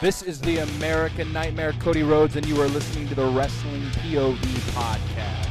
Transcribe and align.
This 0.00 0.22
is 0.22 0.40
the 0.40 0.58
American 0.58 1.32
Nightmare, 1.32 1.72
Cody 1.80 2.02
Rhodes, 2.02 2.36
and 2.36 2.46
you 2.46 2.60
are 2.60 2.68
listening 2.68 3.08
to 3.08 3.14
the 3.14 3.26
Wrestling 3.26 3.82
POV 3.92 4.36
podcast. 4.72 5.46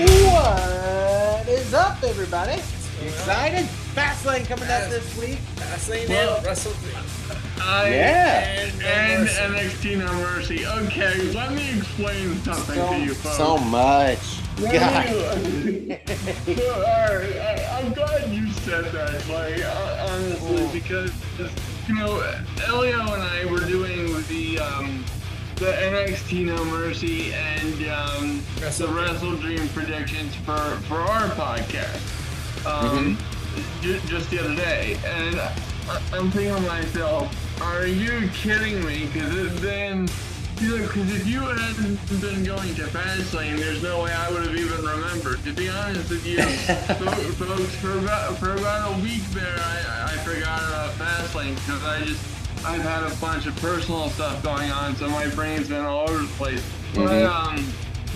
What 0.00 1.46
is 1.48 1.74
up, 1.74 2.02
everybody? 2.02 2.60
Excited? 3.02 3.66
Fastlane 3.94 4.46
coming 4.46 4.68
up 4.68 4.88
this 4.90 5.16
week. 5.18 5.38
Fastlane 5.56 6.08
Well- 6.08 6.36
and 6.36 6.46
Wrestle 6.46 6.72
I, 7.62 7.88
Yeah. 7.90 8.60
And, 8.60 8.82
and 8.82 9.22
Mercy. 9.54 9.94
NXT 9.94 9.98
No 9.98 10.12
Mercy. 10.14 10.66
Okay, 10.66 11.22
let 11.32 11.52
me 11.52 11.76
explain 11.78 12.34
something 12.42 12.74
to 12.74 12.98
you 13.04 13.14
folks. 13.14 13.36
so 13.36 13.58
much. 13.58 14.18
Let 14.58 14.74
God. 14.74 15.06
so, 16.56 16.72
alright, 16.74 17.36
I, 17.36 17.80
I'm 17.80 17.92
glad 17.92 18.30
you 18.30 18.50
said 18.50 18.84
that, 18.92 19.26
like, 19.28 19.62
uh, 19.64 20.06
honestly, 20.10 20.68
because, 20.80 21.12
you 21.88 21.94
know, 21.94 22.20
Elio 22.66 23.00
and 23.00 23.22
I 23.22 23.46
were 23.50 23.60
doing 23.60 24.22
the, 24.28 24.58
um, 24.58 25.04
the 25.56 25.72
NXT 25.72 26.44
No 26.46 26.62
Mercy 26.66 27.32
and 27.32 27.88
um, 27.88 28.42
Wrestle 28.60 28.88
the 28.88 28.92
Wrestle 28.94 29.36
Dream 29.36 29.66
predictions 29.70 30.34
for, 30.36 30.58
for 30.88 31.00
our 31.00 31.28
podcast. 31.30 32.66
Um, 32.66 33.16
ju- 33.80 34.00
just 34.06 34.30
the 34.30 34.40
other 34.40 34.54
day, 34.56 34.98
and 35.06 35.40
I, 35.40 35.54
I'm 36.12 36.30
thinking 36.30 36.54
to 36.54 36.60
myself, 36.62 37.34
are 37.60 37.86
you 37.86 38.28
kidding 38.34 38.84
me? 38.84 39.08
Because 39.12 39.60
then, 39.60 40.06
because 40.56 41.14
if 41.14 41.26
you 41.26 41.40
hadn't 41.40 42.20
been 42.20 42.44
going 42.44 42.74
to 42.74 42.82
Fastlane, 42.82 43.58
there's 43.58 43.82
no 43.82 44.02
way 44.02 44.12
I 44.12 44.30
would 44.30 44.46
have 44.46 44.56
even 44.56 44.84
remembered. 44.84 45.42
To 45.44 45.52
be 45.52 45.68
honest 45.68 46.10
with 46.10 46.26
you, 46.26 46.42
folks, 47.34 47.74
for 47.76 47.98
about, 47.98 48.36
for 48.38 48.52
about 48.54 48.92
a 48.92 49.02
week 49.02 49.22
there, 49.30 49.56
I, 49.58 50.12
I 50.12 50.16
forgot 50.18 50.62
about 50.62 50.90
Fastlane 50.92 51.54
because 51.54 51.84
I 51.84 52.04
just, 52.04 52.64
I've 52.64 52.82
had 52.82 53.10
a 53.10 53.14
bunch 53.16 53.46
of 53.46 53.56
personal 53.56 54.10
stuff 54.10 54.42
going 54.42 54.70
on, 54.70 54.96
so 54.96 55.08
my 55.08 55.28
brain's 55.28 55.68
been 55.68 55.84
all 55.84 56.08
over 56.08 56.18
the 56.18 56.26
place. 56.34 56.62
But, 56.94 57.24
um, 57.24 57.66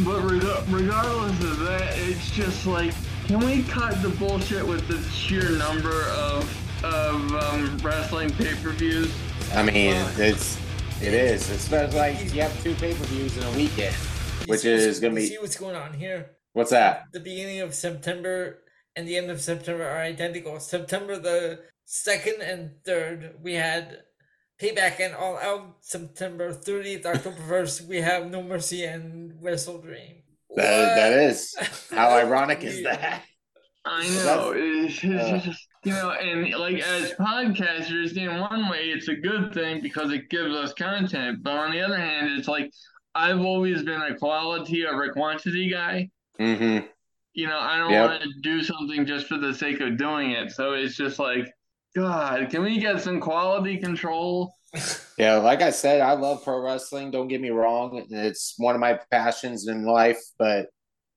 but 0.01 0.21
reg- 0.23 0.69
regardless 0.69 1.43
of 1.45 1.61
that, 1.61 1.93
it's 1.97 2.31
just 2.31 2.67
like, 2.67 2.93
can 3.27 3.41
we 3.41 3.63
cut 3.63 4.03
the 4.03 4.11
bullshit 4.11 4.67
with 4.67 4.87
the 4.89 5.01
sheer 5.11 5.51
number 5.53 6.03
of 6.11 6.61
of 6.85 7.35
um, 7.35 7.79
wrestling 7.79 8.31
pay-per-views? 8.35 9.11
I 9.53 9.63
mean, 9.63 9.95
it's 10.17 10.59
it 11.01 11.15
is. 11.15 11.51
It's 11.51 11.71
like 11.71 12.33
you 12.35 12.43
have 12.43 12.63
two 12.63 12.75
pay 12.75 12.93
per 12.95 13.05
views 13.05 13.37
in 13.37 13.43
a 13.45 13.51
weekend, 13.53 13.95
You 14.41 14.47
which 14.47 14.65
is 14.65 15.01
gonna 15.01 15.15
be 15.15 15.27
See 15.27 15.39
what's 15.39 15.57
going 15.57 15.77
on 15.77 15.93
here? 15.95 16.31
what's 16.53 16.71
that? 16.71 17.05
The 17.13 17.21
beginning 17.21 17.61
of 17.61 17.75
September 17.75 18.61
and 18.97 19.07
the 19.09 19.17
end 19.17 19.31
of 19.31 19.41
September 19.41 19.85
are 19.85 19.99
identical. 20.03 20.59
September 20.61 21.19
the 21.19 21.61
second 21.85 22.43
and 22.43 22.71
third, 22.85 23.35
we 23.43 23.55
had 23.55 24.03
Payback 24.61 25.01
and 25.01 25.15
All 25.15 25.37
Out. 25.39 25.77
September 25.81 26.53
thirtieth, 26.53 27.05
October 27.07 27.37
first, 27.49 27.87
we 27.89 27.99
have 27.99 28.31
No 28.31 28.43
Mercy 28.43 28.85
and 28.85 29.35
Wrestle 29.43 29.81
Dream. 29.81 30.23
That, 30.57 30.95
that 30.97 31.11
What? 31.11 31.19
is. 31.31 31.55
How 31.91 32.11
ironic 32.11 32.63
is 32.65 32.83
that? 32.85 33.23
I 33.85 34.09
know, 34.09 34.53
it's, 34.57 34.99
it's 35.03 35.47
uh. 35.49 35.53
You 35.85 35.93
know, 35.93 36.11
and 36.13 36.51
like 36.55 36.79
as 36.81 37.13
podcasters, 37.13 38.17
in 38.17 38.41
one 38.41 38.69
way, 38.69 38.85
it's 38.91 39.09
a 39.09 39.15
good 39.15 39.53
thing 39.55 39.81
because 39.83 40.13
it 40.13 40.29
gives 40.31 40.55
us 40.55 40.73
content. 40.75 41.43
But 41.43 41.55
on 41.57 41.73
the 41.73 41.81
other 41.81 41.97
hand, 41.99 42.39
it's 42.39 42.49
like 42.49 42.71
I've 43.15 43.41
always 43.41 43.83
been 43.83 44.01
a 44.03 44.17
quality 44.17 44.87
over 44.87 45.13
quantity 45.13 45.71
guy. 45.71 46.11
Mm-hmm. 46.41 46.87
You 47.35 47.47
know, 47.49 47.59
I 47.59 47.79
don't 47.79 47.91
Yep. 47.91 48.11
want 48.11 48.23
to 48.23 48.29
do 48.43 48.63
something 48.63 49.07
just 49.07 49.27
for 49.27 49.39
the 49.39 49.53
sake 49.55 49.81
of 49.81 49.97
doing 49.99 50.31
it. 50.33 50.53
So 50.53 50.73
it's 50.73 50.97
just 50.97 51.19
like, 51.19 51.53
God, 51.97 52.49
can 52.51 52.63
we 52.63 52.79
get 52.79 53.01
some 53.01 53.21
quality 53.21 53.77
control? 53.79 54.55
Yeah, 55.17 55.37
like 55.37 55.63
I 55.63 55.71
said, 55.71 56.01
I 56.01 56.15
love 56.15 56.43
pro 56.43 56.59
wrestling. 56.61 57.13
Don't 57.13 57.29
get 57.29 57.41
me 57.41 57.51
wrong; 57.51 58.05
it's 58.11 58.55
one 58.59 58.75
of 58.75 58.81
my 58.81 58.99
passions 59.13 59.69
in 59.69 59.85
life. 59.87 60.19
But 60.41 60.67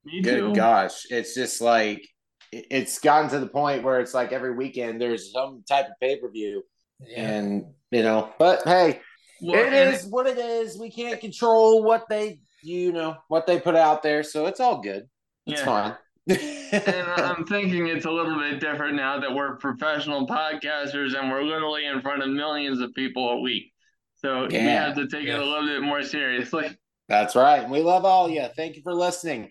Me 0.06 0.22
good 0.22 0.38
too. 0.40 0.54
gosh, 0.54 1.08
it's 1.10 1.34
just 1.34 1.62
like 1.62 2.08
it's 2.52 3.00
gotten 3.00 3.30
to 3.32 3.40
the 3.40 3.48
point 3.48 3.84
where 3.84 4.00
it's 4.00 4.14
like 4.14 4.32
every 4.32 4.56
weekend 4.56 5.02
there's 5.02 5.32
some 5.32 5.64
type 5.68 5.86
of 5.88 5.94
pay 6.00 6.18
per 6.18 6.30
view, 6.30 6.64
Yeah. 7.06 7.30
and 7.30 7.66
you 7.92 8.04
know. 8.04 8.32
But 8.40 8.64
hey, 8.64 9.02
Well, 9.42 9.56
it 9.56 10.02
what 10.10 10.28
it 10.28 10.38
is. 10.38 10.80
We 10.80 10.90
can't 10.92 11.20
control 11.20 11.84
what 11.84 12.06
they, 12.10 12.40
you 12.64 12.92
know, 12.92 13.16
what 13.28 13.48
they 13.48 13.60
put 13.60 13.76
out 13.76 14.04
there, 14.04 14.24
so 14.24 14.46
it's 14.46 14.60
all 14.60 14.82
good. 14.82 15.08
It's 15.46 15.62
Yeah. 15.62 15.66
fine. 15.66 15.96
And 16.30 17.08
I'm 17.22 17.46
thinking 17.48 17.88
it's 17.88 18.06
a 18.06 18.12
little 18.12 18.38
bit 18.38 18.60
different 18.60 18.96
now 18.96 19.20
that 19.20 19.34
we're 19.34 19.56
professional 19.58 20.28
podcasters 20.28 21.18
and 21.18 21.32
we're 21.32 21.44
literally 21.44 21.86
in 21.86 22.02
front 22.02 22.22
of 22.22 22.30
millions 22.30 22.82
of 22.82 22.94
people 22.94 23.30
a 23.30 23.40
week. 23.40 23.72
So 24.16 24.48
we 24.48 24.56
have 24.58 24.96
to 24.96 25.08
take 25.08 25.28
it 25.28 25.40
a 25.40 25.44
little 25.46 25.66
bit 25.68 25.82
more 25.82 26.04
seriously. 26.04 26.76
That's 27.08 27.36
right. 27.36 27.70
We 27.70 27.80
love 27.82 28.04
all 28.04 28.30
you. 28.30 28.46
Thank 28.58 28.76
you 28.76 28.82
for 28.82 28.94
listening. 28.94 29.50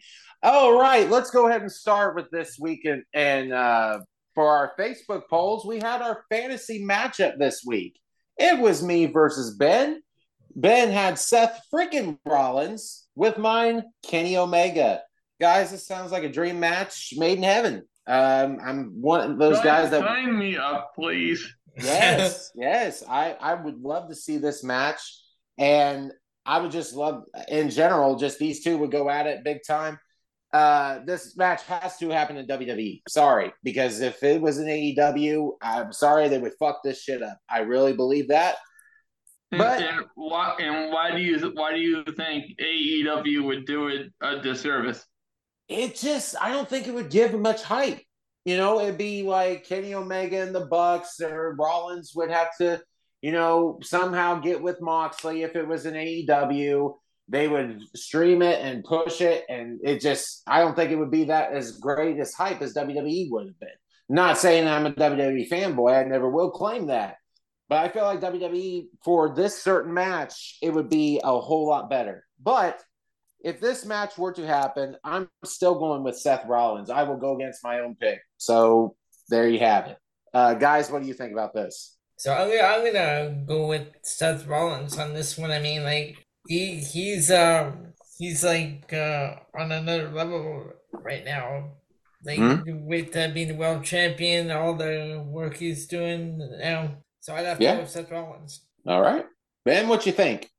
All 0.48 0.78
right, 0.78 1.10
let's 1.10 1.30
go 1.30 1.48
ahead 1.48 1.62
and 1.62 1.72
start 1.72 2.14
with 2.14 2.30
this 2.30 2.56
weekend. 2.56 3.02
And 3.12 3.52
uh, 3.52 3.98
for 4.32 4.48
our 4.48 4.74
Facebook 4.78 5.22
polls, 5.28 5.66
we 5.66 5.80
had 5.80 6.02
our 6.02 6.22
fantasy 6.28 6.84
matchup 6.84 7.36
this 7.36 7.64
week. 7.66 7.98
It 8.38 8.56
was 8.60 8.80
me 8.80 9.06
versus 9.06 9.56
Ben. 9.56 10.00
Ben 10.54 10.92
had 10.92 11.18
Seth 11.18 11.60
freaking 11.74 12.20
Rollins 12.24 13.08
with 13.16 13.38
mine, 13.38 13.82
Kenny 14.04 14.36
Omega. 14.36 15.02
Guys, 15.40 15.72
this 15.72 15.84
sounds 15.84 16.12
like 16.12 16.22
a 16.22 16.28
dream 16.28 16.60
match 16.60 17.12
made 17.16 17.38
in 17.38 17.42
heaven. 17.42 17.82
Um, 18.06 18.60
I'm 18.64 19.02
one 19.02 19.32
of 19.32 19.38
those 19.38 19.60
guys 19.62 19.90
that 19.90 20.02
sign 20.02 20.38
me 20.38 20.56
up, 20.56 20.92
please. 20.94 21.44
yes, 21.76 22.52
yes. 22.54 23.02
I 23.08 23.32
I 23.32 23.54
would 23.54 23.80
love 23.82 24.10
to 24.10 24.14
see 24.14 24.36
this 24.36 24.62
match, 24.62 25.00
and 25.58 26.12
I 26.44 26.60
would 26.60 26.70
just 26.70 26.94
love, 26.94 27.24
in 27.48 27.68
general, 27.68 28.14
just 28.14 28.38
these 28.38 28.62
two 28.62 28.78
would 28.78 28.92
go 28.92 29.10
at 29.10 29.26
it 29.26 29.42
big 29.42 29.64
time. 29.66 29.98
Uh, 30.52 31.00
this 31.04 31.36
match 31.36 31.62
has 31.64 31.98
to 31.98 32.08
happen 32.08 32.36
in 32.36 32.46
WWE. 32.46 33.02
Sorry, 33.08 33.52
because 33.62 34.00
if 34.00 34.22
it 34.22 34.40
was 34.40 34.58
in 34.58 34.66
AEW, 34.66 35.52
I'm 35.60 35.92
sorry 35.92 36.28
they 36.28 36.38
would 36.38 36.54
fuck 36.58 36.82
this 36.82 37.02
shit 37.02 37.22
up. 37.22 37.38
I 37.50 37.60
really 37.60 37.92
believe 37.92 38.28
that. 38.28 38.56
And, 39.52 39.58
But- 39.58 39.82
and 39.82 40.06
why 40.14 40.56
and 40.58 40.92
why 40.92 41.14
do 41.14 41.20
you 41.20 41.52
why 41.54 41.72
do 41.72 41.78
you 41.80 42.04
think 42.16 42.46
AEW 42.60 43.44
would 43.44 43.66
do 43.66 43.88
it 43.88 44.12
a 44.20 44.40
disservice? 44.40 45.04
It 45.68 45.96
just, 45.96 46.36
I 46.40 46.50
don't 46.50 46.68
think 46.68 46.86
it 46.86 46.94
would 46.94 47.10
give 47.10 47.34
much 47.38 47.62
hype. 47.62 48.00
You 48.44 48.56
know, 48.56 48.80
it'd 48.80 48.96
be 48.98 49.24
like 49.24 49.66
Kenny 49.66 49.94
Omega 49.94 50.40
and 50.40 50.54
the 50.54 50.66
Bucks, 50.66 51.20
or 51.20 51.56
Rollins 51.58 52.12
would 52.14 52.30
have 52.30 52.56
to, 52.58 52.80
you 53.20 53.32
know, 53.32 53.80
somehow 53.82 54.38
get 54.38 54.62
with 54.62 54.80
Moxley 54.80 55.42
if 55.42 55.56
it 55.56 55.66
was 55.66 55.84
an 55.84 55.94
AEW. 55.94 56.94
They 57.28 57.48
would 57.48 57.80
stream 57.94 58.40
it 58.42 58.60
and 58.60 58.84
push 58.84 59.20
it, 59.20 59.44
and 59.48 59.80
it 59.82 60.00
just, 60.00 60.42
I 60.46 60.60
don't 60.60 60.76
think 60.76 60.90
it 60.90 60.96
would 60.96 61.10
be 61.10 61.24
that 61.24 61.52
as 61.52 61.78
great 61.78 62.18
as 62.20 62.32
hype 62.34 62.62
as 62.62 62.74
WWE 62.74 63.30
would 63.30 63.46
have 63.46 63.58
been. 63.58 63.68
Not 64.08 64.38
saying 64.38 64.68
I'm 64.68 64.86
a 64.86 64.92
WWE 64.92 65.48
fanboy, 65.48 65.98
I 65.98 66.04
never 66.04 66.30
will 66.30 66.50
claim 66.50 66.86
that. 66.86 67.16
But 67.68 67.84
I 67.84 67.88
feel 67.88 68.04
like 68.04 68.20
WWE 68.20 68.86
for 69.04 69.34
this 69.34 69.60
certain 69.60 69.92
match, 69.92 70.58
it 70.62 70.70
would 70.70 70.88
be 70.88 71.20
a 71.24 71.40
whole 71.40 71.66
lot 71.66 71.90
better. 71.90 72.24
But 72.40 72.80
if 73.40 73.60
this 73.60 73.84
match 73.84 74.16
were 74.16 74.32
to 74.34 74.46
happen, 74.46 74.96
I'm 75.02 75.28
still 75.44 75.78
going 75.78 76.04
with 76.04 76.16
Seth 76.16 76.46
Rollins. 76.46 76.90
I 76.90 77.02
will 77.02 77.16
go 77.16 77.34
against 77.34 77.64
my 77.64 77.80
own 77.80 77.96
pick. 77.96 78.20
So 78.36 78.94
there 79.28 79.48
you 79.48 79.58
have 79.58 79.86
it. 79.88 79.98
Uh, 80.32 80.54
guys, 80.54 80.90
what 80.90 81.02
do 81.02 81.08
you 81.08 81.14
think 81.14 81.32
about 81.32 81.54
this? 81.54 81.96
So 82.18 82.32
I'm 82.32 82.48
gonna 82.48 82.62
I'm 82.62 82.92
gonna 82.92 83.44
go 83.46 83.66
with 83.66 83.88
Seth 84.02 84.46
Rollins 84.46 84.98
on 84.98 85.12
this 85.12 85.36
one. 85.36 85.50
I 85.50 85.60
mean, 85.60 85.82
like 85.82 86.25
he 86.48 86.76
he's 86.76 87.30
um 87.30 87.92
he's 88.18 88.44
like 88.44 88.92
uh 88.92 89.34
on 89.58 89.72
another 89.72 90.10
level 90.10 90.70
right 90.92 91.24
now. 91.24 91.72
Like 92.24 92.38
with 92.66 93.16
uh, 93.16 93.28
being 93.32 93.48
the 93.48 93.54
world 93.54 93.84
champion, 93.84 94.50
all 94.50 94.74
the 94.74 95.22
work 95.26 95.56
he's 95.58 95.86
doing 95.86 96.38
now. 96.58 96.96
So 97.20 97.34
I'd 97.34 97.44
have 97.46 97.58
to 97.58 97.64
Yeah. 97.64 97.74
go 97.76 97.80
with 97.82 97.90
Seth 97.90 98.10
Rollins. 98.10 98.62
All 98.86 99.00
right. 99.00 99.24
Ben, 99.64 99.86
what 99.88 100.06
you 100.06 100.12
think? 100.12 100.50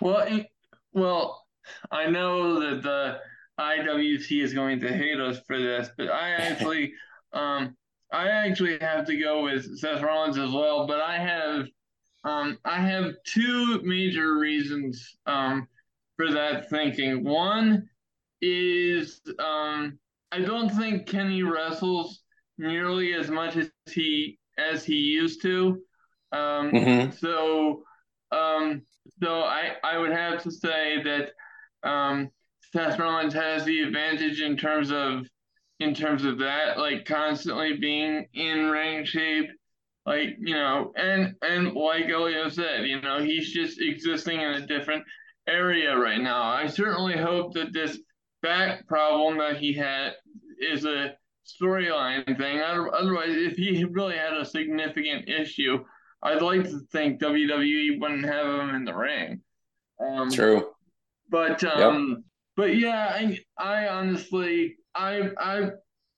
Well, 0.00 0.20
it- 0.20 0.46
well, 0.92 1.44
I 1.90 2.06
know 2.08 2.60
that 2.60 2.82
the 2.82 3.18
IWC 3.60 4.42
is 4.42 4.54
going 4.54 4.80
to 4.80 4.88
hate 4.92 5.20
us 5.20 5.40
for 5.46 5.58
this, 5.58 5.90
but 5.98 6.08
I 6.10 6.30
actually, 6.48 6.94
um, 7.32 7.76
I 8.12 8.28
actually 8.28 8.78
have 8.80 9.04
to 9.06 9.16
go 9.20 9.42
with 9.42 9.78
Seth 9.78 10.00
Rollins 10.02 10.38
as 10.38 10.52
well. 10.52 10.86
But 10.86 11.00
I 11.00 11.18
have, 11.18 11.66
um, 12.24 12.58
I 12.64 12.80
have 12.80 13.14
two 13.24 13.80
major 13.82 14.38
reasons, 14.38 15.16
um, 15.26 15.68
for 16.16 16.30
that 16.32 16.70
thinking. 16.70 17.24
One 17.24 17.88
is, 18.40 19.20
um, 19.38 19.98
I 20.32 20.40
don't 20.40 20.68
think 20.70 21.06
Kenny 21.06 21.42
wrestles 21.42 22.20
nearly 22.58 23.14
as 23.14 23.30
much 23.30 23.56
as 23.56 23.70
he 23.90 24.38
as 24.58 24.84
he 24.84 24.94
used 24.94 25.42
to. 25.42 25.82
Um, 26.32 26.70
Mhm. 26.70 27.12
so, 27.18 27.84
um, 28.30 28.82
so 29.20 29.40
I 29.42 29.76
I 29.82 29.98
would 29.98 30.12
have 30.12 30.42
to 30.44 30.50
say 30.50 31.02
that 31.02 31.32
um, 31.82 32.30
Seth 32.72 32.98
Rollins 32.98 33.34
has 33.34 33.64
the 33.64 33.82
advantage 33.82 34.40
in 34.40 34.56
terms 34.56 34.90
of 34.90 35.28
in 35.80 35.94
terms 35.94 36.24
of 36.24 36.38
that, 36.38 36.78
like 36.78 37.04
constantly 37.04 37.76
being 37.76 38.28
in 38.32 38.70
ring 38.70 39.04
shape, 39.04 39.50
like 40.06 40.36
you 40.38 40.54
know, 40.54 40.92
and 40.96 41.34
and 41.42 41.72
like 41.74 42.08
Elio 42.08 42.48
said, 42.48 42.86
you 42.86 43.00
know, 43.00 43.22
he's 43.22 43.52
just 43.52 43.80
existing 43.80 44.40
in 44.40 44.54
a 44.54 44.66
different 44.66 45.04
area 45.48 45.96
right 45.96 46.20
now. 46.20 46.42
I 46.42 46.66
certainly 46.66 47.16
hope 47.16 47.54
that 47.54 47.72
this 47.72 47.98
back 48.42 48.86
problem 48.86 49.38
that 49.38 49.56
he 49.56 49.72
had 49.72 50.12
is 50.60 50.84
a 50.84 51.14
storyline 51.44 52.36
thing. 52.38 52.60
Otherwise, 52.60 53.30
if 53.30 53.56
he 53.56 53.84
really 53.84 54.16
had 54.16 54.34
a 54.34 54.44
significant 54.44 55.28
issue, 55.28 55.82
I'd 56.22 56.42
like 56.42 56.64
to 56.64 56.80
think 56.92 57.20
WWE 57.20 58.00
wouldn't 58.00 58.24
have 58.24 58.46
him 58.46 58.74
in 58.74 58.84
the 58.84 58.94
ring. 58.94 59.40
Um, 60.00 60.30
True. 60.30 60.70
but 61.30 61.62
um, 61.64 62.24
but 62.56 62.76
yeah, 62.76 63.06
I 63.14 63.38
I 63.58 63.88
honestly 63.88 64.76
I 64.94 65.30
I 65.38 65.70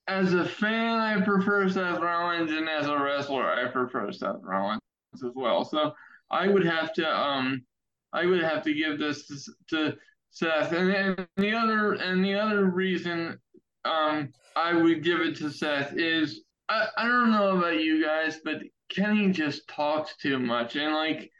as 0.08 0.34
a 0.34 0.44
fan 0.44 0.98
I 0.98 1.20
prefer 1.20 1.68
Seth 1.68 2.00
Rollins 2.00 2.52
and 2.52 2.68
as 2.68 2.86
a 2.86 2.98
wrestler 2.98 3.50
I 3.50 3.70
prefer 3.70 4.12
Seth 4.12 4.36
Rollins 4.42 4.80
as 5.14 5.22
well. 5.34 5.64
So 5.64 5.92
I 6.30 6.48
would 6.48 6.64
have 6.64 6.92
to 6.94 7.08
um 7.08 7.64
I 8.12 8.26
would 8.26 8.42
have 8.42 8.62
to 8.64 8.74
give 8.74 8.98
this 8.98 9.26
to, 9.26 9.36
to 9.70 9.96
Seth. 10.30 10.72
And, 10.72 10.90
and 10.90 11.28
the 11.36 11.52
other 11.52 11.94
and 11.94 12.24
the 12.24 12.34
other 12.34 12.66
reason 12.66 13.38
um 13.84 14.32
I 14.54 14.72
would 14.72 15.02
give 15.02 15.20
it 15.20 15.36
to 15.36 15.50
Seth 15.50 15.94
is 15.96 16.42
I, 16.68 16.86
I 16.96 17.06
don't 17.06 17.30
know 17.30 17.58
about 17.58 17.80
you 17.80 18.02
guys, 18.04 18.40
but 18.44 18.56
Kenny 18.88 19.30
just 19.30 19.68
talks 19.68 20.16
too 20.16 20.38
much 20.38 20.76
and 20.76 20.94
like 20.94 21.30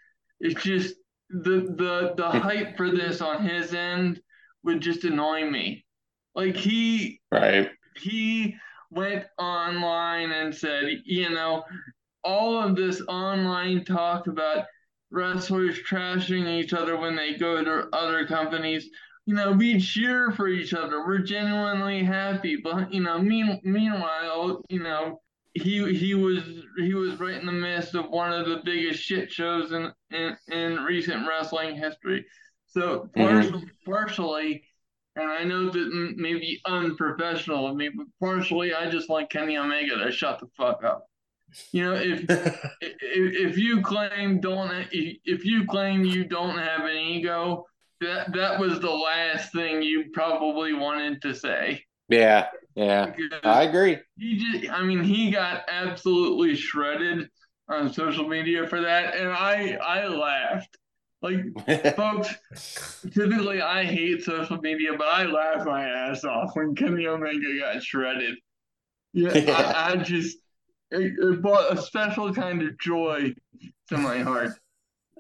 it's 0.41 0.63
just 0.63 0.97
the 1.31 1.75
the 1.77 2.15
the 2.17 2.29
hype 2.29 2.77
for 2.77 2.91
this 2.91 3.21
on 3.21 3.47
his 3.47 3.75
end 3.75 4.21
would 4.65 4.81
just 4.81 5.05
annoy 5.05 5.49
me. 5.49 5.85
Like 6.35 6.57
he 6.57 7.21
Right. 7.31 7.71
He 7.99 8.57
went 8.91 9.27
online 9.39 10.31
and 10.33 10.55
said, 10.55 10.85
you 11.05 11.31
know, 11.31 11.65
all 12.25 12.59
of 12.59 12.77
this 12.77 13.01
online 13.09 13.85
talk 13.85 14.27
about 14.27 14.67
wrestlers 15.11 15.79
trashing 15.89 16.47
each 16.47 16.73
other 16.73 16.97
when 16.97 17.17
they 17.17 17.35
go 17.35 17.63
to 17.63 17.89
other 17.93 18.27
companies, 18.27 18.89
you 19.27 19.35
know, 19.35 19.53
we 19.53 19.81
cheer 19.81 20.31
for 20.33 20.49
each 20.49 20.73
other. 20.75 21.05
We're 21.05 21.19
genuinely 21.19 22.03
happy. 22.03 22.57
But 22.63 22.93
you 22.93 23.03
know, 23.03 23.19
mean, 23.19 23.61
meanwhile, 23.65 24.63
you 24.69 24.83
know, 24.83 25.21
he 25.55 25.95
he 25.95 26.15
was 26.15 26.43
he 26.77 26.95
was 26.95 27.19
right 27.19 27.41
in 27.41 27.47
the 27.47 27.53
midst 27.53 27.95
of 27.95 28.11
one 28.11 28.33
of 28.33 28.47
the 28.47 28.61
biggest 28.65 29.03
shit 29.03 29.31
shows 29.31 29.73
in 29.73 29.93
in, 30.11 30.37
in 30.49 30.85
recent 30.85 31.27
wrestling 31.27 31.77
history. 31.77 32.25
So 32.67 33.09
mm-hmm. 33.17 33.21
partially, 33.21 33.71
partially, 33.85 34.65
and 35.17 35.31
I 35.31 35.45
know 35.45 35.71
that 35.71 35.79
m- 35.81 36.15
maybe 36.17 36.61
unprofessional 36.67 37.67
of 37.67 37.77
me, 37.77 37.89
but 37.89 38.07
partially, 38.21 38.75
I 38.75 38.89
just 38.91 39.09
want 39.09 39.31
Kenny 39.31 39.57
Omega 39.59 39.97
to 39.97 40.13
shut 40.13 40.39
the 40.41 40.47
fuck 40.57 40.85
up. 40.85 41.07
You 41.73 41.85
know, 41.85 41.95
if 41.95 42.25
if, 42.81 43.53
if 43.53 43.59
you 43.59 43.81
claim 43.83 44.41
don't 44.41 44.71
if 44.93 45.45
you 45.45 45.67
claim 45.67 46.05
you 46.05 46.25
don't 46.25 46.59
have 46.59 46.83
an 46.85 46.97
ego, 46.97 47.65
that 48.01 48.33
that 48.35 48.61
was 48.61 48.81
the 48.81 48.91
last 48.91 49.53
thing 49.53 49.83
you 49.83 50.07
probably 50.13 50.73
wanted 50.75 51.23
to 51.23 51.35
say. 51.35 51.83
yeah. 52.09 52.49
Yeah. 52.75 53.07
Because 53.07 53.41
I 53.43 53.63
agree. 53.63 53.99
he 54.19 54.37
just, 54.37 54.71
I 54.71 54.83
mean, 54.83 55.03
he 55.03 55.31
got 55.31 55.65
absolutely 55.67 56.55
shredded 56.57 57.31
on 57.71 57.91
social 57.91 58.29
media 58.29 58.67
for 58.69 58.83
that, 58.83 59.17
and 59.17 59.31
I 59.31 59.79
I 59.83 60.07
laughed. 60.07 60.77
Like, 61.27 61.97
folks, 61.97 62.35
typically 63.13 63.61
I 63.61 63.85
hate 63.85 64.23
social 64.23 64.59
media, 64.59 64.91
but 64.97 65.07
I 65.07 65.25
laugh 65.25 65.67
my 65.67 65.85
ass 65.89 66.25
off 66.25 66.55
when 66.55 66.75
Kenny 66.75 67.07
Omega 67.07 67.59
got 67.61 67.83
shredded. 67.83 68.37
Yeah, 69.13 69.37
Yeah. 69.37 69.53
I, 69.53 69.91
I 69.93 69.97
just 69.97 70.39
it, 70.91 71.15
it 71.19 71.43
brought 71.43 71.73
a 71.73 71.81
special 71.81 72.33
kind 72.33 72.63
of 72.63 72.79
joy 72.79 73.35
to 73.89 73.97
my 73.99 74.19
heart. 74.19 74.53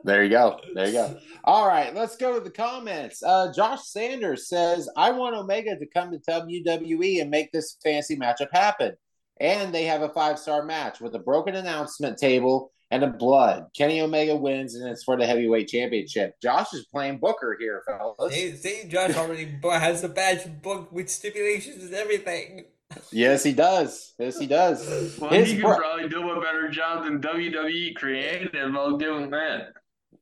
There 0.05 0.23
you 0.23 0.31
go. 0.31 0.61
There 0.75 0.87
you 0.87 0.93
go. 0.93 1.19
All 1.43 1.67
right, 1.67 1.93
let's 1.95 2.17
go 2.17 2.35
to 2.35 2.41
the 2.41 2.51
comments. 2.51 3.23
Uh, 3.23 3.53
Josh 3.53 3.83
Sanders 3.87 4.49
says, 4.49 4.89
I 4.97 5.11
want 5.11 5.35
Omega 5.35 5.77
to 5.77 5.87
come 5.87 6.13
to 6.13 6.19
WWE 6.31 7.21
and 7.21 7.31
make 7.31 7.51
this 7.51 7.77
fancy 7.83 8.17
matchup 8.17 8.49
happen. 8.53 8.93
And 9.41 9.75
they 9.75 9.85
have 9.85 10.03
a 10.03 10.09
five 10.11 10.39
star 10.39 10.65
match 10.65 11.01
with 11.01 11.15
a 11.15 11.19
broken 11.19 11.57
announcement 11.57 12.19
table 12.19 12.73
and 12.91 13.03
a 13.03 13.09
blood. 13.09 13.67
Kenny 13.77 14.01
Omega 14.01 14.37
wins, 14.37 14.75
and 14.75 14.89
it's 14.89 15.05
for 15.05 15.17
the 15.17 15.27
heavyweight 15.27 15.69
championship. 15.69 16.35
Josh 16.43 16.73
is 16.75 16.87
playing 16.87 17.19
Booker 17.19 17.57
here, 17.59 17.83
fellas. 17.87 18.33
See, 18.33 18.57
see, 18.57 18.89
Josh 18.89 19.17
already 19.17 19.59
has 19.63 20.03
the 20.03 20.09
badge 20.09 20.41
booked 20.63 20.93
with 20.93 21.09
stipulations 21.09 21.83
and 21.85 21.95
everything. 21.95 22.67
Yes, 23.11 23.43
he 23.43 23.53
does. 23.53 24.15
Yes, 24.19 24.39
he 24.39 24.47
does. 24.47 25.19
Well, 25.21 25.31
His 25.31 25.49
he 25.51 25.57
could 25.57 25.65
bro- 25.65 25.77
probably 25.77 26.09
do 26.09 26.31
a 26.31 26.41
better 26.41 26.69
job 26.69 27.05
than 27.05 27.21
WWE 27.21 27.97
Creative. 27.97 28.75
I'll 28.77 28.97
give 28.97 29.13
him 29.17 29.31
that. 29.31 29.73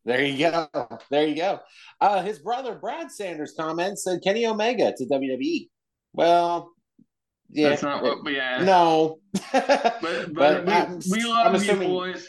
There 0.07 0.23
you 0.25 0.51
go. 0.51 0.69
There 1.11 1.27
you 1.27 1.35
go. 1.37 1.61
Uh, 2.01 2.23
his 2.23 2.39
brother 2.39 2.75
Brad 2.75 3.11
Sanders 3.11 3.53
comments 3.59 4.05
said 4.05 4.21
Kenny 4.25 4.47
Omega 4.47 4.93
to 4.97 5.05
WWE. 5.07 5.69
Well, 6.15 6.73
yeah, 7.51 7.69
That's 7.71 7.83
not 7.83 8.03
what 8.03 8.25
we 8.25 8.39
asked. 8.41 8.65
no. 8.65 9.19
But 9.53 10.01
But 10.01 10.35
but, 10.35 10.69
I'm- 10.69 11.01
we, 11.11 11.19
we 11.19 11.33
I'm 11.33 11.53
love 11.53 11.65
you 11.65 11.71
assuming- 11.71 11.89
boys. 11.91 12.27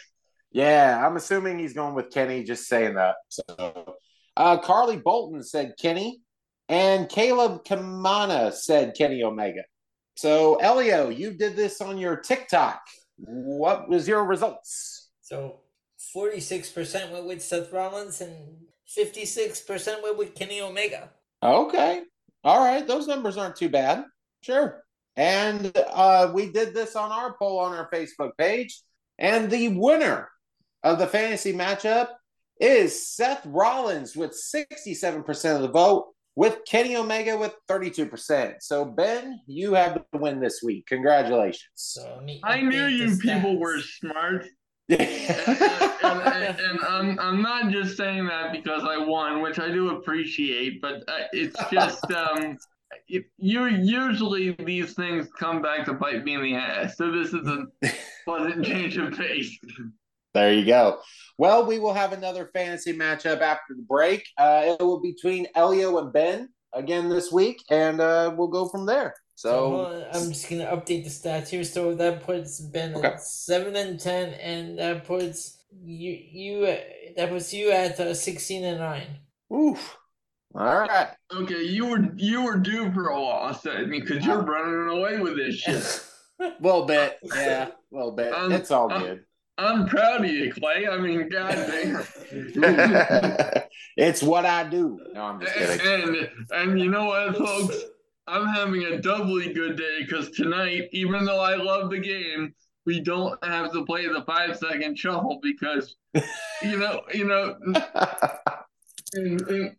Yeah, 0.55 1.05
I'm 1.05 1.17
assuming 1.17 1.59
he's 1.59 1.73
going 1.73 1.95
with 1.95 2.11
Kenny. 2.11 2.41
Just 2.41 2.69
saying 2.69 2.95
that. 2.95 3.15
So, 3.27 3.95
uh, 4.37 4.57
Carly 4.59 4.95
Bolton 4.95 5.43
said 5.43 5.73
Kenny, 5.77 6.21
and 6.69 7.09
Caleb 7.09 7.65
Kamana 7.65 8.53
said 8.53 8.95
Kenny 8.97 9.21
Omega. 9.21 9.63
So, 10.15 10.55
Elio, 10.55 11.09
you 11.09 11.31
did 11.33 11.57
this 11.57 11.81
on 11.81 11.97
your 11.97 12.15
TikTok. 12.15 12.79
What 13.17 13.89
was 13.89 14.07
your 14.07 14.23
results? 14.23 15.09
So, 15.19 15.59
46% 16.15 17.11
went 17.11 17.27
with 17.27 17.43
Seth 17.43 17.73
Rollins 17.73 18.21
and 18.21 18.33
56% 18.97 20.03
went 20.03 20.17
with 20.17 20.35
Kenny 20.35 20.61
Omega. 20.61 21.09
Okay. 21.43 22.03
All 22.45 22.63
right. 22.63 22.87
Those 22.87 23.07
numbers 23.07 23.35
aren't 23.35 23.57
too 23.57 23.67
bad. 23.67 24.05
Sure. 24.39 24.85
And 25.17 25.73
uh, 25.75 26.31
we 26.33 26.49
did 26.49 26.73
this 26.73 26.95
on 26.95 27.11
our 27.11 27.35
poll 27.37 27.59
on 27.59 27.73
our 27.73 27.89
Facebook 27.89 28.31
page. 28.37 28.79
And 29.19 29.51
the 29.51 29.69
winner 29.69 30.29
of 30.85 30.99
the 30.99 31.07
fantasy 31.07 31.51
matchup 31.51 32.09
is 32.61 33.09
Seth 33.09 33.45
Rollins 33.45 34.15
with 34.15 34.31
67% 34.31 35.55
of 35.55 35.61
the 35.63 35.67
vote, 35.67 36.13
with 36.35 36.59
Kenny 36.67 36.95
Omega 36.95 37.35
with 37.35 37.55
32%. 37.67 38.55
So, 38.61 38.85
Ben, 38.85 39.41
you 39.47 39.73
have 39.73 40.03
the 40.13 40.17
win 40.19 40.39
this 40.39 40.61
week. 40.63 40.85
Congratulations. 40.87 41.65
So, 41.73 42.21
I 42.43 42.61
knew 42.61 42.85
you 42.85 43.15
the 43.15 43.21
people 43.21 43.57
were 43.59 43.79
smart. 43.79 44.45
and, 44.89 45.01
and, 45.01 46.59
and 46.59 46.79
I'm, 46.87 47.19
I'm 47.19 47.41
not 47.41 47.71
just 47.71 47.97
saying 47.97 48.27
that 48.27 48.51
because 48.51 48.83
I 48.83 48.97
won, 48.97 49.41
which 49.41 49.57
I 49.57 49.69
do 49.71 49.97
appreciate, 49.97 50.79
but 50.81 51.03
uh, 51.07 51.23
it's 51.33 51.59
just 51.71 52.11
um, 52.11 52.57
you 53.07 53.23
you- 53.37 53.65
usually 53.65 54.51
these 54.59 54.93
things 54.93 55.27
come 55.39 55.63
back 55.63 55.85
to 55.85 55.93
bite 55.93 56.23
me 56.23 56.35
in 56.35 56.43
the 56.43 56.53
ass. 56.55 56.97
So 56.97 57.11
this 57.11 57.33
is 57.33 57.47
a 57.47 57.65
pleasant 58.25 58.63
change 58.63 58.97
of 58.97 59.17
pace. 59.17 59.57
There 60.35 60.51
you 60.53 60.65
go. 60.65 60.99
Well, 61.37 61.65
we 61.65 61.79
will 61.79 61.93
have 61.93 62.11
another 62.11 62.49
fantasy 62.53 62.91
matchup 62.91 63.39
after 63.39 63.73
the 63.73 63.81
break. 63.81 64.27
Uh, 64.37 64.75
it 64.79 64.83
will 64.83 64.99
be 64.99 65.13
between 65.13 65.47
Elio 65.55 65.97
and 65.97 66.11
Ben 66.11 66.49
again 66.73 67.07
this 67.07 67.31
week, 67.31 67.63
and 67.69 68.01
uh, 68.01 68.33
we'll 68.37 68.49
go 68.49 68.67
from 68.67 68.85
there. 68.85 69.15
So, 69.35 69.49
So, 70.11 70.19
I'm 70.19 70.29
just 70.29 70.49
gonna 70.49 70.65
update 70.65 71.05
the 71.05 71.09
stats 71.09 71.47
here. 71.47 71.63
So 71.63 71.95
that 71.95 72.23
puts 72.23 72.59
Ben 72.59 72.95
Okay. 72.95 73.07
at 73.07 73.21
seven 73.21 73.77
and 73.77 73.97
ten, 73.97 74.33
and 74.33 74.77
that 74.77 75.05
puts 75.05 75.63
you 75.83 76.11
you 76.11 76.65
uh, 76.65 76.79
that 77.15 77.29
puts 77.29 77.53
you 77.53 77.71
at 77.71 77.97
uh, 77.99 78.13
sixteen 78.13 78.63
and 78.65 78.79
nine. 78.79 79.07
oof. 79.53 79.97
All 80.53 80.63
right. 80.63 81.09
Okay, 81.33 81.63
you 81.63 81.85
were 81.85 82.09
you 82.17 82.43
were 82.43 82.57
due 82.57 82.91
for 82.93 83.07
a 83.07 83.19
loss, 83.19 83.65
I 83.65 83.83
mean, 83.83 84.01
because 84.01 84.25
you're 84.25 84.41
running 84.41 84.97
away 84.97 85.19
with 85.19 85.35
this 85.37 85.55
shit. 85.55 86.01
A 86.41 86.53
little 86.61 86.85
bit. 86.85 87.17
Yeah, 87.23 87.67
a 87.67 87.95
little 87.95 88.11
bit. 88.11 88.33
Um, 88.33 88.51
it's 88.53 88.71
all 88.71 88.91
uh, 88.91 88.99
good. 88.99 89.25
I'm 89.57 89.87
proud 89.87 90.25
of 90.25 90.31
you, 90.31 90.51
Clay. 90.51 90.87
I 90.87 90.97
mean, 90.97 91.29
God 91.29 91.55
goddamn. 91.55 92.03
it's 93.97 94.21
what 94.21 94.45
I 94.45 94.63
do. 94.65 94.99
No, 95.13 95.21
I'm 95.21 95.39
just 95.39 95.53
kidding. 95.53 95.79
And 95.87 96.29
and 96.51 96.79
you 96.79 96.89
know 96.89 97.05
what, 97.05 97.37
folks? 97.37 97.77
I'm 98.27 98.47
having 98.47 98.83
a 98.83 99.01
doubly 99.01 99.53
good 99.53 99.77
day 99.77 99.99
because 100.01 100.31
tonight, 100.31 100.89
even 100.91 101.25
though 101.25 101.39
I 101.39 101.55
love 101.55 101.89
the 101.89 101.99
game, 101.99 102.53
we 102.85 102.99
don't 102.99 103.43
have 103.45 103.71
to 103.73 103.85
play 103.85 104.07
the 104.07 104.23
five 104.23 104.57
second 104.57 104.97
shuffle 104.97 105.39
because 105.41 105.95
you 106.61 106.77
know, 106.77 107.01
you 107.13 107.25
know, 107.25 107.55
and, 109.13 109.41
and 109.41 109.75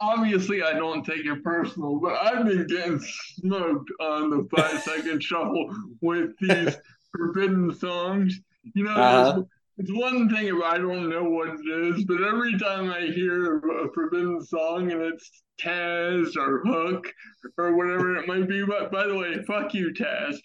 obviously 0.00 0.62
I 0.62 0.74
don't 0.74 1.04
take 1.04 1.24
it 1.24 1.42
personal, 1.42 1.98
but 1.98 2.14
I've 2.14 2.46
been 2.46 2.66
getting 2.66 3.00
smoked 3.00 3.90
on 4.00 4.30
the 4.30 4.48
five 4.56 4.82
second 4.82 5.22
shuffle 5.22 5.74
with 6.00 6.30
these 6.40 6.76
forbidden 7.12 7.74
songs. 7.74 8.40
You 8.74 8.84
know, 8.84 8.90
Uh-huh. 8.92 9.32
there's, 9.32 9.46
it's 9.78 9.92
one 9.92 10.28
thing 10.30 10.46
if 10.46 10.62
I 10.62 10.78
don't 10.78 11.08
know 11.10 11.24
what 11.24 11.48
it 11.48 11.60
is, 11.96 12.04
but 12.04 12.22
every 12.22 12.58
time 12.58 12.90
I 12.90 13.02
hear 13.06 13.58
a 13.58 13.92
Forbidden 13.92 14.42
song 14.44 14.90
and 14.90 15.02
it's 15.02 15.30
Taz 15.60 16.36
or 16.36 16.62
Hook 16.64 17.12
or 17.58 17.74
whatever 17.76 18.16
it 18.16 18.26
might 18.26 18.48
be, 18.48 18.64
but 18.64 18.90
by 18.90 19.06
the 19.06 19.14
way, 19.14 19.42
fuck 19.46 19.74
you, 19.74 19.92
Taz. 19.92 20.38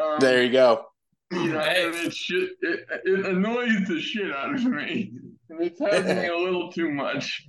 Um, 0.00 0.18
There 0.20 0.42
you 0.42 0.52
go. 0.52 0.86
you 1.32 1.52
know, 1.52 1.58
and 1.60 1.94
it, 1.94 2.14
shit, 2.14 2.50
it, 2.62 2.80
it 3.04 3.26
annoys 3.26 3.86
the 3.86 4.00
shit 4.00 4.34
out 4.34 4.54
of 4.54 4.64
me. 4.64 5.12
And 5.50 5.60
it's 5.62 5.78
happening 5.80 6.30
a 6.30 6.36
little 6.36 6.72
too 6.72 6.90
much. 6.90 7.44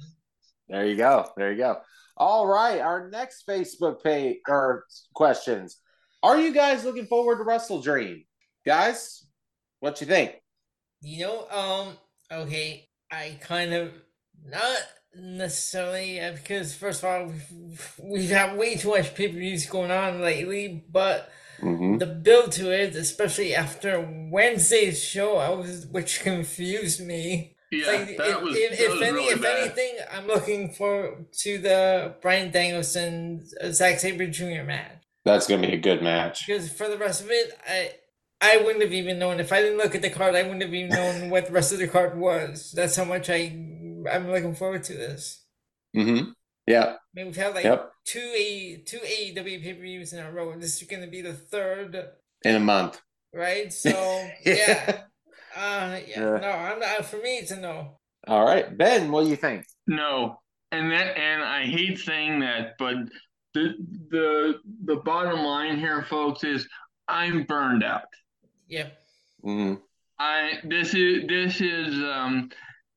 There 0.68 0.86
you 0.86 0.98
go. 0.98 1.30
There 1.38 1.52
you 1.52 1.58
go. 1.58 1.80
All 2.18 2.46
right. 2.48 2.80
Our 2.82 3.10
next 3.10 3.48
Facebook 3.48 4.04
page 4.04 4.38
or 4.48 4.84
questions. 5.14 5.78
Are 6.22 6.38
you 6.38 6.54
guys 6.54 6.84
looking 6.84 7.06
forward 7.06 7.38
to 7.38 7.44
Wrestle 7.44 7.82
Dream? 7.82 8.26
Guys, 8.66 9.26
what 9.80 10.00
you 10.02 10.08
think? 10.08 10.42
You 11.02 11.26
know, 11.26 11.48
um, 11.50 11.98
okay, 12.32 12.88
I 13.12 13.38
kind 13.42 13.74
of 13.74 13.92
not 14.46 14.78
necessarily 15.16 16.20
uh, 16.20 16.34
because 16.34 16.74
first 16.76 17.04
of 17.04 17.10
all 17.10 17.26
we've, 17.28 17.94
we've 18.04 18.30
had 18.30 18.58
way 18.58 18.76
too 18.76 18.90
much 18.90 19.16
pay 19.16 19.28
per 19.30 19.34
views 19.38 19.66
going 19.66 19.92
on 19.92 20.22
lately, 20.22 20.86
but 20.92 21.30
Mm-hmm. 21.62 21.98
the 21.98 22.06
build 22.06 22.54
to 22.54 22.72
it, 22.72 22.96
especially 22.96 23.54
after 23.54 24.00
Wednesday's 24.32 25.04
show, 25.04 25.36
I 25.36 25.50
was 25.50 25.86
which 25.88 26.22
confused 26.22 27.02
me. 27.06 27.58
Yeah, 27.70 27.88
like 27.88 28.16
that 28.16 28.30
if, 28.30 28.42
was, 28.42 28.56
if, 28.58 28.70
that 28.78 28.80
if 28.86 28.92
was 28.94 29.02
any, 29.02 29.12
really 29.12 29.34
if 29.34 29.42
bad. 29.42 29.58
anything, 29.64 29.98
I'm 30.10 30.26
looking 30.26 30.72
for 30.72 31.26
to 31.42 31.58
the 31.58 32.16
Bryan 32.22 32.52
Danielson 32.52 33.46
uh, 33.62 33.72
Zack 33.72 34.00
Sabre 34.00 34.28
Jr. 34.28 34.64
match 34.64 35.04
That's 35.26 35.48
going 35.48 35.62
to 35.62 35.68
be 35.68 35.74
a 35.74 35.78
good 35.78 36.02
match. 36.02 36.48
because 36.48 36.72
for 36.72 36.88
the 36.88 36.98
rest 36.98 37.22
of 37.22 37.28
it, 37.30 37.52
I 37.68 37.92
I 38.42 38.58
wouldn't 38.58 38.84
have 38.84 38.94
even 38.94 39.20
known 39.20 39.40
if 39.40 39.52
I 39.52 39.62
didn't 39.62 39.78
look 39.80 39.96
at 39.96 40.02
the 40.02 40.10
card. 40.10 40.36
I 40.36 40.44
wouldn't 40.44 40.62
have 40.62 40.74
even 40.74 40.90
known 40.90 41.30
what 41.30 41.48
the 41.48 41.52
rest 41.52 41.74
of 41.74 41.80
the 41.80 41.88
card 41.88 42.18
was. 42.18 42.72
That's 42.72 42.96
how 42.96 43.04
much 43.04 43.30
I 43.30 43.36
I'm 44.10 44.32
looking 44.32 44.56
forward 44.56 44.84
to 44.86 44.94
this. 44.94 45.44
Mm-hmm. 45.96 46.32
Yeah. 46.66 46.86
I 46.94 46.98
mean, 47.14 47.26
we've 47.28 47.36
had 47.36 47.54
like 47.56 47.66
Yep. 47.66 47.92
two 48.06 48.32
A 48.38 48.78
two 48.86 49.00
AEW 49.00 49.62
pay 49.64 49.74
per 49.74 49.82
views 49.82 50.14
in 50.14 50.20
a 50.24 50.32
row, 50.32 50.52
and 50.52 50.62
this 50.62 50.82
is 50.82 50.88
going 50.88 51.02
to 51.02 51.10
be 51.10 51.22
the 51.22 51.34
third, 51.34 51.98
In 52.46 52.56
a 52.56 52.60
month. 52.60 53.02
right? 53.34 53.72
So 53.74 53.90
yeah, 54.46 55.02
uh, 55.56 56.00
yeah, 56.08 56.20
Yeah. 56.20 56.38
no, 56.40 56.50
I'm 56.50 56.80
not. 56.80 57.06
For 57.06 57.18
me, 57.18 57.38
it's 57.40 57.52
a 57.52 57.60
no. 57.60 58.00
All 58.28 58.46
right. 58.46 58.78
Ben, 58.78 59.12
what 59.12 59.24
do 59.24 59.30
you 59.30 59.36
think? 59.36 59.66
No, 59.88 60.40
and 60.72 60.92
that 60.92 61.18
and 61.18 61.44
I 61.44 61.66
hate 61.66 61.98
saying 62.00 62.40
that, 62.42 62.76
but 62.78 62.96
the 63.54 63.74
the 64.12 64.54
the 64.86 64.96
bottom 64.98 65.40
line 65.42 65.78
here, 65.80 66.04
folks, 66.04 66.44
is 66.44 66.68
I'm 67.08 67.44
burned 67.44 67.84
out. 67.84 68.04
Yeah, 68.70 68.88
Mm-hmm. 69.44 69.76
I 70.20 70.60
this 70.64 70.94
is 70.94 71.28
this 71.28 71.62
is 71.62 71.96
um 72.04 72.50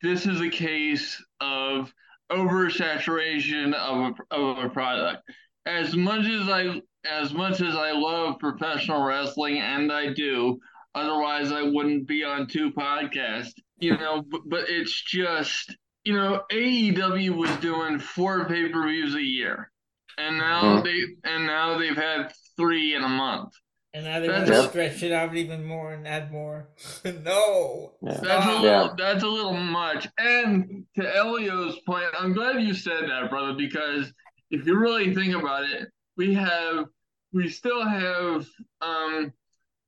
this 0.02 0.26
is 0.26 0.40
a 0.40 0.48
case 0.50 1.22
of 1.40 1.92
oversaturation 2.30 3.74
of 3.74 4.14
a, 4.30 4.34
of 4.34 4.58
a 4.64 4.68
product. 4.68 5.22
As 5.66 5.94
much 5.94 6.26
as 6.26 6.48
I 6.48 6.80
as 7.04 7.32
much 7.32 7.60
as 7.60 7.74
I 7.74 7.92
love 7.92 8.38
professional 8.38 9.04
wrestling, 9.04 9.58
and 9.58 9.92
I 9.92 10.12
do, 10.12 10.58
otherwise 10.94 11.52
I 11.52 11.62
wouldn't 11.62 12.06
be 12.06 12.24
on 12.24 12.46
two 12.46 12.70
podcasts. 12.72 13.52
You 13.78 13.96
know, 13.96 14.22
but, 14.28 14.42
but 14.46 14.64
it's 14.68 15.02
just 15.02 15.76
you 16.04 16.14
know 16.14 16.42
AEW 16.52 17.36
was 17.36 17.50
doing 17.56 17.98
four 17.98 18.44
pay 18.46 18.68
per 18.68 18.88
views 18.88 19.14
a 19.14 19.22
year, 19.22 19.70
and 20.18 20.38
now 20.38 20.62
Mhm. 20.62 20.84
they 20.84 21.30
and 21.30 21.46
now 21.46 21.78
they've 21.78 21.96
had 21.96 22.32
three 22.56 22.94
in 22.94 23.02
a 23.04 23.08
month. 23.08 23.52
And 23.94 24.04
now 24.04 24.20
they 24.20 24.28
want 24.28 24.46
to 24.46 24.68
stretch 24.68 25.02
it 25.02 25.12
out 25.12 25.34
even 25.36 25.64
more 25.64 25.92
and 25.92 26.06
add 26.08 26.32
more. 26.32 26.68
no, 27.04 27.92
Yeah. 28.02 28.20
That's 28.22 28.46
a 28.46 28.50
little, 28.50 28.64
Yeah. 28.64 28.88
that's 28.96 29.22
a 29.22 29.28
little 29.28 29.52
much. 29.52 30.08
And 30.18 30.84
to 30.96 31.16
Elio's 31.16 31.78
point, 31.86 32.06
I'm 32.18 32.32
glad 32.32 32.62
you 32.62 32.74
said 32.74 33.08
that, 33.08 33.28
brother, 33.30 33.52
because 33.52 34.12
if 34.50 34.66
you 34.66 34.78
really 34.78 35.14
think 35.14 35.34
about 35.34 35.64
it, 35.64 35.88
we 36.16 36.32
have, 36.34 36.86
we 37.32 37.48
still 37.48 37.84
have, 37.84 38.46
um, 38.80 39.32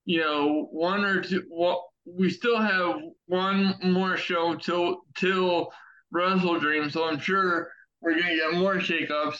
you 0.04 0.20
know, 0.20 0.68
one 0.70 1.04
or 1.04 1.22
two. 1.22 1.44
Well, 1.50 1.90
we 2.06 2.28
still 2.28 2.58
have 2.58 2.96
one 3.26 3.74
more 3.82 4.16
show 4.18 4.54
till 4.56 5.00
till 5.16 5.72
Wrestle 6.12 6.60
Dream, 6.60 6.90
so 6.90 7.08
I'm 7.08 7.18
sure 7.18 7.70
we're 8.02 8.20
gonna 8.20 8.36
get 8.36 8.52
more 8.54 8.76
shakeups. 8.76 9.38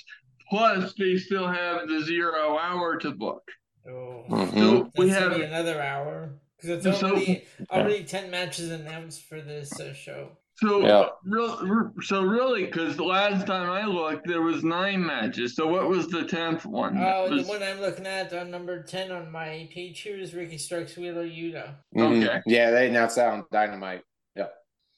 Plus, 0.49 0.94
they 0.99 1.16
still 1.16 1.47
have 1.47 1.87
the 1.88 2.02
zero 2.02 2.59
hour 2.59 2.97
to 2.99 3.11
book. 3.12 3.42
Oh. 3.88 4.24
Mhm. 4.28 4.58
So 4.58 4.90
we 4.96 5.08
have 5.10 5.32
another 5.32 5.80
hour 5.80 6.38
because 6.60 6.86
it's 6.86 7.00
So- 7.00 7.08
already 7.10 7.44
already 7.70 8.04
ten 8.04 8.30
matches 8.30 8.70
announced 8.70 9.22
for 9.28 9.40
this 9.40 9.78
uh, 9.80 9.92
show. 9.92 10.30
So 10.58 10.80
Yeah. 10.86 11.08
real, 11.24 11.92
so 12.02 12.22
really, 12.22 12.64
because 12.66 12.96
the 12.96 13.02
last 13.04 13.44
time 13.44 13.68
I 13.68 13.86
looked, 13.86 14.28
there 14.28 14.40
was 14.40 14.62
nine 14.62 15.04
matches. 15.04 15.56
So 15.56 15.66
what 15.66 15.88
was 15.88 16.06
the 16.06 16.24
tenth 16.24 16.64
one? 16.64 16.96
Oh, 16.96 17.28
Was- 17.28 17.44
the 17.44 17.48
one 17.50 17.60
I'm 17.62 17.80
looking 17.80 18.06
at 18.06 18.32
on 18.32 18.52
number 18.52 18.82
ten 18.84 19.10
on 19.10 19.32
my 19.32 19.68
page 19.72 20.00
here 20.00 20.16
is 20.16 20.32
Ricky 20.32 20.56
Starks 20.58 20.96
Wheeler 20.96 21.26
Yuta. 21.26 21.74
Mhm. 21.96 22.24
Okay. 22.28 22.40
Yeah, 22.46 22.70
they 22.70 22.88
announced 22.88 23.16
that 23.16 23.32
on 23.32 23.44
Dynamite. 23.50 24.02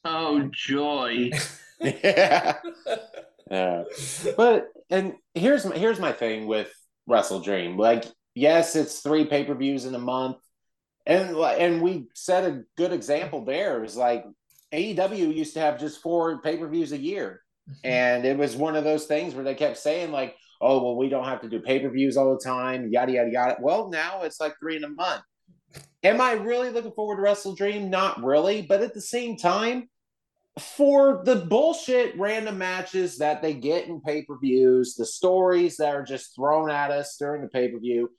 oh 0.05 0.49
joy! 0.53 1.31
yeah. 1.81 2.55
Yeah. 3.51 3.85
But 4.37 4.69
and 4.91 5.15
here's 5.35 5.65
my 5.65 5.77
here's 5.77 5.99
my 6.01 6.13
thing 6.13 6.47
with 6.47 6.69
Wrestle 7.07 7.41
Dream. 7.41 7.77
Like, 7.77 8.05
yes, 8.37 8.77
it's 8.77 9.01
three 9.01 9.25
pay 9.25 9.43
per 9.43 9.55
views 9.55 9.85
in 9.85 9.95
a 9.97 9.99
month, 9.99 10.37
and 11.05 11.37
and 11.37 11.83
we 11.83 12.07
set 12.15 12.45
a 12.45 12.63
good 12.77 12.93
example 12.93 13.45
there. 13.45 13.79
It 13.79 13.83
was 13.83 13.97
like 13.97 14.25
AEW 14.73 15.35
used 15.35 15.55
to 15.55 15.61
have 15.61 15.81
just 15.81 16.01
four 16.01 16.41
pay 16.43 16.57
per 16.57 16.69
views 16.69 16.93
a 16.93 16.99
year, 16.99 17.41
mm-hmm. 17.69 17.81
and 17.85 18.25
it 18.25 18.39
was 18.39 18.55
one 18.55 18.77
of 18.77 18.85
those 18.85 19.07
things 19.07 19.35
where 19.35 19.45
they 19.45 19.55
kept 19.55 19.79
saying 19.79 20.13
like, 20.13 20.37
"Oh, 20.61 20.85
well, 20.85 20.97
we 20.97 21.09
don't 21.09 21.25
have 21.25 21.41
to 21.41 21.49
do 21.49 21.59
pay 21.61 21.81
per 21.81 21.91
views 21.91 22.17
all 22.17 22.37
the 22.37 22.45
time." 22.45 22.89
Yada 22.93 23.13
yada 23.13 23.31
yada. 23.31 23.57
Well, 23.61 23.89
now 23.89 24.23
it's 24.23 24.41
like 24.41 24.55
three 24.61 24.77
in 24.77 24.85
a 24.85 24.89
month. 24.89 25.23
Am 26.05 26.21
I 26.21 26.33
really 26.33 26.71
looking 26.71 26.93
forward 26.93 27.17
to 27.17 27.23
Wrestle 27.23 27.57
Dream? 27.57 27.91
Not 27.91 28.23
really, 28.23 28.63
but 28.63 28.83
at 28.83 28.95
the 28.95 29.01
same 29.01 29.37
time, 29.37 29.89
for 30.61 31.23
the 31.25 31.37
bullshit 31.37 32.19
random 32.19 32.59
matches 32.59 33.19
that 33.19 33.43
they 33.43 33.55
get 33.55 33.89
in 33.89 34.01
pay 34.01 34.23
per 34.23 34.39
views, 34.39 34.95
the 34.95 35.05
stories 35.05 35.77
that 35.79 35.95
are 35.95 36.05
just 36.05 36.35
thrown 36.35 36.71
at 36.71 36.91
us 36.91 37.17
during 37.19 37.43
the 37.43 37.49
pay 37.49 37.69
per 37.69 37.79
view, 37.79 38.11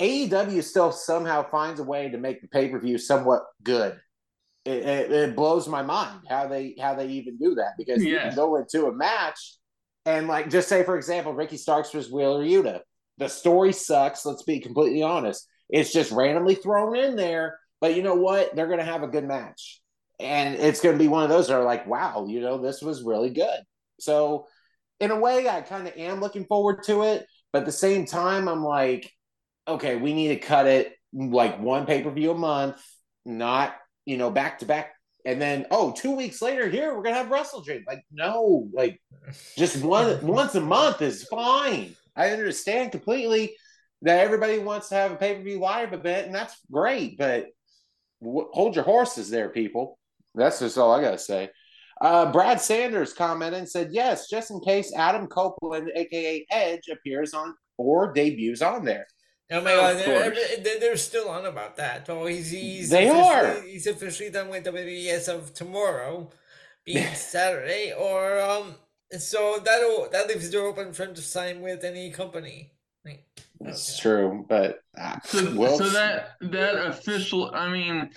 AEW 0.00 0.62
still 0.62 0.92
somehow 0.92 1.48
finds 1.48 1.80
a 1.80 1.84
way 1.84 2.08
to 2.08 2.18
make 2.18 2.40
the 2.40 2.48
pay 2.48 2.68
per 2.68 2.78
view 2.78 2.98
somewhat 2.98 3.44
good. 3.62 3.98
It, 4.64 4.84
it, 4.84 5.12
it 5.12 5.36
blows 5.36 5.66
my 5.66 5.82
mind 5.82 6.20
how 6.28 6.46
they 6.46 6.74
how 6.80 6.94
they 6.94 7.08
even 7.08 7.38
do 7.38 7.54
that 7.54 7.72
because 7.78 8.04
you 8.04 8.18
can 8.18 8.34
go 8.34 8.56
into 8.56 8.86
a 8.86 8.92
match 8.92 9.54
and 10.04 10.28
like 10.28 10.50
just 10.50 10.68
say 10.68 10.82
for 10.82 10.96
example 10.96 11.32
Ricky 11.32 11.56
Starks 11.56 11.90
versus 11.90 12.12
Wheeler 12.12 12.44
Yuta. 12.44 12.80
The 13.16 13.28
story 13.28 13.72
sucks. 13.72 14.24
Let's 14.26 14.42
be 14.42 14.60
completely 14.60 15.02
honest. 15.02 15.46
It's 15.68 15.92
just 15.92 16.12
randomly 16.12 16.54
thrown 16.54 16.96
in 16.96 17.16
there, 17.16 17.58
but 17.80 17.96
you 17.96 18.02
know 18.02 18.14
what? 18.14 18.54
They're 18.54 18.66
going 18.66 18.78
to 18.78 18.84
have 18.84 19.02
a 19.02 19.08
good 19.08 19.24
match 19.24 19.80
and 20.20 20.56
it's 20.56 20.80
going 20.80 20.96
to 20.96 21.02
be 21.02 21.08
one 21.08 21.22
of 21.22 21.28
those 21.28 21.48
that 21.48 21.54
are 21.54 21.64
like, 21.64 21.86
wow, 21.86 22.26
you 22.28 22.40
know, 22.40 22.58
this 22.58 22.82
was 22.82 23.02
really 23.02 23.30
good. 23.30 23.60
So, 24.00 24.46
in 25.00 25.10
a 25.10 25.18
way, 25.18 25.48
I 25.48 25.60
kind 25.60 25.86
of 25.86 25.96
am 25.96 26.20
looking 26.20 26.44
forward 26.44 26.82
to 26.84 27.02
it, 27.02 27.26
but 27.52 27.60
at 27.60 27.66
the 27.66 27.72
same 27.72 28.04
time, 28.04 28.48
I'm 28.48 28.64
like, 28.64 29.12
okay, 29.68 29.96
we 29.96 30.12
need 30.12 30.28
to 30.28 30.36
cut 30.36 30.66
it 30.66 30.94
like 31.12 31.60
one 31.60 31.86
pay 31.86 32.02
per 32.02 32.10
view 32.10 32.32
a 32.32 32.34
month, 32.34 32.82
not 33.24 33.76
you 34.04 34.16
know 34.16 34.30
back 34.30 34.58
to 34.60 34.66
back, 34.66 34.94
and 35.24 35.40
then 35.40 35.66
oh, 35.70 35.92
two 35.92 36.12
weeks 36.16 36.40
later, 36.40 36.68
here 36.68 36.94
we're 36.94 37.02
gonna 37.02 37.16
have 37.16 37.30
Wrestle 37.30 37.62
Dream. 37.62 37.84
Like, 37.86 38.02
no, 38.10 38.68
like 38.72 39.00
just 39.56 39.82
one 39.82 40.26
once 40.26 40.54
a 40.54 40.60
month 40.60 41.02
is 41.02 41.24
fine. 41.24 41.94
I 42.16 42.30
understand 42.30 42.92
completely 42.92 43.56
that 44.02 44.20
everybody 44.20 44.58
wants 44.58 44.88
to 44.88 44.94
have 44.94 45.12
a 45.12 45.16
pay 45.16 45.34
per 45.34 45.42
view 45.42 45.60
live 45.60 45.92
event, 45.92 46.26
and 46.26 46.34
that's 46.34 46.56
great, 46.70 47.18
but 47.18 47.46
w- 48.22 48.48
hold 48.52 48.74
your 48.74 48.84
horses 48.84 49.30
there, 49.30 49.48
people. 49.50 49.98
That's 50.34 50.60
just 50.60 50.78
all 50.78 50.92
I 50.92 51.02
gotta 51.02 51.18
say. 51.18 51.50
Uh, 52.00 52.30
Brad 52.30 52.60
Sanders 52.60 53.12
commented 53.12 53.58
and 53.58 53.68
said, 53.68 53.90
"Yes, 53.92 54.28
just 54.28 54.50
in 54.50 54.60
case 54.60 54.94
Adam 54.94 55.26
Copeland, 55.26 55.90
aka 55.94 56.46
Edge, 56.50 56.88
appears 56.90 57.34
on 57.34 57.54
or 57.76 58.12
debuts 58.12 58.62
on 58.62 58.84
there." 58.84 59.06
Oh 59.50 59.62
my 59.62 59.74
god, 59.74 59.96
they're, 59.96 60.34
they're, 60.62 60.80
they're 60.80 60.96
still 60.96 61.28
on 61.28 61.46
about 61.46 61.76
that. 61.76 62.08
Oh, 62.10 62.26
he's, 62.26 62.50
he's 62.50 62.90
They 62.90 63.08
officially, 63.08 63.18
are. 63.18 63.62
He's 63.62 63.86
officially 63.86 64.30
done 64.30 64.50
with 64.50 64.64
WWE 64.64 65.08
as 65.08 65.28
of 65.28 65.54
tomorrow, 65.54 66.30
being 66.84 67.14
Saturday, 67.14 67.92
or 67.92 68.40
um. 68.40 68.76
So 69.18 69.58
that'll 69.64 70.10
that 70.10 70.28
leaves 70.28 70.46
the 70.46 70.52
door 70.52 70.66
open 70.66 70.92
for 70.92 71.04
him 71.04 71.14
to 71.14 71.22
sign 71.22 71.62
with 71.62 71.82
any 71.82 72.10
company. 72.10 72.72
Like, 73.04 73.26
It's 73.64 73.98
okay. 74.00 74.00
true, 74.00 74.44
but 74.48 74.82
uh, 74.98 75.18
So, 75.24 75.50
we'll 75.54 75.78
so 75.78 75.88
that 75.90 76.36
that 76.40 76.76
official, 76.86 77.50
I 77.54 77.68
mean, 77.68 78.10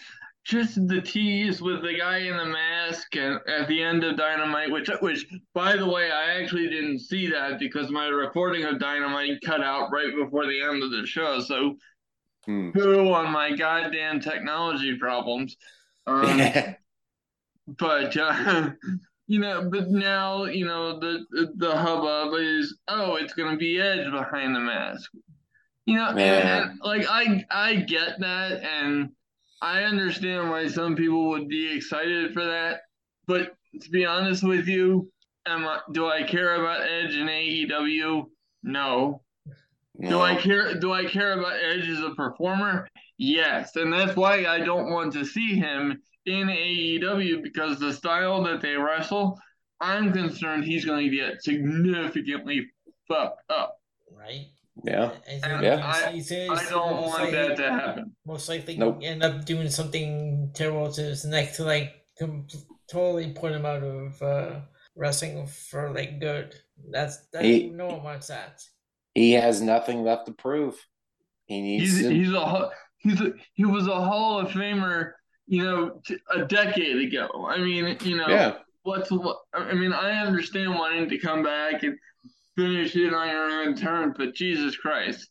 just 0.44 0.88
the 0.88 1.02
tease 1.02 1.62
with 1.62 1.84
the 1.84 1.98
guy 1.98 2.18
in 2.18 2.36
the 2.36 2.46
mask 2.46 3.16
and 3.16 3.40
at 3.48 3.68
the 3.68 3.82
end 3.82 4.04
of 4.04 4.18
Dynamite, 4.18 4.72
which 4.72 4.90
which 5.02 5.28
by 5.54 5.76
the 5.76 5.88
way, 5.88 6.12
I 6.12 6.42
actually 6.42 6.68
didn't 6.70 7.00
see 7.00 7.28
that 7.30 7.60
because 7.60 7.92
my 7.92 8.08
recording 8.08 8.66
of 8.66 8.80
Dynamite 8.80 9.42
cut 9.46 9.62
out 9.62 9.92
right 9.92 10.14
before 10.16 10.46
the 10.48 10.62
end 10.62 10.84
of 10.84 10.92
the 10.92 11.06
show. 11.06 11.40
So 11.40 11.78
Hmm. 12.46 12.72
who 12.72 13.14
on 13.14 13.32
my 13.32 13.56
goddamn 13.56 14.20
technology 14.20 14.98
problems. 14.98 15.58
Um, 16.08 16.42
but 17.78 18.18
uh, 18.18 18.72
you 19.28 19.40
know, 19.40 19.70
but 19.70 19.90
now 19.92 20.46
you 20.46 20.66
know 20.66 21.00
the 21.00 21.26
the 21.56 21.76
hubbub 21.76 22.34
is 22.40 22.78
oh, 22.88 23.16
it's 23.16 23.34
gonna 23.34 23.58
be 23.58 23.80
Edge 23.80 24.12
behind 24.12 24.56
the 24.56 24.60
mask. 24.60 25.12
You 25.86 25.98
know, 25.98 26.10
and, 26.10 26.20
and, 26.20 26.80
like 26.84 27.06
I 27.08 27.46
I 27.52 27.76
get 27.76 28.20
that, 28.20 28.64
and 28.64 29.12
I 29.62 29.84
understand 29.84 30.50
why 30.50 30.68
some 30.68 30.96
people 30.96 31.30
would 31.30 31.48
be 31.48 31.76
excited 31.76 32.34
for 32.34 32.44
that. 32.44 32.82
But 33.28 33.54
to 33.82 33.90
be 33.90 34.06
honest 34.06 34.44
with 34.44 34.68
you, 34.68 35.12
am 35.46 35.66
I, 35.66 35.80
do 35.92 36.08
I 36.08 36.24
care 36.24 36.56
about 36.56 36.82
Edge 36.82 37.16
and 37.16 37.30
AEW? 37.30 38.26
No. 38.64 39.22
Do 40.00 40.20
I 40.20 40.36
care? 40.36 40.74
Do 40.80 40.94
I 40.94 41.06
care 41.06 41.40
about 41.40 41.54
Edge 41.62 41.88
as 41.88 42.00
a 42.00 42.16
performer? 42.16 42.88
Yes, 43.18 43.76
and 43.76 43.94
that's 43.94 44.16
why 44.16 44.46
I 44.46 44.60
don't 44.60 44.90
want 44.92 45.14
to 45.14 45.26
see 45.26 45.56
him 45.56 46.02
in 46.26 46.48
AEW 46.48 47.44
because 47.44 47.80
the 47.80 47.94
style 47.94 48.44
that 48.44 48.62
they 48.62 48.76
wrestle, 48.76 49.40
I'm 49.80 50.12
concerned 50.12 50.64
he's 50.64 50.86
going 50.86 51.10
to 51.10 51.16
get 51.16 51.44
significantly 51.44 52.68
fucked 53.08 53.44
up. 53.52 53.78
right? 54.12 54.48
Yeah. 54.84 55.12
I 55.28 55.32
think 55.40 55.62
Yeah. 55.64 56.10
he's- 56.12 56.30
he's- 56.30 56.50
I 56.50 56.70
don't 56.70 56.96
most 56.96 57.08
want 57.20 57.32
that 57.32 57.50
likely- 57.50 57.56
to 57.64 57.72
happen. 57.72 58.16
Most 58.26 58.50
likely, 58.50 58.78
Nope. 58.78 59.00
end 59.04 59.24
up 59.24 59.46
doing 59.46 59.70
something 59.70 60.52
terrible 60.54 60.92
to 60.94 61.02
his 61.02 61.26
neck 61.26 61.54
to 61.54 61.64
like 61.66 62.06
com- 62.18 62.48
totally 62.90 63.32
put 63.34 63.52
him 63.52 63.66
out 63.66 63.84
of 63.84 64.22
uh, 64.22 64.62
wrestling 64.96 65.46
for 65.48 65.92
like 65.92 66.20
good. 66.20 66.56
That's 66.90 67.28
that. 67.34 67.44
He- 67.44 67.70
no 67.70 67.88
one 67.88 68.04
wants 68.04 68.28
that. 68.28 68.62
He 69.14 69.34
has 69.34 69.62
nothing 69.62 70.04
left 70.04 70.26
to 70.28 70.32
prove. 70.34 70.76
He 71.46 71.62
needs 71.62 71.84
He's 71.98 72.02
to. 72.04 72.10
he's 72.14 72.32
a 72.34 72.40
Hall- 72.40 72.72
he's 72.98 73.20
a, 73.22 73.34
he 73.54 73.66
was 73.66 73.88
a 73.88 74.02
Hall 74.02 74.40
of 74.40 74.50
Famer, 74.52 75.12
you 75.48 75.64
know, 75.64 76.02
t- 76.06 76.18
a 76.34 76.46
decade 76.46 76.96
ago. 77.14 77.46
I 77.48 77.58
mean, 77.58 77.98
you 78.04 78.16
know, 78.16 78.30
yeah. 78.30 78.58
what's 78.84 79.12
what? 79.12 79.40
I 79.54 79.74
mean, 79.74 79.92
I 79.92 80.26
understand 80.26 80.74
wanting 80.76 81.10
to 81.10 81.18
come 81.18 81.44
back 81.44 81.84
and 81.84 81.98
finish 82.56 82.96
it 82.96 83.14
on 83.14 83.28
your 83.30 83.50
own 83.62 83.76
terms, 83.76 84.16
but 84.18 84.34
Jesus 84.36 84.76
Christ, 84.76 85.30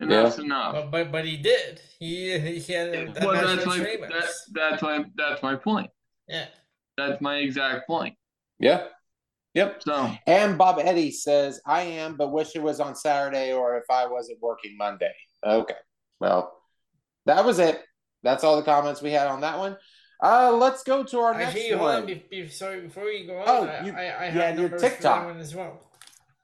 and 0.00 0.10
that's 0.10 0.38
enough. 0.38 0.72
But 0.74 0.90
but 0.90 1.12
but 1.12 1.24
he 1.24 1.36
did. 1.36 1.80
He 1.98 2.38
he 2.38 2.72
had 2.72 3.14
that 3.14 3.24
well, 3.24 3.32
that's 3.46 3.66
with 3.66 3.66
my 3.66 4.08
that, 4.08 4.32
that's 4.52 4.82
my 4.82 5.04
that's 5.16 5.42
my 5.42 5.56
point. 5.56 5.90
Yeah. 6.28 6.46
That's 6.96 7.20
my 7.20 7.38
exact 7.38 7.86
point. 7.86 8.14
Yeah. 8.58 8.86
Yep. 9.54 9.82
So 9.84 10.10
And 10.26 10.56
Bob 10.56 10.78
Eddie 10.80 11.10
says, 11.10 11.60
I 11.66 11.82
am, 11.82 12.16
but 12.16 12.32
wish 12.32 12.54
it 12.56 12.62
was 12.62 12.80
on 12.80 12.94
Saturday 12.96 13.52
or 13.52 13.76
if 13.76 13.84
I 13.90 14.06
wasn't 14.06 14.40
working 14.40 14.76
Monday. 14.76 15.12
Okay. 15.44 15.74
Well, 16.20 16.52
that 17.26 17.44
was 17.44 17.58
it. 17.58 17.82
That's 18.22 18.42
all 18.44 18.56
the 18.56 18.62
comments 18.62 19.02
we 19.02 19.10
had 19.12 19.26
on 19.26 19.42
that 19.42 19.58
one. 19.58 19.76
Uh, 20.22 20.52
let's 20.52 20.82
go 20.84 21.02
to 21.04 21.18
our 21.18 21.34
Actually, 21.34 21.62
next 21.70 21.74
hold 21.76 21.90
on. 21.90 21.94
one. 21.96 22.06
Be, 22.06 22.24
be, 22.30 22.48
sorry, 22.48 22.80
before 22.82 23.04
you 23.08 23.26
go 23.26 23.38
on, 23.38 23.44
Oh, 23.46 23.64
I, 23.66 23.84
you- 23.84 23.92
I, 23.92 24.00
I 24.02 24.24
yeah, 24.26 24.30
have 24.30 24.58
your 24.58 24.68
TikTok. 24.70 25.26
one 25.26 25.38
as 25.38 25.54
well. 25.54 25.80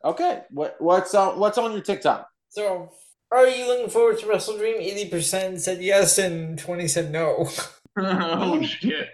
Okay. 0.05 0.43
What 0.51 0.77
what's 0.79 1.15
on 1.15 1.39
what's 1.39 1.59
on 1.59 1.73
your 1.73 1.83
TikTok? 1.83 2.29
So, 2.49 2.91
are 3.31 3.47
you 3.47 3.67
looking 3.67 3.91
forward 3.91 4.19
to 4.21 4.27
Wrestle 4.27 4.57
Dream? 4.57 4.77
Eighty 4.79 5.09
percent 5.09 5.61
said 5.61 5.83
yes, 5.83 6.19
and 6.19 6.59
twenty 6.59 6.89
said 6.89 7.11
no. 7.11 7.49
oh 7.99 8.63
shit. 8.63 9.09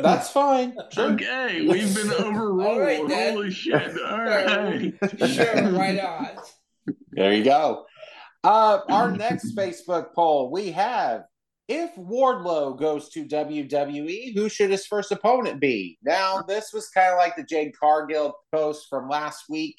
That's 0.00 0.30
fine. 0.30 0.76
Sure. 0.92 1.12
Okay, 1.12 1.66
we've 1.66 1.94
been 1.94 2.10
overruled. 2.18 2.66
All 2.66 2.80
right, 2.80 3.06
then. 3.08 3.34
Holy 3.34 3.50
shit! 3.50 4.00
All 4.00 4.18
right. 4.18 4.94
sure, 5.26 5.72
why 5.72 5.92
not? 5.92 6.52
There 7.12 7.32
you 7.32 7.44
go. 7.44 7.84
Uh, 8.44 8.80
our 8.88 9.10
next 9.10 9.56
Facebook 9.56 10.14
poll 10.14 10.50
we 10.50 10.70
have 10.70 11.24
if 11.68 11.94
Wardlow 11.96 12.78
goes 12.78 13.10
to 13.10 13.26
WWE, 13.26 14.34
who 14.34 14.48
should 14.48 14.70
his 14.70 14.86
first 14.86 15.12
opponent 15.12 15.60
be? 15.60 15.98
Now, 16.02 16.40
this 16.40 16.72
was 16.72 16.88
kind 16.88 17.12
of 17.12 17.18
like 17.18 17.36
the 17.36 17.44
Jade 17.44 17.74
Cargill 17.78 18.34
post 18.52 18.86
from 18.88 19.08
last 19.08 19.44
week, 19.50 19.76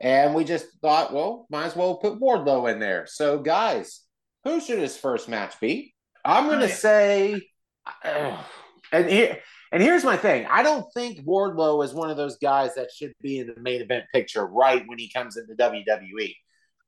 and 0.00 0.34
we 0.34 0.44
just 0.44 0.66
thought, 0.80 1.12
well, 1.12 1.46
might 1.50 1.66
as 1.66 1.76
well 1.76 1.96
put 1.96 2.20
Wardlow 2.20 2.72
in 2.72 2.78
there. 2.78 3.06
So, 3.06 3.38
guys, 3.38 4.00
who 4.44 4.60
should 4.60 4.78
his 4.78 4.96
first 4.96 5.28
match 5.28 5.60
be? 5.60 5.94
I'm 6.24 6.46
going 6.46 6.60
to 6.60 6.68
say, 6.68 7.42
uh, 8.04 8.42
and 8.92 9.08
here. 9.08 9.38
And 9.72 9.80
here's 9.80 10.02
my 10.02 10.16
thing. 10.16 10.46
I 10.50 10.64
don't 10.64 10.84
think 10.94 11.20
Wardlow 11.20 11.84
is 11.84 11.94
one 11.94 12.10
of 12.10 12.16
those 12.16 12.38
guys 12.38 12.74
that 12.74 12.90
should 12.90 13.12
be 13.22 13.38
in 13.38 13.46
the 13.46 13.60
main 13.60 13.80
event 13.80 14.06
picture 14.12 14.44
right 14.44 14.82
when 14.86 14.98
he 14.98 15.08
comes 15.12 15.36
into 15.36 15.54
WWE. 15.54 16.34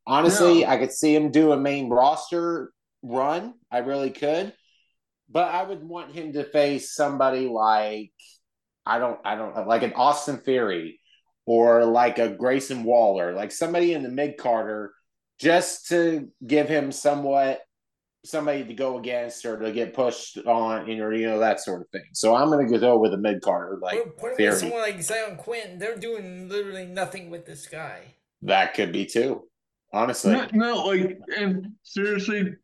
Honestly, 0.04 0.62
No. 0.62 0.68
I 0.68 0.78
could 0.78 0.90
see 0.90 1.14
him 1.14 1.30
do 1.30 1.52
a 1.52 1.56
main 1.56 1.88
roster 1.88 2.72
run. 3.02 3.54
I 3.70 3.78
really 3.78 4.10
could. 4.10 4.52
But 5.30 5.54
I 5.54 5.62
would 5.62 5.84
want 5.84 6.12
him 6.12 6.32
to 6.32 6.42
face 6.42 6.92
somebody 6.92 7.46
like 7.46 8.10
I 8.84 8.98
don't 8.98 9.20
I 9.24 9.36
don't 9.36 9.68
like 9.68 9.84
an 9.84 9.92
Austin 9.94 10.38
Theory 10.38 10.98
or 11.46 11.84
like 11.84 12.18
a 12.18 12.28
Grayson 12.28 12.84
Waller, 12.84 13.32
like 13.34 13.52
somebody 13.52 13.94
in 13.94 14.02
the 14.02 14.08
mid 14.08 14.36
carder, 14.38 14.92
just 15.38 15.88
to 15.88 16.28
give 16.46 16.68
him 16.68 16.92
somewhat 16.92 17.60
somebody 18.24 18.64
to 18.64 18.74
go 18.74 18.98
against 18.98 19.44
or 19.44 19.58
to 19.58 19.72
get 19.72 19.94
pushed 19.94 20.38
on, 20.38 20.88
you 20.88 20.96
know, 20.96 21.10
you 21.10 21.26
know 21.26 21.40
that 21.40 21.60
sort 21.60 21.80
of 21.80 21.88
thing. 21.88 22.04
So 22.12 22.34
I'm 22.34 22.50
gonna 22.50 22.78
go 22.78 22.98
with 22.98 23.12
a 23.14 23.18
mid 23.18 23.42
carder, 23.42 23.78
like 23.82 23.98
Put, 24.04 24.18
put 24.18 24.40
him 24.40 24.54
someone 24.54 24.80
like 24.80 24.98
Xyon 24.98 25.36
Quinn. 25.38 25.78
They're 25.78 25.96
doing 25.96 26.48
literally 26.48 26.86
nothing 26.86 27.30
with 27.30 27.46
this 27.46 27.66
guy. 27.66 28.14
that 28.42 28.74
could 28.74 28.92
be 28.92 29.06
too. 29.06 29.48
Honestly, 29.94 30.32
No, 30.32 30.48
no, 30.54 30.86
like, 30.86 31.18
and 31.36 31.72
seriously, 31.82 32.54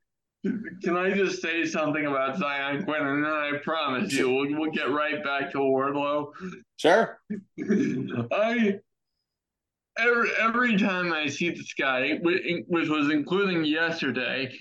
can 0.82 0.96
I 0.96 1.12
just 1.12 1.40
say 1.42 1.64
something 1.64 2.06
about 2.06 2.36
Xyon 2.38 2.84
Quinn, 2.84 3.06
and 3.06 3.24
then 3.24 3.32
I 3.32 3.52
promise 3.62 4.12
you, 4.12 4.30
we'll, 4.30 4.58
we'll 4.60 4.70
get 4.70 4.90
right 4.90 5.22
back 5.24 5.50
to 5.52 5.58
Wardlow. 5.58 6.32
sure. 6.76 7.20
I 8.32 8.78
every 9.98 10.30
every 10.40 10.78
time 10.78 11.12
I 11.12 11.26
see 11.26 11.50
this 11.50 11.74
guy, 11.74 12.18
which 12.22 12.88
was 12.88 13.10
including 13.10 13.64
yesterday, 13.64 14.52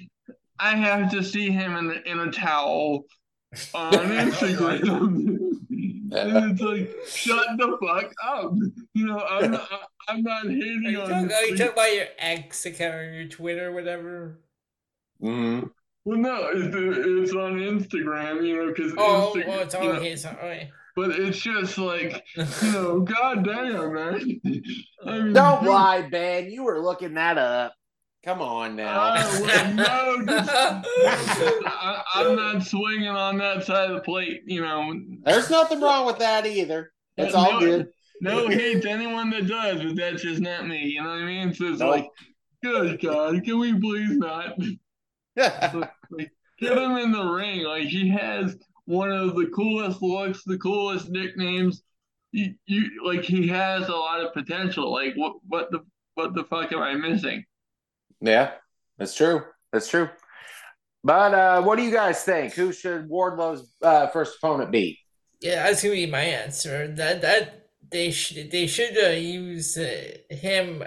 I 0.59 0.75
have 0.75 1.11
to 1.11 1.23
see 1.23 1.49
him 1.51 1.75
in 1.77 1.91
in 2.05 2.19
a 2.19 2.31
towel 2.31 3.03
on 3.73 3.91
Instagram. 3.93 5.37
and 5.69 6.51
it's 6.51 6.61
like, 6.61 6.89
shut 7.07 7.45
the 7.57 7.77
fuck 7.81 8.11
up. 8.25 8.53
You 8.93 9.05
know, 9.05 9.19
I'm 9.19 9.51
not, 9.51 9.69
I'm 10.07 10.21
not 10.23 10.45
Are 10.45 10.49
hating 10.49 10.83
you 10.85 11.01
on. 11.01 11.09
talking, 11.09 11.31
are 11.31 11.45
you 11.45 11.57
talking 11.57 11.73
about 11.73 11.93
your 11.95 12.05
ex 12.17 12.65
account 12.65 12.95
or 12.95 13.11
your 13.13 13.27
Twitter 13.27 13.67
or 13.67 13.71
whatever? 13.73 14.39
Mhm. 15.21 15.69
Well, 16.07 16.17
no, 16.19 16.47
it's, 16.53 16.73
it's 16.73 17.33
on 17.33 17.55
Instagram, 17.55 18.47
you 18.47 18.55
know, 18.55 18.67
because 18.73 18.93
Oh, 18.97 19.33
Instagram, 19.35 19.45
oh, 19.49 19.59
it's 19.59 19.73
you 19.73 19.79
know, 19.81 19.91
okay. 19.95 20.11
Oh, 20.13 20.15
so, 20.15 20.67
but 20.95 21.09
it's 21.19 21.37
just 21.37 21.77
like, 21.77 22.23
you 22.37 22.71
know, 22.71 23.01
goddamn, 23.01 23.93
man. 23.93 24.39
I 25.05 25.19
mean, 25.19 25.33
Don't 25.33 25.63
dude, 25.63 25.69
lie, 25.69 26.07
Ben. 26.09 26.49
You 26.49 26.63
were 26.63 26.79
looking 26.81 27.15
that 27.15 27.37
up. 27.37 27.73
Come 28.23 28.41
on 28.41 28.77
now. 28.77 28.97
I 29.15 29.39
would- 29.41 29.75
no, 29.75 30.25
just- 30.25 30.49
I, 31.67 32.03
I'm 32.15 32.35
not 32.37 32.63
swinging 32.63 33.09
on 33.09 33.37
that 33.39 33.65
side 33.65 33.89
of 33.89 33.95
the 33.97 34.01
plate, 34.01 34.43
you 34.45 34.61
know. 34.61 34.93
There's 35.25 35.49
nothing 35.49 35.81
wrong 35.81 36.05
with 36.05 36.19
that 36.19 36.45
either. 36.45 36.93
It's 37.17 37.35
all 37.35 37.51
No, 37.53 37.59
good. 37.59 37.87
No 38.21 38.47
hate 38.47 38.81
to 38.83 38.89
anyone 38.89 39.29
that 39.31 39.47
does, 39.47 39.83
but 39.83 39.95
that's 39.97 40.21
just 40.23 40.39
not 40.41 40.65
me. 40.67 40.85
You 40.87 41.03
know 41.03 41.09
what 41.09 41.19
I 41.19 41.25
mean? 41.25 41.53
So 41.53 41.65
it's 41.65 41.79
Nope. 41.79 41.91
like, 41.91 42.07
good 42.63 43.01
God, 43.01 43.43
can 43.43 43.59
we 43.59 43.77
please 43.77 44.17
not? 44.17 44.57
Like, 46.09 46.31
get 46.59 46.77
him 46.77 46.97
in 46.97 47.11
the 47.11 47.23
ring. 47.23 47.63
Like 47.63 47.87
he 47.87 48.09
has 48.09 48.55
one 48.85 49.11
of 49.11 49.35
the 49.35 49.47
coolest 49.47 50.01
looks, 50.01 50.43
the 50.45 50.57
coolest 50.57 51.09
nicknames. 51.09 51.83
You, 52.31 52.55
you 52.65 53.05
like 53.05 53.23
he 53.23 53.47
has 53.47 53.87
a 53.87 53.95
lot 53.95 54.21
of 54.21 54.33
potential. 54.33 54.91
Like 54.91 55.13
what 55.15 55.35
what 55.47 55.71
the 55.71 55.79
what 56.15 56.33
the 56.33 56.43
fuck 56.45 56.71
am 56.71 56.79
I 56.79 56.95
missing? 56.95 57.45
yeah, 58.21 58.51
that's 58.97 59.15
true. 59.15 59.43
That's 59.71 59.87
true. 59.87 60.09
But 61.03 61.33
uh, 61.33 61.61
what 61.61 61.77
do 61.77 61.83
you 61.83 61.91
guys 61.91 62.23
think? 62.23 62.53
Who 62.53 62.73
should 62.73 63.07
Wardlow's 63.07 63.71
uh, 63.81 64.07
first 64.07 64.37
opponent 64.37 64.71
be? 64.71 64.99
Yeah, 65.41 65.63
that's 65.63 65.83
gonna 65.83 65.93
be 65.95 66.07
my 66.07 66.21
answer. 66.21 66.87
That 66.87 67.21
that 67.21 67.69
they 67.91 68.11
should 68.11 68.51
they 68.51 68.67
should 68.67 68.97
uh, 68.97 69.09
use 69.09 69.77
uh, 69.77 70.17
him 70.29 70.83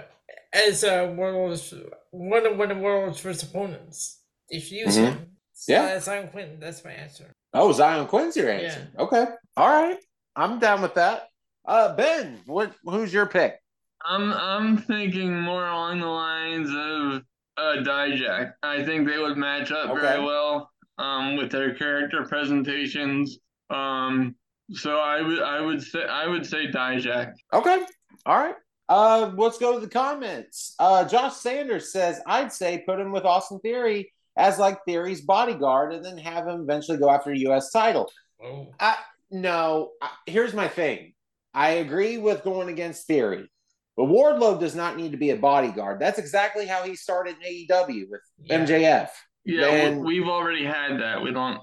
as 0.53 0.83
uh, 0.83 1.13
world's 1.15 1.73
one 2.11 2.45
of 2.45 2.57
one 2.57 2.71
of 2.71 2.77
world's 2.77 3.19
first 3.19 3.43
opponents. 3.43 4.20
They 4.51 4.57
you 4.57 4.79
use 4.85 4.97
Mhm. 4.97 5.05
him. 5.05 5.27
Yeah. 5.67 5.85
that's 5.85 6.05
Simon 6.05 6.29
Quinton. 6.29 6.59
That's 6.59 6.83
my 6.83 6.91
answer. 6.91 7.31
Oh, 7.53 7.69
Xyon 7.69 8.07
Quinn's 8.07 8.35
your 8.35 8.49
answer. 8.49 8.87
Okay. 8.97 9.25
All 9.57 9.67
right. 9.69 9.97
I'm 10.35 10.59
down 10.59 10.81
with 10.81 10.95
that. 10.95 11.27
Uh, 11.65 11.95
Ben, 11.95 12.39
what? 12.45 12.73
Who's 12.83 13.13
your 13.13 13.25
pick? 13.27 13.59
I'm 14.03 14.33
I'm 14.33 14.77
thinking 14.77 15.39
more 15.39 15.67
along 15.67 15.99
the 15.99 16.07
lines 16.07 16.69
of 16.69 17.21
uh 17.57 17.83
Dijak. 17.83 18.53
I 18.63 18.83
think 18.83 19.07
they 19.07 19.19
would 19.19 19.37
match 19.37 19.71
up 19.71 19.91
Okay. 19.91 20.01
very 20.01 20.23
well 20.23 20.71
um 20.97 21.35
with 21.35 21.51
their 21.51 21.75
character 21.75 22.25
presentations. 22.25 23.37
Um 23.69 24.35
so 24.71 24.97
I 24.97 25.21
would 25.21 25.41
I 25.43 25.61
would 25.61 25.83
say 25.83 26.03
I 26.03 26.25
would 26.27 26.45
say 26.45 26.67
Dijak. 26.71 27.33
Okay. 27.53 27.85
All 28.25 28.37
right. 28.37 28.55
Uh, 28.89 29.31
let's 29.37 29.57
go 29.57 29.73
to 29.73 29.79
the 29.79 29.87
comments. 29.87 30.75
Uh, 30.77 31.05
Josh 31.07 31.35
Sanders 31.37 31.93
says, 31.93 32.19
I'd 32.27 32.51
say 32.51 32.83
put 32.85 32.99
him 32.99 33.13
with 33.13 33.23
Austin 33.23 33.57
Theory 33.59 34.11
as 34.37 34.57
like 34.59 34.83
Theory's 34.85 35.21
bodyguard 35.21 35.93
and 35.93 36.03
then 36.05 36.17
have 36.17 36.47
him 36.47 36.61
eventually 36.61 36.97
go 36.97 37.09
after 37.09 37.31
a 37.31 37.37
U.S. 37.39 37.71
title. 37.71 38.11
Oh, 38.43 38.73
I, 38.79 38.95
no. 39.29 39.91
I- 40.01 40.09
Here's 40.25 40.53
my 40.53 40.67
thing. 40.67 41.13
I 41.53 41.71
agree 41.71 42.17
with 42.17 42.43
going 42.43 42.69
against 42.69 43.07
Theory, 43.07 43.49
but 43.97 44.05
Wardlow 44.05 44.59
does 44.59 44.73
not 44.75 44.95
need 44.97 45.11
to 45.11 45.17
be 45.17 45.31
a 45.31 45.35
bodyguard. 45.35 45.99
That's 45.99 46.17
exactly 46.19 46.65
how 46.65 46.83
he 46.83 46.95
started 46.95 47.35
in 47.43 47.65
AEW 47.67 48.09
with 48.09 48.21
Yeah. 48.43 48.59
MJF. 48.65 49.09
Yeah, 49.43 49.61
Then- 49.61 49.99
we, 49.99 50.19
we've 50.19 50.29
already 50.29 50.63
had 50.65 51.01
that. 51.01 51.21
We 51.21 51.31
don't. 51.31 51.59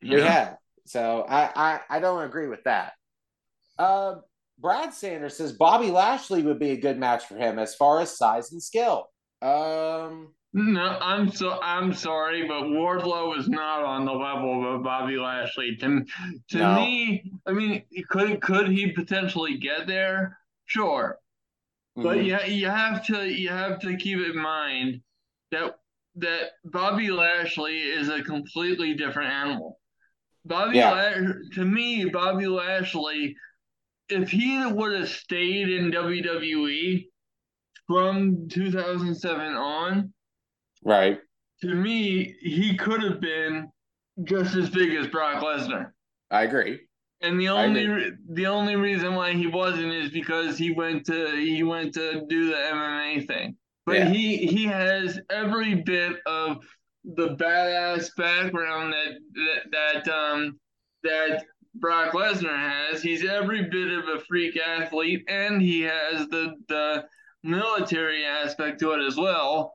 you 0.00 0.16
We 0.16 0.20
know. 0.22 0.28
have. 0.28 0.56
So 0.84 1.24
I, 1.28 1.50
I 1.56 1.80
I 1.90 1.98
don't 2.00 2.22
agree 2.24 2.48
with 2.48 2.64
that. 2.64 2.92
Uh, 3.78 4.16
Brad 4.58 4.92
Sanders 4.94 5.36
says 5.36 5.52
Bobby 5.52 5.90
Lashley 5.90 6.42
would 6.42 6.58
be 6.58 6.70
a 6.70 6.76
good 6.76 6.98
match 6.98 7.24
for 7.26 7.36
him 7.36 7.58
as 7.58 7.74
far 7.74 8.00
as 8.00 8.16
size 8.16 8.52
and 8.52 8.62
skill. 8.62 9.08
Um, 9.40 10.34
No, 10.54 10.98
I'm 11.00 11.30
so 11.30 11.58
I'm 11.62 11.94
sorry, 11.94 12.46
but 12.46 12.64
Wardlow 12.64 13.38
is 13.38 13.48
not 13.48 13.82
on 13.84 14.04
the 14.04 14.12
level 14.12 14.74
of 14.74 14.82
Bobby 14.82 15.16
Lashley. 15.16 15.76
To 15.76 16.04
to 16.50 16.58
No. 16.58 16.74
me, 16.76 17.32
I 17.46 17.52
mean, 17.52 17.84
could 18.08 18.40
could 18.42 18.68
he 18.68 18.92
potentially 18.92 19.56
get 19.56 19.86
there? 19.86 20.38
Sure, 20.66 21.18
but 21.96 22.18
mhm. 22.18 22.26
yeah, 22.26 22.44
you 22.46 22.68
have 22.68 23.04
to 23.06 23.26
you 23.28 23.48
have 23.48 23.80
to 23.80 23.96
keep 23.96 24.18
in 24.18 24.36
mind 24.36 25.02
that 25.52 25.76
that 26.16 26.52
Bobby 26.64 27.10
Lashley 27.10 27.78
is 27.80 28.08
a 28.10 28.22
completely 28.22 28.94
different 28.94 29.30
animal. 29.32 29.80
Bobby, 30.44 30.76
Yeah. 30.78 31.32
To 31.54 31.64
me, 31.64 32.06
Bobby 32.06 32.46
Lashley, 32.46 33.36
if 34.08 34.30
he 34.30 34.64
would 34.66 34.92
have 34.98 35.08
stayed 35.08 35.70
in 35.70 35.90
WWE 35.90 37.08
from 37.86 38.48
2007 38.48 39.54
on, 39.54 40.12
right. 40.84 41.18
to 41.62 41.74
me, 41.74 42.34
he 42.40 42.76
could 42.76 43.02
have 43.02 43.20
been 43.20 43.70
just 44.24 44.54
as 44.56 44.70
big 44.70 44.94
as 44.94 45.06
Brock 45.08 45.42
Lesnar. 45.42 45.92
I 46.30 46.42
agree. 46.42 46.80
And 47.20 47.40
the 47.40 47.48
only 47.50 47.86
re- 47.86 48.12
the 48.30 48.46
only 48.46 48.74
reason 48.76 49.14
why 49.14 49.32
he 49.32 49.46
wasn't 49.46 49.92
is 49.92 50.10
because 50.10 50.58
he 50.58 50.72
went 50.72 51.06
to 51.06 51.36
he 51.36 51.62
went 51.62 51.94
to 51.94 52.24
do 52.28 52.46
the 52.48 52.56
MMA 52.56 53.26
thing. 53.26 53.56
But 53.86 53.96
Yeah. 53.96 54.08
he 54.08 54.38
he 54.38 54.64
has 54.66 55.20
every 55.30 55.76
bit 55.76 56.16
of 56.26 56.64
the 57.04 57.36
badass 57.36 58.10
background 58.16 58.92
that 58.92 59.18
that, 59.34 60.02
that 60.04 60.12
um 60.12 60.58
that 61.04 61.44
Brock 61.76 62.12
Lesnar 62.12 62.58
has. 62.58 63.02
He's 63.02 63.24
every 63.24 63.68
bit 63.68 63.92
of 63.92 64.08
a 64.08 64.20
freak 64.28 64.58
athlete, 64.58 65.24
and 65.28 65.62
he 65.62 65.82
has 65.82 66.26
the 66.28 66.54
the 66.68 67.04
military 67.44 68.24
aspect 68.24 68.80
to 68.80 68.92
it 68.92 69.04
as 69.06 69.16
well. 69.16 69.74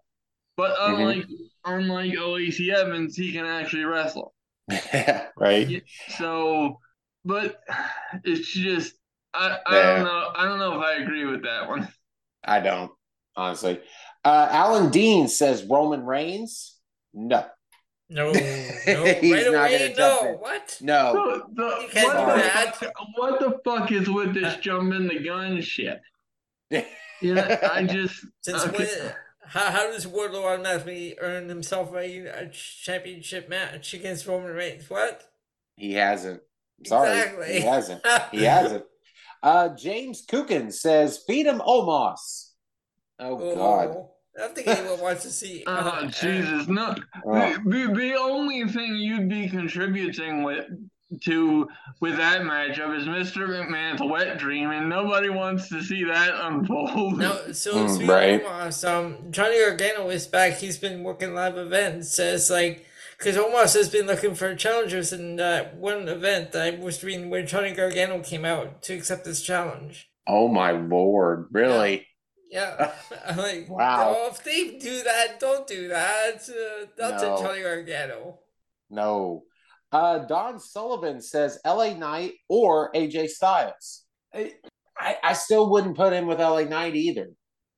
But 0.58 0.76
unlike 0.80 1.26
unlike 1.66 2.14
Lacey 2.20 2.72
Evans, 2.72 3.16
he 3.16 3.32
can 3.32 3.46
actually 3.46 3.84
wrestle. 3.86 4.34
right. 5.38 5.84
So, 6.18 6.80
but 7.24 7.60
it's 8.24 8.48
just 8.52 8.96
I 9.34 9.60
I 9.66 9.76
Yeah. 9.78 9.96
don't 9.96 10.06
know 10.06 10.32
I 10.36 10.44
don't 10.46 10.60
know 10.60 10.80
if 10.80 10.84
I 10.86 10.94
agree 11.04 11.26
with 11.26 11.44
that 11.44 11.70
one. 11.70 11.88
I 12.44 12.60
don't 12.60 12.92
honestly. 13.36 13.80
Uh, 14.26 14.48
Alan 14.52 14.90
Dean 14.90 15.28
says 15.28 15.64
Roman 15.64 16.04
Reigns. 16.06 16.76
No, 17.14 17.46
No, 18.10 18.32
no, 18.32 18.40
right 18.42 19.18
He's 19.20 19.46
not 19.46 19.54
away, 19.54 19.78
gonna 19.78 19.96
jump 19.96 20.24
no. 20.24 20.28
in. 20.30 20.36
What? 20.40 20.78
no. 20.82 21.14
The- 21.14 21.44
the- 21.54 21.88
can't 21.92 22.08
what, 22.14 22.36
do 22.36 22.42
the 22.42 22.48
that. 22.48 22.76
fuck, 22.78 22.94
what 23.16 23.40
the 23.40 23.60
fuck 23.64 23.92
is 23.92 24.10
with 24.10 24.34
this 24.34 24.56
jumping 24.58 25.08
the 25.08 25.20
gun 25.20 25.62
shit? 25.62 26.02
You 27.20 27.34
know, 27.34 27.58
I 27.74 27.82
just 27.84 28.24
Since 28.42 28.66
okay. 28.68 28.86
when? 28.86 29.14
How, 29.48 29.72
how 29.72 29.92
does 29.92 30.06
Wardlow 30.06 30.44
automatically 30.46 31.16
earn 31.20 31.50
himself 31.50 31.94
a, 31.94 32.28
a 32.28 32.50
championship 32.52 33.50
match 33.50 33.94
against 33.94 34.28
Roman 34.28 34.52
Reigns? 34.54 34.90
What? 34.90 35.24
He 35.76 35.94
hasn't. 35.94 36.42
Sorry, 36.86 37.10
Exactly. 37.12 37.54
he 37.54 37.60
hasn't. 37.62 38.02
He 38.32 38.44
hasn't. 38.44 38.86
Uh, 39.42 39.70
James 39.70 40.26
Cookin 40.26 40.72
says, 40.72 41.24
"Feed 41.28 41.46
him 41.46 41.60
Omos." 41.60 42.52
Oh 43.20 43.36
God. 43.56 43.88
Oh, 43.90 44.12
I 44.36 44.42
don't 44.42 44.56
think 44.56 44.68
anyone 44.68 45.00
wants 45.00 45.24
to 45.24 45.32
see. 45.32 45.64
Oh 45.68 45.72
uh, 45.72 46.06
Jesus! 46.08 46.68
No, 46.68 46.96
Oh. 47.26 47.34
the, 47.66 47.88
the 47.88 47.94
the 47.96 48.14
only 48.16 48.68
thing 48.68 48.96
you'd 48.96 49.30
be 49.30 49.50
contributing 49.50 50.44
with 50.44 50.66
to 51.24 51.68
with 52.02 52.18
that 52.18 52.42
matchup 52.42 52.96
is 52.98 53.06
Mr. 53.06 53.48
McMahon's 53.48 54.02
wet 54.04 54.38
dream, 54.38 54.72
and 54.72 54.90
nobody 54.90 55.30
wants 55.30 55.70
to 55.70 55.82
see 55.82 56.04
that 56.04 56.32
unfold. 56.36 57.18
No, 57.18 57.52
so 57.54 57.76
Mm, 57.76 57.90
speaking 57.90 58.08
right. 58.10 58.42
of 58.42 58.48
Omos, 58.52 58.88
um, 58.88 59.32
Johnny 59.32 59.58
Gargano 59.60 60.10
is 60.10 60.28
back. 60.28 60.58
He's 60.58 60.78
been 60.78 61.04
working 61.04 61.34
live 61.34 61.58
events. 61.58 62.14
Says 62.14 62.50
like, 62.50 62.86
because 63.18 63.38
Omos 63.38 63.74
has 63.74 63.90
been 63.90 64.06
looking 64.06 64.36
for 64.36 64.54
challengers, 64.56 65.14
and 65.14 65.40
uh, 65.40 65.66
one 65.76 66.08
event 66.10 66.56
I 66.56 66.72
was 66.72 67.04
reading 67.04 67.30
where 67.30 67.44
Johnny 67.46 67.74
Gargano 67.74 68.20
came 68.22 68.44
out 68.46 68.82
to 68.84 68.94
accept 68.94 69.24
this 69.26 69.42
challenge. 69.42 70.10
Oh 70.28 70.50
my 70.50 70.72
lord! 70.72 71.48
Really? 71.52 72.06
Yeah, 72.52 72.92
I'm 73.28 73.38
like, 73.38 73.70
Wow. 73.70 74.12
no, 74.14 74.28
if 74.28 74.44
they 74.44 74.78
do 74.78 75.04
that, 75.04 75.40
don't 75.40 75.66
do 75.68 75.88
that. 75.88 76.50
Uh, 76.50 76.86
not 77.00 77.22
No. 77.22 77.38
to 77.38 77.44
Johnny 77.44 77.62
Gargano. 77.62 78.40
No. 78.90 79.44
Uh, 79.92 80.20
Don 80.20 80.60
Sullivan 80.60 81.22
says 81.22 81.60
L.A. 81.64 81.94
Knight 81.96 82.34
or 82.50 82.92
AJ 82.94 83.30
Styles. 83.30 84.04
I, 84.34 84.54
I, 84.98 85.16
I 85.24 85.34
still 85.34 85.70
wouldn't 85.70 85.96
put 85.96 86.14
him 86.14 86.28
with 86.28 86.42
L.A. 86.42 86.66
Knight 86.66 86.96
either. 86.96 87.30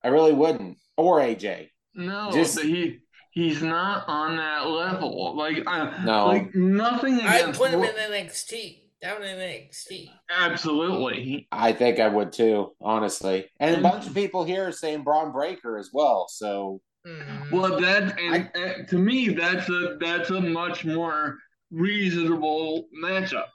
I 0.03 0.07
really 0.07 0.33
wouldn't. 0.33 0.77
Or 0.97 1.19
AJ. 1.19 1.69
No, 1.95 2.31
Just- 2.31 2.59
he 2.61 2.99
he's 3.31 3.61
not 3.61 4.05
on 4.07 4.37
that 4.37 4.67
level. 4.67 5.35
Like 5.37 5.63
I, 5.67 6.03
No. 6.03 6.27
like 6.27 6.53
nothing 6.55 7.19
I'd 7.21 7.41
against. 7.41 7.59
put 7.59 7.71
him 7.71 7.79
Wa- 7.81 7.85
in 7.85 7.95
NXT, 8.11 8.79
down 9.01 9.21
in 9.23 9.37
NXT. 9.37 10.09
Absolutely. 10.31 11.47
I 11.51 11.71
think 11.73 11.99
I 11.99 12.07
would 12.07 12.31
too, 12.33 12.71
honestly. 12.81 13.49
And 13.59 13.75
a 13.77 13.81
bunch 13.81 14.07
of 14.07 14.13
people 14.13 14.43
here 14.43 14.67
are 14.67 14.71
saying 14.71 15.03
Bron 15.03 15.31
Breakker 15.31 15.77
as 15.77 15.89
well. 15.93 16.27
So 16.29 16.81
Mm. 17.07 17.51
Well, 17.53 17.79
that 17.79 18.19
and, 18.19 18.51
and 18.55 18.85
to 18.89 18.97
me, 18.97 19.29
that's 19.29 19.69
a 19.69 19.95
that's 20.01 20.31
a 20.31 20.41
much 20.41 20.83
more 20.83 21.37
reasonable 21.71 22.85
matchup. 23.03 23.45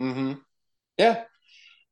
hmm 0.00 0.32
Yeah. 0.98 1.24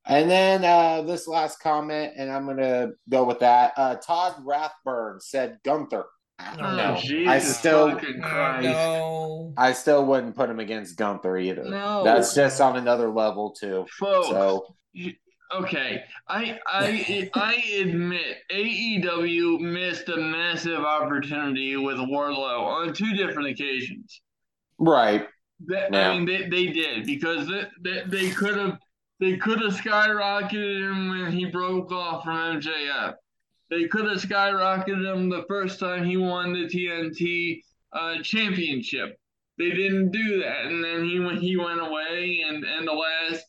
And 0.05 0.29
then 0.29 0.65
uh, 0.65 1.03
this 1.03 1.29
last 1.29 1.61
comment, 1.61 2.15
and 2.17 2.31
I'm 2.31 2.45
gonna 2.47 2.91
go 3.09 3.23
with 3.25 3.39
that. 3.41 3.73
Uh, 3.77 3.95
Todd 3.97 4.35
Rathburn 4.45 5.21
said 5.21 5.59
Gunther. 5.65 6.05
I 6.41 6.57
don't 6.57 6.67
Oh, 6.67 6.77
know. 6.77 6.97
Jesus 7.01 7.29
I 7.29 7.39
still, 7.39 7.97
Christ. 7.97 8.65
no. 8.65 9.53
I 9.57 9.73
still 9.73 10.05
wouldn't 10.05 10.35
put 10.35 10.51
him 10.51 10.59
against 10.59 10.97
Gunther 10.97 11.39
either. 11.39 11.63
No. 11.65 12.03
That's 12.03 12.35
just 12.35 12.61
on 12.61 12.77
another 12.77 13.11
level 13.11 13.53
too. 13.53 13.87
Folks, 13.97 14.27
So 14.29 14.75
you- 14.93 15.15
okay, 15.55 16.03
I 16.27 16.59
I 16.67 17.31
I 17.35 17.55
admit 17.83 18.39
AEW 18.51 19.61
missed 19.61 20.09
a 20.09 20.17
massive 20.17 20.81
opportunity 20.81 21.77
with 21.77 21.99
Wardlow 21.99 22.65
on 22.67 22.93
two 22.93 23.15
different 23.15 23.51
occasions. 23.51 24.21
right, 24.81 25.29
That, 25.67 25.93
Yeah. 25.93 26.11
I 26.11 26.19
mean, 26.19 26.27
they, 26.27 26.49
they 26.49 26.73
did 26.73 27.07
because 27.07 27.49
they, 27.49 27.65
they, 27.81 28.03
they 28.07 28.31
could 28.31 28.57
have 28.57 28.79
they 29.21 29.37
could 29.37 29.63
have 29.63 29.75
skyrocketed 29.75 30.91
him 30.91 31.09
when 31.11 31.31
he 31.31 31.45
broke 31.45 31.93
off 31.93 32.25
from 32.25 32.61
MJF. 32.61 33.15
They 33.71 33.87
could 33.87 34.07
have 34.07 34.21
skyrocketed 34.21 35.15
him 35.15 35.29
the 35.29 35.45
first 35.49 35.79
time 35.79 36.05
he 36.05 36.17
won 36.17 36.53
the 36.53 36.67
TNT 36.67 37.61
uh, 37.93 38.21
championship. 38.23 39.17
They 39.59 39.71
didn't 39.71 40.11
do 40.11 40.41
that, 40.41 40.67
and 40.67 40.83
then 40.83 41.05
he 41.05 41.21
went 41.21 41.41
he 41.41 41.57
went 41.57 41.81
away, 41.81 42.43
and, 42.49 42.65
and 42.65 42.89
the 42.89 42.93
last 42.93 43.45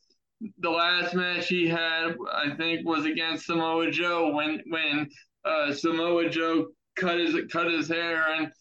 the 0.60 0.70
last 0.70 1.16
match 1.16 1.48
he 1.48 1.68
had, 1.68 2.16
I 2.32 2.56
think, 2.56 2.86
was 2.86 3.06
against 3.06 3.46
Samoa 3.46 3.90
Joe 3.90 4.32
when 4.34 4.62
when 4.70 5.10
uh, 5.46 5.74
Samoa 5.74 6.30
Joe 6.30 6.68
cut 6.96 7.20
his 7.20 7.36
cut 7.52 7.72
his 7.72 7.88
hair 7.88 8.24
and 8.36 8.52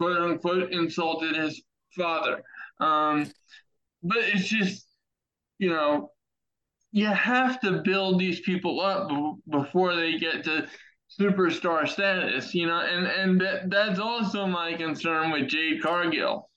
quote 0.00 0.18
unquote 0.18 0.72
insulted 0.72 1.36
his 1.36 1.62
father. 1.96 2.42
Um, 2.80 3.30
but 4.02 4.18
it's 4.18 4.48
just, 4.48 4.86
you 5.58 5.70
know, 5.70 6.10
you 6.92 7.06
have 7.06 7.60
to 7.60 7.82
build 7.82 8.20
these 8.20 8.40
people 8.40 8.80
up 8.80 9.08
b- 9.08 9.34
before 9.50 9.96
they 9.96 10.18
get 10.18 10.44
to 10.44 10.66
superstar 11.20 11.88
status, 11.88 12.54
you 12.54 12.66
know, 12.66 12.80
and 12.80 13.06
and 13.06 13.40
that, 13.40 13.70
that's 13.70 13.98
also 13.98 14.46
my 14.46 14.74
concern 14.74 15.30
with 15.30 15.48
Jade 15.48 15.82
Cargill. 15.82 16.50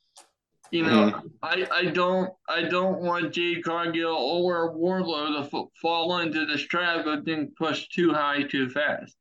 You 0.71 0.83
know, 0.83 1.21
I, 1.41 1.65
I 1.71 1.85
don't 1.85 2.29
I 2.49 2.63
don't 2.63 2.99
want 2.99 3.33
Jade 3.33 3.63
Cargill 3.63 4.15
or 4.15 4.75
Wardlow 4.75 5.49
to 5.49 5.57
f- 5.57 5.67
fall 5.81 6.19
into 6.19 6.45
this 6.45 6.61
trap 6.61 7.05
of 7.05 7.23
being 7.23 7.51
pushed 7.57 7.93
too 7.93 8.11
high 8.13 8.43
too 8.43 8.69
fast. 8.69 9.15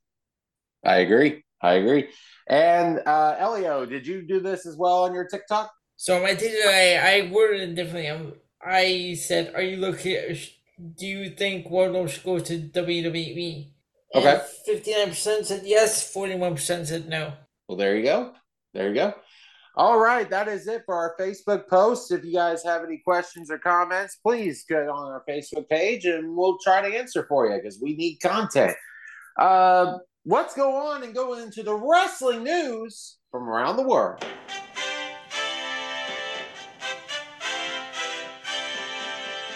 I 0.84 0.96
agree. 0.96 1.44
I 1.62 1.74
agree. 1.74 2.08
And 2.48 3.00
uh, 3.06 3.36
Elio, 3.38 3.86
did 3.86 4.06
you 4.06 4.22
do 4.22 4.40
this 4.40 4.66
as 4.66 4.76
well 4.76 5.04
on 5.04 5.14
your 5.14 5.26
TikTok? 5.26 5.70
So 5.96 6.22
my 6.22 6.34
teacher, 6.34 6.68
I, 6.68 6.96
I 6.96 7.30
worded 7.32 7.70
it 7.70 7.74
differently. 7.74 8.08
Um, 8.08 8.34
I 8.64 9.16
said, 9.18 9.54
"Are 9.54 9.62
you 9.62 9.78
looking? 9.78 10.36
Do 10.98 11.06
you 11.06 11.30
think 11.30 11.68
Wardlow 11.68 12.08
should 12.08 12.24
go 12.24 12.38
to 12.38 12.58
WWE?" 12.58 13.70
Okay. 14.14 14.40
Fifty-nine 14.64 15.08
percent 15.08 15.46
said 15.46 15.62
yes. 15.64 16.12
Forty-one 16.12 16.54
percent 16.54 16.88
said 16.88 17.08
no. 17.08 17.32
Well, 17.68 17.78
there 17.78 17.96
you 17.96 18.04
go. 18.04 18.32
There 18.74 18.88
you 18.88 18.94
go. 18.94 19.14
All 19.78 19.98
right, 19.98 20.28
that 20.30 20.48
is 20.48 20.66
it 20.68 20.84
for 20.86 20.94
our 20.94 21.14
Facebook 21.20 21.68
post. 21.68 22.10
If 22.10 22.24
you 22.24 22.32
guys 22.32 22.64
have 22.64 22.82
any 22.82 22.96
questions 22.96 23.50
or 23.50 23.58
comments, 23.58 24.16
please 24.16 24.64
go 24.66 24.90
on 24.90 25.12
our 25.12 25.22
Facebook 25.28 25.68
page 25.68 26.06
and 26.06 26.34
we'll 26.34 26.56
try 26.64 26.80
to 26.80 26.96
answer 26.96 27.26
for 27.28 27.46
you 27.50 27.56
because 27.56 27.78
we 27.82 27.94
need 27.94 28.16
content. 28.16 28.74
Uh, 29.38 29.98
let's 30.24 30.54
go 30.54 30.74
on 30.74 31.02
and 31.02 31.14
go 31.14 31.34
into 31.34 31.62
the 31.62 31.74
wrestling 31.74 32.42
news 32.42 33.18
from 33.30 33.50
around 33.50 33.76
the 33.76 33.86
world. 33.86 34.24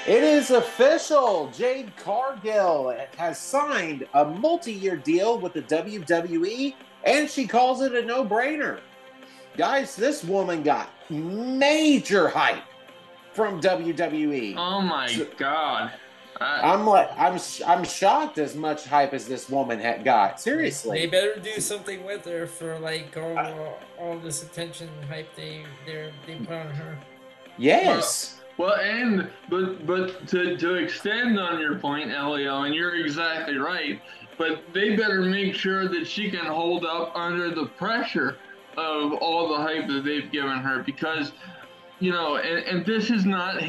It 0.06 0.22
is 0.24 0.50
official. 0.50 1.50
Jade 1.56 1.92
Cargill 1.96 2.96
has 3.16 3.38
signed 3.38 4.06
a 4.14 4.24
multi 4.24 4.72
year 4.72 4.96
deal 4.96 5.38
with 5.38 5.52
the 5.52 5.62
WWE, 5.62 6.74
and 7.04 7.28
she 7.30 7.46
calls 7.46 7.82
it 7.82 7.94
a 7.94 8.02
no 8.04 8.24
brainer. 8.24 8.80
Guys, 9.56 9.94
this 9.96 10.24
woman 10.24 10.62
got 10.62 10.88
major 11.10 12.28
hype 12.28 12.62
from 13.34 13.60
WWE. 13.60 14.54
Oh 14.56 14.80
my 14.80 15.06
So- 15.08 15.26
god. 15.36 15.92
I, 16.40 16.72
I'm 16.72 16.86
like, 16.86 17.10
I'm, 17.18 17.38
I'm 17.66 17.84
shocked 17.84 18.38
as 18.38 18.54
much 18.54 18.86
hype 18.86 19.12
as 19.12 19.26
this 19.28 19.50
woman 19.50 19.78
had 19.78 20.04
got. 20.04 20.40
Seriously, 20.40 21.00
they 21.00 21.06
better 21.06 21.38
do 21.38 21.60
something 21.60 22.02
with 22.02 22.24
her 22.24 22.46
for 22.46 22.78
like 22.78 23.14
uh, 23.14 23.20
all 23.20 23.78
all 23.98 24.18
this 24.20 24.42
attention 24.42 24.88
and 25.02 25.10
hype 25.10 25.28
they 25.36 25.64
they 25.84 26.10
they 26.26 26.36
put 26.36 26.52
on 26.54 26.68
her. 26.70 26.96
yes, 27.58 28.39
well, 28.61 28.75
and 28.75 29.31
but 29.49 29.87
but 29.87 30.27
to 30.29 30.55
to 30.59 30.75
extend 30.75 31.40
on 31.40 31.61
your 31.61 31.77
point, 31.77 32.11
Elio, 32.11 32.64
and 32.64 32.75
you're 32.75 32.94
exactly 33.03 33.57
right. 33.57 34.03
But 34.37 34.64
they 34.75 34.96
better 34.96 35.23
make 35.23 35.55
sure 35.55 35.88
that 35.88 36.07
she 36.07 36.31
can 36.31 36.44
hold 36.44 36.85
up 36.85 37.16
under 37.16 37.55
the 37.55 37.66
pressure 37.66 38.37
of 38.77 39.14
all 39.14 39.49
the 39.49 39.57
hype 39.57 39.88
that 39.88 40.05
they've 40.05 40.31
given 40.31 40.59
her, 40.59 40.83
because 40.83 41.33
you 42.01 42.12
know, 42.12 42.37
and, 42.37 42.66
and 42.66 42.85
this 42.85 43.09
is 43.09 43.25
not. 43.25 43.62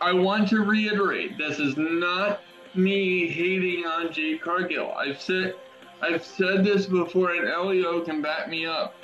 I 0.00 0.12
want 0.12 0.48
to 0.50 0.60
reiterate, 0.60 1.36
this 1.36 1.58
is 1.58 1.76
not 1.76 2.40
me 2.74 3.26
hating 3.26 3.84
on 3.84 4.12
Jade 4.12 4.42
Cargill. 4.42 4.92
I've 4.92 5.20
said 5.20 5.54
I've 6.02 6.24
said 6.24 6.64
this 6.64 6.86
before, 6.86 7.34
and 7.34 7.48
Elio 7.48 8.00
can 8.02 8.22
back 8.22 8.48
me 8.48 8.64
up. 8.64 8.94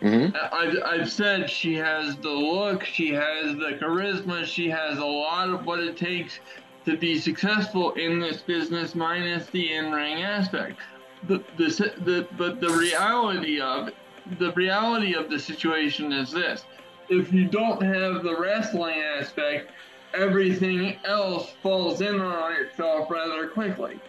Mhm. 0.00 0.34
I've, 0.52 0.78
I've 0.84 1.12
said 1.12 1.50
she 1.50 1.74
has 1.74 2.16
the 2.16 2.30
look, 2.30 2.84
she 2.84 3.10
has 3.12 3.56
the 3.56 3.78
charisma, 3.80 4.44
she 4.44 4.68
has 4.70 4.98
a 4.98 5.04
lot 5.04 5.50
of 5.50 5.66
what 5.66 5.80
it 5.80 5.96
takes 5.96 6.40
to 6.86 6.96
be 6.96 7.18
successful 7.18 7.92
in 7.92 8.18
this 8.18 8.40
business, 8.40 8.94
minus 8.94 9.46
the 9.46 9.74
in-ring 9.74 10.22
aspect. 10.22 10.78
The, 11.24 11.44
the, 11.58 11.92
the, 12.04 12.26
but 12.38 12.60
the 12.60 12.70
reality 12.70 13.60
of 13.60 13.90
the 14.38 14.52
reality 14.52 15.14
of 15.14 15.28
the 15.28 15.38
situation 15.38 16.12
is 16.12 16.30
this: 16.30 16.64
if 17.10 17.30
you 17.30 17.46
don't 17.46 17.82
have 17.82 18.22
the 18.22 18.38
wrestling 18.38 19.00
aspect, 19.00 19.70
everything 20.14 20.96
else 21.04 21.52
falls 21.62 22.00
in 22.00 22.20
on 22.20 22.52
itself 22.54 23.10
rather 23.10 23.48
quickly 23.48 24.00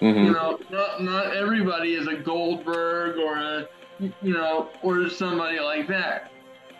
Mhm. 0.00 0.24
you 0.26 0.32
know, 0.32 0.58
not 0.70 1.02
not 1.02 1.36
everybody 1.36 1.94
is 1.94 2.06
a 2.06 2.14
Goldberg 2.14 3.16
or 3.18 3.36
a 3.36 3.68
you 3.98 4.32
know 4.32 4.68
or 4.82 5.08
somebody 5.08 5.60
like 5.60 5.86
that. 5.88 6.30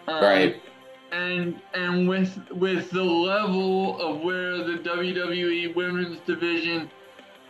Um, 0.08 0.22
Right. 0.22 0.62
And 1.12 1.60
and 1.74 2.08
with 2.08 2.36
with 2.50 2.90
the 2.90 3.04
level 3.04 4.00
of 4.00 4.22
where 4.22 4.58
the 4.58 4.78
WWE 4.78 5.74
Women's 5.76 6.18
Division 6.26 6.90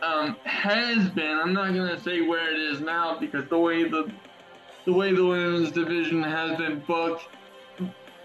um, 0.03 0.35
has 0.43 1.09
been, 1.09 1.39
I'm 1.39 1.53
not 1.53 1.73
gonna 1.73 1.99
say 1.99 2.21
where 2.21 2.53
it 2.53 2.59
is 2.59 2.81
now 2.81 3.17
because 3.19 3.47
the 3.49 3.57
way 3.57 3.83
the 3.87 4.11
the 4.85 4.93
way 4.93 5.13
the 5.13 5.25
Women's 5.25 5.71
Division 5.71 6.21
has 6.21 6.57
been 6.57 6.79
booked 6.81 7.27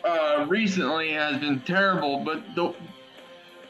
uh, 0.05 0.45
recently 0.49 1.13
has 1.13 1.39
been 1.39 1.61
terrible. 1.61 2.23
But 2.23 2.43
the 2.55 2.75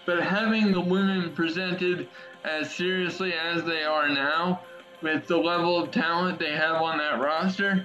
but 0.07 0.23
having 0.23 0.73
the 0.73 0.81
women 0.81 1.33
presented 1.35 2.09
as 2.45 2.75
seriously 2.75 3.33
as 3.35 3.63
they 3.65 3.85
are 3.85 4.09
now, 4.09 4.63
with 5.03 5.27
the 5.27 5.37
level 5.37 5.83
of 5.83 5.91
talent 5.91 6.39
they 6.39 6.53
have 6.53 6.77
on 6.77 6.99
that 6.99 7.21
roster, 7.21 7.85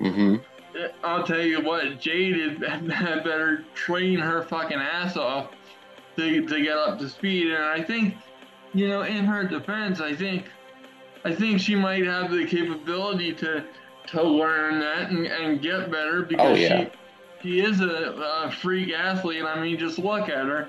Mhm. 0.00 0.40
eh, 0.78 0.88
I'll 1.04 1.24
tell 1.24 1.40
you 1.42 1.60
what, 1.60 2.00
Jade 2.00 2.62
had, 2.92 3.24
better 3.24 3.64
train 3.74 4.18
her 4.18 4.42
fucking 4.42 4.78
ass 4.78 5.16
off 5.16 5.48
to, 6.16 6.46
to 6.46 6.62
get 6.62 6.76
up 6.76 6.98
to 6.98 7.08
speed. 7.08 7.50
And 7.52 7.62
I 7.62 7.82
think, 7.82 8.16
you 8.74 8.88
know, 8.88 9.02
in 9.02 9.24
her 9.26 9.44
defense, 9.44 10.00
I 10.00 10.14
think, 10.14 10.46
I 11.24 11.34
think 11.34 11.60
she 11.60 11.74
might 11.74 12.04
have 12.06 12.30
the 12.30 12.46
capability 12.46 13.32
to 13.34 13.64
to 14.06 14.22
learn 14.22 14.80
that 14.80 15.10
and, 15.10 15.26
and 15.26 15.60
get 15.62 15.90
better 15.90 16.22
because 16.22 16.56
Oh, 16.58 16.60
yeah. 16.60 16.84
she 16.84 16.90
she 17.42 17.60
is 17.60 17.80
a, 17.80 17.86
a 18.46 18.50
freak 18.50 18.92
athlete. 18.92 19.44
I 19.44 19.60
mean, 19.60 19.78
just 19.78 19.98
look 19.98 20.28
at 20.30 20.46
her. 20.46 20.68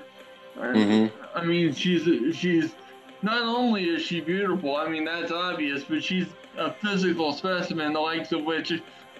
Mhm. 0.58 1.10
I 1.34 1.42
mean, 1.42 1.72
she's 1.74 2.04
she's 2.36 2.74
not 3.22 3.42
only 3.42 3.84
is 3.84 4.02
she 4.02 4.20
beautiful. 4.20 4.76
I 4.76 4.88
mean, 4.88 5.04
that's 5.04 5.32
obvious, 5.32 5.84
but 5.84 6.02
she's 6.02 6.26
a 6.58 6.72
physical 6.72 7.32
specimen, 7.32 7.92
the 7.92 8.00
likes 8.00 8.32
of 8.32 8.44
which 8.44 8.72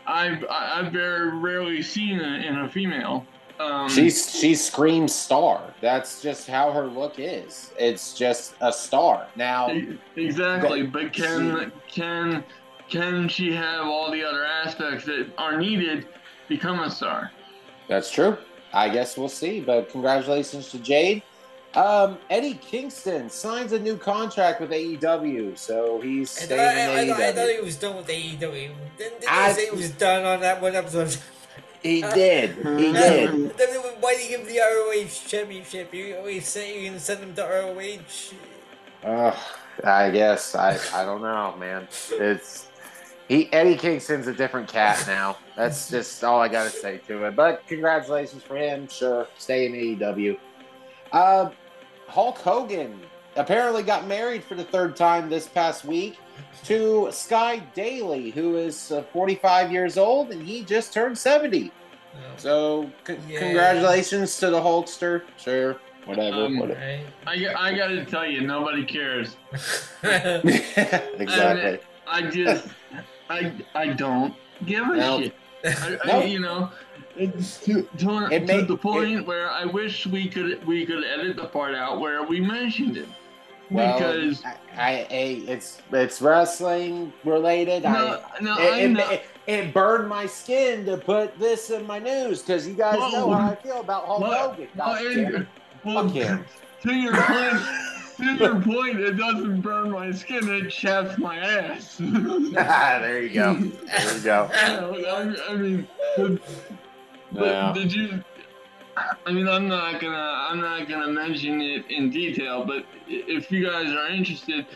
I've 0.07 0.45
I've 0.51 0.93
very 0.93 1.31
rarely 1.31 1.83
seen 1.83 2.21
in 2.21 2.43
in 2.43 2.59
a 2.59 2.69
female. 2.69 3.27
Um, 3.61 3.89
She's 3.89 4.31
she 4.31 4.55
screams 4.55 5.15
star. 5.15 5.75
That's 5.81 6.21
just 6.21 6.49
how 6.49 6.73
her 6.73 6.87
look 6.87 7.15
is. 7.19 7.73
It's 7.79 8.15
just 8.15 8.55
a 8.61 8.73
star. 8.73 9.29
Now, 9.37 9.71
exactly, 10.17 10.83
but 10.83 11.13
can 11.13 11.71
can 11.87 12.43
can 12.89 13.29
she 13.29 13.55
have 13.55 13.87
all 13.87 14.11
the 14.11 14.25
other 14.25 14.45
aspects 14.45 15.05
that 15.05 15.31
are 15.39 15.57
needed 15.59 16.09
become 16.49 16.81
a 16.81 16.91
star? 16.91 17.31
That's 17.89 18.11
true. 18.11 18.37
I 18.73 18.89
guess 18.89 19.17
we'll 19.17 19.29
see. 19.29 19.61
But 19.61 19.91
congratulations 19.91 20.71
to 20.71 20.79
Jade. 20.79 21.23
Um, 21.75 22.19
Eddie 22.29 22.55
Kingston 22.55 23.31
signs 23.31 23.73
a 23.73 23.79
new 23.79 23.97
contract 23.97 24.61
with 24.61 24.71
AEW, 24.71 25.57
so 25.57 26.01
he's 26.03 26.31
staying 26.31 26.49
thought, 26.51 26.77
in 26.77 26.91
I, 26.91 26.93
I, 27.01 27.05
AEW. 27.05 27.09
thought- 27.09 27.21
I 27.23 27.33
thought 27.33 27.49
he 27.49 27.61
was 27.61 27.77
done 27.77 27.97
with 27.97 28.07
AEW. 28.09 28.41
Didn't, 28.41 28.99
didn't 28.99 29.25
I- 29.33 29.49
he 29.49 29.55
say 29.55 29.65
he 29.67 29.77
was 29.77 29.91
done 29.93 30.25
on 30.25 30.41
that 30.41 30.61
one 30.61 30.75
episode? 30.75 31.17
he 31.83 32.03
did. 32.03 32.51
He 32.57 32.93
did. 32.93 33.57
Then 33.57 33.69
Why 34.01 34.13
did 34.15 34.21
he 34.21 34.29
give 34.37 34.47
the 34.47 34.59
ROH 34.59 35.09
championship? 35.29 35.95
You 35.95 36.17
always 36.17 36.47
say 36.47 36.79
you're 36.83 36.91
gonna 36.91 37.01
send 37.01 37.21
him 37.21 37.35
to 37.37 37.43
ROH. 37.43 38.35
Ugh, 39.05 39.37
I 39.83 40.11
guess 40.11 40.55
I. 40.55 40.79
I 40.93 41.05
don't 41.07 41.23
know, 41.23 41.55
man. 41.59 41.89
It's 42.13 42.69
he. 43.29 43.51
Eddie 43.53 43.77
Kingston's 43.77 44.27
a 44.27 44.35
different 44.35 44.69
cat 44.69 45.03
now. 45.07 45.39
That's 45.57 45.89
just 45.89 46.23
all 46.23 46.39
I 46.41 46.49
gotta 46.49 46.71
say 46.71 46.99
to 47.09 47.25
it. 47.25 47.35
But 47.35 47.67
congratulations 47.67 48.43
for 48.43 48.57
him. 48.57 48.87
Sure, 48.89 49.27
stay 49.39 49.67
in 49.67 49.73
AEW. 49.73 50.39
Uh, 51.11 51.51
Hulk 52.09 52.39
Hogan 52.39 53.01
apparently 53.37 53.83
got 53.83 54.07
married 54.07 54.45
for 54.45 54.55
the 54.55 54.65
third 54.65 54.95
time 54.97 55.29
this 55.31 55.47
past 55.49 55.85
week 55.85 56.19
to 56.65 57.09
Sky 57.11 57.59
Daily, 57.75 58.31
who 58.31 58.57
is 58.57 58.93
uh, 58.93 59.03
45 59.13 59.73
years 59.73 59.97
old, 59.97 60.31
and 60.31 60.43
he 60.43 60.63
just 60.65 60.93
turned 60.93 61.17
70. 61.17 61.71
So, 62.37 62.91
c- 63.07 63.17
Yeah. 63.29 63.39
congratulations 63.41 64.37
to 64.39 64.51
the 64.51 64.61
Hulkster. 64.61 65.23
Sure, 65.39 65.77
whatever. 66.05 66.45
Um, 66.45 66.59
whatever. 66.59 66.81
I, 67.27 67.55
I 67.57 67.75
got 67.75 67.89
to 67.89 68.05
tell 68.05 68.27
you, 68.27 68.43
nobody 68.43 68.85
cares. 68.85 69.37
exactly. 70.03 71.79
I 72.07 72.23
just 72.31 72.67
I 73.31 73.53
I 73.75 73.87
don't 73.89 74.35
give 74.67 74.87
a 74.89 74.97
No. 74.97 75.21
shit. 75.21 75.35
I, 75.65 75.99
I, 76.05 76.07
No. 76.07 76.23
you 76.25 76.41
know, 76.41 76.71
it's 77.17 77.59
to, 77.65 77.83
to, 77.99 78.27
It 78.31 78.41
to 78.41 78.47
may- 78.47 78.65
the 78.65 78.77
point 78.77 79.27
where 79.27 79.51
I 79.51 79.65
wish 79.65 80.07
we 80.07 80.29
could 80.29 80.65
we 80.67 80.87
could 80.87 81.05
edit 81.05 81.37
the 81.37 81.45
part 81.47 81.75
out 81.75 82.01
where 82.01 82.23
we 82.23 82.41
mentioned 82.41 82.97
it. 82.97 83.09
Well, 83.71 83.97
because 83.99 84.45
I, 84.45 84.57
I, 84.77 84.91
I- 85.11 85.43
it's 85.49 85.81
it's 85.93 86.21
wrestling 86.23 87.13
related. 87.25 87.85
no, 87.85 88.23
no, 88.41 88.53
I, 88.59 88.63
I 88.63 88.77
it, 88.81 88.89
know. 88.91 89.11
it, 89.11 89.23
it 89.47 89.75
burned 89.75 90.09
my 90.09 90.27
skin 90.27 90.85
to 90.87 90.97
put 90.99 91.39
this 91.39 91.71
in 91.71 91.87
my 91.87 91.99
news 91.99 92.43
because 92.43 92.67
you 92.69 92.75
guys 92.75 92.97
know 93.13 93.31
how 93.33 93.51
I 93.51 93.55
feel 93.57 93.81
about 93.81 94.07
Hulk 94.07 94.21
Well, 94.21 94.51
Hogan. 94.51 94.69
well, 94.77 94.97
it. 94.97 95.17
and- 95.35 95.47
well, 95.85 96.05
Fuck 96.05 96.13
him. 96.15 96.45
to 96.85 96.95
your 96.95 97.13
point, 97.17 97.63
to 98.19 98.35
your 98.37 98.61
point, 98.61 99.01
it 99.01 99.13
doesn't 99.17 99.63
burn 99.63 99.91
my 99.91 100.13
skin; 100.13 100.49
it 100.49 100.69
chaps 100.71 101.19
my 101.19 101.39
ass. 101.39 102.01
Ah, 102.57 102.99
there 103.01 103.21
you 103.23 103.31
go. 103.35 103.55
There 103.55 104.15
you 104.17 104.21
go. 104.23 104.51
I, 104.55 105.35
I 105.51 105.57
mean, 105.57 105.89
but, 106.17 106.39
but 107.33 107.47
Yeah. 107.47 107.73
did 107.75 107.93
you? 107.93 108.25
I 109.27 109.33
mean, 109.33 109.49
I'm 109.49 109.69
not 109.69 110.01
gonna, 110.01 110.47
I'm 110.51 110.61
not 110.61 110.87
gonna 110.89 111.09
mention 111.09 111.61
it 111.63 111.91
in 111.91 112.11
detail, 112.11 112.65
but 112.65 112.85
if 113.09 113.51
you 113.51 113.65
guys 113.67 113.91
are 113.91 114.09
interested, 114.09 114.67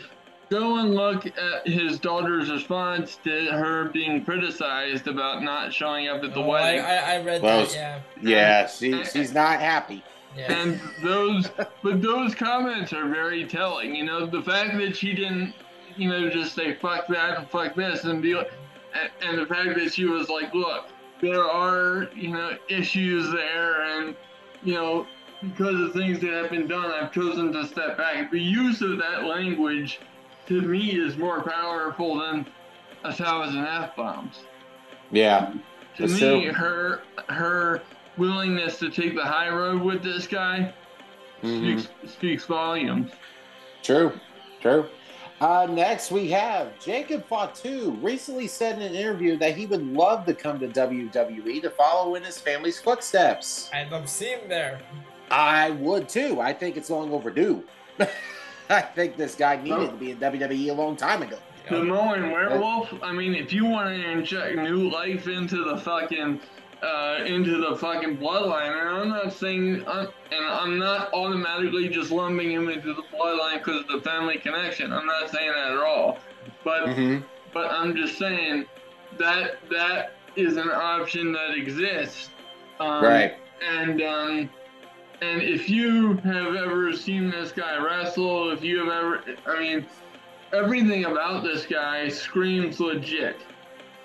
go 0.49 0.77
and 0.79 0.95
look 0.95 1.25
at 1.27 1.67
his 1.67 1.99
daughter's 1.99 2.49
response 2.49 3.17
to 3.25 3.45
her 3.51 3.89
being 3.89 4.25
criticized 4.25 5.07
about 5.07 5.43
not 5.43 5.71
showing 5.71 6.07
up 6.07 6.23
at 6.23 6.33
the 6.33 6.39
Oh, 6.39 6.49
I, 6.49 6.63
wedding. 6.63 6.81
I, 6.81 6.97
I 6.97 7.21
read 7.23 7.41
Well, 7.43 7.65
that. 7.65 7.73
Yeah. 7.73 7.99
Yeah, 8.21 8.67
she, 8.67 9.03
she's 9.05 9.33
not 9.33 9.59
happy. 9.59 10.03
Yeah. 10.35 10.51
and 10.53 10.79
those 11.01 11.49
but 11.81 12.01
those 12.01 12.35
comments 12.35 12.93
are 12.93 13.07
very 13.07 13.45
telling 13.47 13.95
you 13.95 14.03
know 14.03 14.25
the 14.27 14.41
fact 14.43 14.77
that 14.77 14.95
she 14.95 15.13
didn't 15.15 15.53
you 15.95 16.09
know 16.09 16.29
just 16.29 16.53
say 16.53 16.75
fuck 16.75 17.07
that 17.07 17.39
and 17.39 17.49
fuck 17.49 17.73
this 17.75 18.03
and 18.03 18.21
be 18.21 18.35
like 18.35 18.51
and, 18.93 19.09
and 19.27 19.39
the 19.41 19.47
fact 19.47 19.75
that 19.79 19.93
she 19.93 20.05
was 20.05 20.29
like 20.29 20.53
look 20.53 20.89
there 21.21 21.43
are 21.43 22.09
you 22.15 22.29
know 22.29 22.57
issues 22.69 23.31
there, 23.31 23.81
and 23.83 24.15
you 24.63 24.73
know 24.73 25.05
because 25.41 25.79
of 25.79 25.93
things 25.93 26.19
that 26.19 26.31
have 26.31 26.49
been 26.49 26.67
done, 26.67 26.91
I've 26.91 27.11
chosen 27.11 27.53
to 27.53 27.65
step 27.67 27.97
back. 27.97 28.31
The 28.31 28.39
use 28.39 28.81
of 28.81 28.97
that 28.97 29.23
language 29.25 29.99
to 30.47 30.61
me 30.61 30.91
is 30.91 31.17
more 31.17 31.43
powerful 31.43 32.19
than 32.19 32.47
a 33.03 33.13
thousand 33.13 33.65
f 33.65 33.95
bombs. 33.95 34.39
Yeah. 35.11 35.53
To 35.97 36.07
me, 36.07 36.45
her 36.45 37.01
her 37.29 37.81
willingness 38.17 38.79
to 38.79 38.89
take 38.89 39.15
the 39.15 39.23
high 39.23 39.49
road 39.49 39.81
with 39.81 40.03
this 40.03 40.27
guy 40.27 40.73
Mhm. 41.43 41.79
speaks 41.81 42.11
speaks 42.11 42.45
volumes. 42.45 43.11
True, 43.83 44.11
true. 44.59 44.87
Uh, 45.39 45.67
next, 45.69 46.11
we 46.11 46.29
have 46.31 46.79
Jacob 46.79 47.23
Fatu 47.27 47.91
recently 48.01 48.47
said 48.47 48.77
in 48.77 48.81
an 48.81 48.95
interview 48.95 49.37
that 49.37 49.55
he 49.55 49.67
would 49.67 49.85
love 49.85 50.25
to 50.25 50.33
come 50.33 50.59
to 50.59 50.67
WWE 50.67 51.61
to 51.61 51.69
follow 51.69 52.15
in 52.15 52.23
his 52.23 52.39
family's 52.39 52.79
footsteps. 52.79 53.69
I'd 53.71 53.91
love 53.91 54.03
to 54.03 54.07
see 54.07 54.29
him 54.29 54.49
there. 54.49 54.81
I 55.29 55.71
would 55.71 56.09
too. 56.09 56.41
I 56.41 56.53
think 56.53 56.75
it's 56.75 56.89
long 56.89 57.11
overdue. 57.11 57.63
I 58.69 58.81
think 58.81 59.15
this 59.15 59.35
guy 59.35 59.61
needed 59.61 59.91
to 59.91 59.95
be 59.95 60.11
in 60.11 60.17
WWE 60.17 60.69
a 60.69 60.73
long 60.73 60.95
time 60.95 61.21
ago. 61.21 61.37
The 61.69 61.77
Samoan 61.77 62.31
werewolf. 62.31 62.91
I 63.03 63.11
mean, 63.11 63.35
if 63.35 63.53
you 63.53 63.65
want 63.65 63.89
to 63.89 64.09
inject 64.09 64.55
new 64.55 64.89
life 64.89 65.27
into 65.27 65.63
the 65.63 65.77
fucking 65.77 66.39
uh, 66.83 67.23
into 67.25 67.57
the 67.57 67.75
fucking 67.75 68.17
bloodline, 68.17 68.79
and 68.79 68.89
I'm 68.89 69.09
not 69.09 69.33
saying, 69.33 69.83
I'm, 69.87 70.07
and 70.31 70.45
I'm 70.45 70.77
not 70.77 71.11
automatically 71.13 71.89
just 71.89 72.11
lumping 72.11 72.51
him 72.51 72.69
into 72.69 72.93
the 72.93 73.03
bloodline 73.13 73.57
because 73.59 73.81
of 73.81 73.87
the 73.87 74.01
family 74.01 74.37
connection. 74.37 74.93
I'm 74.93 75.05
not 75.05 75.29
saying 75.29 75.51
that 75.51 75.71
at 75.73 75.79
all. 75.79 76.19
But 76.63 76.85
Mm-hmm. 76.87 77.25
but 77.53 77.71
I'm 77.71 77.95
just 77.95 78.17
saying 78.17 78.65
that 79.17 79.57
that 79.69 80.13
is 80.35 80.57
an 80.57 80.69
option 80.69 81.31
that 81.33 81.55
exists. 81.57 82.29
Um, 82.79 83.03
Right. 83.03 83.37
And 83.67 84.01
um, 84.03 84.49
and 85.21 85.41
if 85.41 85.67
you 85.67 86.13
have 86.17 86.55
ever 86.55 86.93
seen 86.93 87.31
this 87.31 87.51
guy 87.51 87.77
wrestle, 87.83 88.51
if 88.51 88.63
you 88.63 88.77
have 88.79 88.89
ever, 88.89 89.23
I 89.47 89.59
mean, 89.59 89.85
everything 90.53 91.05
about 91.05 91.43
this 91.43 91.65
guy 91.65 92.07
screams 92.07 92.79
legit. 92.79 93.37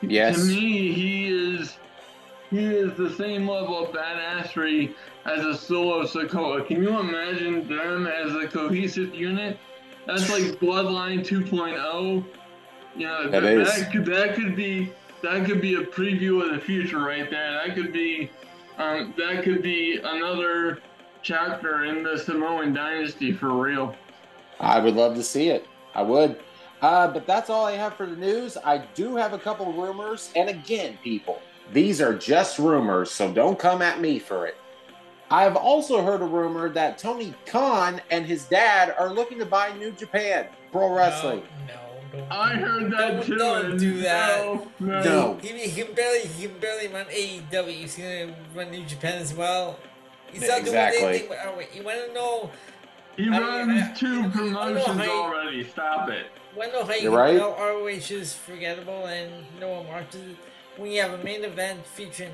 Yes. 0.00 0.36
To 0.36 0.44
me, 0.44 0.90
he 0.92 1.28
is 1.28 1.76
he 2.52 2.66
is 2.66 2.94
the 2.98 3.10
same 3.14 3.48
level 3.48 3.82
of 3.82 3.94
badassery 3.94 4.94
as 5.24 5.42
a 5.44 5.56
Solo 5.56 6.04
Sikoa. 6.04 6.66
Can 6.66 6.82
you 6.82 6.98
imagine 7.00 7.66
them 7.66 8.06
as 8.06 8.34
a 8.34 8.46
cohesive 8.46 9.14
unit? 9.14 9.58
That's 10.06 10.30
like 10.30 10.60
Bloodline 10.60 11.26
2.0. 11.26 12.24
You 12.94 13.06
know, 13.06 13.30
That 13.30 13.40
that 13.40 13.90
could 13.90 14.04
that 14.04 14.34
could 14.34 14.54
be 14.54 14.92
that 15.22 15.46
could 15.46 15.62
be 15.62 15.76
a 15.76 15.80
preview 15.80 16.44
of 16.44 16.54
the 16.54 16.60
future 16.60 16.98
right 16.98 17.30
there. 17.30 17.52
That 17.54 17.74
could 17.74 17.90
be 17.90 18.30
um, 18.76 19.14
that 19.16 19.42
could 19.44 19.62
be 19.62 19.98
another 20.04 20.80
chapter 21.22 21.84
in 21.84 22.02
the 22.02 22.18
Samoan 22.18 22.74
dynasty 22.74 23.32
for 23.32 23.50
real. 23.52 23.94
I 24.60 24.78
would 24.78 24.94
love 24.94 25.14
to 25.14 25.22
see 25.22 25.48
it. 25.48 25.66
I 25.94 26.02
would. 26.02 26.38
Uh, 26.82 27.08
but 27.08 27.26
that's 27.26 27.48
all 27.48 27.64
I 27.64 27.72
have 27.72 27.94
for 27.94 28.06
the 28.06 28.16
news. 28.16 28.58
I 28.62 28.78
do 28.94 29.16
have 29.16 29.32
a 29.32 29.38
couple 29.38 29.72
rumors. 29.72 30.32
And 30.36 30.50
again, 30.50 30.98
people, 31.02 31.40
these 31.72 32.00
are 32.00 32.14
just 32.14 32.58
rumors, 32.58 33.10
so 33.10 33.32
don't 33.32 33.58
come 33.58 33.82
at 33.82 34.00
me 34.00 34.18
for 34.18 34.46
it. 34.46 34.56
I've 35.30 35.56
also 35.56 36.02
heard 36.04 36.20
a 36.20 36.26
rumor 36.26 36.68
that 36.70 36.98
Tony 36.98 37.34
Khan 37.46 38.00
and 38.10 38.26
his 38.26 38.44
dad 38.44 38.94
are 38.98 39.10
looking 39.12 39.38
to 39.38 39.46
buy 39.46 39.72
New 39.78 39.90
Japan 39.92 40.46
Pro 40.70 40.94
Wrestling. 40.94 41.42
No, 41.66 41.74
no, 42.12 42.18
don't. 42.20 42.32
I 42.32 42.54
heard 42.56 42.92
that 42.92 42.98
Don't- 42.98 43.24
too. 43.24 43.38
don't 43.38 43.64
and 43.70 43.78
do 43.80 44.00
that. 44.02 44.44
No, 44.44 44.68
no. 44.80 45.02
No. 45.02 45.38
He, 45.40 45.48
he 45.70 45.82
can 45.82 45.94
barely 45.94 46.28
he 46.28 46.46
can 46.48 46.58
barely 46.58 46.88
run 46.88 47.06
AEW. 47.06 47.68
He's 47.68 47.96
gonna 47.96 48.34
run 48.54 48.70
New 48.70 48.84
Japan 48.84 49.22
as 49.22 49.32
well. 49.32 49.78
He's 50.30 50.46
not 50.46 50.60
Exactly. 50.60 51.00
doing 51.00 51.14
anything. 51.14 51.36
Oh, 51.46 51.54
wait, 51.56 51.68
you 51.74 51.82
want 51.82 52.06
to 52.06 52.12
know? 52.12 52.50
He 53.16 53.24
I 53.24 53.30
mean, 53.30 53.34
I- 53.42 53.58
runs 53.64 53.98
two 54.00 54.06
I 54.06 54.20
don't 54.20 54.32
promotions 54.32 54.86
how 54.98 55.04
you- 55.04 55.10
already. 55.10 55.64
Stop 55.70 56.08
it. 56.10 56.26
Want 56.54 56.72
to 56.72 56.78
know 56.80 56.84
how 56.84 56.92
you 56.94 57.02
You're 57.04 57.18
right. 57.18 57.36
know 57.36 57.54
ROH 57.58 58.10
is 58.10 58.34
forgettable 58.34 59.06
and 59.06 59.32
no 59.58 59.68
one 59.68 59.88
watches 59.88 60.20
it? 60.32 60.36
When 60.76 60.90
you 60.90 61.02
have 61.02 61.12
a 61.18 61.22
main 61.22 61.44
event 61.44 61.84
featuring 61.86 62.32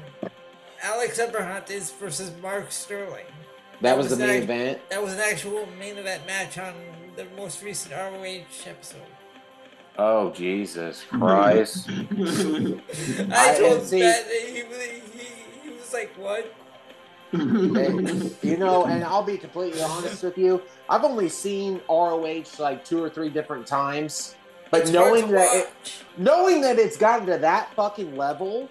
Alex 0.83 1.18
Abrahantes 1.18 1.92
versus 1.98 2.31
Mark 2.40 2.70
Sterling. 2.70 3.24
That 3.81 3.96
was 3.96 4.11
the 4.11 4.16
main 4.16 4.31
act- 4.31 4.44
event. 4.44 4.90
That 4.90 5.03
was 5.03 5.14
an 5.14 5.20
actual 5.20 5.66
main 5.79 5.98
event 5.98 6.27
match 6.27 6.59
on 6.59 6.74
the 7.16 7.27
most 7.37 7.62
recent 7.62 7.94
ROH 7.94 8.44
episode. 8.66 9.01
Oh, 9.98 10.31
Jesus 10.31 11.03
Christ. 11.09 11.88
I 11.90 12.81
I- 13.33 13.59
told 13.59 13.83
see- 13.85 14.01
that 14.01 14.24
and 14.24 14.57
he, 14.57 14.62
he, 14.62 15.24
he 15.64 15.70
was 15.70 15.92
like, 15.92 16.12
"What?" 16.16 16.55
you 17.33 18.57
know, 18.57 18.87
and 18.87 19.05
I'll 19.05 19.22
be 19.22 19.37
completely 19.37 19.83
honest 19.83 20.22
with 20.22 20.38
you. 20.38 20.62
I've 20.88 21.05
only 21.05 21.29
seen 21.29 21.81
ROH 21.88 22.44
like 22.59 22.85
two 22.85 23.03
or 23.03 23.11
three 23.11 23.29
different 23.29 23.66
times, 23.66 24.35
but 24.70 24.83
It's 24.83 24.90
hard 24.94 25.09
knowing 25.11 25.26
to 25.28 25.33
that 25.35 25.54
it, 25.57 25.70
knowing 26.16 26.61
that 26.62 26.78
it's 26.78 26.96
gotten 26.96 27.26
to 27.26 27.38
that 27.38 27.72
fucking 27.74 28.16
level, 28.16 28.68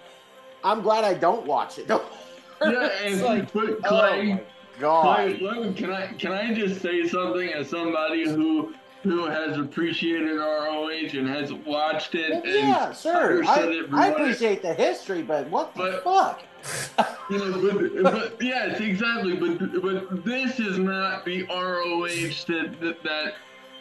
I'm 0.64 0.82
glad 0.82 1.04
I 1.04 1.14
don't 1.14 1.46
watch 1.46 1.78
it. 1.78 1.86
yeah, 2.62 2.88
and 3.02 3.22
like, 3.22 3.52
but 3.52 3.70
oh 3.70 3.88
Clay, 3.88 4.32
my 4.34 4.40
god. 4.80 5.04
Clay, 5.04 5.38
look, 5.40 5.76
can 5.76 5.90
I 5.92 6.08
can 6.14 6.32
I 6.32 6.52
just 6.54 6.80
say 6.80 7.06
something 7.06 7.48
as 7.52 7.68
somebody 7.70 8.28
who 8.28 8.74
who 9.04 9.26
has 9.26 9.56
appreciated 9.56 10.36
ROH 10.38 10.88
and 11.16 11.28
has 11.28 11.52
watched 11.52 12.16
it 12.16 12.32
and 12.32 12.44
yeah, 12.44 12.92
sure. 12.92 13.38
understood 13.44 13.68
I, 13.68 13.72
it, 13.72 13.86
I 13.92 14.10
what 14.10 14.20
it- 14.20 14.22
appreciate 14.22 14.62
the 14.62 14.74
history, 14.74 15.22
but 15.22 15.48
what 15.50 15.72
the 15.74 16.00
But- 16.02 16.04
fuck? 16.04 16.42
You 17.30 17.38
know, 17.38 18.02
but, 18.02 18.02
but 18.02 18.42
yes, 18.42 18.80
exactly. 18.80 19.36
But 19.36 19.82
but 19.82 20.24
this 20.24 20.58
is 20.58 20.78
not 20.78 21.24
the 21.26 21.42
ROH 21.44 22.06
that 22.48 22.74
that 22.80 23.02
that, 23.04 23.34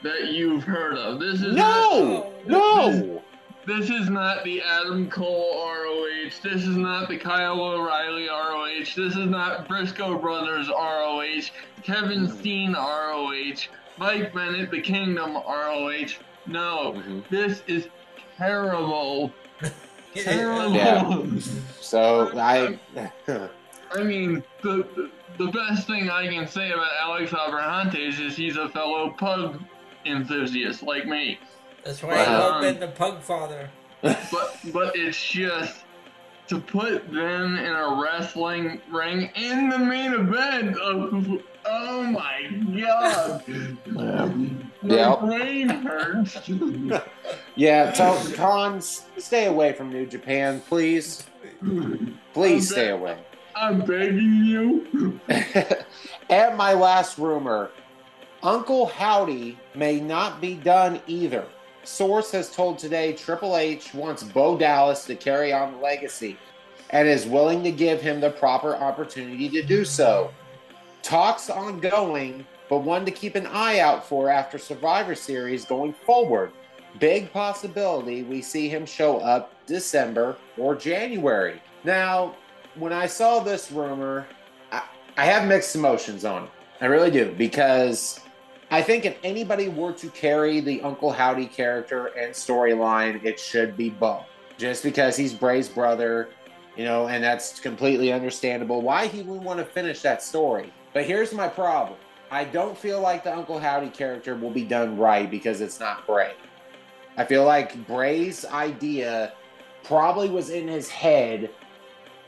that 0.03 0.27
you've 0.31 0.63
heard 0.63 0.97
of. 0.97 1.19
This 1.19 1.41
is 1.41 1.55
No, 1.55 2.31
no. 2.45 3.21
This 3.65 3.89
is 3.89 4.09
not 4.09 4.43
the 4.45 4.61
Adam 4.61 5.09
Cole 5.09 5.67
ROH. 5.67 6.29
This 6.41 6.63
is 6.65 6.77
not 6.77 7.09
the 7.09 7.17
Kyle 7.17 7.59
O'Reilly 7.59 8.27
ROH. 8.27 8.95
This 8.95 9.15
is 9.15 9.25
not 9.27 9.67
Briscoe 9.67 10.17
Brothers 10.17 10.69
ROH. 10.69 11.49
Kevin 11.83 12.29
Steen 12.29 12.73
ROH. 12.73 13.67
Mike 13.97 14.33
Bennett, 14.33 14.71
the 14.71 14.79
Kingdom 14.79 15.33
ROH. 15.35 16.17
No, 16.45 16.93
Mhm. 16.95 17.27
this 17.29 17.61
is 17.67 17.89
terrible. 18.37 19.33
Terrible. 20.15 20.73
Yeah. 20.73 21.25
So 21.81 22.31
I, 22.39 22.79
I 23.93 24.03
mean, 24.03 24.43
the, 24.63 24.87
the 24.95 25.11
the 25.37 25.51
best 25.51 25.85
thing 25.85 26.09
I 26.09 26.27
can 26.27 26.47
say 26.47 26.71
about 26.71 26.89
Alex 27.01 27.31
Abrahantes 27.31 28.19
is 28.19 28.35
he's 28.35 28.55
a 28.57 28.69
fellow 28.69 29.11
pug 29.11 29.61
enthusiast 30.07 30.83
like 30.83 31.05
me. 31.05 31.39
That's 31.83 32.01
why 32.03 32.13
I 32.15 32.27
Wow. 32.27 32.39
love 32.39 32.53
um, 32.55 32.61
Ben 32.61 32.79
the 32.79 32.87
Pug 32.87 33.21
Father. 33.21 33.69
But 34.01 34.57
but 34.73 34.95
it's 34.95 35.21
just 35.23 35.83
to 36.47 36.59
put 36.59 37.11
them 37.11 37.57
in 37.57 37.65
a 37.73 37.99
wrestling 38.01 38.79
ring 38.91 39.29
in 39.35 39.69
the 39.69 39.77
main 39.79 40.13
event 40.13 40.77
of 40.77 41.41
oh 41.65 42.03
my 42.03 42.47
god. 42.79 43.43
My 43.87 44.95
Yeah. 44.95 45.15
brain 45.19 45.67
hurts. 45.69 46.37
yeah. 47.55 47.91
Tell 47.91 48.15
Khans, 48.33 49.05
stay 49.17 49.47
away 49.47 49.73
from 49.73 49.89
New 49.91 50.05
Japan, 50.05 50.61
please. 50.69 51.23
Please 52.33 52.69
stay 52.69 52.89
away. 52.91 53.17
I'm 53.55 53.81
begging 53.81 54.45
you. 54.45 55.19
and 56.29 56.55
my 56.55 56.73
last 56.73 57.17
rumor 57.17 57.71
Uncle 58.47 58.85
Howdy 58.85 59.57
may 59.75 59.99
not 59.99 60.39
be 60.39 60.53
done 60.55 61.01
either. 61.05 61.43
Source 61.83 62.31
has 62.31 62.49
told 62.49 62.79
today 62.79 63.11
Triple 63.11 63.57
H 63.57 63.93
wants 63.93 64.23
Bo 64.23 64.57
Dallas 64.57 65.03
to 65.03 65.17
carry 65.17 65.51
on 65.51 65.73
the 65.73 65.79
legacy 65.79 66.37
and 66.91 67.09
is 67.09 67.25
willing 67.25 67.61
to 67.63 67.73
give 67.73 67.99
him 67.99 68.21
the 68.21 68.29
proper 68.29 68.73
opportunity 68.73 69.49
to 69.49 69.61
do 69.61 69.83
so. 69.83 70.31
Talks 71.03 71.49
ongoing, 71.49 72.47
but 72.69 72.83
one 72.83 73.03
to 73.03 73.11
keep 73.11 73.35
an 73.35 73.47
eye 73.47 73.79
out 73.79 74.07
for 74.07 74.29
after 74.29 74.57
Survivor 74.57 75.13
Series 75.13 75.65
going 75.65 75.91
forward. 75.91 76.53
Big 76.99 77.29
possibility 77.33 78.23
we 78.23 78.41
see 78.41 78.69
him 78.69 78.85
show 78.85 79.17
up 79.17 79.51
December 79.65 80.37
or 80.57 80.73
January. 80.73 81.61
Now, 81.83 82.33
when 82.75 82.93
I 82.93 83.07
saw 83.07 83.41
this 83.41 83.73
rumor, 83.73 84.25
I, 84.71 84.83
I 85.17 85.25
have 85.25 85.49
mixed 85.49 85.75
emotions 85.75 86.23
on 86.23 86.45
it. 86.45 86.49
I 86.79 86.85
really 86.85 87.11
do 87.11 87.33
because 87.37 88.21
I 88.69 88.81
think 88.81 89.05
if 89.05 89.17
anybody 89.23 89.69
were 89.69 89.93
to 89.93 90.09
carry 90.09 90.59
the 90.59 90.81
Uncle 90.81 91.11
Howdy 91.11 91.45
character 91.45 92.07
and 92.07 92.33
storyline, 92.33 93.23
it 93.23 93.39
should 93.39 93.77
be 93.77 93.89
Bo. 93.89 94.25
Just 94.57 94.83
because 94.83 95.15
he's 95.15 95.33
Bray's 95.33 95.69
brother, 95.69 96.29
you 96.75 96.83
know, 96.83 97.07
and 97.07 97.23
that's 97.23 97.59
completely 97.61 98.11
understandable 98.11 98.81
why 98.81 99.07
he 99.07 99.21
would 99.21 99.41
want 99.41 99.59
to 99.59 99.65
finish 99.65 100.01
that 100.01 100.21
story. 100.21 100.73
But 100.93 101.05
here's 101.05 101.31
my 101.31 101.47
problem 101.47 101.97
I 102.29 102.43
don't 102.43 102.77
feel 102.77 102.99
like 102.99 103.23
the 103.23 103.33
Uncle 103.33 103.57
Howdy 103.57 103.89
character 103.89 104.35
will 104.35 104.51
be 104.51 104.65
done 104.65 104.97
right 104.97 105.31
because 105.31 105.61
it's 105.61 105.79
not 105.79 106.05
Bray. 106.05 106.33
I 107.15 107.23
feel 107.23 107.45
like 107.45 107.87
Bray's 107.87 108.43
idea 108.45 109.33
probably 109.83 110.29
was 110.29 110.49
in 110.49 110.67
his 110.67 110.89
head 110.89 111.49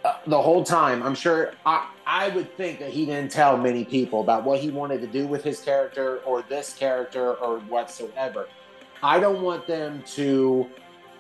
uh, 0.06 0.14
the 0.28 0.42
whole 0.42 0.64
time. 0.64 1.04
I'm 1.04 1.16
sure 1.16 1.54
I, 1.66 1.90
I 2.06 2.30
would 2.30 2.56
think 2.56 2.80
that 2.80 2.90
he 2.92 3.06
didn't 3.06 3.32
tell 3.32 3.58
many 3.58 3.84
people 3.86 4.22
about 4.22 4.44
what 4.44 4.60
he 4.60 4.70
wanted 4.70 5.02
to 5.02 5.08
do 5.08 5.28
with 5.28 5.44
his 5.44 5.60
character 5.60 6.18
or 6.20 6.42
this 6.44 6.74
character 6.74 7.36
or 7.36 7.60
whatsoever. 7.60 8.48
I 9.04 9.20
don't 9.20 9.42
want 9.42 9.68
them 9.68 10.04
to 10.16 10.70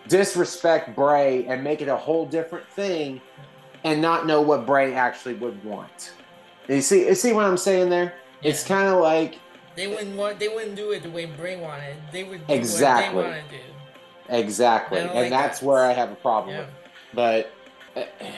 disrespect 0.08 0.96
Bray 0.96 1.46
and 1.46 1.64
make 1.64 1.82
it 1.82 1.88
a 1.88 1.96
whole 1.96 2.26
different 2.26 2.68
thing 2.72 3.22
and 3.84 4.02
not 4.02 4.26
know 4.26 4.42
what 4.42 4.66
Bray 4.66 4.94
actually 4.94 5.36
would 5.36 5.64
want. 5.64 6.14
You 6.68 6.82
see, 6.82 7.08
you 7.08 7.16
see 7.16 7.34
what 7.34 7.46
I'm 7.46 7.58
saying 7.58 7.90
there? 7.90 8.14
It's 8.44 8.64
kind 8.64 8.88
of 8.88 9.00
like 9.02 9.40
They 9.76 9.88
wouldn't 9.88 10.16
want. 10.16 10.40
They 10.40 10.48
wouldn't 10.50 10.76
do 10.76 10.92
it 10.92 11.04
the 11.04 11.10
way 11.10 11.26
Bray 11.26 11.58
wanted. 11.60 11.96
They 12.12 12.24
would 12.24 12.46
do 12.48 12.54
Exactly. 12.54 13.16
what 13.16 13.24
they 13.24 13.30
want 13.40 13.50
to 13.50 13.56
do. 13.58 13.64
exactly, 14.30 15.00
and 15.00 15.14
like 15.14 15.30
that's 15.30 15.60
that. 15.60 15.66
where 15.66 15.84
I 15.86 15.94
have 15.94 16.12
a 16.12 16.16
problem 16.16 16.56
Yeah. 16.56 16.62
with. 16.62 16.70
But 17.14 17.52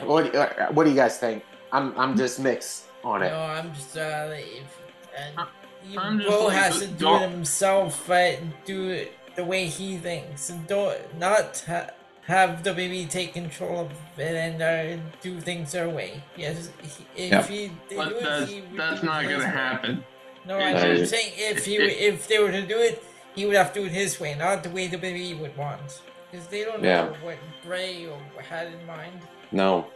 what 0.03 0.35
uh, 0.35 0.67
what 0.71 0.83
do 0.85 0.89
you 0.89 0.95
guys 0.95 1.17
think? 1.17 1.43
I'm 1.71 1.97
I'm 1.97 2.17
just 2.17 2.39
mixed 2.39 2.85
on 3.03 3.21
it. 3.23 3.29
No, 3.29 3.39
I'm 3.39 3.73
just 3.73 3.97
uh, 3.97 4.29
if 4.31 4.79
and 5.17 5.47
you 5.89 5.99
I'm 5.99 6.19
Bo 6.19 6.45
like, 6.45 6.57
has 6.57 6.79
to 6.79 6.87
do 6.87 7.05
don't- 7.05 7.23
it 7.23 7.29
himself, 7.31 8.03
but 8.07 8.39
do 8.65 8.89
it 8.89 9.13
the 9.35 9.43
way 9.43 9.65
he 9.67 9.97
thinks, 9.97 10.49
and 10.49 10.65
don't 10.67 10.97
not 11.17 11.63
ha- 11.67 11.91
have 12.27 12.61
WWE 12.63 13.09
take 13.09 13.33
control 13.33 13.79
of 13.81 13.91
it 14.17 14.35
and 14.35 14.61
uh, 14.61 15.01
do 15.21 15.39
things 15.39 15.71
their 15.71 15.89
way. 15.89 16.21
Yes, 16.37 16.69
he, 16.81 17.25
if 17.25 17.31
Yeah. 17.31 17.43
he 17.43 17.71
they 17.89 17.95
But 17.95 18.09
do 18.09 18.15
it, 18.17 18.23
that's 18.23 18.51
he 18.51 18.61
would 18.61 18.79
that's 18.79 18.99
do 19.01 19.05
not 19.07 19.23
gonna 19.23 19.37
way. 19.39 19.43
happen. 19.45 20.03
No, 20.45 20.57
I'm 20.57 20.75
Uh, 20.75 20.79
just 20.95 21.11
saying 21.11 21.31
if 21.35 21.65
he 21.65 21.75
if 21.77 22.27
they 22.27 22.39
were 22.39 22.51
to 22.51 22.61
do 22.65 22.77
it, 22.79 23.03
he 23.35 23.45
would 23.45 23.55
have 23.55 23.71
to 23.73 23.79
do 23.81 23.85
it 23.85 23.91
his 23.91 24.19
way, 24.19 24.35
not 24.35 24.63
the 24.63 24.69
way 24.69 24.87
WWE 24.87 25.39
would 25.39 25.55
want, 25.57 26.01
because 26.29 26.47
they 26.47 26.63
don't 26.63 26.81
know 26.81 27.15
what 27.21 27.37
Bray 27.63 28.07
had 28.49 28.67
in 28.67 28.85
mind. 28.85 29.21
No, 29.51 29.87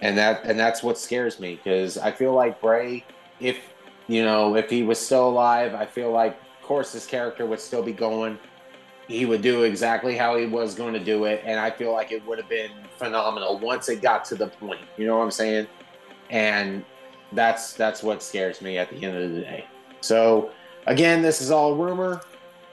and 0.00 0.16
that 0.18 0.44
and 0.44 0.58
that's 0.58 0.82
what 0.82 0.98
scares 0.98 1.40
me 1.40 1.56
because 1.56 1.98
I 1.98 2.10
feel 2.10 2.32
like 2.32 2.60
Bray, 2.60 3.04
if 3.40 3.58
you 4.08 4.24
know, 4.24 4.56
if 4.56 4.68
he 4.68 4.82
was 4.82 4.98
still 4.98 5.28
alive, 5.28 5.74
I 5.74 5.86
feel 5.86 6.10
like, 6.10 6.32
of 6.32 6.66
course, 6.66 6.92
his 6.92 7.06
character 7.06 7.46
would 7.46 7.60
still 7.60 7.82
be 7.82 7.92
going. 7.92 8.38
He 9.08 9.26
would 9.26 9.42
do 9.42 9.64
exactly 9.64 10.16
how 10.16 10.36
he 10.36 10.46
was 10.46 10.74
going 10.74 10.94
to 10.94 11.00
do 11.00 11.24
it, 11.24 11.42
and 11.44 11.58
I 11.58 11.70
feel 11.70 11.92
like 11.92 12.12
it 12.12 12.24
would 12.26 12.38
have 12.38 12.48
been 12.48 12.70
phenomenal 12.96 13.58
once 13.58 13.88
it 13.88 14.00
got 14.00 14.24
to 14.26 14.34
the 14.34 14.46
point. 14.46 14.80
You 14.96 15.06
know 15.06 15.18
what 15.18 15.24
I'm 15.24 15.30
saying? 15.30 15.66
And 16.30 16.84
that's 17.32 17.72
that's 17.72 18.02
what 18.02 18.22
scares 18.22 18.60
me 18.60 18.78
at 18.78 18.90
the 18.90 19.04
end 19.04 19.16
of 19.16 19.32
the 19.32 19.40
day. 19.40 19.66
So 20.00 20.50
again, 20.86 21.22
this 21.22 21.40
is 21.40 21.50
all 21.50 21.74
rumor. 21.74 22.20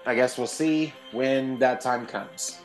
I 0.05 0.15
guess 0.15 0.37
we'll 0.37 0.47
see 0.47 0.93
when 1.11 1.59
that 1.59 1.81
time 1.81 2.05
comes. 2.05 2.59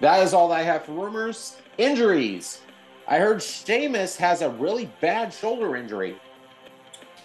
That 0.00 0.22
is 0.22 0.34
all 0.34 0.52
I 0.52 0.62
have 0.62 0.84
for 0.84 0.92
rumors. 0.92 1.56
Injuries. 1.78 2.60
I 3.08 3.18
heard 3.18 3.42
Sheamus 3.42 4.16
has 4.16 4.42
a 4.42 4.50
really 4.50 4.90
bad 5.00 5.32
shoulder 5.32 5.76
injury. 5.76 6.16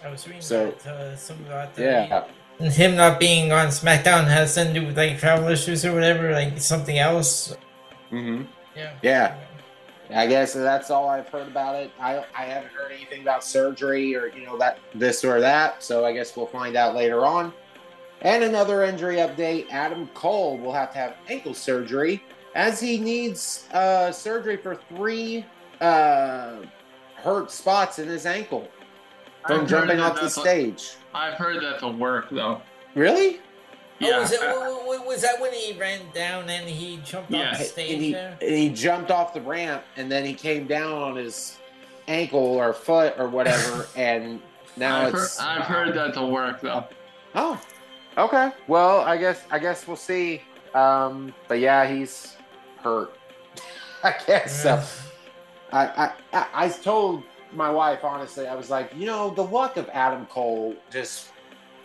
I 0.04 0.10
was 0.10 0.26
reading 0.26 0.42
So- 0.42 0.72
that, 0.84 1.30
uh, 1.30 1.34
about 1.46 1.74
the, 1.74 1.82
Yeah. 1.82 2.24
And 2.60 2.72
him 2.72 2.96
not 2.96 3.20
being 3.20 3.52
on 3.52 3.68
SmackDown 3.68 4.24
has 4.26 4.54
something 4.54 4.74
to 4.74 4.80
do 4.80 4.86
with 4.86 4.96
like 4.98 5.18
travel 5.18 5.48
issues 5.48 5.84
or 5.84 5.92
whatever, 5.94 6.32
like 6.32 6.58
something 6.60 6.98
else. 6.98 7.56
Mm-hmm. 8.10 8.42
Yeah. 8.76 8.90
Yeah. 9.02 9.34
I 10.12 10.26
guess 10.26 10.54
that's 10.54 10.90
all 10.90 11.08
I've 11.08 11.28
heard 11.28 11.46
about 11.46 11.76
it. 11.76 11.92
I, 12.00 12.24
I 12.36 12.44
haven't 12.46 12.72
heard 12.72 12.90
anything 12.90 13.22
about 13.22 13.44
surgery 13.44 14.16
or 14.16 14.28
you 14.28 14.44
know 14.44 14.56
that 14.58 14.78
this 14.94 15.24
or 15.24 15.38
that. 15.40 15.82
So 15.84 16.04
I 16.04 16.12
guess 16.12 16.36
we'll 16.36 16.46
find 16.46 16.76
out 16.76 16.94
later 16.94 17.24
on. 17.26 17.52
And 18.22 18.42
another 18.42 18.82
injury 18.84 19.16
update: 19.16 19.70
Adam 19.70 20.08
Cole 20.14 20.56
will 20.58 20.72
have 20.72 20.92
to 20.94 20.98
have 20.98 21.14
ankle 21.28 21.54
surgery 21.54 22.24
as 22.54 22.80
he 22.80 22.98
needs 22.98 23.68
uh, 23.72 24.10
surgery 24.10 24.56
for 24.56 24.74
three 24.74 25.44
uh, 25.80 26.56
hurt 27.16 27.50
spots 27.50 27.98
in 27.98 28.08
his 28.08 28.26
ankle 28.26 28.68
from 29.46 29.62
I've 29.62 29.68
jumping 29.68 30.00
off 30.00 30.20
the 30.20 30.28
stage. 30.28 30.94
I've 31.14 31.34
heard 31.34 31.62
that 31.62 31.82
a 31.82 31.88
work 31.88 32.28
though. 32.30 32.60
Really? 32.94 33.40
Oh, 34.00 34.20
was, 34.20 34.30
it, 34.32 34.40
uh, 34.40 34.52
wa- 34.56 34.86
wa- 34.98 35.04
was 35.06 35.22
that 35.22 35.40
when 35.40 35.52
he 35.52 35.76
ran 35.78 36.00
down 36.14 36.48
and 36.48 36.68
he 36.68 36.98
jumped 37.04 37.32
Yeah, 37.32 37.50
off 37.50 37.58
the 37.58 37.64
and 37.64 37.66
stage 37.66 38.00
he, 38.00 38.12
there? 38.12 38.38
and 38.40 38.50
he 38.50 38.68
jumped 38.68 39.10
off 39.10 39.34
the 39.34 39.40
ramp 39.40 39.82
and 39.96 40.10
then 40.10 40.24
he 40.24 40.34
came 40.34 40.68
down 40.68 40.92
on 40.92 41.16
his 41.16 41.56
ankle 42.06 42.38
or 42.38 42.72
foot 42.72 43.14
or 43.18 43.28
whatever 43.28 43.88
and 43.96 44.40
now 44.76 45.00
I've, 45.06 45.12
heard, 45.12 45.22
it's 45.24 45.40
I've 45.40 45.62
heard 45.64 45.94
that's 45.94 46.16
a 46.16 46.24
work 46.24 46.60
though. 46.60 46.84
oh 47.34 47.60
okay 48.16 48.52
well 48.68 49.00
i 49.00 49.16
guess 49.16 49.42
i 49.50 49.58
guess 49.58 49.86
we'll 49.86 49.96
see 49.96 50.42
um 50.74 51.34
but 51.48 51.58
yeah 51.58 51.86
he's 51.86 52.36
hurt 52.82 53.18
i 54.04 54.14
guess 54.26 54.62
so 54.62 54.80
I, 55.72 55.86
I 55.86 56.12
I 56.32 56.46
I 56.54 56.68
told 56.68 57.22
my 57.52 57.70
wife 57.70 58.04
honestly, 58.04 58.46
I 58.46 58.54
was 58.54 58.70
like, 58.70 58.92
you 58.96 59.06
know, 59.06 59.30
the 59.30 59.44
luck 59.44 59.76
of 59.76 59.88
Adam 59.92 60.26
Cole 60.26 60.74
just 60.90 61.28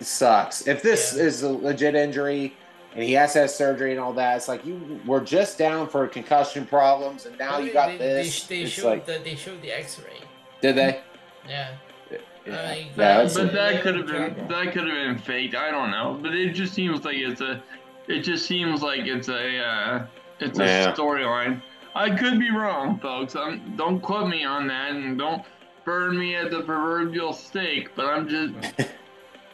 sucks. 0.02 0.68
If 0.68 0.82
this 0.82 1.14
Yeah. 1.16 1.24
is 1.24 1.44
a 1.44 1.50
legit 1.50 1.96
injury 1.96 2.56
and 2.94 3.04
he 3.04 3.14
has 3.14 3.34
to 3.34 3.40
have 3.42 3.50
surgery 3.52 3.92
and 3.92 4.00
all 4.00 4.14
that, 4.14 4.38
it's 4.38 4.48
like 4.48 4.66
you 4.66 5.00
were 5.06 5.22
just 5.22 5.58
down 5.58 5.88
for 5.88 6.08
concussion 6.08 6.66
problems 6.66 7.26
and 7.26 7.38
now 7.40 7.52
Well, 7.52 7.62
you 7.62 7.68
they- 7.68 7.74
got 7.74 7.88
they, 7.92 7.98
this. 7.98 8.44
They, 8.46 8.64
they 8.64 8.70
showed 8.70 8.88
like, 8.88 9.06
the, 9.06 9.20
they 9.24 9.36
showed 9.36 9.62
the 9.62 9.72
X-ray. 9.72 10.18
did 10.62 10.76
they? 10.76 11.02
Yeah. 11.48 11.70
Yeah, 12.12 12.18
I- 12.48 12.74
yeah, 12.76 12.84
but- 12.90 12.98
that's 12.98 13.34
but 13.36 13.54
that 13.54 13.82
could 13.82 13.96
have 13.96 14.08
been 14.08 14.36
yeah. 14.38 14.48
that 14.48 14.74
could 14.74 14.88
have 14.88 15.16
been 15.16 15.18
faked. 15.18 15.56
I 15.56 15.72
don't 15.72 15.92
know, 15.92 16.20
but 16.22 16.36
it 16.36 16.52
just 16.54 16.74
seems 16.74 17.04
like 17.06 17.16
it's 17.16 17.40
a, 17.42 17.64
it 18.08 18.20
just 18.20 18.46
seems 18.46 18.82
like 18.84 19.02
it's 19.08 19.30
a, 19.30 19.60
uh, 19.60 20.06
it's 20.42 20.60
a 20.60 20.66
Yeah. 20.66 20.94
storyline. 20.94 21.62
I 21.96 22.16
could 22.16 22.40
be 22.40 22.50
wrong, 22.52 23.00
folks. 23.00 23.36
I'm, 23.36 23.76
don't 23.76 24.00
quote 24.02 24.28
me 24.28 24.44
on 24.44 24.68
that, 24.68 24.92
and 24.92 25.18
don't 25.18 25.44
burn 25.86 26.18
me 26.18 26.36
at 26.36 26.50
the 26.52 26.62
proverbial 26.62 27.34
stake. 27.34 27.96
But 27.96 28.06
I'm 28.08 28.28
just, 28.28 28.54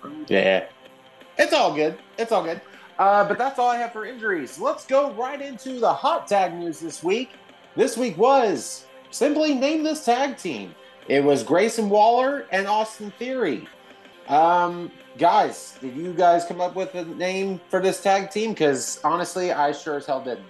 I'm- 0.03 0.25
Yeah. 0.29 0.65
It's 1.37 1.53
all 1.53 1.73
good. 1.73 1.97
It's 2.17 2.31
all 2.31 2.43
good. 2.43 2.61
Uh, 2.97 3.25
but 3.27 3.37
that's 3.37 3.59
all 3.59 3.69
I 3.69 3.77
have 3.77 3.93
for 3.93 4.05
injuries. 4.05 4.59
Let's 4.59 4.85
go 4.85 5.11
right 5.13 5.41
into 5.41 5.79
the 5.79 5.93
hot 5.93 6.27
tag 6.27 6.53
news 6.53 6.79
this 6.79 7.01
week. 7.03 7.29
This 7.75 7.97
week 7.97 8.17
was 8.17 8.85
simply 9.09 9.53
name 9.53 9.83
this 9.83 10.03
tag 10.03 10.37
team. 10.37 10.75
It 11.07 11.23
was 11.23 11.43
Grayson 11.43 11.89
Waller 11.89 12.45
and 12.51 12.67
Austin 12.67 13.11
Theory. 13.11 13.67
Um, 14.27 14.91
guys, 15.17 15.77
did 15.81 15.95
you 15.95 16.13
guys 16.13 16.45
come 16.45 16.61
up 16.61 16.75
with 16.75 16.93
a 16.95 17.05
name 17.05 17.59
for 17.69 17.81
this 17.81 18.01
tag 18.01 18.29
team? 18.31 18.51
Because 18.51 18.99
honestly, 19.03 19.51
I 19.51 19.71
sure 19.71 19.95
as 19.97 20.05
hell 20.05 20.21
didn't. 20.23 20.45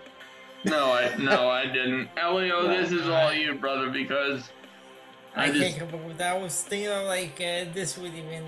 No, 0.65 0.91
I 0.93 1.15
no, 1.17 1.49
I 1.49 1.65
didn't. 1.65 2.09
Elio, 2.17 2.63
No. 2.63 2.67
this 2.67 2.91
is 2.91 3.07
all 3.07 3.33
you, 3.33 3.53
brother, 3.55 3.89
because 3.89 4.49
I, 5.35 5.43
I 5.43 5.45
can't 5.45 5.57
just, 5.57 5.79
come 5.79 5.87
up 5.89 6.05
with 6.05 6.17
that. 6.17 6.35
I 6.35 6.41
was 6.41 6.61
thinking 6.61 6.89
of 6.89 7.05
like 7.05 7.35
uh, 7.39 7.65
this 7.73 7.97
would 7.97 8.13
even. 8.13 8.45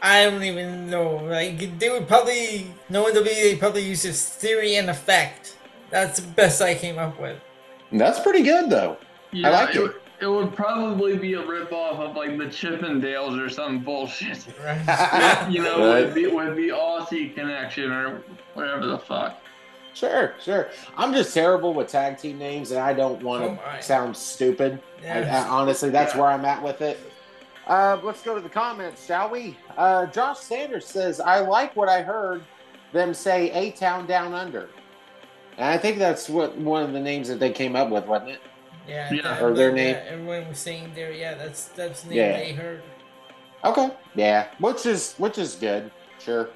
I 0.00 0.24
don't 0.24 0.44
even 0.44 0.88
know. 0.88 1.16
Like 1.16 1.78
they 1.78 1.90
would 1.90 2.06
probably 2.06 2.68
knowing 2.88 3.14
the 3.14 3.20
they 3.22 3.56
probably 3.56 3.82
use 3.82 4.02
this 4.02 4.28
theory 4.28 4.76
and 4.76 4.88
effect. 4.88 5.56
That's 5.90 6.20
the 6.20 6.28
best 6.28 6.62
I 6.62 6.74
came 6.74 6.98
up 6.98 7.18
with. 7.20 7.40
That's 7.90 8.20
pretty 8.20 8.42
good, 8.42 8.68
though. 8.70 8.98
yeah, 9.32 9.50
like 9.50 9.74
it. 9.74 9.82
it. 9.82 10.02
It 10.20 10.26
would 10.26 10.52
probably 10.56 11.16
be 11.16 11.34
a 11.34 11.42
ripoff 11.42 12.00
of 12.00 12.16
like 12.16 12.36
the 12.38 12.46
Chippendales 12.46 13.40
or 13.40 13.48
some 13.48 13.78
bullshit. 13.84 14.44
Right? 14.64 15.46
you 15.50 15.62
know, 15.62 15.78
Right. 15.94 16.04
with 16.06 16.14
the 16.14 16.26
with 16.26 16.56
the 16.56 16.68
Aussie 16.70 17.32
connection 17.34 17.90
or 17.92 18.22
whatever 18.54 18.86
the 18.86 18.98
fuck. 18.98 19.40
Sure, 19.98 20.34
sure. 20.40 20.68
I'm 20.96 21.12
just 21.12 21.34
terrible 21.34 21.74
with 21.74 21.88
tag 21.88 22.18
team 22.18 22.38
names, 22.38 22.70
and 22.70 22.78
I 22.80 22.92
don't 22.92 23.20
want 23.20 23.42
Oh 23.42 23.48
to 23.48 23.54
my. 23.56 23.80
sound 23.80 24.16
stupid. 24.16 24.80
I, 25.02 25.06
Yeah. 25.20 25.44
I- 25.44 25.48
honestly, 25.48 25.90
that's 25.90 26.14
Yeah. 26.14 26.20
where 26.20 26.30
I'm 26.30 26.44
at 26.44 26.62
with 26.62 26.80
it. 26.82 27.00
Uh, 27.66 27.98
let's 28.04 28.22
go 28.22 28.36
to 28.36 28.40
the 28.40 28.48
comments, 28.48 29.04
shall 29.06 29.28
we? 29.28 29.56
Uh, 29.76 30.06
Josh 30.06 30.38
Sanders 30.38 30.86
says, 30.86 31.18
"I 31.20 31.40
like 31.40 31.74
what 31.74 31.88
I 31.88 32.02
heard 32.02 32.42
them 32.92 33.12
say. 33.12 33.50
A 33.50 33.72
Town 33.72 34.06
Down 34.06 34.34
Under." 34.34 34.70
And 35.58 35.66
I 35.66 35.76
think 35.76 35.98
that's 35.98 36.28
what 36.28 36.56
one 36.56 36.84
of 36.84 36.92
the 36.92 37.00
names 37.00 37.26
that 37.28 37.40
they 37.40 37.50
came 37.50 37.74
up 37.74 37.88
with, 37.90 38.06
wasn't 38.06 38.30
it? 38.30 38.40
Yeah. 38.86 39.12
Yeah. 39.12 39.42
Or 39.44 39.52
their 39.52 39.70
yeah, 39.70 39.74
name. 39.74 39.96
everyone 40.08 40.48
was 40.48 40.58
saying 40.58 40.92
there. 40.94 41.10
Yeah, 41.10 41.34
that's 41.34 41.64
that's 41.64 42.02
the 42.02 42.10
name 42.10 42.18
Yeah. 42.18 42.32
they 42.38 42.52
heard. 42.52 42.82
Okay, 43.64 43.90
yeah, 44.14 44.46
which 44.60 44.86
is 44.86 45.14
which 45.18 45.36
is 45.38 45.56
good. 45.56 45.90
Sure. 46.20 46.48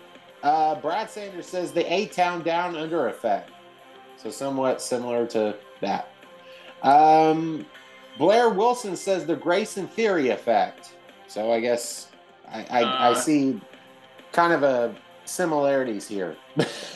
Uh, 0.43 0.75
Brad 0.77 1.09
Sanders 1.11 1.47
says 1.47 1.73
the 1.73 1.91
A 1.93 2.07
Town 2.07 2.43
Down 2.43 2.77
Under 2.77 3.09
effect, 3.09 3.51
so 4.17 4.31
somewhat 4.31 4.81
similar 4.83 5.27
to 5.29 5.57
that. 5.81 6.09
Um, 6.83 7.65
Blair 8.19 8.51
Wilson 8.51 8.97
says 8.97 9.25
the 9.27 9.37
Grayson 9.37 9.87
Theory 9.87 10.31
effect. 10.31 10.95
So 11.29 11.53
I 11.53 11.61
guess 11.61 12.09
I 12.49 12.65
I, 12.71 12.81
I 12.83 13.11
Uh. 13.11 13.15
see 13.15 13.61
kind 14.33 14.53
of 14.53 14.63
a 14.63 14.95
similarities 15.25 16.09
here. 16.09 16.37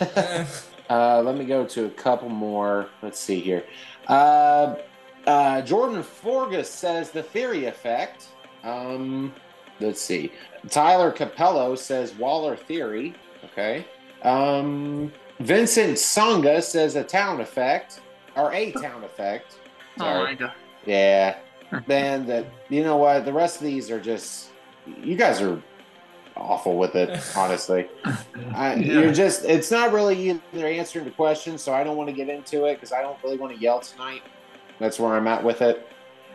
Uh, 0.00 0.44
Uh, 0.88 1.20
let 1.20 1.36
me 1.36 1.44
go 1.44 1.66
to 1.66 1.86
a 1.86 1.90
couple 1.90 2.28
more. 2.28 2.88
Let's 3.02 3.18
see 3.18 3.40
here. 3.40 3.64
Uh, 4.06 4.76
uh, 5.26 5.60
Jordan 5.62 6.00
Forgus 6.00 6.66
says 6.70 7.10
the 7.10 7.24
theory 7.24 7.64
effect. 7.64 8.28
Um, 8.62 9.34
let's 9.80 10.00
see. 10.00 10.30
Tyler 10.70 11.10
Capello 11.10 11.74
says 11.76 12.14
Waller 12.14 12.54
theory. 12.54 13.16
Okay. 13.56 13.86
Um, 14.22 15.12
Vincent 15.40 15.98
Songa 15.98 16.60
says 16.60 16.96
a 16.96 17.02
town 17.02 17.40
effect 17.40 18.00
or 18.36 18.52
a 18.52 18.70
town 18.72 19.02
effect. 19.02 19.58
Oh 19.98 20.24
my 20.24 20.34
god. 20.34 20.52
Yeah. 20.84 21.38
man, 21.86 22.26
that 22.26 22.46
you 22.68 22.82
know 22.82 22.98
what? 22.98 23.24
The 23.24 23.32
rest 23.32 23.56
of 23.56 23.62
these 23.62 23.90
are 23.90 24.00
just 24.00 24.50
you 25.02 25.16
guys 25.16 25.40
are 25.40 25.60
awful 26.36 26.76
with 26.76 26.94
it, 26.96 27.18
honestly. 27.36 27.88
I, 28.54 28.74
Yeah. 28.74 29.00
You're 29.00 29.12
just 29.12 29.44
it's 29.46 29.70
not 29.70 29.92
really 29.92 30.40
either 30.52 30.66
answering 30.66 31.06
the 31.06 31.10
question, 31.12 31.56
so 31.56 31.72
I 31.72 31.82
don't 31.82 31.96
want 31.96 32.10
to 32.10 32.14
get 32.14 32.28
into 32.28 32.66
it 32.66 32.74
because 32.74 32.92
I 32.92 33.00
don't 33.00 33.16
really 33.22 33.38
want 33.38 33.54
to 33.54 33.58
yell 33.60 33.80
tonight. 33.80 34.22
That's 34.78 35.00
where 35.00 35.14
I'm 35.14 35.26
at 35.26 35.42
with 35.42 35.62
it. 35.62 35.88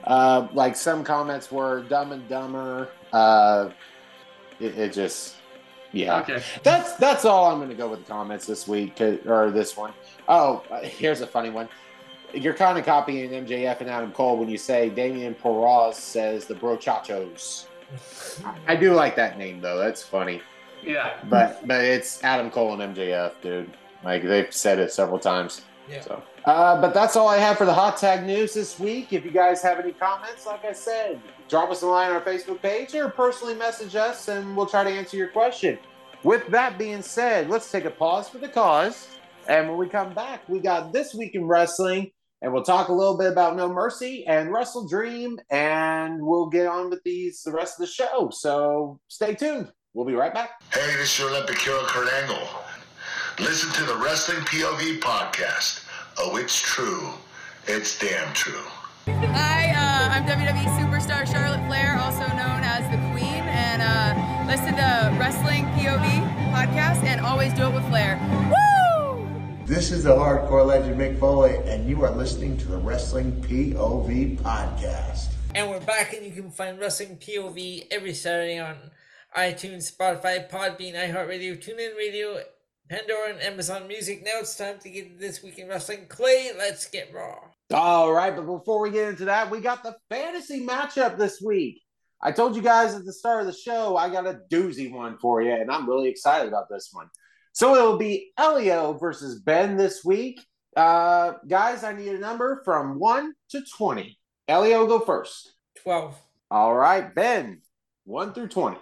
Uh, 0.06 0.48
like 0.54 0.76
some 0.76 1.04
comments 1.04 1.52
were 1.52 1.84
dumb 1.84 2.12
and 2.12 2.28
dumber. 2.28 2.90
Uh, 3.14 3.70
it, 4.60 4.78
it 4.78 4.94
just 4.94 5.36
yeah. 5.92 6.20
Okay. 6.22 6.42
That's 6.64 6.94
that's 6.96 7.26
all 7.26 7.52
I'm 7.52 7.58
going 7.58 7.70
to 7.70 7.76
go 7.76 7.90
with 7.90 8.06
the 8.06 8.12
comments 8.12 8.46
this 8.46 8.68
week 8.68 9.00
or 9.02 9.52
this 9.52 9.76
one. 9.76 9.94
Oh, 10.28 10.64
uh, 10.72 10.82
here's 10.82 11.22
a 11.22 11.28
funny 11.28 11.50
one. 11.50 11.68
You're 12.34 12.54
kind 12.54 12.78
of 12.78 12.86
copying 12.86 13.30
MJF 13.32 13.82
and 13.82 13.90
Adam 13.90 14.12
Cole 14.12 14.38
when 14.38 14.50
you 14.50 14.58
say 14.58 14.90
Damian 14.90 15.36
Porras 15.36 15.96
says 15.96 16.46
the 16.46 16.56
Brochachos. 16.56 17.66
I 18.68 18.76
do 18.76 18.94
like 18.94 19.16
that 19.18 19.38
name 19.38 19.60
though. 19.60 19.78
That's 19.78 20.02
funny. 20.02 20.42
Yeah. 20.82 21.14
But 21.30 21.68
but 21.68 21.84
it's 21.84 22.24
Adam 22.24 22.50
Cole 22.50 22.80
and 22.80 22.96
MJF, 22.96 23.34
dude. 23.42 23.72
Like 24.04 24.24
they've 24.24 24.54
said 24.54 24.80
it 24.80 24.92
several 24.92 25.20
times. 25.20 25.62
Yeah. 25.90 26.02
So, 26.02 26.24
uh, 26.46 26.80
but 26.82 26.94
that's 26.94 27.16
all 27.16 27.28
I 27.28 27.38
have 27.38 27.58
for 27.58 27.66
the 27.66 27.74
hot 27.74 27.98
tag 27.98 28.26
news 28.26 28.54
this 28.54 28.80
week. 28.80 29.14
If 29.14 29.24
you 29.24 29.32
guys 29.32 29.62
have 29.62 29.80
any 29.80 29.92
comments, 29.92 30.46
like 30.46 30.66
I 30.66 30.74
said, 30.74 31.22
drop 31.48 31.70
us 31.70 31.82
a 31.84 31.88
line 31.88 32.10
on 32.10 32.16
our 32.16 32.22
Facebook 32.22 32.62
page 32.62 32.96
or 32.96 33.10
personally 33.10 33.54
message 33.54 33.96
us, 33.96 34.28
and 34.28 34.56
we'll 34.58 34.66
try 34.66 34.84
to 34.84 34.90
answer 34.90 35.18
your 35.18 35.28
question. 35.28 35.78
With 36.24 36.48
that 36.48 36.78
being 36.78 37.02
said, 37.02 37.50
let's 37.50 37.72
take 37.72 37.86
a 37.86 37.92
pause 37.92 38.30
for 38.30 38.38
the 38.38 38.48
cause. 38.48 39.08
And 39.48 39.68
when 39.68 39.78
we 39.78 39.88
come 39.88 40.14
back, 40.14 40.48
we 40.48 40.60
got 40.60 40.94
this 40.94 41.14
week 41.14 41.36
in 41.36 41.46
wrestling, 41.46 42.12
and 42.42 42.54
we'll 42.54 42.64
talk 42.64 42.90
a 42.90 42.94
little 42.94 43.18
bit 43.18 43.32
about 43.32 43.56
No 43.56 43.68
Mercy 43.68 44.26
and 44.28 44.52
Wrestle 44.52 44.88
Dream, 44.88 45.40
and 45.50 46.22
we'll 46.22 46.48
get 46.48 46.68
on 46.68 46.90
with 46.90 47.04
these 47.04 47.44
the 47.44 47.52
rest 47.52 47.80
of 47.80 47.86
the 47.86 47.92
show. 47.92 48.30
So 48.32 49.00
stay 49.08 49.36
tuned. 49.36 49.72
We'll 49.94 50.06
be 50.06 50.14
right 50.14 50.34
back. 50.34 50.52
Hey, 50.72 50.96
this 50.96 51.14
is 51.14 51.20
your 51.20 51.30
Olympic 51.30 51.60
hero 51.60 51.82
Kurt 51.84 52.12
Angle. 52.14 52.48
Listen 53.40 53.72
to 53.74 53.84
the 53.84 53.98
Wrestling 53.98 54.40
POV 54.46 55.00
podcast. 55.00 55.81
Oh, 56.18 56.36
it's 56.38 56.60
true. 56.60 57.10
It's 57.68 57.98
damn 57.98 58.34
true. 58.34 58.64
Hi, 59.08 59.72
uh, 59.72 60.10
I'm 60.14 60.26
WWE 60.26 60.66
superstar 60.78 61.26
Charlotte 61.32 61.66
Flair, 61.68 61.98
also 61.98 62.28
known 62.36 62.62
as 62.64 62.84
the 62.92 62.98
Queen, 63.12 63.44
and 63.44 63.82
uh, 63.82 64.46
listen 64.48 64.76
to 64.76 65.18
Wrestling 65.20 65.66
POV 65.78 66.52
podcast 66.52 67.04
and 67.04 67.22
always 67.22 67.54
do 67.54 67.68
it 67.68 67.74
with 67.74 67.88
Flair. 67.88 68.20
Woo! 68.52 69.28
This 69.66 69.92
is 69.92 70.04
the 70.04 70.12
hardcore 70.12 70.66
legend 70.66 71.00
Mick 71.00 71.20
Foley, 71.20 71.58
and 71.66 71.88
you 71.88 72.04
are 72.04 72.12
listening 72.12 72.58
to 72.58 72.68
the 72.68 72.78
Wrestling 72.78 73.42
POV 73.42 74.38
podcast. 74.40 75.30
And 75.56 75.70
we're 75.70 75.80
back, 75.80 76.14
and 76.14 76.26
you 76.26 76.32
can 76.32 76.52
find 76.52 76.80
Wrestling 76.80 77.18
POV 77.18 77.88
every 77.90 78.14
Saturday 78.14 78.60
on 78.60 78.76
iTunes, 79.36 79.92
Spotify, 79.92 80.50
Podbean, 80.50 80.94
iHeartRadio, 80.94 81.58
TuneIn 81.58 81.96
Radio, 81.98 82.42
Pandora, 82.92 83.30
and 83.30 83.42
Amazon 83.42 83.88
Music. 83.88 84.22
Now 84.22 84.40
it's 84.42 84.58
time 84.58 84.78
to 84.80 84.90
get 84.90 85.14
to 85.14 85.18
this 85.18 85.42
week 85.42 85.58
in 85.60 85.70
wrestling. 85.70 86.08
Clay, 86.10 86.52
let's 86.58 86.90
get 86.90 87.14
raw. 87.14 87.38
All 87.74 88.12
right, 88.12 88.36
but 88.36 88.46
before 88.46 88.82
we 88.82 88.92
get 88.92 89.08
into 89.08 89.24
that, 89.24 89.50
we 89.50 89.62
got 89.62 89.82
the 89.82 89.96
fantasy 90.10 90.66
matchup 90.66 91.18
this 91.18 91.42
week. 91.42 91.82
I 92.22 92.34
told 92.34 92.54
you 92.54 92.62
guys 92.62 92.94
at 92.94 93.06
the 93.06 93.14
start 93.14 93.40
of 93.40 93.48
the 93.48 93.54
show, 93.54 93.96
I 93.96 94.10
got 94.10 94.28
a 94.28 94.42
doozy 94.52 94.92
one 94.92 95.18
for 95.20 95.42
you, 95.42 95.54
and 95.54 95.72
I'm 95.72 95.88
really 95.88 96.10
excited 96.10 96.50
about 96.50 96.68
this 96.70 96.90
one. 96.92 97.08
So 97.54 97.76
it'll 97.76 97.98
be 97.98 98.34
Elio 98.38 98.92
versus 98.98 99.40
Ben 99.40 99.78
this 99.78 100.04
week. 100.04 100.42
Uh, 100.76 101.36
guys, 101.48 101.86
I 101.86 101.94
need 101.94 102.10
a 102.10 102.20
number 102.20 102.62
from 102.66 103.00
1 103.00 103.32
to 103.52 103.62
20. 103.78 104.20
Elio, 104.50 104.86
go 104.86 105.00
first. 105.00 105.54
12. 105.84 106.22
All 106.52 106.76
right, 106.76 107.16
Ben, 107.16 107.62
1 108.04 108.34
through 108.34 108.50
20. 108.50 108.78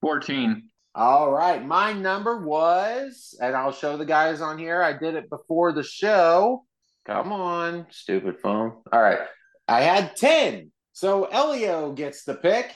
14. 0.00 0.69
All 0.94 1.30
right, 1.30 1.64
my 1.64 1.92
number 1.92 2.44
was, 2.44 3.38
and 3.40 3.54
I'll 3.54 3.72
show 3.72 3.96
the 3.96 4.04
guys 4.04 4.40
on 4.40 4.58
here. 4.58 4.82
I 4.82 4.92
did 4.92 5.14
it 5.14 5.30
before 5.30 5.72
the 5.72 5.84
show. 5.84 6.64
Come 7.06 7.32
on, 7.32 7.86
stupid 7.90 8.40
phone. 8.40 8.82
All 8.92 9.00
right, 9.00 9.20
I 9.68 9.82
had 9.82 10.16
10. 10.16 10.72
So 10.92 11.26
Elio 11.26 11.92
gets 11.92 12.24
the 12.24 12.34
pick, 12.34 12.74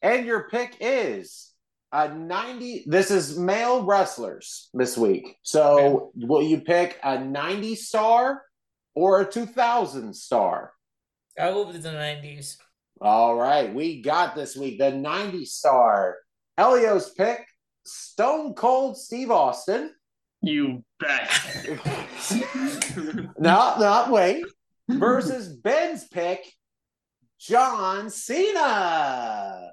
and 0.00 0.24
your 0.24 0.48
pick 0.48 0.76
is 0.80 1.52
a 1.92 2.08
90. 2.08 2.84
This 2.86 3.10
is 3.10 3.38
male 3.38 3.84
wrestlers 3.84 4.70
this 4.72 4.96
week. 4.96 5.36
So 5.42 6.10
will 6.14 6.42
you 6.42 6.62
pick 6.62 6.98
a 7.04 7.22
90 7.22 7.74
star 7.74 8.42
or 8.94 9.20
a 9.20 9.30
2000 9.30 10.14
star? 10.14 10.72
I'll 11.38 11.64
go 11.64 11.66
with 11.70 11.82
the 11.82 11.90
90s. 11.90 12.56
All 13.00 13.36
right, 13.36 13.72
we 13.72 14.00
got 14.00 14.34
this 14.34 14.56
week 14.56 14.78
the 14.78 14.90
90 14.90 15.44
star. 15.44 16.16
Elio's 16.58 17.10
pick, 17.10 17.46
Stone 17.84 18.54
Cold 18.54 18.98
Steve 18.98 19.30
Austin. 19.30 19.92
You 20.42 20.84
bet. 20.98 21.30
not, 23.38 23.78
not 23.80 24.10
wait. 24.10 24.44
Versus 24.88 25.48
Ben's 25.48 26.04
pick, 26.08 26.40
John 27.38 28.10
Cena. 28.10 29.70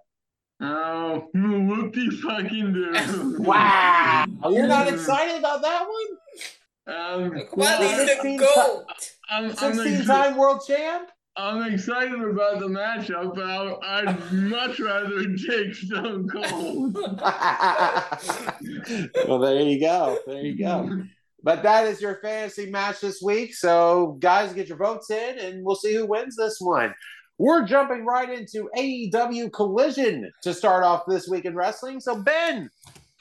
Oh, 0.61 1.27
whoopie 1.35 2.11
fucking 2.19 2.73
do. 2.73 3.35
Wow. 3.39 4.25
You're 4.49 4.67
not 4.67 4.87
excited 4.87 5.39
about 5.39 5.61
that 5.61 5.85
one? 5.87 6.95
Um, 6.95 7.31
Why 7.31 7.45
Well, 7.53 7.81
is 7.81 7.97
the 7.97 8.07
16 8.07 8.37
goat? 8.39 8.85
I'm, 9.29 9.45
I'm, 9.45 9.75
16 9.75 10.05
time 10.05 10.37
world 10.37 10.61
champ? 10.67 11.09
I'm 11.35 11.73
excited 11.73 12.21
about 12.21 12.59
the 12.59 12.67
matchup, 12.67 13.35
but 13.35 13.45
I- 13.45 14.01
I'd 14.01 14.33
much 14.33 14.79
rather 14.79 15.23
take 15.35 15.73
Stone 15.73 16.27
Cold. 16.27 16.95
well, 19.27 19.39
there 19.39 19.61
you 19.61 19.79
go. 19.79 20.19
There 20.25 20.41
you 20.41 20.57
go. 20.57 21.03
But 21.41 21.63
that 21.63 21.87
is 21.87 22.01
your 22.01 22.19
fantasy 22.21 22.69
match 22.69 22.99
this 22.99 23.21
week. 23.21 23.55
So, 23.55 24.17
guys, 24.19 24.53
get 24.53 24.67
your 24.67 24.77
votes 24.77 25.09
in 25.09 25.39
and 25.39 25.63
we'll 25.63 25.75
see 25.75 25.93
who 25.93 26.05
wins 26.05 26.35
this 26.35 26.57
one. 26.59 26.93
We're 27.37 27.65
jumping 27.65 28.05
right 28.05 28.29
into 28.29 28.69
AEW 28.77 29.53
Collision 29.53 30.29
to 30.43 30.53
start 30.53 30.83
off 30.83 31.03
this 31.07 31.29
week 31.29 31.45
in 31.45 31.55
wrestling. 31.55 32.01
So, 32.01 32.21
Ben, 32.21 32.69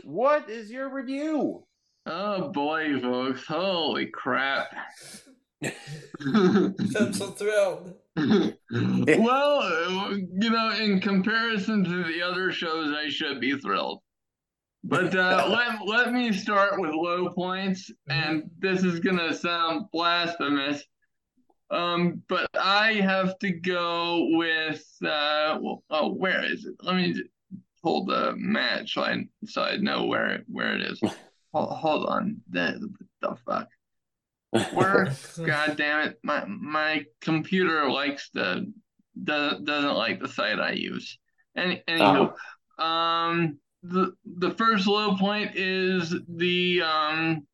what 0.02 0.50
is 0.50 0.72
your 0.72 0.92
review? 0.92 1.62
Oh 2.06 2.48
boy, 2.48 2.98
folks! 3.00 3.46
Holy 3.46 4.06
crap! 4.06 4.74
I'm 5.62 7.12
so 7.12 7.30
thrilled. 7.30 7.94
well, 8.16 10.12
you 10.12 10.50
know, 10.50 10.70
in 10.72 11.00
comparison 11.00 11.84
to 11.84 12.04
the 12.04 12.22
other 12.22 12.52
shows, 12.52 12.94
I 12.94 13.09
should 13.09 13.40
be 13.40 13.59
thrilled. 13.59 14.00
But 14.84 15.14
uh, 15.14 15.46
let 15.50 15.86
let 15.86 16.12
me 16.12 16.32
start 16.32 16.80
with 16.80 16.90
low 16.90 17.30
points, 17.30 17.90
and 18.09 18.50
this 18.59 18.84
is 18.84 19.00
gonna 19.00 19.34
sound 19.34 19.86
blasphemous. 19.92 20.84
Um, 21.70 22.22
but 22.28 22.48
I 22.59 22.94
have 22.94 23.38
to 23.40 23.52
go 23.52 24.26
with 24.30 24.84
uh, 25.04 25.59
well, 25.61 25.82
oh, 25.90 26.12
where 26.14 26.44
is 26.44 26.64
it? 26.64 26.74
Let 26.82 26.96
me 26.96 27.14
pull 27.82 28.04
the 28.06 28.34
match 28.36 28.94
so 28.94 29.02
I 29.02 29.24
so 29.44 29.62
I 29.62 29.76
know 29.76 30.06
where 30.06 30.44
where 30.46 30.74
it 30.74 30.82
is. 30.82 31.00
Hold, 31.54 31.70
hold 31.70 32.04
on, 32.04 32.42
the 32.50 32.90
the 33.22 33.34
fuck. 33.46 33.68
Where? 34.51 35.12
God 35.44 35.76
damn 35.76 36.09
it! 36.09 36.18
My 36.22 36.44
my 36.46 37.05
computer 37.20 37.88
likes 37.90 38.30
the 38.32 38.72
doesn't 39.22 39.64
doesn't 39.64 39.94
like 39.94 40.20
the 40.20 40.28
site 40.28 40.59
I 40.59 40.72
use. 40.72 41.18
Any 41.57 41.82
anywho, 41.88 42.32
um, 42.78 43.59
the 43.82 44.12
the 44.24 44.53
first 44.53 44.86
low 44.86 45.16
point 45.16 45.57
is 45.57 46.14
the 46.28 46.82
um, 46.82 47.46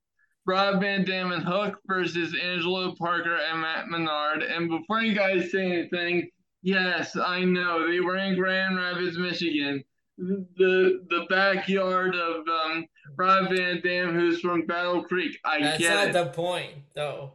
Rob 0.47 0.80
Van 0.80 1.05
Dam 1.05 1.32
and 1.32 1.42
Hook 1.42 1.78
versus 1.86 2.36
Angelo 2.40 2.95
Parker 2.97 3.38
and 3.51 3.61
Matt 3.61 3.88
Menard. 3.88 4.42
And 4.42 4.68
before 4.68 5.01
you 5.01 5.14
guys 5.14 5.51
say 5.51 5.64
anything, 5.64 6.28
yes, 6.62 7.16
I 7.16 7.45
know 7.45 7.90
they 7.90 8.01
were 8.01 8.16
in 8.16 8.36
Grand 8.36 8.76
Rapids, 8.76 9.18
Michigan, 9.18 9.82
the 10.18 11.02
the 11.10 11.26
backyard 11.28 12.14
of 12.14 12.46
um, 12.48 12.86
Rob 13.16 13.50
Van 13.50 13.80
Dam, 13.82 14.14
who's 14.14 14.40
from 14.40 14.66
Battle 14.66 15.02
Creek. 15.02 15.38
I 15.44 15.60
That's 15.60 15.78
get 15.78 15.94
not 15.94 16.08
it. 16.08 16.12
the 16.12 16.26
point, 16.26 16.72
though. 16.94 17.32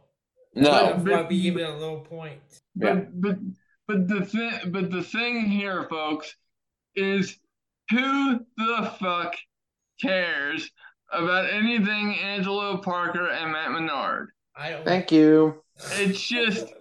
No. 0.54 0.70
That's 0.70 1.04
why 1.04 1.22
we 1.28 1.42
give 1.42 1.56
it 1.56 1.68
a 1.68 1.74
low 1.74 2.00
point. 2.00 2.40
Yeah. 2.74 2.94
But 2.94 3.20
but 3.20 3.38
but 3.86 4.08
the 4.08 4.24
thing 4.24 4.52
but 4.68 4.90
the 4.90 5.02
thing 5.02 5.42
here, 5.42 5.86
folks, 5.88 6.34
is 6.96 7.36
who 7.90 8.40
the 8.56 8.92
fuck 8.98 9.34
cares 10.00 10.70
about 11.12 11.50
anything 11.50 12.14
Angelo 12.16 12.76
Parker 12.78 13.28
and 13.28 13.52
Matt 13.52 13.72
Menard? 13.72 14.28
I 14.56 14.70
don't. 14.70 14.84
Thank 14.84 15.12
you. 15.12 15.62
It's 15.92 16.20
just 16.20 16.66
wh- 16.68 16.72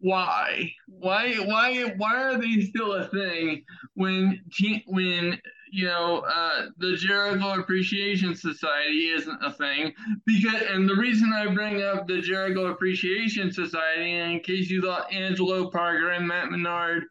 why 0.00 0.70
why 0.86 1.34
why 1.34 1.84
why 1.96 2.22
are 2.22 2.38
they 2.38 2.60
still 2.60 2.92
a 2.92 3.08
thing 3.08 3.64
when 3.94 4.40
when 4.86 5.40
you 5.74 5.86
know, 5.86 6.20
uh, 6.20 6.66
the 6.78 6.94
Jericho 6.94 7.58
Appreciation 7.58 8.36
Society 8.36 9.08
isn't 9.08 9.44
a 9.44 9.52
thing 9.52 9.92
because, 10.24 10.62
and 10.70 10.88
the 10.88 10.94
reason 10.94 11.32
I 11.32 11.52
bring 11.52 11.82
up 11.82 12.06
the 12.06 12.20
Jericho 12.20 12.66
Appreciation 12.66 13.52
Society, 13.52 14.12
in 14.12 14.38
case 14.38 14.70
you 14.70 14.80
thought 14.82 15.12
Angelo 15.12 15.68
Parker 15.72 16.10
and 16.10 16.28
Matt 16.28 16.52
Menard 16.52 17.06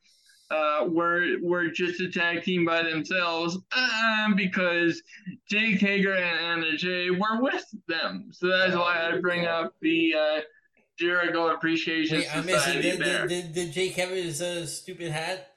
uh, 0.49 0.85
were 0.87 1.39
were 1.41 1.67
just 1.71 1.99
a 1.99 2.09
tag 2.09 2.43
team 2.43 2.63
by 2.63 2.83
themselves, 2.83 3.57
uh, 3.75 4.33
because 4.33 5.03
Jake 5.49 5.81
Hager 5.81 6.13
and 6.13 6.63
Anna 6.63 6.77
Jay 6.77 7.09
were 7.09 7.41
with 7.41 7.65
them, 7.89 8.29
so 8.31 8.47
that's 8.47 8.77
why 8.77 9.09
I 9.11 9.19
bring 9.19 9.45
up 9.45 9.73
the. 9.81 10.15
Uh, 10.93 11.03
Jericho 11.03 11.47
Appreciation 11.53 12.17
Wait, 12.19 12.27
I 12.35 12.41
missed 12.41 12.49
it. 12.49 12.59
Society 12.59 12.81
Did, 12.91 12.99
there. 12.99 13.27
did, 13.27 13.43
did, 13.45 13.53
did 13.53 13.73
Jake 13.73 13.93
have 13.95 14.09
his 14.09 14.41
uh, 14.41 14.65
stupid 14.65 15.11
hat? 15.11 15.51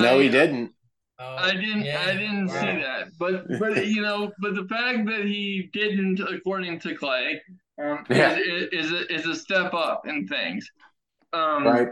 No, 0.00 0.18
he 0.18 0.28
I- 0.28 0.30
didn't. 0.30 0.72
Oh, 1.20 1.34
I 1.36 1.52
didn't. 1.54 1.82
yeah, 1.82 2.00
I 2.06 2.12
didn't 2.12 2.46
wow. 2.46 2.60
see 2.60 2.80
that, 2.80 3.08
but 3.18 3.58
but 3.58 3.86
you 3.88 4.02
know, 4.02 4.30
but 4.40 4.54
the 4.54 4.68
fact 4.68 5.04
that 5.06 5.22
he 5.24 5.68
didn't, 5.72 6.20
according 6.20 6.78
to 6.80 6.94
Clay, 6.94 7.42
um, 7.82 8.04
Yeah. 8.08 8.38
is, 8.38 8.68
is 8.86 8.92
a, 8.92 9.12
is 9.12 9.26
a 9.26 9.34
step 9.34 9.74
up 9.74 10.06
in 10.06 10.28
things. 10.28 10.70
Um, 11.32 11.64
Right. 11.66 11.88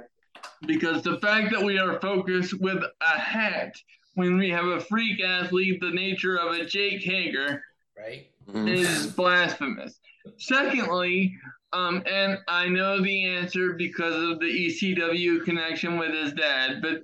Because 0.64 1.02
the 1.02 1.18
fact 1.18 1.50
that 1.52 1.60
we 1.62 1.76
are 1.76 1.98
focused 2.00 2.60
with 2.60 2.78
a 3.00 3.18
hat 3.18 3.72
when 4.14 4.38
we 4.38 4.48
have 4.50 4.64
a 4.66 4.78
freak 4.80 5.20
athlete 5.20 5.80
the 5.80 5.90
nature 5.90 6.36
of 6.38 6.52
a 6.54 6.64
Jake 6.64 7.02
Hager 7.02 7.64
Right? 7.98 8.28
Mhm. 8.48 8.72
is 8.72 9.08
blasphemous. 9.08 9.98
Secondly, 10.38 11.34
um, 11.72 12.02
and 12.10 12.38
I 12.48 12.68
know 12.68 13.00
the 13.02 13.26
answer 13.26 13.74
because 13.74 14.14
of 14.30 14.40
the 14.40 14.46
ECW 14.46 15.44
connection 15.44 15.98
with 15.98 16.12
his 16.14 16.32
dad, 16.32 16.80
but 16.82 17.02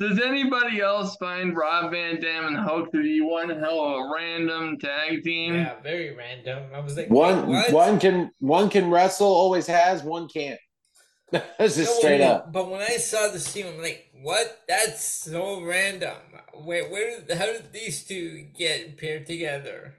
does 0.00 0.20
anybody 0.20 0.80
else 0.80 1.16
find 1.16 1.56
Rob 1.56 1.90
Van 1.90 2.20
Dam 2.20 2.46
and 2.46 2.56
Hook 2.56 2.92
to 2.92 3.02
be 3.02 3.20
one 3.20 3.48
hell 3.50 3.80
of 3.80 4.06
a 4.06 4.12
random 4.14 4.78
tag 4.78 5.24
team? 5.24 5.54
Yeah, 5.54 5.80
very 5.82 6.14
random. 6.14 6.70
I 6.72 6.78
was 6.78 6.96
like, 6.96 7.10
One 7.10 7.48
what? 7.48 7.72
one 7.72 7.98
can 7.98 8.30
one 8.38 8.70
can 8.70 8.90
wrestle, 8.90 9.26
always 9.26 9.66
has, 9.66 10.02
one 10.04 10.28
can't. 10.28 10.60
That's 11.32 11.76
just 11.76 11.78
No, 11.78 11.98
straight 11.98 12.20
when- 12.20 12.30
up. 12.30 12.52
But 12.52 12.70
when 12.70 12.80
I 12.80 12.96
saw 12.98 13.28
the 13.28 13.40
team, 13.40 13.66
I'm 13.66 13.82
like, 13.82 14.06
what? 14.22 14.60
That's 14.68 15.04
so 15.04 15.62
random. 15.62 16.16
Where, 16.54 16.88
where, 16.88 17.20
did- 17.20 17.36
how 17.36 17.46
did 17.46 17.72
these 17.72 18.04
two 18.04 18.46
get 18.56 18.96
paired 18.98 19.26
together? 19.26 19.94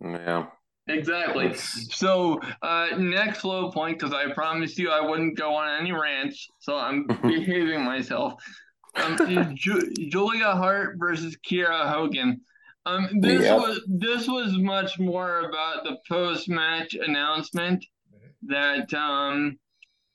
Yeah. 0.00 0.46
Exactly. 0.88 1.54
So, 1.54 2.40
uh, 2.62 2.88
next 2.98 3.44
low 3.44 3.70
point, 3.70 3.98
because 3.98 4.14
I 4.14 4.32
promised 4.32 4.78
you 4.78 4.90
I 4.90 5.00
wouldn't 5.00 5.36
go 5.36 5.54
on 5.54 5.80
any 5.80 5.92
rants, 5.92 6.48
so 6.60 6.76
I'm 6.76 7.06
behaving 7.22 7.84
myself. 7.84 8.34
Um, 8.94 9.16
Ju- 9.54 9.92
Julia 10.08 10.52
Hart 10.52 10.96
versus 10.98 11.36
Kiera 11.46 11.90
Hogan. 11.92 12.40
Um, 12.86 13.20
this 13.20 13.42
Yep. 13.42 13.58
was 13.58 13.80
this 13.86 14.26
was 14.26 14.56
much 14.56 14.98
more 14.98 15.40
about 15.40 15.84
the 15.84 15.98
post 16.08 16.48
match 16.48 16.94
announcement 16.94 17.84
that 18.46 18.92
um 18.94 19.58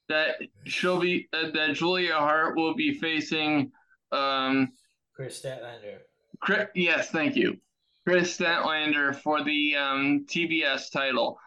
that 0.10 0.38
she'll 0.66 1.00
be 1.00 1.28
uh, 1.34 1.52
that 1.54 1.74
Julia 1.76 2.16
Hart 2.16 2.56
will 2.56 2.74
be 2.74 2.98
facing 2.98 3.72
um 4.12 4.70
Kris 5.16 5.40
Statlander. 5.40 6.00
Kris, 6.42 6.68
yes, 6.74 7.10
thank 7.12 7.36
you. 7.36 7.58
Kris 8.06 8.38
Statlander 8.38 9.16
for 9.16 9.44
the 9.44 9.76
um, 9.76 10.26
TBS 10.28 10.92
title. 10.92 11.38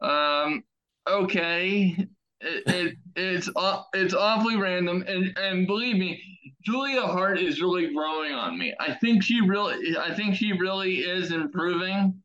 Um, 0.00 0.64
okay, 1.08 1.96
it, 2.40 2.62
it 2.66 2.96
it's 3.16 3.48
it's 3.94 4.14
awfully 4.14 4.56
random, 4.56 5.04
and 5.06 5.36
and 5.38 5.66
believe 5.66 5.96
me, 5.96 6.20
Julia 6.64 7.02
Hart 7.02 7.38
is 7.38 7.60
really 7.60 7.92
growing 7.92 8.32
on 8.32 8.58
me. 8.58 8.74
I 8.80 8.94
think 8.94 9.22
she 9.22 9.40
really, 9.40 9.96
I 9.96 10.14
think 10.14 10.34
she 10.34 10.52
really 10.52 10.96
is 10.98 11.32
improving. 11.32 12.22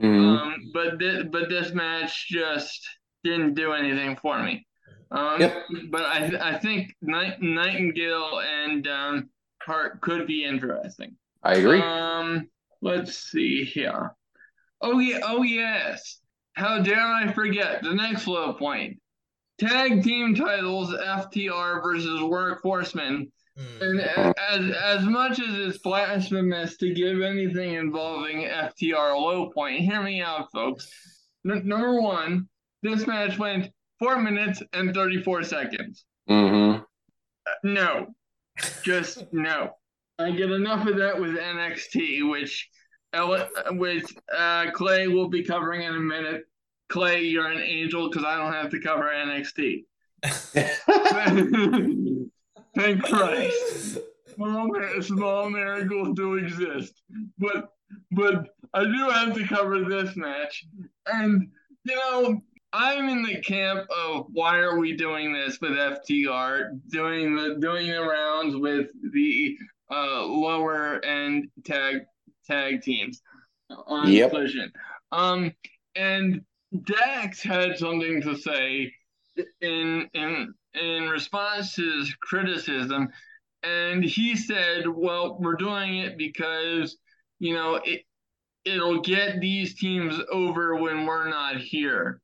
Mhm. 0.00 0.38
Um, 0.38 0.70
but 0.74 0.98
this, 0.98 1.24
but 1.30 1.48
this 1.48 1.72
match 1.72 2.28
just 2.28 2.86
didn't 3.24 3.54
do 3.54 3.72
anything 3.72 4.16
for 4.16 4.42
me. 4.42 4.66
Um, 5.10 5.40
Yep. 5.40 5.64
But 5.90 6.02
I 6.02 6.50
I 6.54 6.58
think 6.58 6.94
Night, 7.00 7.40
Nightingale 7.40 8.40
and 8.40 8.86
um, 8.88 9.30
Hart 9.62 10.00
could 10.00 10.26
be 10.26 10.44
interesting. 10.44 11.16
I 11.42 11.54
agree. 11.54 11.80
Um, 11.80 12.48
let's 12.86 13.18
see 13.30 13.64
here. 13.64 14.14
Oh 14.80 14.98
yeah, 14.98 15.20
oh 15.24 15.42
yes. 15.42 16.20
How 16.54 16.78
dare 16.80 17.00
I 17.00 17.32
forget 17.32 17.82
the 17.82 17.94
next 17.94 18.26
low 18.26 18.52
point? 18.54 19.00
Tag 19.58 20.02
team 20.02 20.34
titles 20.34 20.92
FTR 20.92 21.82
versus 21.82 22.20
Workhorsemen. 22.20 23.30
Hmm. 23.58 23.82
And 23.82 24.00
as 24.00 24.76
as 24.76 25.02
much 25.04 25.40
as 25.40 25.58
it's 25.58 25.78
blasphemous 25.78 26.76
to 26.78 26.94
give 26.94 27.22
anything 27.22 27.74
involving 27.74 28.42
FTR 28.42 29.14
a 29.14 29.18
low 29.18 29.50
point, 29.50 29.80
hear 29.80 30.02
me 30.02 30.20
out, 30.20 30.52
folks. 30.52 30.88
N- 31.48 31.62
number 31.66 32.00
one, 32.00 32.48
this 32.82 33.06
match 33.06 33.38
went 33.38 33.70
four 33.98 34.20
minutes 34.20 34.62
and 34.72 34.94
thirty 34.94 35.22
four 35.22 35.42
seconds. 35.42 36.04
hmm 36.28 36.76
No, 37.64 38.08
just 38.82 39.24
no. 39.32 39.70
I 40.18 40.30
get 40.30 40.50
enough 40.50 40.86
of 40.86 40.96
that 40.96 41.18
with 41.20 41.36
NXT, 41.36 42.30
which 42.30 42.68
Ele- 42.68 42.75
which 43.72 44.14
uh, 44.36 44.70
Clay 44.72 45.08
will 45.08 45.28
be 45.28 45.42
covering 45.42 45.82
in 45.82 45.94
a 45.94 46.00
minute. 46.00 46.46
Clay, 46.88 47.22
you're 47.22 47.48
an 47.48 47.60
angel 47.60 48.08
because 48.08 48.24
I 48.24 48.36
don't 48.36 48.52
have 48.52 48.70
to 48.70 48.80
cover 48.80 49.04
NXT. 49.04 49.84
Thank 52.76 53.04
Christ. 53.04 53.98
Small, 54.34 54.70
small 55.00 55.50
miracles 55.50 56.10
do 56.14 56.34
exist, 56.34 57.02
but 57.38 57.70
but 58.12 58.48
I 58.74 58.84
do 58.84 59.08
have 59.10 59.34
to 59.34 59.46
cover 59.46 59.84
this 59.84 60.14
match, 60.16 60.66
and 61.06 61.48
you 61.84 61.96
know 61.96 62.42
I'm 62.72 63.08
in 63.08 63.22
the 63.22 63.40
camp 63.40 63.88
of 63.90 64.26
why 64.32 64.58
are 64.58 64.78
we 64.78 64.94
doing 64.94 65.32
this 65.32 65.58
with 65.60 65.72
FTR, 65.72 66.78
doing 66.88 67.34
the 67.34 67.56
doing 67.58 67.90
the 67.90 68.02
rounds 68.02 68.56
with 68.56 68.88
the 69.12 69.56
uh, 69.90 70.26
lower 70.26 71.02
end 71.04 71.48
tag 71.64 72.02
tag 72.46 72.82
teams 72.82 73.20
on 73.70 74.10
Yep. 74.10 74.30
Collision. 74.30 74.72
Um, 75.12 75.52
and 75.94 76.42
Dax 76.84 77.42
had 77.42 77.78
something 77.78 78.20
to 78.22 78.36
say 78.36 78.92
in 79.60 80.08
in 80.14 80.54
in 80.74 81.08
response 81.08 81.74
to 81.74 81.82
his 81.98 82.14
criticism, 82.20 83.08
and 83.62 84.04
he 84.04 84.36
said, 84.36 84.84
"Well, 84.88 85.38
we're 85.40 85.54
doing 85.56 85.98
it 85.98 86.18
because 86.18 86.96
you 87.38 87.54
know 87.54 87.76
it 87.76 88.02
it'll 88.64 89.00
get 89.00 89.40
these 89.40 89.76
teams 89.78 90.18
over 90.30 90.74
when 90.76 91.06
we're 91.06 91.28
not 91.28 91.58
here. 91.58 92.20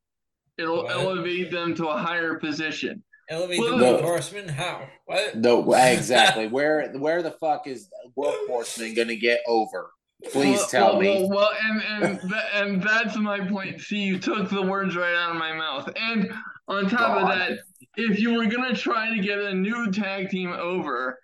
It'll 0.57 0.83
What? 0.83 0.91
elevate 0.91 1.51
them 1.51 1.73
to 1.75 1.87
a 1.87 1.97
higher 1.97 2.35
position." 2.37 3.03
Elevate 3.29 3.57
Well, 3.59 3.77
the 3.77 3.77
no. 3.77 3.93
White 3.93 4.03
Horseman? 4.03 4.49
How? 4.49 4.87
What? 5.05 5.37
No, 5.37 5.73
exactly. 5.73 6.47
where 6.47 6.91
where 6.97 7.23
the 7.23 7.31
fuck 7.31 7.65
is 7.67 7.89
Workhorseman 8.17 8.95
gonna 8.95 9.15
get 9.15 9.39
over? 9.47 9.91
Please 10.31 10.57
Well- 10.59 10.67
tell 10.67 10.91
well, 10.93 11.01
me. 11.01 11.19
Well, 11.21 11.29
well, 11.29 11.51
and 11.63 11.81
and 11.83 12.29
tha- 12.31 12.55
and 12.55 12.81
that's 12.81 13.17
my 13.17 13.39
point. 13.47 13.81
See, 13.81 14.03
you 14.03 14.17
took 14.19 14.49
the 14.49 14.61
words 14.61 14.95
right 14.95 15.15
out 15.15 15.31
of 15.31 15.37
my 15.37 15.53
mouth. 15.53 15.89
And 15.95 16.31
on 16.67 16.89
top 16.89 17.21
of 17.21 17.27
that, 17.27 17.59
if 17.97 18.19
you 18.19 18.33
were 18.35 18.45
gonna 18.45 18.73
try 18.75 19.09
to 19.13 19.19
get 19.21 19.37
a 19.39 19.53
new 19.53 19.91
tag 19.91 20.29
team 20.29 20.51
over, 20.51 21.19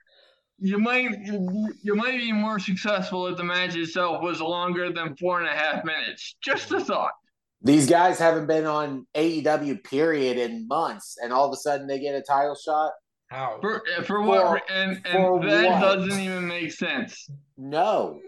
you 0.60 0.78
might 0.78 1.12
you 1.82 1.96
might 1.96 2.18
be 2.18 2.32
more 2.34 2.60
successful 2.60 3.28
if 3.28 3.38
the 3.38 3.44
match 3.44 3.76
itself 3.76 4.22
was 4.22 4.42
longer 4.42 4.92
than 4.92 5.16
four 5.16 5.40
and 5.40 5.48
a 5.48 5.54
half 5.54 5.86
minutes. 5.86 6.36
Just 6.44 6.72
a 6.72 6.80
thought. 6.80 7.14
These 7.62 7.90
guys 7.90 8.20
haven't 8.20 8.48
been 8.48 8.66
on 8.66 9.06
AEW 9.16 9.84
period 9.84 10.38
in 10.38 10.68
months, 10.68 11.18
and 11.22 11.32
all 11.34 11.46
of 11.46 11.54
a 11.54 11.58
sudden 11.58 11.88
they 11.88 12.00
get 12.00 12.16
a 12.16 12.22
title 12.22 12.56
shot. 12.56 12.92
How? 13.30 13.60
For 13.62 13.84
for 14.06 14.22
what? 14.22 14.42
For- 14.48 14.54
re- 14.56 14.62
and 14.70 15.08
for 15.08 15.40
and 15.42 15.50
that 15.52 15.70
what? 15.82 15.96
doesn't 15.96 16.20
even 16.20 16.48
make 16.48 16.72
sense. 16.72 17.30
No, 17.58 18.22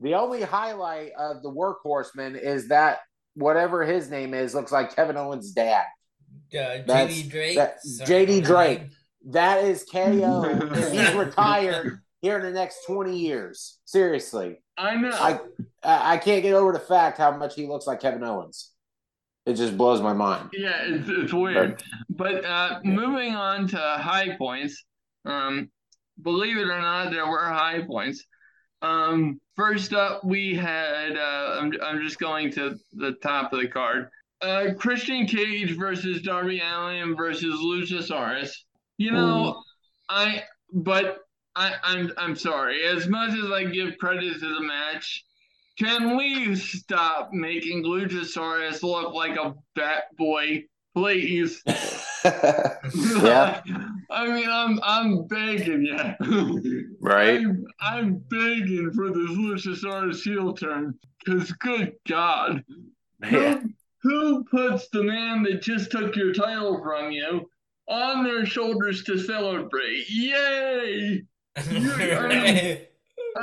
the 0.00 0.14
only 0.14 0.42
highlight 0.42 1.12
of 1.18 1.42
the 1.42 1.50
Workhorseman 1.50 2.40
is 2.40 2.68
that 2.68 3.00
whatever 3.34 3.84
his 3.84 4.10
name 4.10 4.34
is 4.34 4.54
looks 4.54 4.72
like 4.72 4.94
Kevin 4.94 5.16
Owens' 5.16 5.52
dad. 5.52 5.84
Uh, 6.52 6.56
JD 6.86 7.30
Drake? 7.30 7.56
that- 7.56 7.78
JD 7.84 8.44
Drake. 8.44 8.82
That 9.30 9.64
is 9.64 9.84
KO. 9.90 10.42
he's 10.92 11.12
retired 11.14 12.00
here 12.20 12.36
in 12.38 12.44
the 12.44 12.52
next 12.52 12.84
twenty 12.86 13.18
years. 13.18 13.78
Seriously, 13.84 14.62
I 14.78 14.94
know. 14.94 15.10
I 15.10 15.40
I 15.82 16.12
I 16.14 16.16
can't 16.18 16.42
get 16.42 16.54
over 16.54 16.72
the 16.72 16.78
fact 16.78 17.18
how 17.18 17.36
much 17.36 17.56
he 17.56 17.66
looks 17.66 17.86
like 17.88 18.00
Kevin 18.00 18.22
Owens. 18.22 18.70
It 19.44 19.54
just 19.54 19.76
blows 19.76 20.00
my 20.00 20.12
mind. 20.12 20.50
Yeah, 20.52 20.76
it's, 20.82 21.08
it's 21.08 21.32
weird. 21.32 21.82
But 22.10 22.44
uh, 22.44 22.80
moving 22.84 23.34
on 23.34 23.66
to 23.68 23.76
high 23.78 24.36
points, 24.36 24.84
um, 25.24 25.70
believe 26.20 26.56
it 26.56 26.68
or 26.68 26.80
not, 26.80 27.10
there 27.12 27.26
were 27.26 27.44
high 27.44 27.82
points. 27.82 28.24
Um, 28.82 29.40
first 29.56 29.92
up, 29.92 30.24
we 30.24 30.54
had, 30.54 31.16
uh, 31.16 31.58
I'm, 31.60 31.72
I'm 31.82 32.02
just 32.02 32.18
going 32.18 32.52
to 32.52 32.76
the 32.92 33.12
top 33.22 33.52
of 33.52 33.60
the 33.60 33.68
card. 33.68 34.08
Uh, 34.42 34.74
Christian 34.78 35.26
Cage 35.26 35.76
versus 35.76 36.20
Darby 36.22 36.60
Allin 36.60 37.16
versus 37.16 37.54
Luchasaurus. 37.54 38.50
You 38.98 39.12
know, 39.12 39.62
I, 40.08 40.42
but 40.72 41.18
I, 41.54 41.74
I'm 41.82 42.12
I'm 42.18 42.36
sorry. 42.36 42.84
As 42.84 43.08
much 43.08 43.30
as 43.30 43.50
I 43.50 43.64
give 43.64 43.96
credit 43.96 44.34
to 44.34 44.54
the 44.54 44.60
match, 44.60 45.24
can 45.78 46.16
we 46.16 46.54
stop 46.54 47.30
making 47.32 47.82
Luchasaurus 47.82 48.82
look 48.82 49.14
like 49.14 49.36
a 49.36 49.54
bat 49.74 50.04
boy, 50.16 50.64
please? 50.94 51.62
yeah, 52.94 53.60
I 54.10 54.26
mean, 54.28 54.48
I'm 54.48 54.78
I'm 54.82 55.26
begging 55.26 55.82
you. 55.86 56.96
right. 57.00 57.38
I'm, 57.40 57.64
I'm 57.80 58.14
begging 58.28 58.92
for 58.94 59.08
this 59.10 59.30
Luchasaurus 59.30 60.22
heel 60.22 60.52
turn, 60.54 60.94
because 61.24 61.52
good 61.52 61.94
God, 62.08 62.64
Yeah. 63.22 63.60
who 64.02 64.44
puts 64.44 64.88
the 64.88 65.02
man 65.02 65.42
that 65.44 65.62
just 65.62 65.90
took 65.90 66.14
your 66.16 66.32
title 66.32 66.82
from 66.82 67.10
you 67.10 67.48
on 67.88 68.24
their 68.24 68.46
shoulders 68.46 69.04
to 69.04 69.18
celebrate? 69.18 70.04
Yay! 70.08 71.22
I 71.56 72.26
mean, 72.28 72.78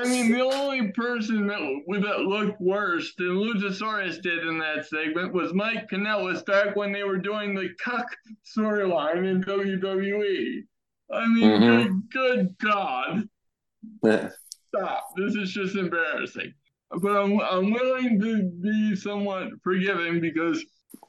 the 0.01 0.41
only 0.41 0.91
person 0.91 1.47
that 1.47 1.59
that 2.01 2.19
looked 2.21 2.59
worse 2.59 3.13
than 3.17 3.29
Luchasaurus 3.29 4.21
did 4.21 4.45
in 4.47 4.57
that 4.59 4.85
segment 4.87 5.33
was 5.33 5.53
Mike 5.53 5.89
Kanellis 5.89 6.45
back 6.45 6.75
when 6.75 6.91
they 6.91 7.03
were 7.03 7.17
doing 7.17 7.53
the 7.53 7.69
cuck 7.83 8.05
storyline 8.45 9.29
in 9.29 9.41
WWE. 9.43 10.63
I 11.11 11.27
mean, 11.27 11.61
Mhm. 11.61 12.09
good, 12.09 12.09
good 12.09 12.55
God, 12.59 13.29
stop! 14.69 15.09
This 15.15 15.35
is 15.35 15.51
just 15.53 15.75
embarrassing. 15.75 16.53
But 17.01 17.15
I'm 17.15 17.39
I'm 17.41 17.71
willing 17.71 18.19
to 18.19 18.43
be 18.61 18.95
somewhat 18.95 19.49
forgiving 19.63 20.19
because 20.21 20.63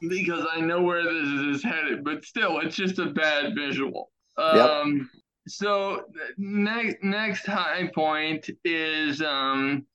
because 0.08 0.46
I 0.50 0.60
know 0.60 0.82
where 0.82 1.02
this 1.04 1.28
is 1.56 1.62
headed. 1.62 2.04
But 2.04 2.24
still, 2.24 2.58
it's 2.60 2.76
just 2.76 2.98
a 2.98 3.06
bad 3.06 3.54
visual. 3.54 4.10
Um, 4.36 5.10
so 5.46 6.04
next 6.36 6.96
next 7.02 7.46
high 7.46 7.90
point 7.94 8.48
is 8.64 9.20
um 9.22 9.86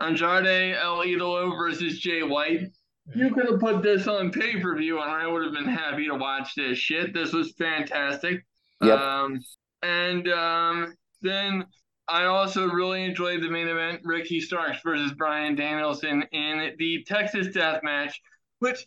Andrade 0.00 0.76
El 0.76 0.98
Idolo 0.98 1.56
versus 1.56 1.98
Jay 1.98 2.22
White. 2.22 2.68
You 3.14 3.32
could 3.32 3.48
have 3.48 3.60
put 3.60 3.82
this 3.82 4.08
on 4.08 4.30
pay 4.30 4.60
per 4.60 4.76
view, 4.76 5.00
and 5.00 5.10
I 5.10 5.26
would 5.26 5.44
have 5.44 5.54
been 5.54 5.64
happy 5.64 6.06
to 6.06 6.14
watch 6.14 6.54
this 6.54 6.78
shit. 6.78 7.14
This 7.14 7.32
was 7.32 7.52
fantastic. 7.52 8.44
Yep. 8.82 8.98
Um, 8.98 9.40
and 9.82 10.28
um, 10.28 10.94
then 11.22 11.64
I 12.08 12.24
also 12.24 12.68
really 12.68 13.04
enjoyed 13.04 13.42
the 13.42 13.50
main 13.50 13.68
event: 13.68 14.00
Ricky 14.04 14.40
Starks 14.40 14.80
versus 14.82 15.12
Bryan 15.12 15.54
Danielson 15.54 16.24
in 16.32 16.74
the 16.78 17.04
Texas 17.04 17.48
Death 17.48 17.82
Match, 17.82 18.20
which 18.58 18.86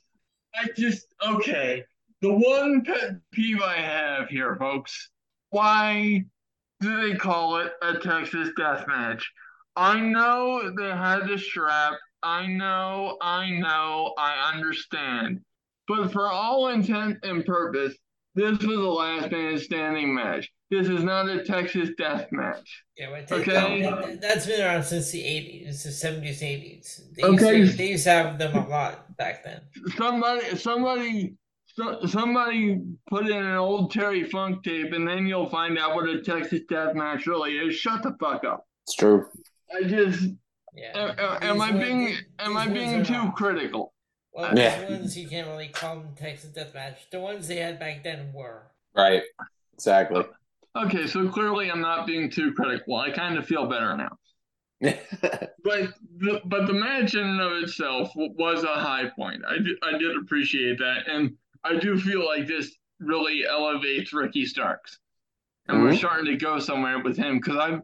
I 0.56 0.68
just 0.76 1.08
okay. 1.26 1.84
The 2.22 2.34
one 2.34 2.84
pet 2.84 3.16
peeve 3.32 3.62
I 3.62 3.78
have 3.78 4.28
here, 4.28 4.58
folks, 4.58 5.10
why 5.50 6.24
do 6.82 7.02
they 7.02 7.16
call 7.18 7.58
it 7.58 7.74
a 7.82 7.98
Texas 8.00 8.50
death 8.58 8.86
match? 8.88 9.30
I 9.76 10.00
know 10.00 10.72
they 10.78 10.90
had 10.90 11.28
the 11.28 11.38
strap. 11.38 11.94
I 12.22 12.48
know, 12.48 13.18
I 13.22 13.50
know, 13.52 14.14
I 14.18 14.52
understand. 14.54 15.40
But 15.88 16.12
for 16.12 16.28
all 16.28 16.68
intent 16.68 17.18
and 17.24 17.46
purpose, 17.46 17.96
this 18.36 18.60
was 18.60 18.78
a 18.78 18.90
last 18.90 19.32
man 19.32 19.58
standing 19.58 20.14
match. 20.14 20.50
This 20.70 20.88
is 20.88 21.04
not 21.04 21.28
a 21.28 21.44
Texas 21.44 21.90
death 21.98 22.28
match. 22.32 22.84
Yeah, 22.96 23.10
but 23.10 23.32
Okay. 23.32 23.82
that, 23.82 24.22
that's 24.22 24.46
been 24.46 24.62
around 24.62 24.84
since 24.84 25.10
the 25.12 25.20
80s, 25.20 25.84
the 25.84 25.92
70s, 25.92 26.42
80s. 26.42 27.16
They 27.16 27.24
Okay. 27.24 27.58
Used 27.58 27.72
to, 27.72 27.78
they 27.78 27.88
used 27.90 28.04
to 28.04 28.10
have 28.12 28.38
them 28.38 28.56
a 28.56 28.68
lot 28.68 29.16
back 29.18 29.44
then. 29.44 29.62
Somebody, 29.98 30.56
somebody, 30.58 31.36
so, 31.80 32.06
somebody 32.08 32.82
put 33.10 33.26
in 33.28 33.38
an 33.38 33.56
old 33.56 33.92
Terry 33.92 34.24
Funk 34.24 34.64
tape, 34.64 34.92
and 34.94 35.08
then 35.08 35.26
you'll 35.28 35.50
find 35.50 35.78
out 35.80 35.96
what 35.96 36.10
a 36.10 36.22
Texas 36.22 36.62
death 36.70 36.94
match 36.96 37.26
really 37.28 37.54
is. 37.58 37.76
Shut 37.76 38.04
the 38.04 38.16
fuck 38.20 38.44
up. 38.44 38.66
It's 38.84 38.96
true. 38.96 39.28
I 39.74 39.84
just 39.84 40.28
Yeah. 40.76 40.92
Am, 40.96 41.10
am- 41.20 41.44
am 41.44 41.62
I 41.62 41.72
being 41.72 42.06
these- 42.06 42.24
am 42.40 42.58
I 42.58 42.68
being 42.68 43.04
too 43.04 43.14
not. 43.14 43.36
critical? 43.36 43.94
Well, 44.34 44.58
Yeah. 44.58 44.80
these 44.82 44.90
ones 44.90 45.18
you 45.18 45.28
can't 45.28 45.48
really 45.48 45.70
call 45.70 45.96
them 46.00 46.16
Texas 46.16 46.52
Deathmatch. 46.52 47.10
The 47.12 47.20
ones 47.20 47.48
they 47.48 47.58
had 47.58 47.80
back 47.80 48.04
then 48.04 48.32
were. 48.34 48.64
Right. 48.96 49.24
Exactly. 49.74 50.24
Okay, 50.76 51.08
so 51.08 51.28
clearly 51.30 51.72
I'm 51.72 51.82
not 51.82 52.06
being 52.06 52.30
too 52.30 52.54
critical. 52.54 52.96
I 52.98 53.10
kind 53.12 53.38
of 53.38 53.46
feel 53.48 53.66
better 53.68 53.96
now. 53.98 54.18
But 55.62 55.94
the, 56.18 56.42
but 56.46 56.68
the 56.68 56.74
match 56.74 57.14
in 57.16 57.20
and 57.26 57.42
of 57.42 57.52
itself 57.64 58.12
was 58.16 58.64
a 58.64 58.68
high 58.76 59.10
point. 59.10 59.44
I 59.48 59.56
did, 59.58 59.78
I 59.84 59.98
did 59.98 60.16
appreciate 60.18 60.78
that, 60.80 61.08
and 61.08 61.36
I 61.64 61.78
do 61.78 62.00
feel 62.00 62.26
like 62.26 62.48
this 62.48 62.76
really 63.00 63.46
elevates 63.46 64.14
Ricky 64.14 64.46
Starks, 64.46 65.00
and 65.68 65.82
we're 65.82 65.90
Mhm. 65.92 65.98
starting 65.98 66.26
to 66.26 66.38
go 66.38 66.60
somewhere 66.60 67.00
with 67.00 67.18
him 67.18 67.40
because 67.40 67.58
I'm. 67.58 67.84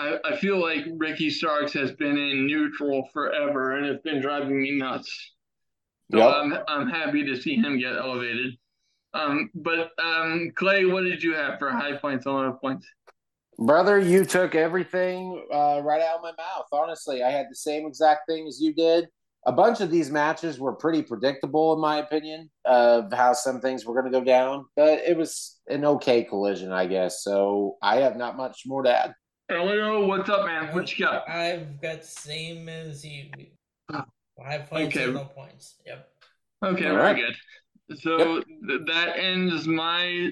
I, 0.00 0.18
I 0.24 0.36
feel 0.36 0.60
like 0.60 0.84
Ricky 0.96 1.30
Starks 1.30 1.72
has 1.74 1.92
been 1.92 2.18
in 2.18 2.46
neutral 2.46 3.08
forever, 3.12 3.76
and 3.76 3.86
it's 3.86 4.02
been 4.02 4.20
driving 4.20 4.60
me 4.60 4.72
nuts. 4.72 5.32
So 6.10 6.18
Yep. 6.18 6.34
I'm 6.34 6.58
I'm 6.66 6.88
happy 6.88 7.24
to 7.24 7.36
see 7.40 7.54
him 7.54 7.78
get 7.78 7.96
elevated. 7.96 8.58
Um, 9.14 9.50
but 9.54 9.92
um, 10.02 10.50
Clay, 10.56 10.84
what 10.84 11.04
did 11.04 11.22
you 11.22 11.34
have 11.34 11.60
for 11.60 11.70
high 11.70 11.96
points 11.96 12.26
and 12.26 12.34
low 12.34 12.52
points? 12.52 12.86
Brother, 13.56 13.98
you 14.00 14.24
took 14.24 14.56
everything 14.56 15.46
uh, 15.52 15.80
right 15.84 16.02
out 16.02 16.16
of 16.16 16.22
my 16.22 16.32
mouth. 16.36 16.66
Honestly, 16.72 17.22
I 17.22 17.30
had 17.30 17.46
the 17.48 17.54
same 17.54 17.86
exact 17.86 18.22
thing 18.28 18.48
as 18.48 18.60
you 18.60 18.74
did. 18.74 19.06
A 19.46 19.52
bunch 19.52 19.80
of 19.80 19.90
these 19.90 20.10
matches 20.10 20.58
were 20.58 20.72
pretty 20.72 21.02
predictable, 21.02 21.74
in 21.74 21.80
my 21.80 21.98
opinion, 21.98 22.50
of 22.64 23.12
how 23.12 23.34
some 23.34 23.60
things 23.60 23.84
were 23.84 23.92
going 23.92 24.10
to 24.10 24.18
go 24.18 24.24
down. 24.24 24.64
But 24.74 25.00
it 25.06 25.16
was 25.16 25.60
an 25.68 25.84
okay 25.84 26.24
collision, 26.24 26.72
I 26.72 26.86
guess. 26.86 27.22
So 27.22 27.76
I 27.82 27.96
have 27.96 28.16
not 28.16 28.36
much 28.36 28.62
more 28.66 28.82
to 28.82 28.90
add. 28.90 29.14
Elio, 29.50 30.06
what's 30.06 30.30
up, 30.30 30.46
man? 30.46 30.74
What 30.74 30.98
you 30.98 31.04
got? 31.04 31.28
I've 31.28 31.80
got 31.80 32.00
the 32.00 32.06
same 32.06 32.68
as 32.70 33.04
you. 33.04 33.30
High 33.92 34.58
points 34.58 34.96
okay. 34.96 35.04
and 35.04 35.14
low 35.14 35.26
points. 35.26 35.76
Yep. 35.86 36.08
Okay, 36.64 36.86
All 36.86 36.96
very 36.96 36.96
right. 36.96 37.16
good. 37.16 37.98
So 38.00 38.40
th- 38.40 38.80
that 38.86 39.18
ends 39.18 39.68
my 39.68 40.30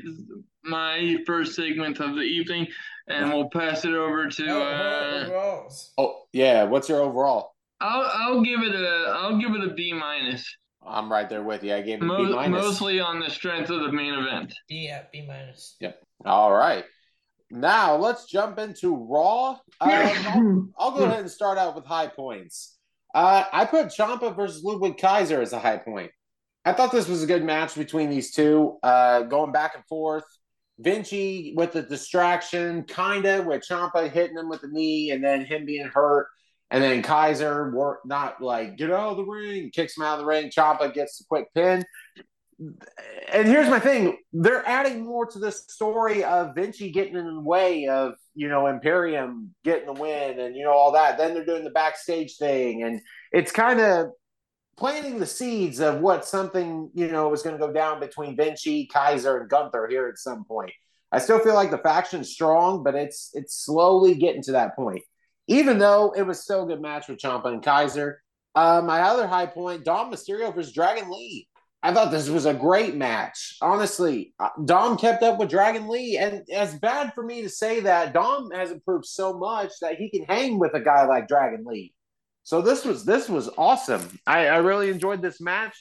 my 0.64 1.18
first 1.26 1.54
segment 1.54 2.00
of 2.00 2.14
the 2.14 2.22
evening, 2.22 2.66
and 3.08 3.30
we'll 3.30 3.50
pass 3.50 3.84
it 3.84 3.92
over 3.92 4.28
to. 4.28 4.46
Uh, 4.46 5.24
overalls. 5.26 5.92
Oh, 5.98 6.22
yeah. 6.32 6.64
What's 6.64 6.88
your 6.88 7.00
overall? 7.00 7.51
I'll 7.82 8.10
I'll 8.14 8.42
give 8.42 8.60
it 8.62 8.74
a 8.74 9.14
I'll 9.16 9.38
give 9.38 9.54
it 9.54 9.64
a 9.64 9.74
B 9.74 9.92
minus. 9.92 10.46
I'm 10.86 11.10
right 11.10 11.28
there 11.28 11.42
with 11.42 11.62
you. 11.62 11.74
I 11.74 11.82
gave 11.82 12.02
it 12.02 12.06
a 12.06 12.16
B 12.16 12.24
Mo- 12.24 12.36
minus. 12.36 12.64
mostly 12.64 13.00
on 13.00 13.20
the 13.20 13.30
strength 13.30 13.70
of 13.70 13.80
the 13.80 13.92
main 13.92 14.14
event. 14.14 14.54
B 14.68 14.86
yeah, 14.86 15.02
B 15.12 15.24
minus. 15.26 15.76
Yeah. 15.80 15.92
All 16.24 16.52
right. 16.52 16.84
Now 17.50 17.96
let's 17.96 18.26
jump 18.26 18.58
into 18.58 18.96
Raw. 18.96 19.58
Um, 19.80 19.90
I'll, 19.90 20.68
I'll 20.78 20.96
go 20.98 21.04
ahead 21.04 21.20
and 21.20 21.30
start 21.30 21.58
out 21.58 21.74
with 21.74 21.84
high 21.84 22.06
points. 22.08 22.78
Uh, 23.14 23.44
I 23.52 23.66
put 23.66 23.88
Ciampa 23.88 24.34
versus 24.34 24.64
Ludwig 24.64 24.96
Kaiser 24.96 25.42
as 25.42 25.52
a 25.52 25.58
high 25.58 25.76
point. 25.76 26.10
I 26.64 26.72
thought 26.72 26.92
this 26.92 27.08
was 27.08 27.22
a 27.22 27.26
good 27.26 27.44
match 27.44 27.74
between 27.74 28.08
these 28.08 28.32
two, 28.32 28.78
uh, 28.82 29.22
going 29.22 29.52
back 29.52 29.74
and 29.74 29.84
forth. 29.86 30.24
Vinci 30.78 31.52
with 31.56 31.72
the 31.72 31.82
distraction, 31.82 32.84
kind 32.84 33.26
of, 33.26 33.44
with 33.44 33.62
Ciampa 33.68 34.10
hitting 34.10 34.38
him 34.38 34.48
with 34.48 34.62
the 34.62 34.68
knee 34.68 35.10
and 35.10 35.22
then 35.22 35.44
him 35.44 35.66
being 35.66 35.86
hurt. 35.86 36.28
And 36.72 36.82
then 36.82 37.02
Kaiser, 37.02 37.70
not 38.06 38.40
like, 38.40 38.78
get 38.78 38.90
out 38.90 39.10
of 39.10 39.16
the 39.18 39.24
ring, 39.24 39.70
kicks 39.74 39.94
him 39.94 40.04
out 40.04 40.14
of 40.14 40.20
the 40.20 40.24
ring. 40.24 40.48
Ciampa 40.48 40.92
gets 40.94 41.18
the 41.18 41.24
quick 41.28 41.52
pin. 41.54 41.84
And 43.30 43.46
here's 43.46 43.68
my 43.68 43.78
thing 43.78 44.16
they're 44.32 44.66
adding 44.66 45.04
more 45.04 45.26
to 45.26 45.38
this 45.38 45.64
story 45.68 46.24
of 46.24 46.54
vinci 46.54 46.90
getting 46.90 47.16
in 47.16 47.26
the 47.26 47.40
way 47.40 47.88
of 47.88 48.14
you 48.34 48.48
know 48.48 48.68
imperium 48.68 49.52
getting 49.64 49.86
the 49.86 49.92
win 50.00 50.38
and 50.38 50.54
you 50.54 50.62
know 50.64 50.70
all 50.70 50.92
that. 50.92 51.18
Then 51.18 51.34
they're 51.34 51.44
doing 51.44 51.64
the 51.64 51.70
backstage 51.70 52.36
thing 52.36 52.84
and 52.84 53.00
it's 53.32 53.50
kind 53.50 53.80
of 53.80 54.10
planting 54.76 55.18
the 55.18 55.26
seeds 55.26 55.80
of 55.80 56.00
what 56.00 56.24
something 56.24 56.88
you 56.94 57.10
know 57.10 57.28
was 57.28 57.42
going 57.42 57.58
to 57.58 57.66
go 57.66 57.72
down 57.72 57.98
between 57.98 58.36
vinci 58.36 58.86
kaiser 58.86 59.40
and 59.40 59.50
gunther 59.50 59.88
here 59.90 60.06
at 60.06 60.18
some 60.18 60.44
point. 60.44 60.72
I 61.10 61.18
still 61.18 61.40
feel 61.40 61.54
like 61.54 61.72
the 61.72 61.78
faction's 61.78 62.30
strong 62.30 62.84
but 62.84 62.94
it's 62.94 63.30
it's 63.32 63.64
slowly 63.64 64.14
getting 64.14 64.42
to 64.42 64.52
that 64.52 64.76
point 64.76 65.02
even 65.53 65.78
though 65.78 66.12
it 66.16 66.22
was 66.22 66.42
still 66.42 66.64
a 66.64 66.66
good 66.66 66.80
match 66.80 67.09
with 67.09 67.18
Ciampa 67.18 67.46
and 67.46 67.62
kaiser 67.62 68.20
uh, 68.55 68.82
my 68.84 69.00
other 69.03 69.26
high 69.26 69.46
point 69.46 69.84
dom 69.84 70.11
mysterio 70.12 70.55
versus 70.55 70.72
dragon 70.72 71.11
lee 71.11 71.46
I 71.84 71.92
thought 71.92 72.12
this 72.12 72.28
was 72.28 72.46
a 72.46 72.55
great 72.55 72.94
match. 72.94 73.57
Honestly, 73.61 74.32
Uh, 74.38 74.50
Dom 74.66 74.96
kept 74.96 75.24
up 75.24 75.40
with 75.40 75.50
Dragon 75.50 75.88
Lee, 75.88 76.16
and 76.16 76.44
it's 76.46 76.74
bad 76.74 77.12
for 77.12 77.24
me 77.24 77.42
to 77.42 77.48
say 77.48 77.80
that 77.80 78.12
Dom 78.14 78.53
has 78.53 78.70
improved 78.70 79.05
so 79.05 79.36
much 79.36 79.72
that 79.80 79.96
he 79.96 80.09
can 80.09 80.22
hang 80.22 80.61
with 80.61 80.74
a 80.74 80.80
guy 80.80 81.05
like 81.07 81.26
Dragon 81.26 81.64
Lee. 81.66 81.92
So 82.44 82.62
this 82.62 82.84
was 82.84 83.05
this 83.05 83.28
was 83.28 83.50
awesome. 83.59 84.05
I, 84.28 84.46
I 84.46 84.59
really 84.59 84.90
enjoyed 84.90 85.22
this 85.22 85.40
match. 85.40 85.74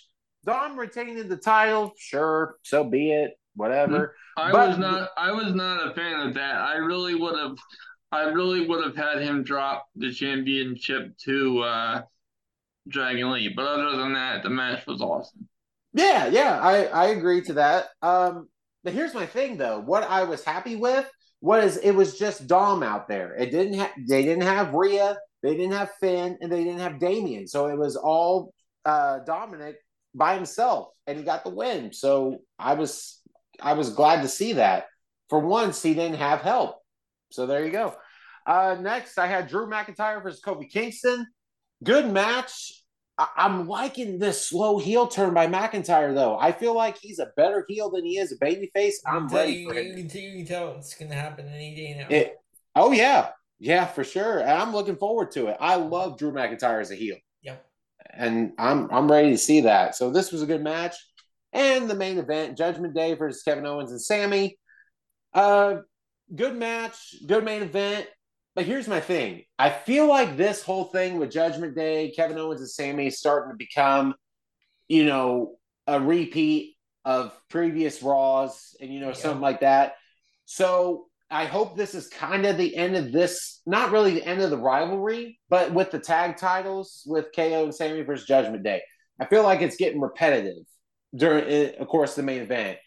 Dom 0.43 0.76
retaining 0.76 1.30
the 1.30 1.38
title, 1.38 1.93
sure, 1.99 2.55
so 2.63 2.84
be 2.84 3.11
it. 3.11 3.34
Whatever. 3.55 4.15
I 4.38 4.51
But- 4.51 4.69
was 4.69 4.78
not 4.80 5.09
I 5.17 5.32
was 5.32 5.53
not 5.53 5.88
a 5.88 5.93
fan 5.93 6.19
of 6.28 6.34
that. 6.34 6.55
I 6.61 6.78
really 6.78 7.13
would 7.13 7.38
have 7.38 7.57
I 8.12 8.24
really 8.24 8.68
would 8.68 8.84
have 8.84 8.95
had 8.95 9.22
him 9.22 9.43
drop 9.43 9.88
the 9.95 10.12
championship 10.12 11.18
to 11.26 11.59
uh 11.59 12.01
Dragon 12.88 13.32
Lee. 13.32 13.53
But 13.55 13.66
other 13.66 13.97
than 13.97 14.14
that, 14.14 14.43
the 14.43 14.49
match 14.49 14.86
was 14.88 15.01
awesome. 15.01 15.47
Yeah, 15.93 16.28
yeah, 16.28 16.59
I, 16.59 16.86
I 16.86 17.05
agree 17.07 17.41
to 17.43 17.53
that. 17.53 17.89
Um, 18.01 18.47
but 18.84 18.93
here's 18.93 19.14
my 19.14 19.26
thing 19.26 19.57
though. 19.57 19.80
What 19.80 20.03
I 20.03 20.24
was 20.24 20.43
happy 20.43 20.76
with 20.76 21.09
was 21.41 21.78
it 21.78 21.91
was 21.91 22.18
just 22.18 22.47
Dom 22.47 22.84
out 22.84 23.07
there. 23.07 23.36
It 23.36 23.51
didn't 23.51 23.74
have 23.76 23.91
they 24.07 24.24
didn't 24.24 24.43
have 24.43 24.74
Rhea, 24.74 25.18
they 25.43 25.55
didn't 25.55 25.74
have 25.74 25.91
Finn, 25.99 26.38
and 26.41 26.51
they 26.51 26.64
didn't 26.64 26.80
have 26.80 26.99
Damian. 26.99 27.47
So 27.47 27.68
it 27.68 27.78
was 27.78 27.95
all 27.95 28.53
uh, 28.86 29.20
Dominic 29.20 29.78
by 30.16 30.36
himself, 30.36 30.89
and 31.07 31.18
he 31.18 31.24
got 31.24 31.43
the 31.43 31.49
win. 31.49 31.93
So 31.93 32.39
I 32.57 32.74
was 32.74 33.22
I 33.62 33.74
was 33.74 33.93
glad 33.93 34.22
to 34.22 34.28
see 34.28 34.53
that. 34.53 34.86
For 35.30 35.39
once, 35.39 35.82
he 35.82 35.93
didn't 35.93 36.18
have 36.18 36.41
help. 36.41 36.80
So 37.34 37.45
there 37.47 37.65
you 37.65 37.71
go. 37.71 37.95
Uh, 38.45 38.77
next, 38.79 39.17
I 39.17 39.27
had 39.27 39.47
Drew 39.47 39.67
McIntyre 39.67 40.21
versus 40.23 40.41
Kofi 40.41 40.69
Kingston. 40.69 41.27
Good 41.84 42.11
match. 42.11 42.73
I- 43.17 43.27
I'm 43.38 43.67
liking 43.67 44.17
this 44.19 44.47
slow 44.47 44.77
heel 44.79 45.07
turn 45.07 45.34
by 45.34 45.47
McIntyre, 45.47 46.13
though. 46.15 46.38
I 46.39 46.51
feel 46.51 46.75
like 46.75 46.97
he's 46.97 47.19
a 47.19 47.32
better 47.38 47.65
heel 47.67 47.89
than 47.91 48.03
he 48.05 48.17
is 48.17 48.32
a 48.32 48.38
babyface. 48.38 48.95
I'm 49.05 49.27
ready 49.27 49.53
you, 49.53 49.69
for 49.69 49.75
you, 49.75 49.82
him. 49.93 50.09
can 50.09 50.21
you 50.21 50.38
can 50.38 50.45
tell 50.45 50.75
it's 50.75 50.95
gonna 50.95 51.13
happen 51.13 51.47
any 51.47 51.75
day 51.75 51.95
now. 51.99 52.07
It, 52.15 52.36
oh 52.75 52.91
yeah, 52.91 53.29
yeah, 53.59 53.86
for 53.86 54.03
sure. 54.03 54.39
And 54.39 54.49
I'm 54.51 54.71
looking 54.73 54.95
forward 54.95 55.32
to 55.32 55.47
it. 55.47 55.57
I 55.59 55.75
love 55.75 56.17
Drew 56.17 56.32
McIntyre 56.32 56.82
as 56.82 56.89
a 56.91 56.95
heel, 56.95 57.17
Yep. 57.43 57.63
and 58.11 58.53
I'm 58.57 58.89
I'm 58.91 59.11
ready 59.11 59.29
to 59.32 59.38
see 59.38 59.61
that. 59.61 59.95
So 59.95 60.09
this 60.09 60.32
was 60.32 60.41
a 60.41 60.47
good 60.47 60.63
match, 60.63 60.95
and 61.53 61.88
the 61.89 61.95
main 61.95 62.17
event, 62.17 62.57
Judgment 62.57 62.95
Day 62.95 63.13
versus 63.13 63.43
Kevin 63.43 63.65
Owens 63.67 63.91
and 63.91 64.01
Sammy. 64.01 64.57
Uh, 65.34 65.75
good 66.36 66.55
match, 66.55 67.15
good 67.25 67.43
main 67.43 67.61
event. 67.63 68.07
But 68.55 68.65
here's 68.65 68.88
my 68.88 68.99
thing: 68.99 69.43
I 69.57 69.69
feel 69.69 70.07
like 70.07 70.38
this 70.38 70.61
whole 70.61 70.86
thing 70.86 71.17
with 71.17 71.32
Judgment 71.32 71.75
Day, 71.75 72.11
Kevin 72.15 72.38
Owens 72.38 72.61
and 72.61 72.69
Sammy 72.69 73.07
is 73.07 73.19
starting 73.19 73.51
to 73.51 73.57
become, 73.57 74.13
you 74.88 75.05
know, 75.05 75.55
a 75.88 75.99
repeat 75.99 76.75
of 77.05 77.34
previous 77.49 78.03
Raws, 78.03 78.75
and 78.82 78.93
you 78.93 78.99
know 78.99 79.07
Yeah. 79.09 79.13
something 79.13 79.41
like 79.41 79.61
that. 79.61 79.93
So 80.45 81.07
I 81.29 81.45
hope 81.45 81.77
this 81.77 81.95
is 81.95 82.09
kind 82.09 82.45
of 82.45 82.57
the 82.57 82.75
end 82.75 82.97
of 82.97 83.13
this, 83.13 83.61
not 83.65 83.91
really 83.91 84.13
the 84.15 84.25
end 84.25 84.41
of 84.41 84.49
the 84.49 84.57
rivalry, 84.57 85.39
but 85.49 85.73
with 85.73 85.89
the 85.91 85.99
tag 85.99 86.36
titles 86.36 87.03
with 87.07 87.27
KO 87.34 87.63
and 87.63 87.73
Sammy 87.73 88.01
versus 88.01 88.27
Judgment 88.27 88.63
Day. 88.63 88.82
I 89.19 89.25
feel 89.25 89.43
like 89.43 89.61
it's 89.61 89.77
getting 89.77 90.01
repetitive 90.01 90.63
during, 91.15 91.45
eh, 91.45 91.71
of 91.79 91.88
course, 91.88 92.15
the 92.15 92.23
main 92.23 92.41
event. 92.41 92.79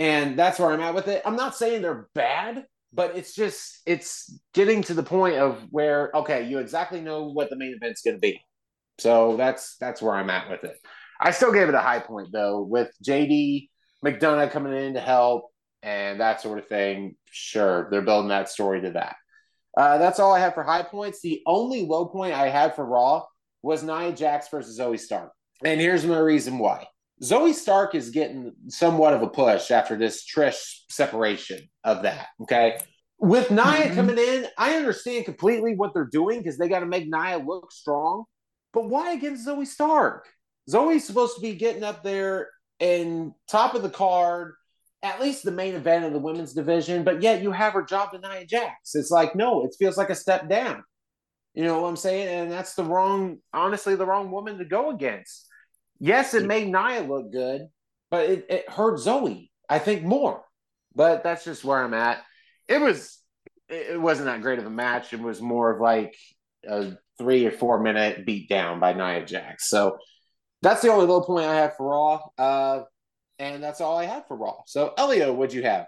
And 0.00 0.38
that's 0.38 0.58
where 0.58 0.70
I'm 0.70 0.80
at 0.80 0.94
with 0.94 1.08
it. 1.08 1.20
I'm 1.26 1.36
not 1.36 1.54
saying 1.54 1.82
they're 1.82 2.08
bad, 2.14 2.64
but 2.90 3.16
it's 3.16 3.34
just, 3.34 3.82
it's 3.84 4.34
getting 4.54 4.82
to 4.84 4.94
the 4.94 5.02
point 5.02 5.36
of 5.36 5.62
where, 5.68 6.10
okay, 6.14 6.48
you 6.48 6.58
exactly 6.58 7.02
know 7.02 7.24
what 7.24 7.50
the 7.50 7.56
main 7.56 7.74
event's 7.74 8.00
going 8.00 8.16
to 8.16 8.20
be. 8.20 8.40
So 8.98 9.36
that's, 9.36 9.76
that's 9.76 10.00
where 10.00 10.14
I'm 10.14 10.30
at 10.30 10.48
with 10.48 10.64
it. 10.64 10.78
I 11.20 11.32
still 11.32 11.52
gave 11.52 11.68
it 11.68 11.74
a 11.74 11.80
high 11.80 11.98
point 11.98 12.28
though, 12.32 12.62
with 12.62 12.90
JD 13.06 13.68
McDonagh 14.02 14.50
coming 14.50 14.74
in 14.74 14.94
to 14.94 15.00
help 15.00 15.50
and 15.82 16.20
that 16.20 16.40
sort 16.40 16.58
of 16.58 16.66
thing. 16.66 17.16
Sure, 17.30 17.86
they're 17.90 18.00
building 18.00 18.30
that 18.30 18.48
story 18.48 18.80
to 18.80 18.92
that. 18.92 19.16
Uh, 19.76 19.98
that's 19.98 20.18
all 20.18 20.32
I 20.32 20.40
have 20.40 20.54
for 20.54 20.62
high 20.62 20.82
points. 20.82 21.20
The 21.20 21.42
only 21.46 21.84
low 21.84 22.06
point 22.06 22.32
I 22.32 22.48
had 22.48 22.74
for 22.74 22.86
Raw 22.86 23.24
was 23.62 23.82
Nia 23.82 24.12
Jax 24.12 24.48
versus 24.48 24.78
Zoey 24.78 24.98
Stark. 24.98 25.30
And 25.62 25.78
here's 25.78 26.06
my 26.06 26.18
reason 26.18 26.58
why. 26.58 26.86
Zoey 27.22 27.52
Stark 27.52 27.94
is 27.94 28.10
getting 28.10 28.52
somewhat 28.68 29.12
of 29.12 29.22
a 29.22 29.28
push 29.28 29.70
after 29.70 29.96
this 29.96 30.24
Trish 30.26 30.80
separation 30.88 31.68
of 31.84 32.02
that. 32.02 32.28
Okay. 32.42 32.78
With 33.18 33.50
Nia 33.50 33.90
Mhm. 33.90 33.94
coming 33.94 34.18
in, 34.18 34.46
I 34.56 34.76
understand 34.76 35.26
completely 35.26 35.76
what 35.76 35.92
they're 35.92 36.04
doing 36.06 36.38
because 36.38 36.56
they 36.56 36.68
got 36.68 36.80
to 36.80 36.86
make 36.86 37.06
Nia 37.06 37.38
look 37.38 37.70
strong. 37.72 38.24
But 38.72 38.88
why 38.88 39.12
against 39.12 39.46
Zoey 39.46 39.66
Stark? 39.66 40.28
Zoey's 40.70 41.06
supposed 41.06 41.34
to 41.34 41.42
be 41.42 41.54
getting 41.54 41.82
up 41.82 42.02
there 42.02 42.48
and 42.78 43.32
top 43.48 43.74
of 43.74 43.82
the 43.82 43.90
card, 43.90 44.54
at 45.02 45.20
least 45.20 45.44
the 45.44 45.50
main 45.50 45.74
event 45.74 46.06
of 46.06 46.12
the 46.14 46.18
women's 46.18 46.54
division, 46.54 47.04
but 47.04 47.22
yet 47.22 47.42
you 47.42 47.52
have 47.52 47.74
her 47.74 47.82
job 47.82 48.12
to 48.12 48.18
Nia 48.18 48.46
Jax. 48.46 48.94
It's 48.94 49.10
like, 49.10 49.34
no, 49.34 49.64
it 49.64 49.74
feels 49.78 49.98
like 49.98 50.08
a 50.08 50.14
step 50.14 50.48
down. 50.48 50.84
You 51.52 51.64
know 51.64 51.82
what 51.82 51.88
I'm 51.88 51.96
saying? 51.96 52.28
And 52.28 52.50
that's 52.50 52.74
the 52.74 52.84
wrong, 52.84 53.38
honestly, 53.52 53.96
the 53.96 54.06
wrong 54.06 54.30
woman 54.30 54.56
to 54.58 54.64
go 54.64 54.90
against. 54.90 55.48
Yes, 56.00 56.34
it 56.34 56.46
made 56.46 56.66
Nia 56.66 57.02
look 57.02 57.30
good, 57.30 57.68
but 58.10 58.28
it, 58.28 58.46
it 58.48 58.70
hurt 58.70 58.98
Zoey, 58.98 59.50
I 59.68 59.78
think, 59.78 60.02
more. 60.02 60.42
But 60.94 61.22
that's 61.22 61.44
just 61.44 61.64
where 61.64 61.78
I'm 61.78 61.94
at. 61.94 62.22
It 62.66 62.80
was 62.80 63.18
it 63.68 64.00
wasn't 64.00 64.26
that 64.26 64.42
great 64.42 64.58
of 64.58 64.66
a 64.66 64.70
match. 64.70 65.12
It 65.12 65.20
was 65.20 65.40
more 65.40 65.70
of 65.70 65.80
like 65.80 66.16
a 66.66 66.92
three 67.18 67.46
or 67.46 67.50
four 67.50 67.80
minute 67.80 68.26
beat 68.26 68.48
down 68.48 68.80
by 68.80 68.92
Nia 68.92 69.24
Jax. 69.24 69.68
So 69.68 69.98
that's 70.62 70.82
the 70.82 70.88
only 70.88 71.06
low 71.06 71.20
point 71.20 71.46
I 71.46 71.54
have 71.56 71.76
for 71.76 71.90
Raw. 71.90 72.20
Uh, 72.36 72.82
and 73.38 73.62
that's 73.62 73.80
all 73.80 73.96
I 73.96 74.06
had 74.06 74.26
for 74.26 74.36
Raw. 74.36 74.56
So 74.66 74.92
Elio, 74.98 75.32
what'd 75.32 75.54
you 75.54 75.62
have? 75.62 75.86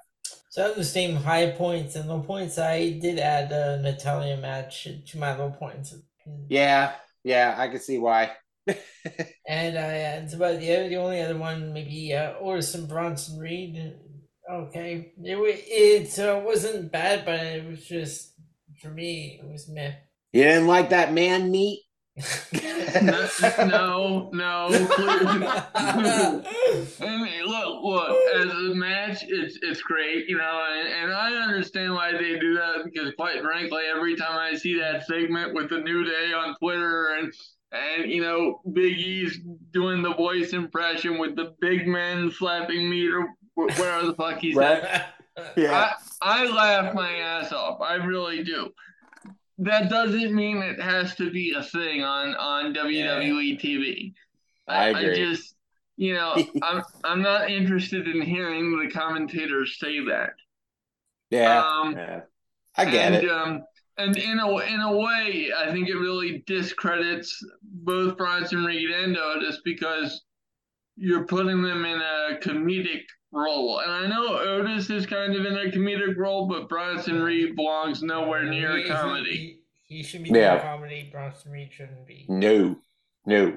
So 0.51 0.63
I 0.63 0.69
have 0.69 0.77
the 0.77 0.85
same 0.85 1.17
high 1.17 1.51
points 1.51 1.97
and 1.97 2.09
low 2.09 2.21
points. 2.21 2.59
I 2.59 2.99
did 3.01 3.19
add 3.19 3.51
a 3.51 3.81
Natalya 3.81 4.37
match 4.37 4.87
to 5.07 5.19
my 5.19 5.37
low 5.37 5.51
points. 5.51 5.95
Yeah, 6.49 6.93
yeah, 7.25 7.55
I 7.57 7.69
can 7.69 7.81
see 7.81 7.99
why. 7.99 8.33
And 9.49 9.77
I 9.77 9.95
it's 10.23 10.35
about 10.35 10.61
the 10.61 10.67
the 10.89 10.97
only 10.97 11.21
other 11.21 11.37
one 11.37 11.73
maybe 11.73 12.15
uh, 12.15 12.33
Orson 12.35 12.87
Bronson 12.87 13.39
Reed. 13.39 13.95
Okay, 14.51 15.13
it 15.23 15.37
it 15.37 16.19
uh, 16.19 16.41
wasn't 16.45 16.93
bad, 16.93 17.25
but 17.25 17.41
it 17.41 17.67
was 17.69 17.85
just 17.85 18.35
for 18.81 18.89
me 18.89 19.41
it 19.43 19.51
was 19.51 19.69
meh. 19.69 19.93
You 20.33 20.45
didn't 20.45 20.69
like 20.69 20.91
that 20.91 21.13
man 21.13 21.51
meat? 21.51 21.83
no, 22.53 23.29
no, 23.59 24.31
no. 24.33 24.69
I 25.75 26.43
mean, 27.01 27.45
look, 27.47 27.83
look. 27.83 28.19
As 28.37 28.51
a 28.51 28.75
match, 28.75 29.25
it's 29.27 29.59
it's 29.63 29.81
great, 29.81 30.29
you 30.29 30.37
know, 30.37 30.63
and, 30.73 30.89
and 30.89 31.13
I 31.13 31.33
understand 31.33 31.95
why 31.95 32.13
they 32.13 32.39
do 32.39 32.55
that 32.55 32.85
because, 32.85 33.15
quite 33.15 33.41
frankly, 33.41 33.85
every 33.95 34.15
time 34.17 34.39
I 34.39 34.55
see 34.57 34.79
that 34.79 35.07
segment 35.07 35.55
with 35.55 35.71
the 35.71 35.79
New 35.79 36.05
Day 36.05 36.35
on 36.35 36.55
Twitter 36.57 37.17
and 37.19 37.33
and 37.73 38.11
you 38.11 38.23
know 38.23 38.61
Big 38.73 38.99
E's 38.99 39.41
doing 39.73 40.03
the 40.03 40.15
voice 40.15 40.53
impression 40.53 41.19
with 41.19 41.37
the 41.37 41.55
big 41.61 41.87
men 41.87 42.31
slapping 42.31 42.89
me 42.89 43.09
or 43.09 43.35
whatever 43.55 44.07
the 44.07 44.15
fuck 44.15 44.39
he 44.39 44.53
said. 44.55 45.07
I, 45.57 45.95
I 46.21 46.47
laugh 46.47 46.95
my 46.95 47.11
ass 47.11 47.53
off. 47.53 47.81
I 47.81 47.95
really 47.95 48.45
do. 48.45 48.71
That 49.59 49.89
doesn't 49.89 50.35
mean 50.35 50.59
it 50.59 50.81
has 50.81 51.15
to 51.17 51.31
be 51.31 51.55
a 51.57 51.63
thing 51.63 52.03
on 52.03 52.35
on 52.35 52.75
WWE 52.75 53.61
TV. 53.61 54.13
I 54.69 54.89
agree. 54.89 55.17
just, 55.17 55.55
you 55.97 56.15
know, 56.15 56.37
I'm 56.63 56.83
I'm 57.05 57.23
not 57.23 57.51
interested 57.51 58.09
in 58.09 58.21
hearing 58.21 58.79
the 58.79 58.91
commentators 58.91 59.79
say 59.79 60.05
that. 60.07 60.31
Yeah, 61.31 61.65
Um, 61.65 61.93
yeah. 61.97 62.21
I 62.77 62.85
get 62.87 63.13
and, 63.13 63.25
it. 63.25 63.31
Um, 63.31 63.65
and 64.03 64.17
in 64.17 64.39
a 64.39 64.57
in 64.59 64.81
a 64.81 64.97
way, 64.97 65.51
I 65.57 65.71
think 65.73 65.89
it 65.89 65.95
really 65.97 66.43
discredits 66.47 67.43
both 67.63 68.17
Bronson 68.17 68.65
Reed 68.65 68.91
and 68.91 69.17
Otis 69.17 69.61
because 69.65 70.23
you're 70.97 71.25
putting 71.27 71.63
them 71.63 71.85
in 71.85 72.01
a 72.01 72.39
comedic 72.41 73.03
role. 73.33 73.81
And 73.81 73.91
I 73.91 74.07
know 74.07 74.39
Otis 74.39 74.91
is 74.91 75.07
kind 75.07 75.35
of 75.35 75.45
in 75.47 75.55
a 75.57 75.71
comedic 75.71 76.17
role, 76.17 76.47
but 76.47 76.69
Bronson 76.69 77.23
Reed 77.23 77.57
belongs 77.57 78.03
nowhere 78.03 78.45
near 78.45 78.77
He- 78.77 78.83
he- 78.85 78.89
comedy. 78.89 79.61
He, 79.89 79.97
he 79.97 80.03
should 80.03 80.23
be 80.25 80.31
Yeah. 80.31 80.57
doing 80.57 80.63
comedy. 80.63 81.09
Bronson 81.11 81.51
Reed 81.53 81.73
shouldn't 81.73 82.07
be. 82.07 82.27
No, 82.29 82.77
no. 83.27 83.57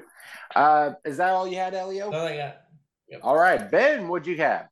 Uh, 0.54 0.92
is 1.04 1.18
that 1.18 1.30
all 1.32 1.46
you 1.46 1.56
had, 1.56 1.74
Elio? 1.74 2.10
That's 2.10 2.20
all 2.20 2.26
I 2.28 2.36
got. 2.36 2.56
All 3.22 3.36
right, 3.38 3.70
Ben, 3.70 4.08
what'd 4.08 4.26
you 4.26 4.36
have? 4.38 4.68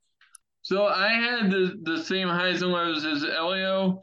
So 0.63 0.87
I 0.87 1.09
had 1.13 1.51
the, 1.51 1.79
the 1.83 2.03
same 2.03 2.27
highs 2.29 2.63
and 2.63 2.73
lows 2.73 3.05
as 3.05 3.23
Elio, 3.25 4.03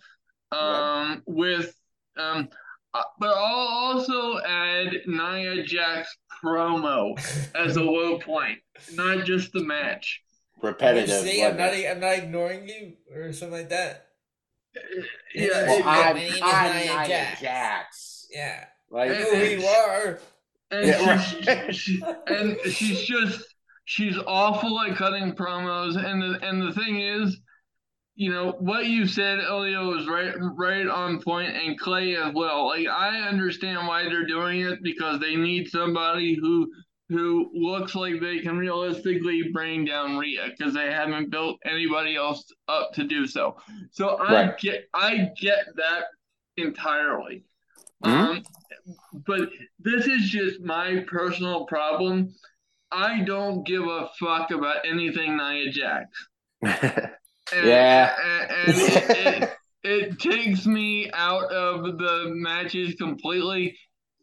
um, 0.51 1.23
with 1.25 1.75
um, 2.17 2.49
uh, 2.93 3.03
but 3.19 3.29
I'll 3.29 3.95
also 3.95 4.39
add 4.45 4.93
Nia 5.07 5.63
Jax 5.63 6.15
promo 6.43 7.17
as 7.55 7.77
a 7.77 7.83
low 7.83 8.19
point, 8.19 8.59
not 8.93 9.25
just 9.25 9.53
the 9.53 9.63
match. 9.63 10.21
Repetitive. 10.61 11.21
See, 11.21 11.43
I'm 11.43 11.57
wasn't 11.57 11.87
I'm 11.87 11.99
not 11.99 12.17
ignoring 12.17 12.67
you 12.67 12.93
or 13.15 13.31
something 13.33 13.57
like 13.57 13.69
that. 13.69 14.07
Yeah, 15.33 15.65
Well, 15.65 15.83
I'm, 15.85 16.15
My 16.15 16.19
name 16.19 16.33
I'm 16.43 16.75
Nia 16.75 16.85
Nia 16.85 17.07
Jax. 17.07 17.41
Jax. 17.41 18.27
Yeah. 18.31 18.65
Like, 18.89 19.11
I 19.11 19.13
know 19.19 19.35
who 19.35 19.43
you 19.43 19.65
are. 19.65 20.19
and 20.71 20.87
Yeah, 20.87 21.17
she's, 21.21 21.47
right. 21.47 21.75
she, 21.75 22.03
and 22.27 22.57
she's 22.71 23.01
just 23.01 23.41
she's 23.85 24.17
awful 24.27 24.79
at 24.81 24.95
cutting 24.97 25.33
promos 25.33 25.95
and 25.97 26.21
the 26.21 26.47
and 26.47 26.61
the 26.61 26.73
thing 26.73 26.99
is 26.99 27.37
you 28.21 28.29
know 28.29 28.51
what 28.59 28.85
you 28.85 29.07
said 29.07 29.39
Elio 29.39 29.97
is 29.97 30.07
right 30.07 30.35
right 30.55 30.85
on 30.87 31.19
point 31.23 31.55
and 31.57 31.79
Clay 31.79 32.15
as 32.15 32.31
well 32.35 32.67
like 32.67 32.85
I 32.87 33.21
understand 33.27 33.87
why 33.87 34.03
they're 34.03 34.27
doing 34.27 34.61
it 34.61 34.83
because 34.83 35.19
they 35.19 35.35
need 35.35 35.69
somebody 35.69 36.35
who 36.39 36.71
who 37.09 37.49
looks 37.55 37.95
like 37.95 38.21
they 38.21 38.37
can 38.39 38.57
realistically 38.59 39.49
bring 39.51 39.85
down 39.85 40.17
Rhea 40.17 40.49
because 40.55 40.71
they 40.71 40.91
haven't 40.91 41.31
built 41.31 41.57
anybody 41.65 42.15
else 42.15 42.45
up 42.67 42.91
to 42.93 43.03
do 43.05 43.25
so 43.25 43.57
so 43.89 44.09
I 44.17 44.33
Right. 44.33 44.57
get 44.59 44.87
I 44.93 45.31
get 45.41 45.65
that 45.77 46.03
entirely 46.57 47.43
Mhm. 48.05 48.11
um 48.11 48.43
but 49.25 49.49
this 49.79 50.05
is 50.05 50.29
just 50.29 50.61
my 50.61 51.03
personal 51.07 51.65
problem. 51.65 52.33
I 52.91 53.21
don't 53.21 53.63
give 53.65 53.83
a 53.83 54.09
fuck 54.19 54.51
about 54.51 54.85
anything 54.85 55.37
Nia 55.37 55.71
Jax. 55.71 56.27
And, 57.53 57.67
Yeah. 57.67 58.15
And, 58.23 58.51
and 58.69 58.77
it, 58.77 59.09
it, 59.43 59.49
it 59.83 60.19
takes 60.19 60.65
me 60.65 61.09
out 61.13 61.51
of 61.51 61.97
the 61.97 62.31
matches 62.33 62.95
completely. 62.95 63.77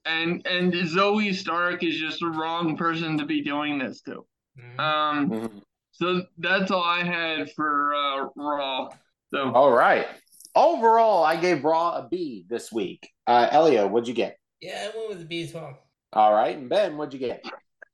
And 0.05 0.47
and 0.47 0.72
Zoey 0.72 1.35
Stark 1.35 1.83
is 1.85 1.99
just 1.99 2.20
the 2.20 2.29
wrong 2.29 2.76
person 2.76 3.18
to 3.18 3.26
be 3.26 3.43
doing 3.43 3.79
this 3.79 4.01
to. 4.03 4.24
Mhm. 4.59 4.81
Um, 4.81 5.31
Mhm. 5.31 5.62
so 5.93 6.22
that's 6.39 6.70
all 6.70 6.83
I 6.83 7.03
had 7.05 7.51
for 7.53 7.95
uh, 7.95 8.29
Raw. 8.37 8.89
So 9.35 9.53
All 9.53 9.70
right. 9.72 10.07
Overall, 10.55 11.24
I 11.24 11.37
gave 11.37 11.62
Raw 11.62 11.99
a 11.99 12.09
B 12.09 12.47
this 12.49 12.72
week. 12.72 13.09
Uh, 13.26 13.49
Elio, 13.51 13.87
what'd 13.87 14.09
you 14.09 14.14
get? 14.14 14.39
Yeah, 14.61 14.89
I 14.93 14.97
went 14.97 15.09
with 15.11 15.18
the 15.20 15.24
B 15.26 15.43
as 15.43 15.53
well. 15.53 15.79
All 16.14 16.33
right. 16.33 16.57
And 16.57 16.68
Ben, 16.70 16.97
what'd 16.97 17.12
you 17.12 17.20
get? 17.20 17.45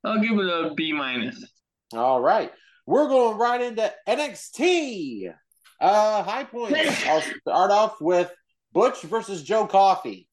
I'll 0.04 0.20
give 0.20 0.38
it 0.38 0.46
a 0.46 0.72
B 0.74 0.92
minus. 0.92 1.44
All 1.92 2.20
right. 2.20 2.52
We're 2.86 3.08
going 3.08 3.38
right 3.38 3.60
into 3.60 3.92
NXT. 4.08 5.32
Uh, 5.80 6.22
high 6.22 6.44
points. 6.44 7.04
I'll 7.06 7.20
start 7.22 7.70
off 7.70 8.00
with 8.00 8.30
Butch 8.72 9.02
versus 9.02 9.42
Joe 9.42 9.66
Coffey. 9.66 10.28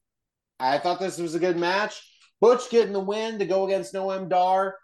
I 0.60 0.78
thought 0.78 1.00
this 1.00 1.18
was 1.18 1.34
a 1.34 1.38
good 1.40 1.56
match. 1.56 2.00
Butch 2.40 2.70
getting 2.70 2.92
the 2.92 3.00
win 3.00 3.38
to 3.38 3.46
go 3.46 3.66
against 3.66 3.94
Noam 3.94 4.28
Dar. 4.28 4.76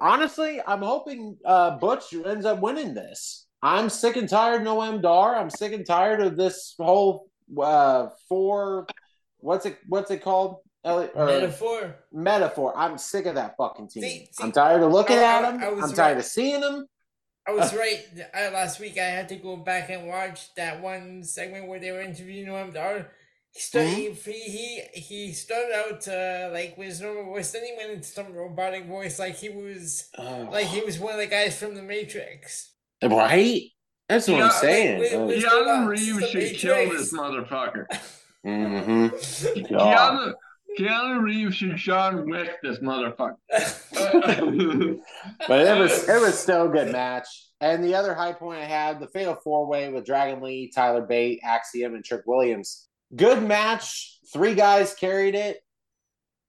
Honestly, 0.00 0.60
I'm 0.66 0.82
hoping 0.82 1.36
uh, 1.44 1.78
Butch 1.78 2.12
ends 2.12 2.44
up 2.44 2.60
winning 2.60 2.94
this. 2.94 3.46
I'm 3.62 3.88
sick 3.88 4.16
and 4.16 4.28
tired 4.28 4.62
of 4.62 4.66
Noam 4.68 5.00
Dar. 5.00 5.36
I'm 5.36 5.50
sick 5.50 5.72
and 5.72 5.86
tired 5.86 6.20
of 6.20 6.36
this 6.36 6.74
whole 6.78 7.28
uh, 7.60 8.08
four. 8.28 8.86
What's 9.38 9.66
it? 9.66 9.78
What's 9.88 10.10
it 10.10 10.22
called? 10.22 10.56
Meta-Four. 10.84 11.96
Meta-Four. 12.12 12.76
I'm 12.76 12.98
sick 12.98 13.24
of 13.24 13.36
that 13.36 13.56
fucking 13.56 13.88
team. 13.88 14.02
See- 14.02 14.28
see, 14.32 14.44
I'm 14.44 14.52
tired 14.52 14.82
of 14.82 14.92
looking 14.92 15.16
I- 15.18 15.22
at 15.22 15.44
I- 15.44 15.50
them. 15.52 15.62
I 15.62 15.68
was 15.70 15.84
I'm 15.90 15.96
tired 15.96 16.12
right. 16.12 16.18
of 16.18 16.24
seeing 16.26 16.60
them. 16.60 16.86
I 17.46 17.52
was 17.52 17.74
right. 17.82 18.00
I, 18.34 18.48
last 18.50 18.80
week 18.80 18.96
I 18.98 19.04
had 19.04 19.28
to 19.30 19.36
go 19.36 19.56
back 19.56 19.90
and 19.90 20.06
watch 20.08 20.54
that 20.54 20.80
one 20.82 21.22
segment 21.24 21.68
where 21.68 21.78
they 21.80 21.92
were 21.92 22.00
interviewing 22.02 22.46
him. 22.46 22.72
Dar. 22.72 23.10
He 23.50 23.60
started. 23.60 23.90
Mm-hmm. 23.94 24.30
He, 24.30 24.82
he 24.92 25.00
he 25.00 25.32
started 25.32 25.72
out 25.86 26.08
uh, 26.08 26.50
like 26.52 26.76
with 26.76 26.88
his 26.88 27.00
normal 27.00 27.24
voice. 27.24 27.52
Then 27.52 27.64
he 27.64 27.74
went 27.76 27.90
into 27.92 28.04
some 28.08 28.32
robotic 28.32 28.86
voice, 28.86 29.18
like 29.18 29.36
he 29.36 29.48
was 29.50 30.08
like 30.18 30.66
he 30.66 30.80
was 30.82 30.98
one 30.98 31.14
of 31.14 31.20
the 31.20 31.26
guys 31.26 31.56
from 31.58 31.74
the 31.74 31.82
Matrix. 31.82 32.72
right? 33.02 33.62
That's 34.08 34.28
what 34.28 34.36
Yeah, 34.38 34.42
I'm 34.44 34.48
like, 34.48 34.60
saying. 34.60 35.00
wait, 35.00 35.14
Uh, 35.14 35.26
wait. 35.26 35.44
Keanu 35.44 35.84
the 35.84 35.88
Reeves 35.88 36.28
should 36.30 36.56
kill 36.56 36.90
this 36.90 37.12
motherfucker. 37.12 37.86
mm-hmm. 38.44 39.06
Keanu, 39.66 40.34
Keanu 40.78 41.22
Reeves 41.22 41.56
should 41.56 41.76
John 41.76 42.28
Wick 42.28 42.50
this 42.62 42.78
motherfucker. 42.78 43.36
But 45.48 45.60
it 45.60 45.78
was 45.78 46.08
it 46.08 46.20
was 46.20 46.38
still 46.38 46.66
a 46.66 46.68
good 46.68 46.92
match. 46.92 47.26
And 47.60 47.82
the 47.82 47.94
other 47.94 48.14
high 48.14 48.32
point 48.32 48.60
I 48.60 48.64
had 48.64 49.00
the 49.00 49.06
Fatal 49.08 49.36
Four 49.42 49.66
Way 49.66 49.88
with 49.90 50.04
Dragon 50.04 50.42
Lee, 50.42 50.70
Tyler 50.74 51.02
Bate, 51.02 51.40
Axiom, 51.42 51.94
and 51.94 52.04
Trick 52.04 52.22
Williams. 52.26 52.88
Good 53.14 53.42
match. 53.42 54.18
Three 54.32 54.54
guys 54.54 54.94
carried 54.94 55.34
it. 55.34 55.58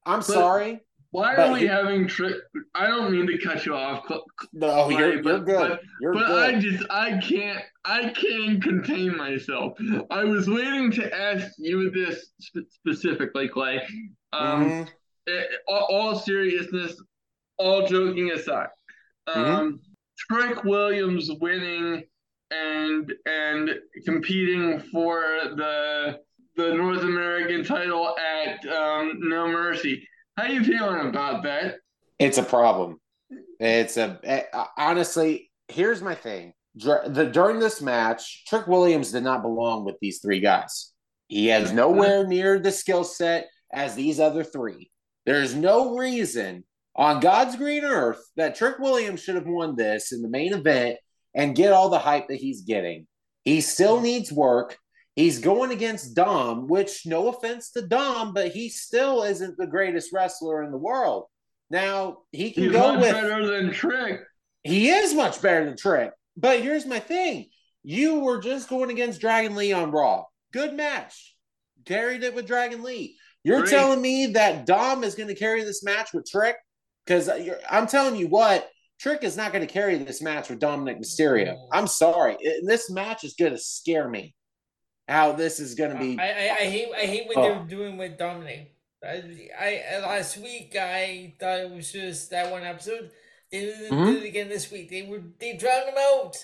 I'm 0.05 0.21
sorry. 0.21 0.81
Why 1.11 1.35
are 1.35 1.53
we 1.53 1.61
he- 1.61 1.67
having 1.67 2.07
trick? 2.07 2.35
I 2.73 2.87
don't 2.87 3.11
mean 3.11 3.25
to 3.27 3.37
cut 3.37 3.65
you 3.65 3.73
off, 3.75 4.03
Cl- 4.05 4.25
No, 4.51 4.89
you're, 4.89 5.13
you're 5.13 5.23
but- 5.23 5.45
good. 5.45 5.69
but- 5.69 5.81
you're 6.01 6.13
but 6.13 6.27
good. 6.27 6.55
I 6.55 6.59
just 6.59 6.83
I 6.89 7.17
can't 7.19 7.63
I 7.85 8.09
can't 8.09 8.61
contain 8.61 9.15
myself. 9.15 9.77
I 10.11 10.23
was 10.25 10.49
waiting 10.49 10.91
to 10.91 11.15
ask 11.15 11.53
you 11.57 11.89
this 11.91 12.31
sp- 12.43 12.67
specifically, 12.69 13.47
Clay. 13.47 13.81
Um, 14.33 14.65
Mhm. 14.65 14.89
eh, 15.27 15.43
all, 15.67 15.87
all 15.91 16.15
seriousness, 16.15 17.01
all 17.57 17.87
joking 17.87 18.31
aside, 18.31 18.69
um, 19.27 19.79
Trick 20.17 20.63
Williams 20.63 21.29
winning 21.41 22.03
and 22.51 23.13
and 23.25 23.79
competing 24.05 24.79
for 24.91 25.21
the 25.55 26.19
the 26.55 26.73
North 26.73 27.01
American 27.01 27.63
title 27.65 28.15
at 28.17 28.65
um, 28.67 29.19
No 29.19 29.47
Mercy. 29.47 30.07
How 30.37 30.45
you 30.45 30.63
feeling 30.63 31.07
about 31.09 31.43
that? 31.43 31.79
It's 32.19 32.37
a 32.37 32.43
problem. 32.43 32.99
It's 33.59 33.97
a 33.97 34.19
eh, 34.23 34.43
honestly. 34.77 35.51
Here's 35.67 36.01
my 36.01 36.13
thing. 36.13 36.53
The 36.75 37.29
during 37.33 37.59
this 37.59 37.81
match, 37.81 38.45
Trick 38.45 38.67
Williams 38.67 39.11
did 39.11 39.23
not 39.23 39.41
belong 39.41 39.83
with 39.85 39.95
these 39.99 40.19
three 40.19 40.39
guys. 40.39 40.91
He 41.27 41.47
has 41.47 41.71
nowhere 41.73 42.27
near 42.27 42.59
the 42.59 42.71
skill 42.71 43.03
set 43.03 43.47
as 43.75 43.93
these 43.95 44.19
other 44.19 44.43
three. 44.43 44.89
There's 45.25 45.53
no 45.53 45.95
reason 45.97 46.63
on 46.95 47.19
God's 47.19 47.55
green 47.57 47.83
earth 47.83 48.23
that 48.37 48.55
Trick 48.55 48.79
Williams 48.79 49.21
should 49.21 49.35
have 49.35 49.47
won 49.47 49.75
this 49.75 50.11
in 50.11 50.21
the 50.21 50.29
main 50.29 50.53
event 50.53 50.97
and 51.35 51.55
get 51.55 51.73
all 51.73 51.89
the 51.89 51.99
hype 51.99 52.29
that 52.29 52.37
he's 52.37 52.61
getting. 52.61 53.05
He 53.43 53.61
still 53.61 53.99
needs 54.01 54.31
work. 54.31 54.77
He's 55.15 55.39
going 55.39 55.71
against 55.71 56.15
Dom, 56.15 56.67
which 56.67 57.05
no 57.05 57.27
offense 57.29 57.71
to 57.71 57.81
Dom, 57.85 58.33
but 58.33 58.51
he 58.51 58.69
still 58.69 59.23
isn't 59.23 59.57
the 59.57 59.67
greatest 59.67 60.11
wrestler 60.13 60.63
in 60.63 60.71
the 60.71 60.77
world. 60.77 61.25
Now 61.69 62.19
he 62.31 62.51
can 62.51 62.63
He's 62.63 62.71
go 62.71 62.93
much 62.93 63.01
with 63.01 63.11
better 63.11 63.45
than 63.47 63.71
Trick. 63.73 64.21
he 64.63 64.89
is 64.89 65.13
much 65.13 65.41
better 65.41 65.65
than 65.65 65.77
Trick. 65.77 66.11
But 66.37 66.61
here's 66.61 66.85
my 66.85 66.99
thing. 66.99 67.49
You 67.83 68.19
were 68.19 68.41
just 68.41 68.69
going 68.69 68.89
against 68.89 69.21
Dragon 69.21 69.55
Lee 69.55 69.71
on 69.73 69.91
Raw. 69.91 70.25
Good 70.51 70.73
match. 70.73 71.35
Carried 71.85 72.23
it 72.23 72.33
with 72.35 72.47
Dragon 72.47 72.83
Lee. 72.83 73.17
You're 73.45 73.59
Great. 73.61 73.69
telling 73.69 74.01
me 74.01 74.25
that 74.33 74.65
Dom 74.65 75.03
is 75.03 75.13
going 75.13 75.29
to 75.29 75.35
carry 75.35 75.63
this 75.63 75.83
match 75.83 76.13
with 76.13 76.25
Trick? 76.29 76.55
Because 77.05 77.29
I'm 77.69 77.85
telling 77.85 78.15
you 78.15 78.27
what, 78.27 78.67
Trick 78.99 79.23
is 79.23 79.37
not 79.37 79.53
going 79.53 79.65
to 79.65 79.71
carry 79.71 79.97
this 79.97 80.19
match 80.19 80.49
with 80.49 80.57
Dominic 80.59 80.99
Mysterio. 80.99 81.55
I'm 81.71 81.85
sorry. 81.85 82.37
It- 82.39 82.63
this 82.65 82.89
match 82.89 83.23
is 83.23 83.35
going 83.35 83.51
to 83.51 83.59
scare 83.59 84.09
me. 84.09 84.33
How 85.07 85.33
this 85.33 85.59
is 85.59 85.75
going 85.75 85.93
to 85.93 85.99
be. 85.99 86.17
I, 86.19 86.23
I, 86.25 86.55
I 86.61 86.65
hate 86.65 86.87
I 86.97 87.01
hate 87.01 87.27
what 87.27 87.37
Oh. 87.37 87.41
they're 87.43 87.63
doing 87.67 87.95
with 87.97 88.17
Dominic. 88.17 88.73
I, 89.07 89.43
I 89.59 89.99
last 89.99 90.37
week 90.37 90.75
I 90.75 91.35
thought 91.39 91.59
it 91.59 91.69
was 91.69 91.91
just 91.91 92.31
that 92.31 92.51
one 92.51 92.63
episode. 92.63 93.11
They 93.51 93.59
did, 93.59 93.79
it- 93.81 93.91
Mhm. 93.91 94.13
did 94.15 94.23
it 94.23 94.27
again 94.27 94.49
this 94.49 94.71
week. 94.71 94.89
They 94.89 95.03
were 95.03 95.21
they 95.39 95.55
drowned 95.57 95.89
him 95.89 95.95
out 95.99 96.35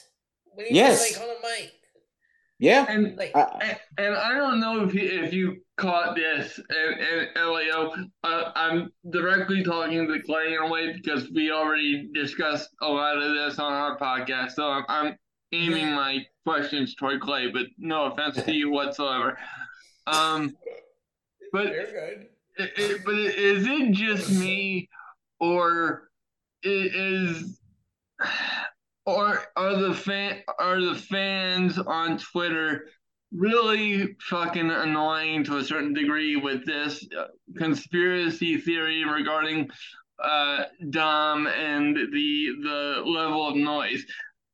when 0.54 0.68
he 0.68 0.76
Yes. 0.76 1.00
was 1.10 1.18
like 1.20 1.28
on 1.28 1.34
the 1.36 1.48
mic. 1.48 1.74
Yeah. 2.62 2.86
And 2.88 3.18
Like 3.18 3.36
I- 3.36 3.78
and, 3.98 4.06
and 4.08 4.16
I 4.16 4.34
don't 4.36 4.60
know 4.62 4.84
if 4.86 4.94
you, 4.94 5.02
if 5.02 5.34
you 5.34 5.58
caught 5.78 6.16
this, 6.16 6.60
and, 6.70 7.00
and 7.02 7.28
Elio, 7.36 7.92
uh, 8.24 8.52
I'm 8.56 8.94
directly 9.10 9.64
talking 9.64 10.08
to 10.08 10.22
Clay 10.22 10.54
in 10.54 10.62
a 10.62 10.68
way 10.70 10.94
because 10.94 11.30
we 11.32 11.52
already 11.52 12.10
discussed 12.14 12.70
a 12.82 12.88
lot 12.88 13.18
of 13.18 13.34
this 13.34 13.58
on 13.60 13.74
our 13.74 13.98
podcast. 13.98 14.52
So 14.52 14.70
I'm, 14.70 14.86
I'm 14.88 15.18
aiming 15.52 15.92
my 15.92 16.26
questions 16.46 16.96
toward 16.96 17.20
Clay, 17.20 17.50
but 17.52 17.66
no 17.78 18.06
offense 18.06 18.42
to 18.44 18.54
you 18.54 18.70
whatsoever. 18.70 19.38
Um, 20.08 20.56
but 21.52 21.66
good. 21.68 22.28
it, 22.58 22.72
it, 22.78 23.02
but 23.04 23.16
is 23.16 23.66
it 23.68 23.92
just 23.92 24.32
me, 24.32 24.88
or 25.40 26.10
is, 26.64 27.60
or 29.12 29.44
are 29.56 29.76
the 29.76 29.94
fan 29.94 30.42
are 30.60 30.82
the 30.82 30.96
fans 30.96 31.78
on 31.78 32.18
Twitter 32.18 32.86
really 33.32 34.16
fucking 34.30 34.70
annoying 34.70 35.44
to 35.46 35.58
a 35.58 35.64
certain 35.64 35.94
degree 35.94 36.36
with 36.36 36.66
this 36.66 37.08
uh, 37.18 37.28
conspiracy 37.58 38.58
theory 38.58 39.06
regarding 39.06 39.70
uh, 40.24 40.64
Dom 40.90 41.48
and 41.48 41.96
the 41.96 42.50
the 42.64 43.04
level 43.06 43.48
of 43.48 43.56
noise? 43.56 44.06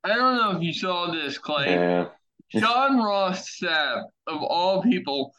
I 0.04 0.16
don't 0.16 0.38
know 0.38 0.58
if 0.58 0.64
you 0.64 0.74
saw 0.74 1.12
this, 1.12 1.38
Clay. 1.38 1.74
Yeah. 1.74 2.08
John 2.52 2.98
Ross 2.98 3.60
Sapp, 3.60 4.04
of 4.28 4.42
all 4.42 4.82
people, 4.82 5.34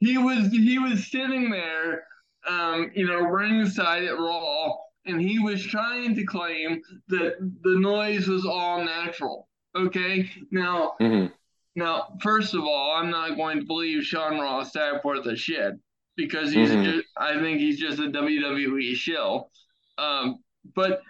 he 0.00 0.18
was 0.18 0.48
he 0.50 0.78
was 0.78 1.10
sitting 1.10 1.50
there, 1.50 2.04
um, 2.46 2.90
you 2.94 3.06
know, 3.06 3.20
ringside 3.20 4.04
at 4.04 4.18
Raw, 4.18 4.76
and 5.10 5.20
he 5.20 5.38
was 5.38 5.64
trying 5.64 6.14
to 6.14 6.24
claim 6.24 6.80
that 7.08 7.36
the 7.62 7.78
noise 7.78 8.26
was 8.28 8.46
all 8.46 8.82
natural. 8.84 9.48
Okay, 9.76 10.30
now 10.50 10.94
Mhm. 11.00 11.32
now 11.76 12.16
first 12.22 12.54
of 12.54 12.62
all, 12.62 12.96
I'm 12.96 13.10
not 13.10 13.36
going 13.36 13.60
to 13.60 13.66
believe 13.66 14.04
Sean 14.04 14.38
Ross 14.38 14.72
Sapp 14.72 15.04
worth 15.04 15.26
a 15.26 15.36
shit 15.36 15.74
because 16.16 16.52
he's 16.52 16.70
Mhm. 16.70 16.84
just, 16.84 17.08
I 17.16 17.38
think 17.40 17.60
he's 17.60 17.78
just 17.78 17.98
a 18.00 18.08
WWE 18.08 18.94
shill. 18.94 19.50
Um, 19.98 20.42
but 20.74 21.02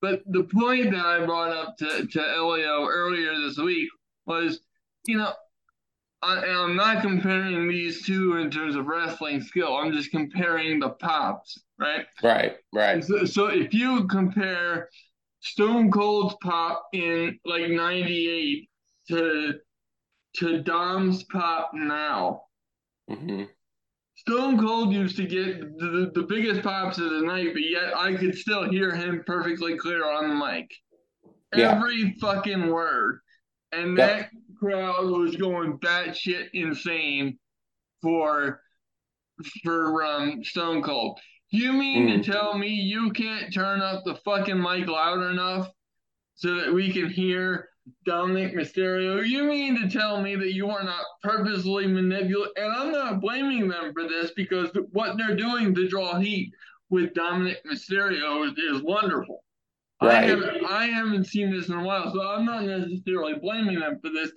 but 0.00 0.22
the 0.26 0.44
point 0.44 0.92
that 0.92 1.04
I 1.04 1.26
brought 1.26 1.52
up 1.52 1.76
to, 1.78 2.06
to 2.06 2.20
Elio 2.36 2.86
earlier 2.86 3.38
this 3.38 3.58
week 3.58 3.90
was, 4.24 4.60
you 5.06 5.18
know, 5.18 5.34
I, 6.22 6.38
I'm 6.46 6.74
not 6.76 7.02
comparing 7.02 7.68
these 7.68 8.04
two 8.06 8.36
in 8.36 8.50
terms 8.50 8.76
of 8.76 8.86
wrestling 8.86 9.42
skill. 9.42 9.76
I'm 9.76 9.92
just 9.92 10.10
comparing 10.10 10.80
the 10.80 10.90
pops, 10.90 11.62
right? 11.80 12.06
Right. 12.22 12.56
Right. 12.72 13.04
So, 13.04 13.24
so 13.24 13.46
if 13.46 13.72
you 13.74 14.06
compare 14.08 14.88
Stone 15.40 15.90
Cold's 15.90 16.36
pop 16.42 16.86
in 16.92 17.38
like 17.44 17.68
'98 17.70 18.68
to 19.08 19.54
to 20.36 20.62
Dom's 20.62 21.24
pop 21.24 21.70
now, 21.74 22.42
hmm 23.08 23.44
Stone 24.16 24.58
Cold 24.60 24.92
used 24.92 25.16
to 25.16 25.26
get 25.26 25.60
the, 25.78 26.10
the 26.14 26.22
biggest 26.22 26.62
pops 26.62 26.98
of 26.98 27.10
the 27.10 27.22
night, 27.22 27.52
but 27.54 27.62
yet 27.62 27.96
I 27.96 28.14
could 28.14 28.36
still 28.36 28.70
hear 28.70 28.94
him 28.94 29.24
perfectly 29.26 29.76
clear 29.78 30.04
on 30.10 30.28
the 30.28 30.34
mic. 30.34 30.70
Yeah. 31.54 31.72
Every 31.76 32.14
fucking 32.20 32.68
word. 32.68 33.20
And 33.72 33.96
Yep. 33.96 34.08
that 34.08 34.30
crowd 34.58 35.10
was 35.10 35.36
going 35.36 35.78
batshit 35.78 36.50
insane 36.54 37.38
for 38.02 38.62
for 39.62 40.04
um 40.04 40.44
Stone 40.44 40.82
Cold. 40.82 41.18
You 41.50 41.72
mean 41.72 42.08
Mm. 42.08 42.22
to 42.22 42.32
tell 42.32 42.56
me 42.56 42.68
you 42.68 43.10
can't 43.10 43.52
turn 43.52 43.80
up 43.80 44.04
the 44.04 44.14
fucking 44.14 44.60
mic 44.60 44.86
loud 44.88 45.30
enough 45.30 45.72
so 46.36 46.54
that 46.54 46.72
we 46.72 46.92
can 46.92 47.10
hear 47.10 47.68
Dominic 48.04 48.54
Mysterio? 48.54 49.26
You 49.26 49.44
mean 49.44 49.80
to 49.80 49.88
tell 49.90 50.20
me 50.22 50.36
that 50.36 50.52
you 50.54 50.70
are 50.70 50.84
not 50.84 51.04
purposely 51.22 51.86
manipulating? 51.86 52.52
And 52.56 52.72
I'm 52.72 52.92
not 52.92 53.20
blaming 53.20 53.68
them 53.68 53.92
for 53.92 54.08
this 54.08 54.30
because 54.32 54.70
what 54.92 55.16
they're 55.16 55.36
doing 55.36 55.74
to 55.74 55.88
draw 55.88 56.18
heat 56.18 56.52
with 56.88 57.14
Dominic 57.14 57.64
Mysterio 57.64 58.46
is, 58.46 58.56
is 58.56 58.82
wonderful. 58.82 59.42
I 60.02 60.22
haven't, 60.22 60.64
I 60.64 60.86
haven't 60.86 61.26
seen 61.26 61.50
this 61.50 61.68
in 61.68 61.74
a 61.74 61.84
while, 61.84 62.10
so 62.12 62.26
I'm 62.26 62.46
not 62.46 62.64
necessarily 62.64 63.34
blaming 63.34 63.80
them 63.80 63.98
for 64.00 64.08
this. 64.10 64.30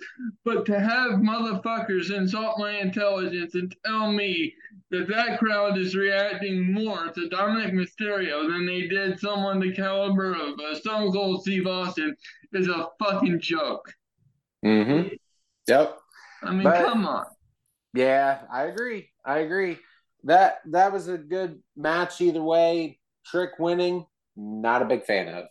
But 0.44 0.66
to 0.66 0.78
have 0.78 1.12
motherfuckers 1.20 2.12
insult 2.14 2.58
my 2.58 2.72
intelligence 2.72 3.54
and 3.54 3.74
tell 3.86 4.12
me 4.12 4.52
that 4.90 5.08
that 5.08 5.38
crowd 5.38 5.78
is 5.78 5.94
reacting 5.96 6.70
more 6.72 7.08
to 7.08 7.28
Dominic 7.30 7.72
Mysterio 7.72 8.46
than 8.46 8.66
they 8.66 8.88
did 8.88 9.18
someone 9.18 9.58
the 9.58 9.72
caliber 9.72 10.32
of 10.34 10.60
uh, 10.60 10.74
Stone 10.74 11.12
Cold 11.12 11.42
Steve 11.42 11.66
Austin 11.66 12.14
is 12.52 12.68
a 12.68 12.88
fucking 13.02 13.40
joke. 13.40 13.90
Mm-hmm. 14.64 15.14
Yep. 15.66 15.98
I 16.42 16.50
mean, 16.52 16.62
But- 16.64 16.84
come 16.84 17.06
on. 17.06 17.24
Yeah, 17.94 18.40
I 18.52 18.64
agree. 18.64 19.08
I 19.24 19.38
agree. 19.38 19.78
That 20.24 20.58
that 20.72 20.92
was 20.92 21.06
a 21.08 21.16
good 21.16 21.62
match 21.76 22.20
either 22.20 22.42
way. 22.42 22.98
Trick 23.24 23.52
winning, 23.58 24.04
not 24.36 24.82
a 24.82 24.86
big 24.86 25.04
fan 25.04 25.28
of. 25.28 25.46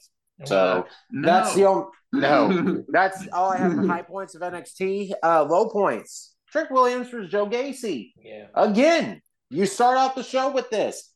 So 0.46 0.86
that's 1.12 1.56
the 1.56 1.66
only 1.66 1.86
no. 2.12 2.84
That's 2.90 3.28
all 3.32 3.52
I 3.52 3.58
have 3.58 3.74
for 3.74 3.88
high 3.88 4.02
points 4.08 4.36
of 4.36 4.42
NXT. 4.42 5.12
Uh, 5.24 5.44
low 5.44 5.70
points. 5.70 6.36
Trick 6.52 6.70
Williams 6.70 7.10
versus 7.10 7.32
Joe 7.32 7.48
Gacy. 7.48 8.12
Yeah. 8.24 8.48
Again, 8.54 9.22
you 9.50 9.66
start 9.66 9.98
off 9.98 10.16
the 10.16 10.24
show 10.24 10.52
with 10.52 10.70
this. 10.70 11.12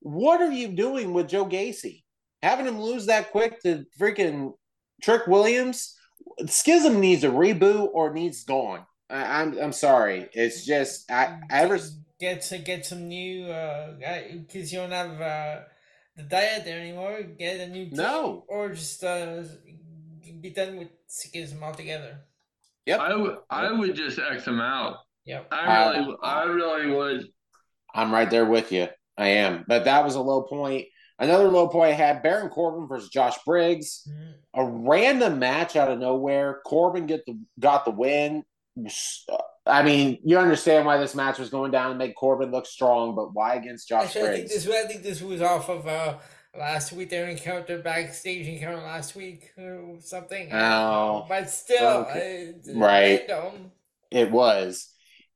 What 0.00 0.42
are 0.42 0.50
you 0.52 0.68
doing 0.68 1.14
with 1.14 1.28
Joe 1.28 1.46
Gacy? 1.46 2.02
Having 2.42 2.66
him 2.66 2.80
lose 2.80 3.06
that 3.06 3.30
quick 3.30 3.62
to 3.62 3.84
freaking 3.98 4.52
Trick 5.02 5.26
Williams? 5.26 5.96
Schism 6.46 7.00
needs 7.00 7.24
a 7.24 7.28
reboot 7.28 7.88
or 7.92 8.12
needs 8.12 8.44
gone. 8.44 8.84
I, 9.08 9.42
I'm 9.42 9.58
I'm 9.58 9.72
sorry. 9.72 10.28
It's 10.32 10.66
just 10.66 11.10
I, 11.10 11.38
I 11.50 11.62
ever 11.62 11.78
get 12.20 12.42
to 12.42 12.58
get 12.58 12.84
some 12.84 13.08
new 13.08 13.46
uh 13.46 13.94
because 14.32 14.72
you 14.72 14.80
don't 14.80 14.90
have 14.90 15.20
uh 15.20 15.60
the 16.16 16.22
Dyad 16.24 16.64
there 16.64 16.78
anymore. 16.80 17.22
Get 17.22 17.60
a 17.60 17.68
new 17.68 17.86
team, 17.86 17.96
No. 17.96 18.44
or 18.48 18.70
just 18.70 19.02
uh 19.04 19.42
be 20.40 20.50
done 20.50 20.76
with 20.78 20.88
Schism 21.06 21.62
altogether. 21.62 22.20
Yep. 22.86 23.00
I 23.00 23.14
would 23.14 23.36
I 23.50 23.72
would 23.72 23.94
just 23.94 24.18
X 24.18 24.46
him 24.46 24.60
out. 24.60 24.96
Yep. 25.24 25.48
I 25.52 25.90
really 25.98 26.14
Uh, 26.22 26.26
I 26.26 26.42
really 26.44 26.90
would. 26.90 27.26
I'm 27.94 28.12
right 28.12 28.28
there 28.30 28.46
with 28.46 28.72
you. 28.72 28.88
I 29.16 29.28
am. 29.28 29.64
But 29.68 29.84
that 29.84 30.04
was 30.04 30.14
a 30.16 30.20
low 30.22 30.42
point. 30.42 30.86
Another 31.18 31.48
low 31.48 31.68
point 31.68 31.90
I 31.92 31.96
had 31.96 32.22
Baron 32.22 32.48
Corbin 32.48 32.88
versus 32.88 33.10
Josh 33.10 33.36
Briggs. 33.44 34.08
Mhm. 34.10 34.32
A 34.54 34.64
random 34.64 35.38
match 35.38 35.76
out 35.76 35.90
of 35.90 35.98
nowhere. 35.98 36.60
Corbin 36.66 37.06
get 37.06 37.24
the 37.26 37.38
got 37.60 37.84
the 37.84 37.90
win. 37.92 38.44
I 39.64 39.82
mean, 39.82 40.18
you 40.24 40.38
understand 40.38 40.86
why 40.86 40.96
this 40.98 41.14
match 41.14 41.38
was 41.38 41.48
going 41.48 41.70
down 41.70 41.90
to 41.92 41.96
make 41.96 42.16
Corbin 42.16 42.50
look 42.50 42.66
strong, 42.66 43.14
but 43.14 43.32
why 43.32 43.54
against 43.54 43.88
Josh 43.88 44.06
Actually, 44.06 44.28
I 44.28 44.32
think 44.34 44.48
this 44.48 44.68
I 44.68 44.86
think 44.86 45.02
this 45.02 45.22
was 45.22 45.40
off 45.40 45.68
of 45.68 45.86
uh 45.86 46.18
last 46.58 46.92
week 46.92 47.10
their 47.10 47.28
encounter 47.28 47.78
backstage 47.78 48.46
encounter 48.48 48.82
last 48.82 49.14
week 49.14 49.52
or 49.56 49.96
something. 50.00 50.48
I 50.52 50.58
don't 50.58 50.60
know. 50.60 51.22
Oh, 51.24 51.26
but 51.28 51.48
still, 51.48 51.86
okay. 52.08 52.54
uh, 52.68 52.72
Right. 52.74 53.24
random. 53.28 53.70
It 54.10 54.30
was. 54.30 54.88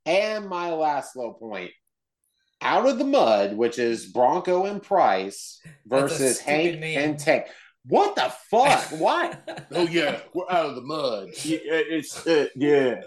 And 0.05 0.49
my 0.49 0.73
last 0.73 1.17
low 1.17 1.33
point. 1.33 1.71
Out 2.63 2.89
of 2.89 2.99
the 2.99 3.05
mud, 3.05 3.57
which 3.57 3.79
is 3.79 4.07
Bronco 4.07 4.65
and 4.65 4.83
Price 4.83 5.61
versus 5.87 6.37
stupid 6.41 6.51
Hank 6.51 6.81
name. 6.81 6.99
and 6.99 7.19
Tank. 7.19 7.47
What 7.89 8.17
the 8.17 8.33
fuck? 8.51 8.83
Why? 8.99 9.37
oh 9.73 9.87
yeah, 9.87 10.19
we're 10.35 10.51
out 10.51 10.67
of 10.67 10.75
the 10.75 10.81
mud. 10.83 11.29
Yeah, 11.45 11.59
it's 11.63 12.27
uh, 12.27 12.49
yeah. 12.57 13.01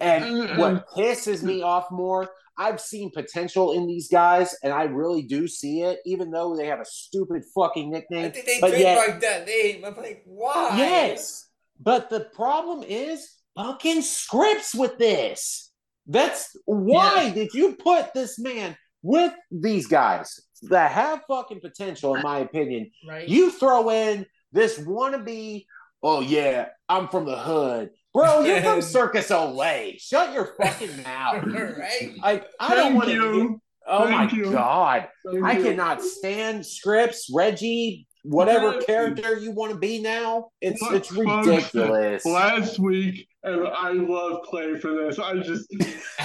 And 0.00 0.24
mm-hmm. 0.24 0.58
what 0.58 0.88
pisses 0.90 1.42
me 1.42 1.62
off 1.62 1.90
more, 1.90 2.28
I've 2.58 2.80
seen 2.80 3.10
potential 3.10 3.72
in 3.72 3.86
these 3.86 4.08
guys, 4.08 4.54
and 4.62 4.72
I 4.72 4.84
really 4.84 5.22
do 5.22 5.48
see 5.48 5.82
it, 5.82 6.00
even 6.04 6.30
though 6.30 6.56
they 6.56 6.66
have 6.66 6.80
a 6.80 6.84
stupid 6.84 7.42
fucking 7.54 7.88
I 7.88 7.98
nickname. 7.98 8.32
think 8.32 8.46
they 8.46 8.60
But 8.60 8.78
yet- 8.78 8.98
trademarked 8.98 9.20
that 9.20 9.46
name. 9.46 9.84
I'm 9.84 9.96
like, 9.96 10.22
why? 10.26 10.74
Yes, 10.76 11.48
but 11.80 12.10
the 12.10 12.20
problem 12.20 12.82
is 12.86 13.30
fucking 13.56 14.02
Scrypts 14.02 14.74
with 14.74 14.98
this. 14.98 15.72
That's 16.06 16.56
why 16.66 17.30
did 17.30 17.54
you 17.54 17.76
put 17.76 18.12
this 18.14 18.38
man 18.38 18.76
with 19.02 19.32
these 19.50 19.86
guys 19.86 20.40
that 20.62 20.90
have 20.92 21.22
fucking 21.28 21.60
potential, 21.60 22.14
in 22.14 22.22
my 22.22 22.40
opinion? 22.40 22.90
Right. 23.08 23.28
You 23.28 23.50
throw 23.50 23.90
in 23.90 24.26
this 24.52 24.78
wannabe. 24.78 25.64
Oh 26.02 26.20
yeah, 26.20 26.68
I'm 26.88 27.08
from 27.08 27.26
the 27.26 27.38
hood, 27.38 27.90
bro. 28.12 28.40
You're 28.44 28.62
from 28.62 28.82
Circus 28.82 29.28
Olay. 29.30 30.00
Shut 30.00 30.32
your 30.32 30.54
fucking 30.60 31.02
mouth. 31.02 31.44
right. 31.46 32.14
I 32.22 32.42
I 32.58 32.74
don't 32.74 32.94
want 32.94 33.08
to. 33.08 33.60
Oh 33.86 34.06
Thank 34.06 34.32
my 34.32 34.38
you. 34.38 34.52
god. 34.52 35.08
Thank 35.30 35.44
I 35.44 35.58
you. 35.58 35.64
cannot 35.64 36.02
stand 36.02 36.60
Scrypts, 36.62 37.24
Reggie, 37.34 38.06
whatever 38.22 38.74
Yeah. 38.74 38.80
character 38.86 39.36
you 39.38 39.50
want 39.52 39.72
to 39.72 39.78
be 39.78 40.00
now. 40.00 40.50
It's 40.60 40.80
Look, 40.82 40.92
it's 40.94 41.10
ridiculous. 41.10 42.24
Last 42.24 42.78
week, 42.78 43.26
and 43.42 43.66
I 43.66 43.90
love 43.92 44.42
Clay 44.44 44.78
for 44.78 44.92
this. 44.94 45.18
I 45.18 45.38
just 45.38 45.66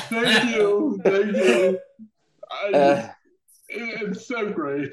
thank 0.10 0.56
you, 0.56 1.00
thank 1.04 1.36
you. 1.36 1.80
I, 2.52 2.72
Uh, 2.78 3.10
it- 3.70 4.02
it's 4.10 4.28
so 4.28 4.52
great. 4.52 4.92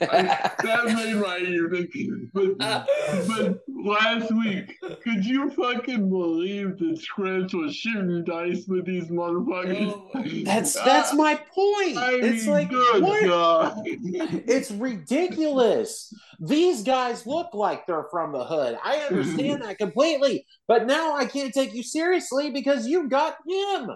I, 0.00 0.50
that 0.62 0.84
made 0.86 1.16
my 1.16 1.38
evening. 1.38 2.30
But, 2.32 2.58
but 2.58 3.60
last 3.68 4.30
week, 4.32 4.76
could 5.02 5.24
you 5.24 5.50
fucking 5.50 6.08
believe 6.10 6.78
that 6.78 7.00
Scrypts 7.00 7.54
was 7.54 7.74
shooting 7.74 8.24
dice 8.24 8.66
with 8.68 8.86
these 8.86 9.06
motherfuckers? 9.06 9.92
Oh 9.94 10.42
that's 10.44 10.74
that's 10.74 11.14
my 11.14 11.34
point. 11.34 11.96
I 11.96 12.18
it's 12.20 12.44
mean, 12.44 12.52
like 12.52 12.70
good 12.70 13.02
what? 13.02 13.26
God. 13.26 13.82
It's 13.84 14.70
ridiculous. 14.70 16.12
These 16.40 16.82
guys 16.82 17.26
look 17.26 17.54
like 17.54 17.86
they're 17.86 18.06
from 18.10 18.32
the 18.32 18.44
hood. 18.44 18.78
I 18.84 18.98
understand 18.98 19.62
that 19.62 19.78
completely, 19.78 20.46
but 20.66 20.86
now 20.86 21.16
I 21.16 21.24
can't 21.24 21.52
take 21.52 21.72
you 21.72 21.82
seriously 21.82 22.50
because 22.50 22.86
you 22.86 23.08
got 23.08 23.36
him. 23.46 23.90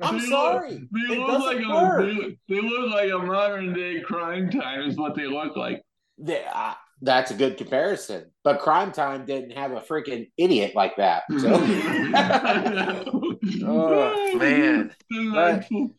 I'm 0.00 0.18
They 0.18 0.26
look- 0.26 0.30
sorry. 0.30 0.88
They 0.92 1.14
It 1.14 1.18
look 1.18 1.40
like 1.40 1.58
doesn't 1.58 1.70
a 1.70 2.06
they, 2.06 2.38
they 2.48 2.60
look 2.60 2.92
like 2.92 3.10
a 3.10 3.18
modern 3.18 3.72
day 3.74 4.00
Cryme 4.00 4.50
Tyme 4.50 4.88
is 4.88 4.96
what 4.96 5.14
they 5.14 5.26
look 5.26 5.56
like. 5.56 5.82
They- 6.18 6.44
uh, 6.52 6.74
that's 7.00 7.30
a 7.30 7.34
good 7.34 7.56
comparison. 7.56 8.30
But 8.42 8.60
Cryme 8.60 8.92
Tyme 8.92 9.24
didn't 9.24 9.52
have 9.52 9.70
a 9.72 9.80
freaking 9.80 10.30
idiot 10.36 10.72
like 10.74 10.96
that. 10.96 11.22
So. 11.38 11.48
Oh, 13.64 14.36
man. 14.36 14.94
Delightful. 15.10 15.90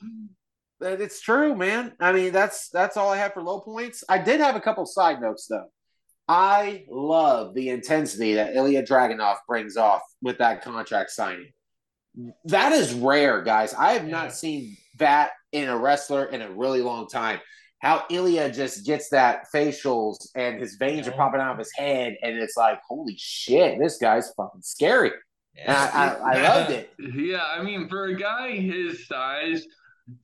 But 0.80 1.02
it's 1.02 1.20
true, 1.22 1.56
man. 1.56 1.94
I 2.00 2.12
mean, 2.14 2.32
that's 2.32 2.70
that's 2.70 2.96
all 2.96 3.10
I 3.12 3.18
have 3.18 3.34
for 3.34 3.42
low 3.44 3.60
points. 3.60 4.04
I 4.08 4.18
did 4.18 4.40
have 4.40 4.56
a 4.56 4.62
couple 4.62 4.86
side 4.86 5.20
notes 5.22 5.48
though. 5.48 5.66
I 6.28 6.86
love 6.90 7.54
the 7.56 7.70
intensity 7.70 8.36
that 8.36 8.56
Ilya 8.56 8.84
Dragunov 8.84 9.38
brings 9.48 9.78
off 9.78 10.02
with 10.22 10.38
that 10.38 10.62
contract 10.64 11.10
signing. 11.12 11.52
That 12.46 12.72
is 12.74 12.94
rare, 12.94 13.42
guys. 13.42 13.74
I 13.74 13.94
have 13.94 14.06
Yeah. 14.06 14.12
not 14.12 14.34
seen 14.34 14.78
that 14.98 15.32
in 15.52 15.70
a 15.70 15.78
wrestler 15.78 16.26
in 16.26 16.42
a 16.42 16.50
really 16.52 16.82
long 16.82 17.08
time. 17.08 17.40
How 17.82 18.06
Ilya 18.10 18.52
just 18.52 18.86
gets 18.86 19.10
that 19.10 19.46
facials 19.56 20.18
and 20.36 20.60
his 20.60 20.76
veins 20.76 21.08
are 21.08 21.12
popping 21.14 21.40
out 21.40 21.54
of 21.54 21.58
his 21.60 21.72
head, 21.76 22.18
and 22.22 22.38
it's 22.38 22.58
like, 22.58 22.82
holy 22.88 23.16
shit, 23.18 23.80
this 23.80 23.98
guy's 23.98 24.34
fucking 24.34 24.62
scary. 24.62 25.12
And 25.58 25.76
I, 25.76 25.88
I, 25.88 26.08
I 26.36 26.42
loved 26.44 26.72
it. 26.72 26.90
Yeah, 27.00 27.44
I 27.44 27.64
mean, 27.64 27.88
for 27.88 28.06
a 28.06 28.16
guy 28.16 28.52
his 28.58 29.08
size 29.08 29.66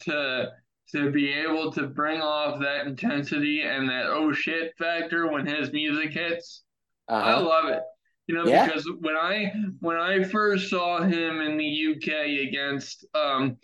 to 0.02 0.52
to 0.92 1.12
be 1.12 1.32
able 1.32 1.72
to 1.72 1.88
bring 1.88 2.22
off 2.22 2.60
that 2.62 2.86
intensity 2.88 3.62
and 3.62 3.90
that 3.90 4.06
oh 4.08 4.32
shit 4.34 4.74
factor 4.78 5.28
when 5.32 5.46
his 5.46 5.72
music 5.72 6.12
hits, 6.12 6.64
I 7.08 7.14
Uh-huh. 7.32 7.42
love 7.44 7.66
it. 7.70 7.82
You 8.28 8.36
know, 8.36 8.46
Yeah. 8.48 8.66
because 8.66 8.90
when 9.00 9.16
I 9.16 9.54
when 9.82 9.98
I 9.98 10.24
first 10.24 10.70
saw 10.70 11.02
him 11.02 11.42
in 11.42 11.58
the 11.58 11.96
UK 11.96 12.48
against 12.48 13.06
um 13.14 13.58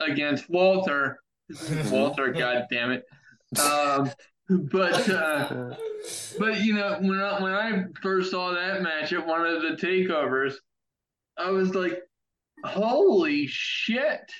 against 0.00 0.50
Walter, 0.50 1.20
Walter, 1.90 2.30
god 2.32 2.66
damn 2.70 2.90
it. 2.92 3.04
Um 3.58 4.10
but 4.48 5.08
uh 5.08 5.74
but 6.38 6.60
you 6.62 6.74
know, 6.74 6.98
when 7.00 7.20
I 7.20 7.42
when 7.42 7.52
I 7.52 7.84
first 8.02 8.30
saw 8.30 8.52
that 8.52 8.82
match 8.82 9.12
at 9.12 9.26
one 9.26 9.46
of 9.46 9.62
the 9.62 9.70
takeovers, 9.70 10.54
I 11.38 11.50
was 11.50 11.74
like, 11.74 12.02
holy 12.64 13.46
shit. 13.46 14.30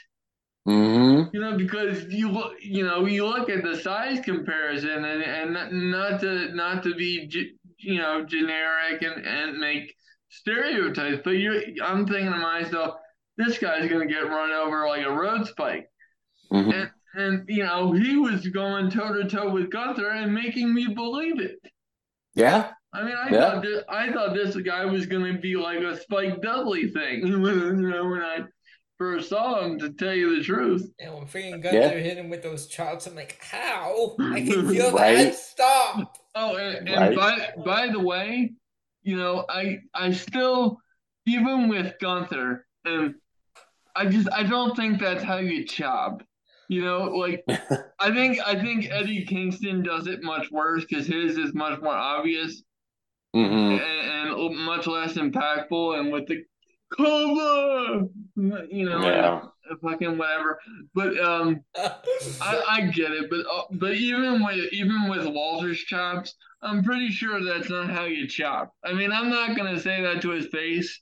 Mm-hmm. 0.69 1.35
You 1.35 1.41
know, 1.41 1.57
because 1.57 2.05
you 2.09 2.29
look, 2.29 2.55
you 2.61 2.85
know, 2.85 3.07
you 3.07 3.25
look 3.25 3.49
at 3.49 3.63
the 3.63 3.77
size 3.77 4.19
comparison, 4.21 5.05
and 5.05 5.23
and 5.23 5.53
not- 5.53 5.73
not 5.73 6.21
to 6.21 6.55
not 6.55 6.83
to 6.83 6.95
be, 6.95 7.27
ge- 7.29 7.55
you 7.79 7.99
know, 7.99 8.25
generic 8.25 9.03
and 9.03 9.25
and 9.27 9.59
make 9.59 9.95
stereotypes, 10.31 11.21
but 11.25 11.31
you 11.33 11.77
I'm 11.83 12.07
thinking 12.07 12.33
to 12.33 12.39
myself, 12.39 12.97
this 13.37 13.59
guy's 13.59 13.89
gonna 13.91 14.07
get 14.07 14.29
run 14.29 14.51
over 14.53 14.87
like 14.89 15.05
a 15.07 15.11
road 15.13 15.47
spike. 15.47 15.89
Mhm. 16.53 16.73
And 16.75 16.91
and 17.15 17.45
you 17.49 17.65
know, 17.65 17.93
he 17.93 18.17
was 18.17 18.47
going 18.49 18.91
toe 18.91 19.13
to 19.15 19.29
toe 19.29 19.51
with 19.51 19.71
Gunther 19.71 20.09
and 20.11 20.35
making 20.35 20.73
me 20.73 20.89
believe 20.89 21.41
it. 21.41 21.59
Yeah. 22.35 22.71
I 22.93 23.03
mean, 23.05 23.15
I 23.17 23.29
Yeah. 23.31 23.41
thought 23.53 23.63
this, 23.63 23.85
I 23.89 24.13
thought 24.13 24.35
this 24.35 24.57
guy 24.57 24.85
was 24.87 25.07
gonna 25.07 25.39
be 25.39 25.57
like 25.57 25.81
a 25.81 25.97
Spike 25.97 26.41
Dudley 26.43 26.89
thing. 26.89 27.27
you 27.27 27.39
know, 27.39 28.09
when 28.09 28.23
I 28.23 28.45
first 28.99 29.29
saw 29.29 29.61
him, 29.63 29.79
to 29.79 29.93
tell 29.93 30.15
you 30.15 30.37
the 30.39 30.43
truth. 30.45 30.91
And 30.99 31.15
when 31.15 31.27
freaking 31.27 31.63
Gunther 31.63 31.77
Yeah. 31.79 31.91
hit 31.91 32.17
him 32.17 32.31
with 32.31 32.43
those 32.43 32.67
chops, 32.67 33.07
I'm 33.07 33.15
like, 33.15 33.37
how? 33.41 34.17
I 34.21 34.41
can 34.41 34.69
feel 34.71 34.93
Right. 34.93 35.17
that. 35.17 35.35
Stop. 35.35 36.17
Oh, 36.37 36.57
and, 36.57 36.89
Right. 36.89 37.17
by 37.17 37.49
by 37.65 37.89
the 37.89 37.99
way, 37.99 38.53
you 39.03 39.17
know, 39.17 39.47
I 39.49 39.79
I 39.95 40.13
still 40.13 40.79
even 41.27 41.69
with 41.69 41.95
Gunther, 41.99 42.67
and 42.85 43.15
I 43.95 44.07
just 44.07 44.29
I 44.31 44.43
don't 44.43 44.77
think 44.77 45.01
that's 45.01 45.25
how 45.25 45.39
you 45.39 45.65
chop. 45.65 46.23
You 46.69 46.85
know, 46.85 47.05
like 47.05 47.45
I 47.99 48.13
think 48.13 48.39
I 48.47 48.61
think 48.61 48.87
Eddie 48.91 49.25
Kingston 49.25 49.83
does 49.83 50.07
it 50.07 50.23
much 50.23 50.51
worse 50.51 50.85
because 50.85 51.07
his 51.07 51.39
is 51.39 51.55
much 51.55 51.81
more 51.81 51.95
obvious 51.95 52.63
hmm 53.35 53.41
and, 53.43 53.81
and 54.31 54.57
much 54.67 54.87
less 54.87 55.15
impactful, 55.15 55.99
and 55.99 56.13
with 56.13 56.27
the 56.27 56.45
cover, 56.97 58.09
you 58.71 58.85
know, 58.85 59.03
Yeah. 59.03 59.43
Fucking 59.83 60.19
whatever. 60.19 60.59
But 60.95 61.19
um, 61.21 61.61
I, 61.77 61.93
I 62.69 62.81
get 62.95 63.13
it, 63.13 63.29
but 63.31 63.41
uh, 63.53 63.63
but 63.73 63.95
even 63.95 64.45
with 64.45 64.73
even 64.73 65.09
with 65.09 65.27
Walter's 65.27 65.79
chops, 65.81 66.35
I'm 66.63 66.83
pretty 66.83 67.11
sure 67.11 67.43
that's 67.45 67.71
not 67.71 67.91
how 67.91 68.05
you 68.05 68.27
chop. 68.27 68.73
I 68.85 68.93
mean, 68.93 69.13
I'm 69.13 69.31
not 69.31 69.57
gonna 69.57 69.79
say 69.81 70.03
that 70.03 70.23
to 70.23 70.31
his 70.31 70.47
face, 70.47 71.01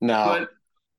No. 0.00 0.46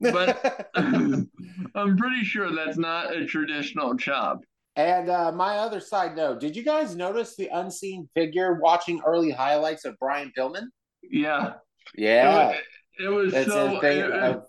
but 0.01 0.13
but 0.13 0.69
I'm 0.75 1.97
pretty 1.97 2.23
sure 2.23 2.53
that's 2.53 2.77
not 2.77 3.15
a 3.15 3.25
traditional 3.25 3.95
chop. 3.97 4.39
and 4.75 5.09
uh, 5.09 5.31
my 5.31 5.57
other 5.57 5.79
side 5.79 6.15
note: 6.15 6.39
Did 6.39 6.55
you 6.55 6.63
guys 6.63 6.95
notice 6.95 7.35
the 7.35 7.49
unseen 7.53 8.09
figure 8.15 8.59
watching 8.61 9.01
early 9.05 9.31
highlights 9.31 9.85
of 9.85 9.97
Brian 9.99 10.31
Pillman? 10.37 10.63
Yeah, 11.03 11.53
Yeah, 11.95 12.53
it 12.99 13.07
was, 13.09 13.33
it 13.33 13.45
was 13.45 13.53
so 13.53 13.77
a 13.77 13.81
thing 13.81 13.99
it- 13.99 14.11
of, 14.11 14.43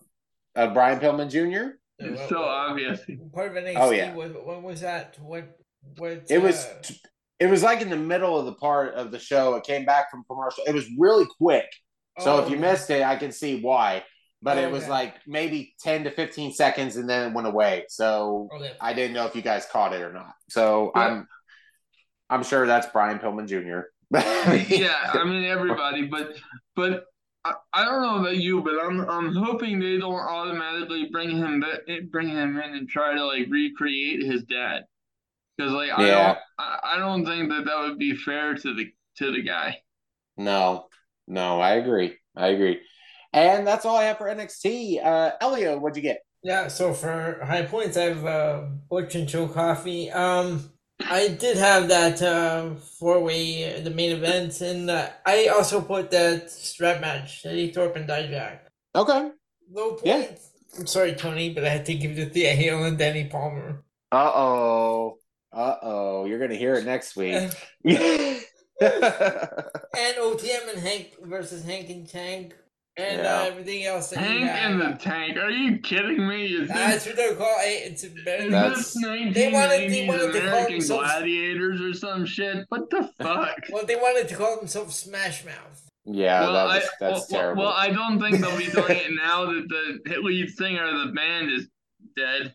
of 0.55 0.75
Brian 0.75 1.01
Pillman 1.01 1.29
Jr. 1.31 1.77
it's 2.05 2.29
so 2.29 2.43
obvious. 2.43 3.01
Part 3.35 3.57
of 3.57 3.65
NXT. 3.65 3.75
Oh, 3.77 3.91
yeah. 3.91 4.15
What, 4.15 4.47
what 4.47 4.63
was 4.63 4.81
that? 4.81 5.19
What? 5.21 5.57
What? 5.99 6.25
It 6.31 6.41
was 6.41 6.67
uh, 6.67 6.95
it 7.41 7.47
was 7.47 7.63
like 7.63 7.81
in 7.81 7.91
the 7.91 7.97
middle 7.97 8.39
of 8.39 8.47
the 8.47 8.55
part 8.55 8.95
of 8.95 9.11
the 9.11 9.19
show. 9.19 9.57
It 9.57 9.65
came 9.65 9.85
back 9.85 10.11
from 10.11 10.23
commercial. 10.31 10.63
It 10.65 10.75
was 10.75 10.87
really 10.99 11.27
quick. 11.39 11.67
So 12.21 12.37
oh, 12.37 12.39
if 12.41 12.51
you 12.51 12.57
okay. 12.57 12.71
missed 12.71 12.91
it, 12.91 13.03
I 13.03 13.17
can 13.17 13.33
see 13.33 13.61
why. 13.61 14.05
But 14.43 14.59
Oh, 14.59 14.63
it 14.63 14.71
was 14.71 14.85
okay. 14.85 14.91
like 14.93 15.15
maybe 15.27 15.75
10 15.81 16.05
to 16.05 16.11
15 16.11 16.53
seconds 16.53 16.97
and 16.97 17.09
then 17.09 17.31
it 17.31 17.35
went 17.35 17.47
away. 17.47 17.85
So 17.89 18.49
Okay. 18.55 18.73
I 18.81 18.93
didn't 18.93 19.15
know 19.15 19.27
if 19.27 19.35
you 19.35 19.43
guys 19.43 19.67
caught 19.67 19.93
it 19.93 20.03
or 20.03 20.13
not. 20.13 20.35
So 20.51 20.93
Yeah. 20.95 21.03
I'm 21.03 21.29
I'm 22.31 22.43
sure 22.45 22.67
that's 22.67 22.87
Brian 22.93 23.19
Pillman 23.19 23.47
Jr. 23.47 23.89
yeah, 24.75 25.11
I 25.15 25.25
mean 25.25 25.45
everybody, 25.45 26.07
but 26.07 26.37
but 26.77 27.05
I, 27.45 27.55
I 27.73 27.85
don't 27.85 28.03
know 28.03 28.21
about 28.21 28.37
you, 28.37 28.63
but 28.63 28.75
I'm 28.81 29.01
I'm 29.09 29.35
hoping 29.35 29.81
they 29.81 29.99
don't 29.99 30.15
automatically 30.15 31.09
bring 31.11 31.31
him 31.31 31.61
ba- 31.61 31.83
bring 32.11 32.29
him 32.29 32.59
in 32.59 32.75
and 32.75 32.89
try 32.89 33.15
to 33.15 33.25
like 33.25 33.47
recreate 33.51 34.23
his 34.23 34.45
dad, 34.45 34.85
because 35.57 35.73
like 35.73 35.91
I 35.91 36.07
don't 36.11 36.39
I, 36.59 36.79
I 36.95 36.99
don't 36.99 37.25
think 37.25 37.51
that 37.51 37.65
that 37.65 37.81
would 37.81 37.99
be 37.99 38.15
fair 38.17 38.55
to 38.55 38.75
the 38.75 38.93
to 39.17 39.33
the 39.33 39.43
guy. 39.43 39.83
No, 40.37 40.87
no, 41.27 41.61
I 41.61 41.75
agree. 41.75 42.17
I 42.37 42.49
agree. 42.49 42.81
And 43.33 43.67
that's 43.67 43.85
all 43.85 43.97
I 43.97 44.05
have 44.05 44.19
for 44.19 44.29
NXT. 44.29 45.05
Uh 45.05 45.33
Elio, 45.41 45.79
what'd 45.79 45.97
you 45.97 46.03
get? 46.03 46.23
Yeah, 46.43 46.69
so 46.69 46.93
for 46.93 47.41
high 47.45 47.63
points, 47.63 47.97
I 47.97 48.03
have 48.05 48.27
uh, 48.27 48.63
Butch 48.91 49.15
and 49.15 49.29
Joe 49.29 49.47
Coffey. 49.47 50.11
Um, 50.11 50.73
I 51.11 51.29
did 51.29 51.57
have 51.57 51.89
that 51.89 52.23
uh, 52.23 52.75
four 52.75 53.21
way, 53.21 53.81
the 53.81 53.91
main 53.91 54.13
event, 54.13 54.61
and 54.61 54.91
uh, 54.91 55.09
I 55.27 55.49
also 55.49 55.81
put 55.81 56.11
that 56.11 56.51
strap 56.51 57.01
match, 57.01 57.45
Eddy 57.45 57.73
Thorpe 57.73 57.97
and 57.97 58.09
Dijak. 58.09 58.59
Okay. 58.95 59.31
Low 59.71 59.99
Yeah. 60.05 60.27
I'm 60.79 60.87
sorry, 60.87 61.15
Tony, 61.15 61.53
but 61.53 61.65
I 61.65 61.69
had 61.69 61.87
to 61.87 61.95
give 61.95 62.13
it 62.13 62.15
to 62.17 62.31
Thea 62.31 62.55
Hail 62.55 62.85
and 62.85 62.99
Dani 62.99 63.31
Palmer. 63.31 63.85
Uh 64.11 64.33
oh. 64.35 65.19
Uh 65.53 65.77
oh. 65.83 66.25
You're 66.25 66.39
gonna 66.39 66.55
hear 66.55 66.75
it 66.75 66.87
next 66.87 67.17
week. 67.17 67.51
And 68.83 70.17
OTM 70.17 70.73
and 70.73 70.81
Hank 70.81 71.13
versus 71.23 71.65
Hank 71.65 71.91
and 71.91 72.09
Tank, 72.09 72.55
and 72.97 73.23
Yeah. 73.23 73.41
uh, 73.41 73.45
everything 73.45 73.85
else 73.85 74.11
that 74.11 74.29
you 74.31 74.47
in 74.49 74.79
the 74.79 74.97
tank? 75.01 75.37
Are 75.39 75.51
you 75.51 75.79
kidding 75.79 76.27
me? 76.29 76.47
Is 76.47 76.69
That's 76.69 77.05
this, 77.05 77.07
what 77.07 77.17
they're 77.17 77.35
called. 77.35 77.61
It's 77.63 78.05
better. 78.05 78.45
is 78.45 78.51
That's- 78.51 78.77
this 78.95 79.03
They 79.03 79.09
wanted- 79.09 79.35
they 79.35 79.51
1980s 80.07 80.09
wanted 80.09 80.21
to 80.21 80.33
call 80.33 80.41
American 80.49 80.73
themselves- 80.79 81.11
Gladiators 81.13 81.81
or 81.81 81.95
some 81.95 82.27
shit? 82.27 82.67
What 82.69 82.91
the 82.91 83.11
fuck? 83.19 83.59
Well, 83.71 83.87
they 83.87 83.97
wanted 83.97 84.29
to 84.29 84.37
call 84.37 84.57
themselves 84.57 84.95
Smash 84.97 85.45
Mouth. 85.45 85.89
yeah, 86.05 86.41
well, 86.43 86.53
that 86.55 86.65
was, 86.65 86.75
I, 86.85 86.89
that's 87.01 87.01
well, 87.01 87.27
terrible. 87.41 87.63
well, 87.65 87.73
I 87.73 87.89
don't 87.91 88.21
think 88.21 88.41
they'll 88.41 88.59
be 88.59 88.67
doing 88.67 88.97
it 88.99 89.11
now 89.15 89.47
that 89.47 89.69
the 90.05 90.17
lead 90.21 90.51
singer 90.51 90.85
of 90.85 91.07
the 91.07 91.13
band 91.15 91.51
is 91.51 91.69
dead. 92.17 92.55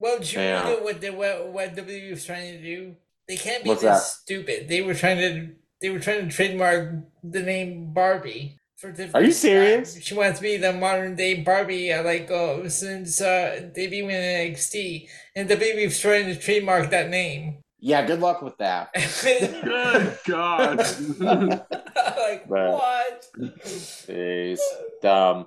Well, 0.00 0.18
did 0.18 0.32
you 0.32 0.40
Yeah. 0.40 0.68
read 0.70 0.82
what 0.84 1.00
the 1.00 1.10
what, 1.10 1.48
what 1.48 1.74
WWE 1.76 2.10
was 2.10 2.24
trying 2.24 2.52
to 2.56 2.62
do? 2.62 2.96
They 3.28 3.36
can't 3.36 3.62
be 3.62 3.68
What's 3.70 3.82
this 3.82 3.90
that? 3.90 4.02
stupid. 4.02 4.68
They 4.68 4.80
were 4.80 4.94
trying 4.94 5.18
to 5.18 5.54
they 5.82 5.90
were 5.90 6.00
trying 6.00 6.26
to 6.28 6.34
trademark 6.34 6.94
the 7.22 7.42
name 7.42 7.92
Barbie 7.92 8.57
for 8.78 8.90
different. 8.90 9.14
Are 9.16 9.22
you 9.22 9.32
serious? 9.32 10.00
She 10.02 10.14
wants 10.14 10.38
to 10.38 10.42
be 10.42 10.56
the 10.56 10.72
modern 10.72 11.16
day 11.16 11.42
Barbie, 11.42 11.92
uh, 11.92 12.02
like 12.04 12.30
uh, 12.30 12.68
since 12.68 13.20
uh, 13.20 13.70
debuting 13.76 14.10
in 14.10 14.52
NXT, 14.54 15.08
and 15.36 15.48
WWE 15.50 15.84
was 15.86 15.98
trying 16.00 16.26
to 16.26 16.36
trademark 16.36 16.90
that 16.90 17.10
name. 17.10 17.58
yeah, 17.80 18.04
good 18.06 18.20
luck 18.20 18.42
with 18.42 18.56
that. 18.58 18.90
Good 19.22 20.18
God. 20.26 20.78
like 21.20 22.44
Right. 22.48 22.72
what? 22.72 23.26
Jeez. 23.38 24.58
Dumb. 25.02 25.46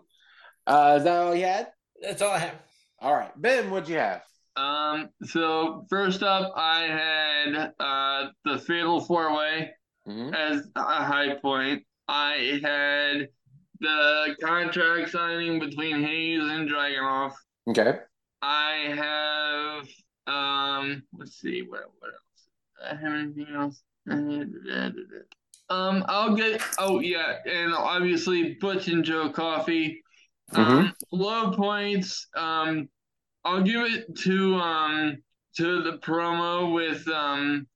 Uh, 0.68 0.96
is 0.98 1.04
that 1.04 1.18
all 1.18 1.36
you 1.36 1.46
had? 1.46 1.68
That's 2.02 2.22
all 2.22 2.32
I 2.32 2.40
have. 2.40 2.56
All 3.00 3.14
right. 3.14 3.32
Ben, 3.42 3.70
what'd 3.72 3.90
you 3.90 3.98
have? 3.98 4.22
Um, 4.56 5.10
so 5.24 5.86
first 5.90 6.24
up, 6.24 6.54
I 6.56 6.82
had 6.84 7.74
uh 7.80 8.30
the 8.46 8.60
Fatal 8.60 9.02
Four 9.02 9.36
Way 9.36 9.72
Mhm. 10.08 10.34
as 10.36 10.68
a 10.76 10.82
high 11.04 11.36
point. 11.42 11.84
I 12.12 12.60
had 12.62 13.30
the 13.80 14.36
contract 14.44 15.12
signing 15.12 15.60
between 15.60 16.04
Hayes 16.04 16.44
and 16.44 16.70
Dragunov. 16.70 17.32
Okay. 17.70 18.00
I 18.42 18.94
have 18.96 19.88
um, 20.28 21.04
let's 21.18 21.40
see, 21.40 21.62
what 21.62 21.84
what 22.00 22.12
else? 22.12 22.92
I 22.92 22.96
have 22.96 23.14
anything 23.14 23.48
else? 23.56 23.82
Um, 25.70 26.04
I'll 26.08 26.36
get. 26.36 26.62
Oh 26.80 27.00
yeah, 27.00 27.38
and 27.46 27.74
obviously 27.74 28.58
Butch 28.60 28.88
and 28.90 29.06
Joe 29.06 29.30
Coffey. 29.30 30.04
Um, 30.54 30.94
low 31.14 31.52
points. 31.52 32.28
Um, 32.36 32.90
I'll 33.46 33.64
give 33.64 33.86
it 33.86 34.16
to 34.18 34.56
um 34.56 35.18
to 35.56 35.82
the 35.82 35.98
promo 36.00 36.74
with 36.74 37.08
um 37.08 37.68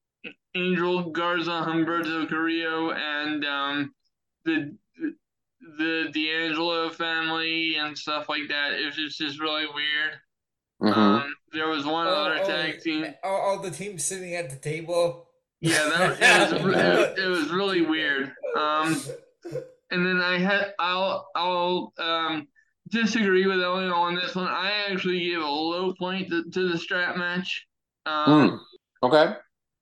Angel 0.55 1.09
Garza, 1.11 1.63
Humberto 1.65 2.27
Carrillo, 2.27 2.91
and 2.91 3.45
um 3.45 3.93
the 4.45 4.77
the 5.77 6.09
D'Angelo 6.13 6.89
family 6.89 7.75
and 7.77 7.97
stuff 7.97 8.29
like 8.29 8.47
that. 8.49 8.73
It 8.73 8.85
was 8.85 8.95
just, 8.95 9.17
just 9.17 9.39
really 9.39 9.65
weird. 9.65 10.13
Mhm. 10.81 10.95
Um, 10.95 11.35
there 11.53 11.67
was 11.69 11.85
one 11.85 12.07
Oh, 12.07 12.11
other 12.11 12.39
oh, 12.41 12.47
tag 12.47 12.81
team. 12.81 13.05
All, 13.23 13.41
all 13.41 13.59
the 13.61 13.71
teams 13.71 14.03
sitting 14.03 14.35
at 14.35 14.49
the 14.49 14.57
table. 14.57 15.29
Yeah, 15.61 15.89
that 16.19 16.53
it 16.53 16.63
was, 16.63 16.75
it, 16.77 17.19
it 17.19 17.27
was 17.27 17.49
really 17.51 17.81
weird. 17.81 18.31
Um, 18.57 19.01
and 19.91 20.05
then 20.05 20.19
I 20.21 20.37
had 20.37 20.73
I'll 20.79 21.29
I'll 21.35 21.93
um 21.97 22.47
disagree 22.89 23.47
with 23.47 23.61
Elio 23.61 23.93
on 23.93 24.15
this 24.15 24.35
one. 24.35 24.47
I 24.47 24.71
actually 24.91 25.19
gave 25.19 25.39
a 25.39 25.45
low 25.47 25.93
point 25.93 26.29
to, 26.29 26.43
to 26.51 26.69
the 26.69 26.77
strap 26.77 27.15
match. 27.17 27.65
Um, 28.05 28.51
Mm. 28.51 28.59
Okay. 29.03 29.33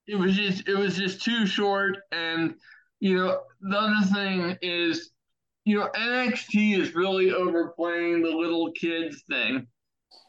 it 0.07 0.15
was 0.15 0.35
just 0.35 0.67
it 0.67 0.75
was 0.75 0.95
just 0.97 1.21
too 1.23 1.45
short 1.45 1.97
and 2.11 2.55
you 3.03 3.15
know 3.17 3.41
the 3.61 3.77
other 3.77 4.05
thing 4.13 4.57
is 4.61 5.11
you 5.65 5.77
know 5.79 5.89
NXT 5.95 6.79
is 6.79 6.95
really 6.95 7.31
overplaying 7.33 8.21
the 8.23 8.29
little 8.29 8.71
kids 8.71 9.23
thing. 9.29 9.67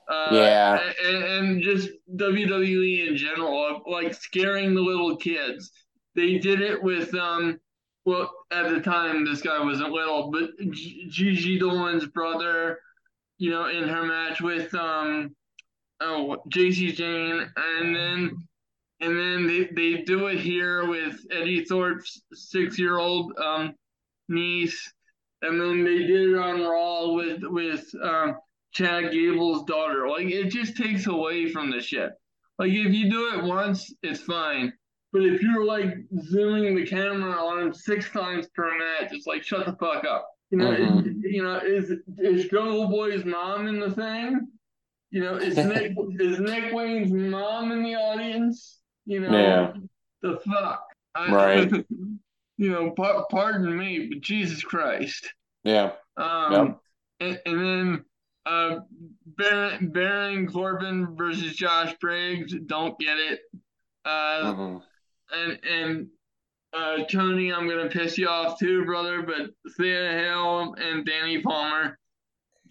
Uh, 0.08 0.28
Yeah. 0.32 0.80
and, 1.06 1.24
and 1.24 1.62
just 1.62 1.88
WWE 2.16 3.08
in 3.08 3.16
general, 3.16 3.82
like 3.86 4.12
scaring 4.14 4.74
the 4.74 4.82
little 4.82 5.16
kids. 5.16 5.70
They 6.14 6.38
did 6.38 6.60
it 6.60 6.82
with 6.82 7.14
um, 7.14 7.58
well 8.04 8.30
at 8.50 8.70
the 8.70 8.80
time 8.80 9.24
this 9.24 9.42
guy 9.42 9.62
wasn't 9.64 9.92
little, 9.92 10.30
but 10.30 10.50
Gigi 10.70 11.58
Dolin's 11.58 12.06
brother, 12.06 12.80
you 13.38 13.50
know, 13.50 13.66
in 13.68 13.88
her 13.88 14.04
match 14.04 14.40
with 14.42 14.74
um, 14.74 15.34
oh 16.00 16.38
Jacy 16.48 16.92
Jayne, 16.92 17.50
and 17.56 17.96
then 17.96 18.36
and 19.04 19.18
then 19.18 19.46
they, 19.46 19.64
they 19.74 20.02
do 20.02 20.26
it 20.28 20.38
here 20.40 20.86
with 20.88 21.16
Eddy 21.30 21.64
Thorpe's 21.64 22.22
six 22.32 22.78
year 22.78 22.98
old 22.98 23.32
um, 23.38 23.74
niece. 24.28 24.92
and 25.42 25.60
then 25.60 25.84
they 25.84 25.98
did 25.98 26.30
it 26.30 26.38
on 26.38 26.62
Raw 26.62 27.12
with 27.12 27.40
with 27.42 27.84
um, 28.02 28.36
Chad 28.72 29.12
Gable's 29.12 29.64
daughter. 29.64 30.08
Like 30.08 30.26
it 30.26 30.50
just 30.50 30.76
takes 30.76 31.06
away 31.06 31.50
from 31.50 31.70
the 31.70 31.80
shit. 31.80 32.10
Like 32.58 32.70
if 32.70 32.92
you 32.94 33.10
do 33.10 33.34
it 33.34 33.44
once, 33.44 33.92
it's 34.02 34.20
fine. 34.20 34.72
But 35.12 35.22
if 35.22 35.42
you're 35.42 35.64
like 35.64 35.94
zooming 36.24 36.74
the 36.74 36.86
camera 36.86 37.32
on 37.32 37.60
him 37.62 37.72
six 37.74 38.10
times 38.10 38.48
per 38.54 38.70
match, 38.78 39.12
it's 39.12 39.26
like 39.26 39.44
shut 39.44 39.66
the 39.66 39.72
fuck 39.76 40.04
up. 40.04 40.28
You 40.50 40.58
know, 40.58 40.70
Mhm. 40.72 41.06
is, 41.06 41.16
you 41.34 41.42
know, 41.42 41.56
is 41.58 41.92
is 42.18 42.48
Jungle 42.48 42.88
Boy's 42.88 43.24
mom 43.24 43.66
in 43.66 43.78
the 43.80 43.90
thing? 43.90 44.40
You 45.10 45.20
know, 45.22 45.36
is 45.36 45.56
Nick 45.72 45.92
is 46.18 46.38
Nick 46.40 46.72
Wayne's 46.72 47.12
mom 47.12 47.70
in 47.72 47.82
the 47.84 47.94
audience? 47.94 48.80
You 49.06 49.20
know, 49.20 49.30
Yeah. 49.38 49.72
the 50.22 50.38
fuck. 50.40 50.86
I, 51.14 51.32
Right. 51.32 51.70
you 52.56 52.70
know, 52.70 52.90
par- 52.92 53.26
pardon 53.30 53.76
me, 53.76 54.08
but 54.08 54.20
Jesus 54.20 54.62
Christ. 54.62 55.32
Yeah. 55.62 55.92
Um, 56.16 56.78
and, 57.20 57.40
and 57.46 57.60
then 57.60 58.04
uh, 58.46 58.80
Baron, 59.26 59.88
Baron 59.90 60.46
Corbin 60.48 61.16
versus 61.16 61.54
Josh 61.56 61.94
Briggs. 62.00 62.54
Don't 62.66 62.98
get 62.98 63.18
it. 63.18 63.40
Uh, 64.04 64.42
Mhm. 64.52 64.82
and 65.32 65.58
and 65.64 66.08
uh, 66.74 67.04
Tony, 67.04 67.52
I'm 67.52 67.68
gonna 67.68 67.88
piss 67.88 68.18
you 68.18 68.28
off 68.28 68.58
too, 68.58 68.84
brother. 68.84 69.22
But 69.22 69.50
Thea 69.76 70.10
Hail 70.12 70.74
and 70.76 71.06
Dani 71.08 71.42
Palmer 71.42 71.98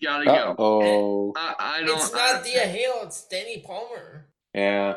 gotta 0.04 0.26
go. 0.26 0.56
Oh. 0.60 1.34
I, 1.36 1.56
I 1.80 1.84
don't. 1.84 1.98
It's 1.98 2.14
not 2.14 2.44
Thea 2.44 2.68
Hail, 2.68 3.00
it's 3.04 3.26
Dani 3.32 3.64
Palmer. 3.64 4.28
Yeah. 4.54 4.96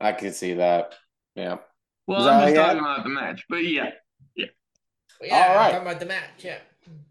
I 0.00 0.12
can 0.12 0.32
see 0.32 0.54
that. 0.54 0.94
Yeah. 1.34 1.56
well, 2.06 2.20
Is 2.20 2.26
I'm 2.26 2.42
just 2.42 2.56
talking 2.56 2.80
about 2.80 3.04
the 3.04 3.10
match, 3.10 3.44
but 3.48 3.64
yeah. 3.64 3.90
But 4.36 5.28
yeah, 5.28 5.34
All 5.34 5.56
right. 5.56 5.66
I'm 5.66 5.72
talking 5.72 5.88
about 5.88 6.00
the 6.00 6.06
match, 6.06 6.44
yeah. 6.44 6.58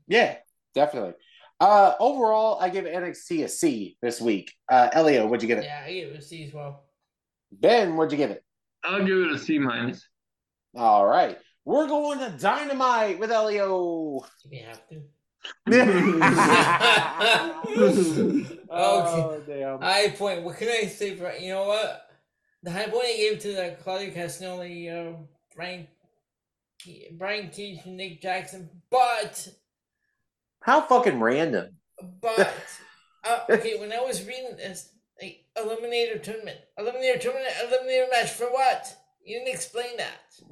Yeah, 0.07 0.35
definitely. 0.73 1.13
Uh 1.59 1.93
overall, 1.99 2.59
I 2.59 2.69
give 2.69 2.85
NXT 2.85 3.45
a 3.45 3.47
C 3.47 3.97
this 4.01 4.21
week. 4.21 4.53
Uh 4.69 4.89
Elio, 4.91 5.25
what'd 5.25 5.41
you 5.41 5.47
give 5.47 5.59
it? 5.59 5.65
Yeah, 5.65 5.83
I 5.85 5.93
give 5.93 6.09
it 6.09 6.19
a 6.19 6.21
C 6.21 6.45
as 6.45 6.53
well. 6.53 6.83
Ben, 7.51 7.95
what'd 7.95 8.11
you 8.11 8.17
give 8.17 8.31
it? 8.31 8.43
I'll 8.83 9.03
give 9.03 9.17
it 9.17 9.31
a 9.31 9.39
C 9.39 9.57
minus. 9.57 10.07
All 10.75 11.05
right. 11.05 11.37
We're 11.63 11.87
going 11.87 12.19
to 12.19 12.29
Dynamite 12.37 13.19
with 13.19 13.31
Elio. 13.31 14.19
Do 14.43 14.49
we 14.51 14.57
have 14.57 14.81
to? 14.89 15.01
oh, 18.69 19.41
damn. 19.47 19.81
High 19.81 20.09
point. 20.09 20.43
What 20.43 20.57
can 20.57 20.67
I 20.67 20.87
say 20.87 21.15
for 21.15 21.31
you 21.33 21.53
know 21.53 21.65
what? 21.65 22.04
The 22.65 22.71
high 22.71 22.87
point 22.87 23.05
I 23.05 23.15
gave 23.15 23.39
to 23.41 23.47
the 23.49 23.77
Claudio 23.83 24.09
Castagnoli, 24.09 24.89
uh, 24.89 25.15
Brian, 25.55 25.87
Brian 27.11 27.49
Cage, 27.51 27.81
and 27.85 27.95
Nick 27.95 28.23
Jackson, 28.23 28.67
but 28.89 29.47
How 30.61 30.81
fucking 30.81 31.19
random. 31.19 31.75
but 32.19 32.57
uh, 33.23 33.41
okay, 33.51 33.79
when 33.79 33.93
I 33.93 33.99
was 33.99 34.25
reading 34.25 34.57
this, 34.57 34.89
like 35.21 35.45
eliminator 35.55 36.21
tournament, 36.23 36.57
eliminator 36.79 37.21
tournament, 37.21 37.53
eliminator 37.63 38.09
match 38.09 38.31
for 38.31 38.47
what? 38.47 38.97
You 39.23 39.37
didn't 39.37 39.53
explain 39.53 39.97
that. 39.97 40.47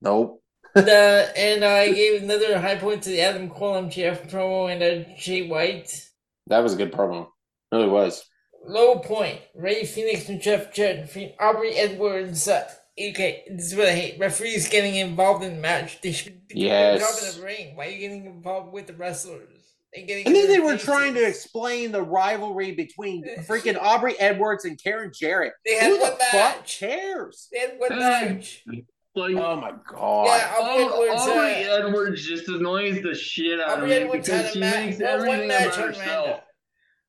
Nope. 0.00 0.42
the 0.74 1.30
and 1.36 1.62
I 1.62 1.92
gave 1.92 2.22
another 2.22 2.58
high 2.58 2.76
point 2.76 3.02
to 3.02 3.10
the 3.10 3.20
Adam 3.20 3.50
Cole 3.50 3.82
MJF 3.82 4.30
promo 4.30 4.72
and 4.72 4.82
uh, 4.82 5.10
Jay 5.18 5.46
White. 5.46 6.08
That 6.46 6.62
was 6.62 6.72
a 6.72 6.78
good 6.78 6.90
promo. 6.90 7.24
It 7.70 7.76
really 7.76 7.88
was. 7.90 8.24
Low 8.66 8.98
point. 8.98 9.40
Rey 9.54 9.84
Fenix 9.84 10.28
and 10.28 10.40
Jeff 10.40 10.72
Jarrett 10.72 11.02
defeat 11.06 11.34
Aubrey 11.40 11.74
Edwards. 11.76 12.46
Uh, 12.46 12.68
okay, 12.98 13.44
this 13.50 13.72
is 13.72 13.76
what 13.78 13.88
I 13.88 13.92
hate. 13.94 14.18
Referees 14.20 14.68
getting 14.68 14.96
involved 14.96 15.42
in 15.44 15.54
the 15.56 15.60
match. 15.60 16.00
They 16.02 16.12
should 16.12 16.46
be 16.48 16.54
doing 16.54 16.68
their 16.68 16.98
job 16.98 17.08
Yes. 17.10 17.34
in 17.36 17.40
the 17.40 17.46
ring. 17.46 17.76
Why 17.76 17.86
are 17.86 17.90
you 17.90 17.98
getting 17.98 18.26
involved 18.26 18.72
with 18.72 18.86
the 18.86 18.94
wrestlers? 18.94 19.48
And, 19.96 20.06
getting 20.06 20.26
And 20.26 20.36
then 20.36 20.46
they 20.48 20.60
were 20.60 20.72
faces? 20.72 20.84
trying 20.86 21.14
to 21.14 21.26
explain 21.26 21.90
the 21.90 22.02
rivalry 22.02 22.72
between 22.72 23.24
freaking 23.48 23.76
Aubrey 23.80 24.14
Edwards 24.20 24.64
and 24.64 24.80
Karen 24.80 25.10
Jarrett. 25.12 25.54
They 25.66 25.74
had 25.74 25.84
Who 25.90 25.94
the 25.96 26.02
one 26.04 26.10
fuck 26.12 26.32
match. 26.32 26.78
cares? 26.78 27.48
They 27.50 27.58
had 27.58 27.72
one 27.78 27.92
Hey. 27.92 27.98
match. 27.98 28.64
Like 29.16 29.34
Oh 29.34 29.56
my 29.56 29.72
god. 29.88 30.26
Yeah, 30.26 30.54
Aubrey 30.60 30.84
Edwards. 30.84 31.22
Aubrey 31.22 31.64
Uh, 31.64 31.76
Edwards 31.88 32.24
just 32.24 32.46
annoys 32.48 33.02
the 33.02 33.12
shit 33.14 33.58
out 33.58 33.80
of 33.80 33.88
me 33.88 33.94
Edwards 33.94 34.28
because 34.28 34.44
had 34.44 34.52
she 34.52 34.58
a 34.58 34.62
makes 34.86 35.00
everything 35.00 35.46
about 35.50 35.74
herself. 35.74 36.40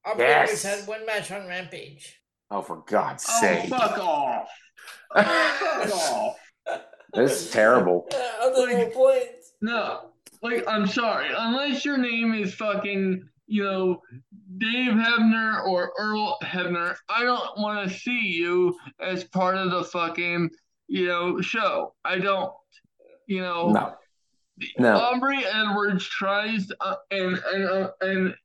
Random. 0.05 0.21
Aubrey 0.21 0.25
Yes. 0.27 0.65
Edwards 0.65 0.79
had 0.81 0.87
one 0.87 1.05
match 1.05 1.31
on 1.31 1.47
Rampage. 1.47 2.19
Oh, 2.49 2.61
for 2.61 2.83
God's 2.87 3.25
Oh, 3.29 3.41
sake. 3.41 3.69
fuck 3.69 3.97
off. 3.99 4.49
Fuck 5.15 5.93
off. 5.95 6.37
this 7.13 7.43
is 7.45 7.51
terrible. 7.51 8.07
Other 8.41 8.61
little 8.61 8.89
points. 8.91 9.53
No, 9.61 10.11
like, 10.41 10.63
I'm 10.67 10.87
sorry. 10.87 11.27
Unless 11.37 11.85
your 11.85 11.97
name 11.97 12.33
is 12.33 12.53
fucking, 12.55 13.23
you 13.47 13.63
know, 13.63 14.01
Dave 14.57 14.93
Hebner 14.93 15.65
or 15.67 15.91
Earl 15.99 16.37
Hebner, 16.43 16.95
I 17.09 17.23
don't 17.23 17.57
want 17.57 17.87
to 17.89 17.95
see 17.95 18.19
you 18.21 18.75
as 18.99 19.23
part 19.25 19.55
of 19.57 19.71
the 19.71 19.83
fucking, 19.83 20.49
you 20.87 21.07
know, 21.07 21.41
show. 21.41 21.93
I 22.05 22.17
don't. 22.17 22.51
You 23.27 23.41
know, 23.41 23.69
No. 23.71 23.93
No. 24.77 24.95
Aubrey 24.97 25.43
Edwards 25.45 26.05
tries, 26.05 26.71
uh, 26.81 26.95
and 27.11 27.39
and 27.53 27.63
uh, 27.65 27.91
and 28.01 28.35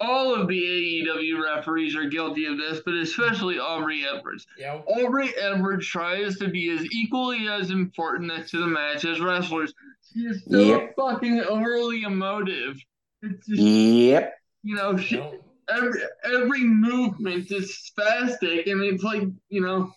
all 0.00 0.34
of 0.34 0.46
the 0.48 0.60
AEW 1.06 1.42
referees 1.42 1.96
are 1.96 2.04
guilty 2.08 2.44
of 2.46 2.58
this, 2.58 2.80
but 2.84 2.94
especially 2.94 3.58
Aubrey 3.58 4.04
Edwards. 4.06 4.46
Yo. 4.58 4.82
Aubrey 4.86 5.32
Edwards 5.40 5.86
tries 5.86 6.36
to 6.38 6.48
be 6.48 6.70
as 6.70 6.84
equally 6.92 7.48
as 7.48 7.70
important 7.70 8.30
to 8.48 8.58
the 8.58 8.66
match 8.66 9.04
as 9.04 9.20
wrestlers. 9.20 9.72
She 10.12 10.20
is 10.20 10.42
so 10.50 10.58
Yep. 10.58 10.94
fucking 10.96 11.40
overly 11.42 12.02
emotive. 12.02 12.76
It's 13.22 13.46
just, 13.46 13.62
Yep. 13.62 14.34
you 14.62 14.74
know, 14.76 14.96
she, 14.98 15.16
No. 15.16 15.42
every 15.70 16.00
every 16.24 16.60
movement 16.64 17.50
is 17.50 17.90
spastic, 17.90 18.70
and 18.70 18.82
it's 18.82 19.02
like, 19.02 19.22
you 19.48 19.62
know, 19.62 19.92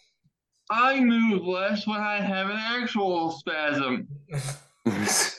I 0.71 0.99
move 1.01 1.43
less 1.45 1.85
when 1.85 1.99
I 1.99 2.21
have 2.21 2.49
an 2.49 2.57
actual 2.57 3.31
spasm. 3.31 4.07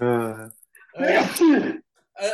Uh, 0.00 0.48
uh, 0.98 1.72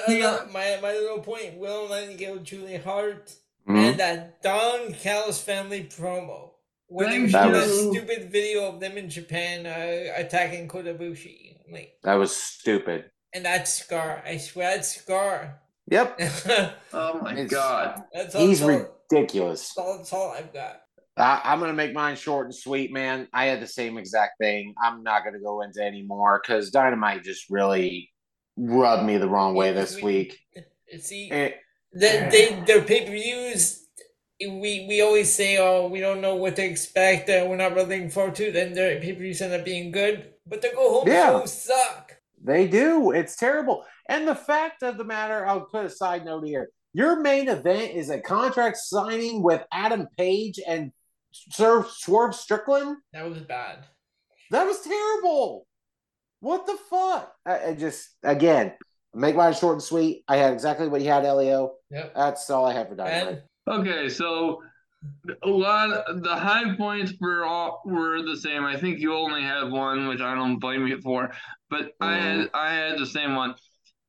Yeah. 0.09 0.41
my, 0.53 0.79
my 0.83 0.93
little 0.93 1.21
point, 1.21 1.57
Will 1.59 1.89
Nightingale, 1.89 2.39
Julia 2.39 2.83
Hart, 2.83 3.33
mhm. 3.69 3.77
and 3.77 4.01
that 4.01 4.43
Don 4.43 4.93
Callis 4.95 5.41
family 5.41 5.85
promo. 5.85 6.51
When 6.89 7.11
they 7.11 7.19
Thank 7.19 7.31
showed 7.31 7.47
you. 7.49 7.53
that 7.55 7.69
stupid 7.69 8.31
video 8.31 8.69
of 8.69 8.79
them 8.81 8.97
in 8.97 9.11
Japan 9.11 9.67
uh, 9.67 10.13
attacking 10.21 10.69
Kota 10.69 10.95
Ibushi. 10.95 11.57
Like, 11.73 11.95
That 12.05 12.15
was 12.15 12.35
stupid. 12.37 13.11
and 13.33 13.45
that 13.45 13.67
Scar. 13.67 14.23
I 14.25 14.37
swear 14.37 14.77
that's 14.77 14.95
Scar. 14.97 15.61
Yep. 15.91 16.21
Oh 16.93 17.21
my 17.21 17.33
It's- 17.33 17.51
god. 17.51 18.03
all, 18.15 18.47
He's 18.47 18.61
that's, 18.61 18.89
ridiculous. 19.11 19.61
that's, 19.75 19.79
all, 19.79 19.97
that's 19.99 20.13
all 20.13 20.31
I've 20.31 20.53
got. 20.53 20.81
I, 21.19 21.41
am 21.53 21.61
gonna 21.61 21.73
make 21.73 21.93
mine 21.95 22.15
short 22.15 22.47
and 22.47 22.55
sweet, 22.55 22.93
man. 22.93 23.27
I 23.33 23.47
had 23.47 23.61
the 23.63 23.67
same 23.67 23.97
exact 23.99 24.39
thing. 24.39 24.75
I'm 24.83 25.03
not 25.03 25.25
gonna 25.25 25.41
go 25.41 25.63
into 25.63 25.83
any 25.83 26.03
more 26.03 26.41
because 26.43 26.71
Dynamite 26.71 27.25
just 27.25 27.49
really 27.51 28.11
rubbed 28.57 29.05
me 29.05 29.19
the 29.19 29.29
wrong 29.29 29.55
way 29.55 29.73
this 29.73 30.01
week. 30.01 30.39
See, 31.01 31.31
Eh, 31.31 31.51
the, 31.93 32.29
they, 32.31 32.63
their 32.67 32.83
pay 32.83 33.05
per 33.05 33.13
views. 33.13 33.83
We 34.41 34.85
we 34.87 35.01
always 35.01 35.35
say, 35.35 35.57
oh, 35.59 35.89
we 35.89 36.01
don't 36.01 36.21
know 36.21 36.35
what 36.35 36.57
to 36.57 36.63
expect. 36.65 37.31
Uh, 37.31 37.47
we're 37.49 37.57
not 37.57 37.75
really 37.75 37.87
looking 37.97 38.11
forward 38.11 38.35
to. 38.37 38.53
Then 38.53 38.75
their 38.75 39.01
pay 39.01 39.13
per 39.15 39.21
views 39.21 39.41
end 39.41 39.55
up 39.55 39.65
being 39.65 39.91
good, 39.91 40.33
but 40.47 40.61
their 40.61 40.75
go 40.75 40.91
home 41.01 41.09
Yeah. 41.09 41.41
shows 41.41 41.63
suck. 41.63 42.17
They 42.45 42.69
do. 42.69 43.13
It's 43.13 43.35
terrible. 43.37 43.85
And 44.09 44.29
the 44.29 44.35
fact 44.35 44.83
of 44.83 44.99
the 44.99 45.05
matter, 45.05 45.47
I'll 45.47 45.63
put 45.63 45.87
a 45.87 45.91
side 45.91 46.25
note 46.25 46.47
here. 46.47 46.69
Your 46.93 47.21
main 47.21 47.49
event 47.49 47.93
is 47.95 48.11
a 48.11 48.21
contract 48.21 48.77
signing 48.77 49.43
with 49.43 49.63
Adam 49.73 50.07
Page 50.19 50.61
and 50.67 50.93
Sir 51.33 51.85
Swerve 51.89 52.35
Strickland. 52.35 52.99
That 53.13 53.29
was 53.29 53.39
bad. 53.41 53.85
That 54.51 54.65
was 54.67 54.81
terrible. 54.83 55.66
What 56.47 56.65
the 56.65 56.77
fuck? 56.89 57.33
I, 57.45 57.71
I 57.71 57.75
just 57.75 58.09
again 58.23 58.73
make 59.13 59.35
mine 59.35 59.53
short 59.53 59.73
and 59.73 59.83
sweet. 59.83 60.23
I 60.29 60.37
had 60.37 60.53
exactly 60.53 60.87
what 60.87 61.03
you 61.03 61.09
had, 61.09 61.25
Elio. 61.25 61.73
Yep. 61.91 62.15
That's 62.15 62.49
all 62.51 62.67
I 62.67 62.73
have 62.73 62.89
for 62.89 62.95
Dynamite. 62.95 63.43
And 63.67 63.79
Okay, 63.83 64.09
so 64.09 64.63
a 65.43 65.49
lot 65.49 65.91
of 65.91 66.23
the 66.23 66.37
high 66.37 66.77
points 66.77 67.15
were 67.21 67.45
all 67.45 67.83
were 67.85 68.23
the 68.23 68.37
same. 68.37 68.65
I 68.65 68.77
think 68.77 69.01
you 69.01 69.13
only 69.13 69.43
had 69.43 69.73
one, 69.73 70.07
which 70.07 70.21
I 70.21 70.37
don't 70.37 70.61
blame 70.61 70.87
you 70.87 71.01
for, 71.01 71.33
but 71.69 71.95
I 72.01 72.15
had 72.15 72.51
I 72.55 72.73
had 72.73 72.97
the 72.97 73.07
same 73.07 73.35
one. 73.35 73.57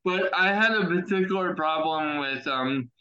But 0.06 0.32
I 0.38 0.54
had 0.54 0.74
a 0.74 0.86
particular 0.86 1.56
problem 1.56 2.20
with 2.20 2.46
um 2.46 2.92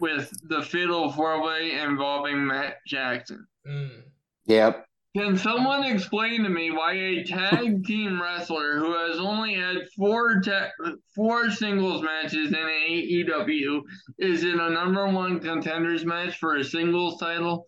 with 0.00 0.32
the 0.48 0.62
fatal 0.62 1.12
four 1.12 1.44
way 1.44 1.78
involving 1.78 2.46
Matt 2.46 2.76
Jackson. 2.86 3.46
mm, 3.68 4.00
Yep. 4.46 4.86
Can 5.14 5.36
someone 5.36 5.84
explain 5.84 6.42
to 6.42 6.48
me 6.48 6.70
why 6.70 6.94
a 6.94 7.24
tag 7.24 7.84
team 7.84 8.20
wrestler 8.20 8.78
who 8.78 8.94
has 8.94 9.18
only 9.18 9.54
had 9.54 9.76
four 9.94 10.40
ta- 10.40 10.70
four 11.14 11.50
singles 11.50 12.02
matches 12.02 12.48
in 12.48 12.54
AEW 12.54 13.82
is 14.18 14.42
in 14.42 14.58
a 14.58 14.70
number 14.70 15.06
one 15.08 15.38
contenders 15.38 16.06
match 16.06 16.38
for 16.38 16.56
a 16.56 16.64
singles 16.64 17.20
title? 17.20 17.66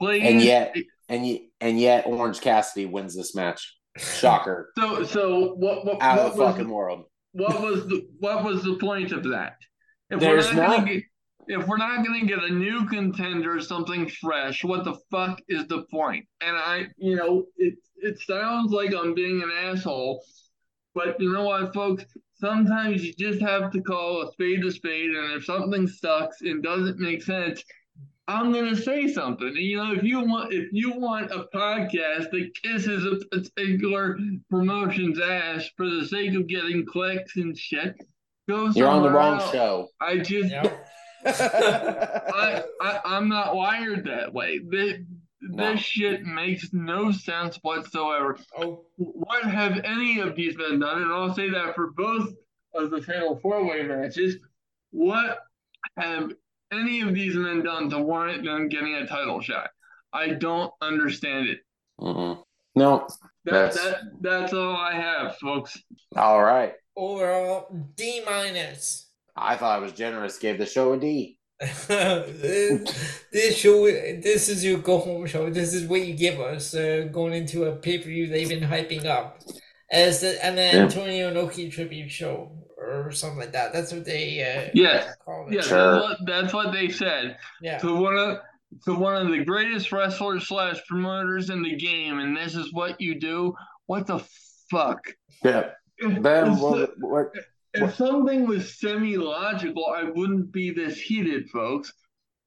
Please. 0.00 0.24
And 0.24 0.42
yet, 0.42 0.74
and 1.08 1.24
yet, 1.26 1.40
and 1.60 1.78
yet, 1.78 2.06
Orange 2.06 2.40
Cassidy 2.40 2.86
wins 2.86 3.14
this 3.16 3.36
match. 3.36 3.76
Shocker! 3.96 4.72
so 4.76 5.04
so 5.04 5.54
what 5.54 5.84
what, 5.84 6.00
Out 6.02 6.16
what 6.18 6.26
of 6.26 6.36
the 6.36 6.42
was 6.42 6.52
fucking 6.52 6.68
world. 6.70 7.04
what 7.32 7.60
was 7.60 7.86
the 7.86 8.06
what 8.18 8.42
was 8.44 8.64
the 8.64 8.76
point 8.76 9.12
of 9.12 9.22
that? 9.24 9.54
If 10.10 10.18
There's 10.18 10.46
we're 10.48 10.54
not. 10.54 10.78
gonna 10.78 10.94
get 10.94 11.02
if 11.50 11.66
we're 11.66 11.76
not 11.76 12.04
gonna 12.06 12.24
get 12.24 12.42
a 12.42 12.48
new 12.52 12.86
contender, 12.86 13.60
something 13.60 14.08
fresh, 14.08 14.62
what 14.64 14.84
the 14.84 14.94
fuck 15.10 15.40
is 15.48 15.66
the 15.66 15.82
point? 15.90 16.26
And 16.40 16.56
I, 16.56 16.86
you 16.96 17.16
know, 17.16 17.46
it 17.56 17.74
it 17.96 18.18
sounds 18.20 18.72
like 18.72 18.94
I'm 18.94 19.14
being 19.14 19.42
an 19.42 19.50
asshole, 19.50 20.22
but 20.94 21.20
you 21.20 21.32
know 21.32 21.44
what, 21.44 21.74
folks? 21.74 22.04
Sometimes 22.34 23.04
you 23.04 23.12
just 23.18 23.40
have 23.42 23.70
to 23.72 23.82
call 23.82 24.22
a 24.22 24.32
spade 24.32 24.64
a 24.64 24.72
spade, 24.72 25.10
and 25.10 25.32
if 25.34 25.44
something 25.44 25.86
sucks 25.86 26.40
and 26.40 26.62
doesn't 26.62 26.98
make 26.98 27.22
sense, 27.22 27.62
I'm 28.28 28.52
gonna 28.52 28.76
say 28.76 29.08
something. 29.08 29.48
And, 29.48 29.56
you 29.58 29.76
know, 29.76 29.92
if 29.92 30.04
you 30.04 30.20
want 30.20 30.52
if 30.52 30.68
you 30.72 30.92
want 30.92 31.32
a 31.32 31.46
podcast 31.54 32.30
that 32.30 32.50
kisses 32.62 33.04
a 33.04 33.26
particular 33.36 34.18
promotion's 34.48 35.20
ass 35.20 35.68
for 35.76 35.88
the 35.90 36.06
sake 36.06 36.34
of 36.34 36.46
getting 36.46 36.86
clicks 36.86 37.36
and 37.36 37.58
shit, 37.58 37.96
go 38.48 38.70
You're 38.70 38.88
on 38.88 39.02
the 39.02 39.10
wrong 39.10 39.40
else. 39.40 39.50
show. 39.50 39.88
I 40.00 40.18
just 40.18 40.50
Yep. 40.50 40.86
I, 41.26 42.62
I 42.80 43.00
I'm 43.04 43.28
not 43.28 43.54
wired 43.54 44.04
that 44.06 44.32
way. 44.32 44.58
This, 44.58 44.98
No. 45.42 45.72
this 45.72 45.80
shit 45.80 46.24
makes 46.24 46.68
no 46.72 47.10
sense 47.12 47.58
whatsoever. 47.62 48.38
Oh, 48.58 48.84
What 48.96 49.44
have 49.44 49.80
any 49.84 50.20
of 50.20 50.36
these 50.36 50.56
men 50.56 50.78
done? 50.80 51.02
And 51.02 51.12
I'll 51.12 51.34
say 51.34 51.48
that 51.50 51.74
for 51.74 51.90
both 51.92 52.28
of 52.74 52.90
the 52.90 53.00
fatal 53.02 53.38
four 53.40 53.64
way 53.64 53.82
matches. 53.82 54.36
What 54.90 55.38
have 55.96 56.32
any 56.72 57.00
of 57.00 57.14
these 57.14 57.34
men 57.34 57.62
done 57.62 57.90
to 57.90 57.98
warrant 57.98 58.44
them 58.44 58.68
getting 58.68 58.94
a 58.94 59.06
title 59.06 59.40
shot? 59.40 59.70
I 60.12 60.28
don't 60.30 60.72
understand 60.80 61.48
it. 61.48 61.60
Mhm. 62.00 62.42
No. 62.74 63.06
That, 63.44 63.52
That's- 63.74 63.76
that 63.76 63.98
that's 64.20 64.52
all 64.52 64.76
I 64.76 64.92
have, 64.94 65.36
folks. 65.38 65.78
All 66.16 66.42
right. 66.42 66.74
overall 66.96 67.68
D 67.96 68.22
minus. 68.26 69.09
I 69.36 69.56
thought 69.56 69.76
I 69.76 69.82
was 69.82 69.92
generous. 69.92 70.38
Gave 70.38 70.58
the 70.58 70.66
show 70.66 70.92
a 70.92 70.98
D. 70.98 71.36
this 71.60 73.56
show, 73.56 73.84
this 73.86 74.48
is 74.48 74.64
your 74.64 74.78
go 74.78 74.98
home 74.98 75.26
show. 75.26 75.50
This 75.50 75.74
is 75.74 75.86
what 75.86 76.02
you 76.02 76.14
give 76.14 76.40
us 76.40 76.74
uh, 76.74 77.08
going 77.12 77.34
into 77.34 77.64
a 77.64 77.76
pay 77.76 77.98
per 77.98 78.04
view 78.04 78.26
they've 78.26 78.48
been 78.48 78.60
hyping 78.68 79.04
up 79.06 79.40
as 79.90 80.20
the 80.20 80.42
an 80.44 80.56
Yeah. 80.56 80.82
Antonio 80.84 81.32
Inoki 81.32 81.70
tribute 81.70 82.10
show 82.10 82.52
or 82.78 83.10
something 83.12 83.38
like 83.38 83.52
that. 83.52 83.72
That's 83.72 83.92
what 83.92 84.04
they 84.04 84.42
uh, 84.42 84.70
Yes. 84.74 85.14
call 85.24 85.48
it. 85.48 85.54
Yeah, 85.54 85.60
Sure. 85.62 85.92
that's, 85.92 86.02
what, 86.02 86.18
that's 86.26 86.52
what 86.54 86.72
they 86.72 86.88
said. 86.88 87.36
Yeah. 87.60 87.78
to 87.78 87.94
one 87.94 88.16
of 88.16 88.38
to 88.84 88.94
one 88.94 89.16
of 89.16 89.30
the 89.32 89.44
greatest 89.44 89.90
wrestlers 89.90 90.46
slash 90.46 90.78
promoters 90.88 91.50
in 91.50 91.60
the 91.62 91.74
game, 91.76 92.20
and 92.20 92.36
this 92.36 92.54
is 92.54 92.72
what 92.72 93.00
you 93.00 93.18
do. 93.18 93.52
What 93.86 94.06
the 94.06 94.20
fuck? 94.70 95.00
Yeah. 95.44 95.70
If, 95.98 96.22
Ben, 96.22 96.56
what, 96.58 96.90
what, 97.00 97.32
if 97.74 97.94
something 97.94 98.46
was 98.46 98.78
semi 98.78 99.16
logical, 99.16 99.86
I 99.86 100.04
wouldn't 100.04 100.52
be 100.52 100.70
this 100.70 100.98
heated, 101.00 101.48
folks. 101.50 101.92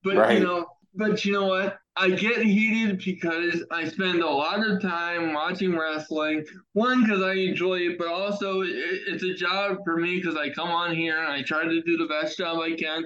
But 0.04 0.18
Right. 0.18 0.38
you 0.38 0.44
know, 0.44 0.68
but 0.96 1.24
you 1.26 1.34
know 1.34 1.48
what? 1.48 1.78
I 1.96 2.10
get 2.10 2.42
heated 2.44 3.02
because 3.06 3.64
I 3.72 3.86
spend 3.88 4.22
a 4.22 4.30
lot 4.30 4.66
of 4.68 4.82
time 4.82 5.34
watching 5.34 5.78
wrestling. 5.78 6.46
One, 6.74 7.04
because 7.04 7.22
I 7.22 7.34
enjoy 7.34 7.76
it, 7.82 7.98
but 8.00 8.08
also 8.08 8.62
it, 8.62 8.70
it's 8.72 9.24
a 9.24 9.34
job 9.34 9.78
for 9.86 9.98
me 9.98 10.18
because 10.18 10.36
I 10.36 10.50
come 10.50 10.70
on 10.70 10.96
here 10.96 11.20
and 11.20 11.32
I 11.32 11.44
try 11.44 11.64
to 11.66 11.82
do 11.84 11.98
the 11.98 12.08
best 12.08 12.38
job 12.38 12.60
I 12.60 12.74
can 12.76 13.04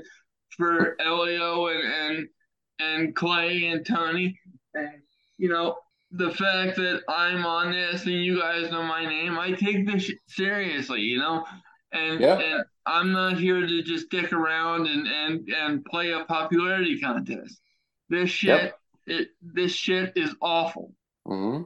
for 0.57 0.95
Elio 1.01 1.67
and 1.67 1.83
and 1.83 2.29
and 2.79 3.15
Clay 3.15 3.65
and 3.67 3.85
Tony. 3.85 4.39
And 4.73 4.89
you 5.37 5.49
know, 5.49 5.77
the 6.11 6.31
fact 6.31 6.77
that 6.77 7.01
I'm 7.09 7.45
on 7.45 7.71
this 7.71 8.03
and 8.05 8.13
you 8.23 8.39
guys 8.39 8.71
know 8.71 8.83
my 8.83 9.05
name, 9.05 9.37
I 9.37 9.51
take 9.51 9.85
this 9.85 10.11
seriously, 10.27 11.01
you 11.01 11.19
know. 11.19 11.45
And 11.91 12.19
Yeah. 12.19 12.37
and 12.39 12.63
I'm 12.85 13.11
not 13.11 13.37
here 13.37 13.65
to 13.65 13.81
just 13.83 14.09
dick 14.09 14.33
around 14.33 14.87
and 14.87 15.07
and 15.07 15.49
and 15.49 15.85
play 15.85 16.11
a 16.11 16.25
popularity 16.25 16.99
contest. 16.99 17.59
This 18.09 18.29
shit, 18.29 18.49
Yep. 18.61 18.79
it 19.07 19.29
this 19.41 19.71
shit 19.71 20.13
is 20.15 20.35
awful. 20.41 20.93
hmm 21.25 21.63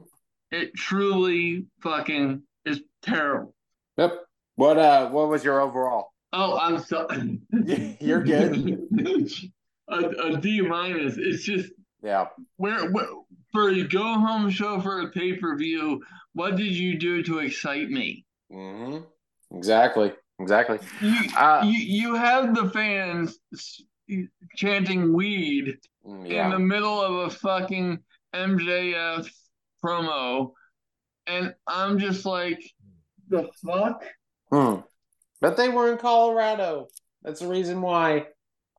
It 0.50 0.74
truly 0.74 1.66
fucking 1.82 2.42
is 2.64 2.82
terrible. 3.02 3.54
Yep. 3.96 4.24
What 4.56 4.78
uh 4.78 5.08
what 5.10 5.28
was 5.28 5.42
your 5.44 5.60
overall? 5.60 6.12
Oh, 6.32 6.56
I'm 6.58 6.78
sorry. 6.78 7.40
You're 8.00 8.22
good. 8.24 8.80
a, 9.88 9.96
a 9.98 10.36
D 10.38 10.60
minus. 10.62 11.16
It's 11.18 11.44
just 11.44 11.70
Yeah. 12.02 12.28
where, 12.56 12.90
where 12.90 13.06
for 13.52 13.68
a 13.70 13.82
go 13.82 14.02
home 14.02 14.48
show 14.50 14.80
for 14.80 15.00
a 15.02 15.10
pay 15.10 15.34
per 15.36 15.56
view. 15.56 16.02
What 16.32 16.56
did 16.56 16.72
you 16.72 16.98
do 16.98 17.22
to 17.24 17.40
excite 17.40 17.90
me? 17.90 18.24
hmm 18.50 18.98
Exactly. 19.54 20.12
Exactly. 20.40 20.78
You 21.00 21.14
Uh, 21.36 21.62
you, 21.64 21.78
you 21.78 22.14
have 22.14 22.54
the 22.54 22.70
fans 22.70 23.38
chanting 24.56 25.12
weed 25.12 25.78
Mm, 26.06 26.26
in 26.26 26.50
the 26.50 26.58
middle 26.58 27.00
of 27.00 27.14
a 27.14 27.30
fucking 27.30 27.96
MJF 28.34 29.30
promo, 29.84 30.52
and 31.28 31.54
I'm 31.66 31.98
just 32.00 32.26
like, 32.26 32.60
the 33.28 33.48
fuck. 33.64 34.04
Hmm. 34.50 34.80
But 35.40 35.56
they 35.56 35.68
were 35.68 35.92
in 35.92 35.98
Colorado. 35.98 36.88
That's 37.22 37.38
the 37.40 37.46
reason 37.46 37.80
why. 37.80 38.26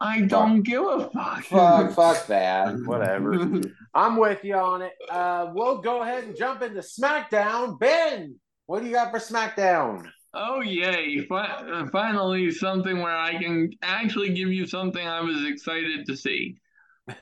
I 0.02 0.20
don't 0.22 0.64
give 0.64 0.84
a 0.84 1.10
fuck. 1.12 1.44
Fuck, 1.45 1.94
fuck 1.94 2.28
that. 2.28 2.76
Whatever. 2.86 3.62
I'm 3.94 4.18
with 4.18 4.44
you 4.44 4.56
on 4.56 4.82
it. 4.82 4.91
Uh, 5.10 5.52
we'll 5.54 5.78
go 5.78 6.02
ahead 6.02 6.26
and 6.26 6.36
jump 6.36 6.62
into 6.62 6.82
SmackDown. 6.82 7.80
Ben, 7.80 8.36
what 8.66 8.82
do 8.82 8.88
you 8.88 8.91
got 8.94 9.12
for 9.12 9.20
SmackDown? 9.20 10.10
Oh 10.34 10.62
yay! 10.62 11.20
Fi- 11.26 11.46
uh, 11.46 11.88
finally, 11.92 12.50
something 12.52 13.00
where 13.02 13.16
I 13.16 13.38
can 13.42 13.72
actually 13.84 14.34
give 14.34 14.50
you 14.50 14.66
something 14.66 15.06
I 15.08 15.22
was 15.22 15.46
excited 15.46 16.06
to 16.08 16.18
see. 16.18 16.58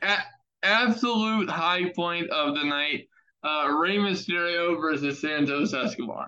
A- 0.02 0.24
absolute 0.64 1.50
high 1.50 1.90
point 1.94 2.30
of 2.30 2.56
the 2.56 2.64
night: 2.64 3.10
uh, 3.44 3.68
Rey 3.70 3.98
Mysterio 3.98 4.80
versus 4.80 5.20
Santos 5.20 5.74
Escobar. 5.74 6.28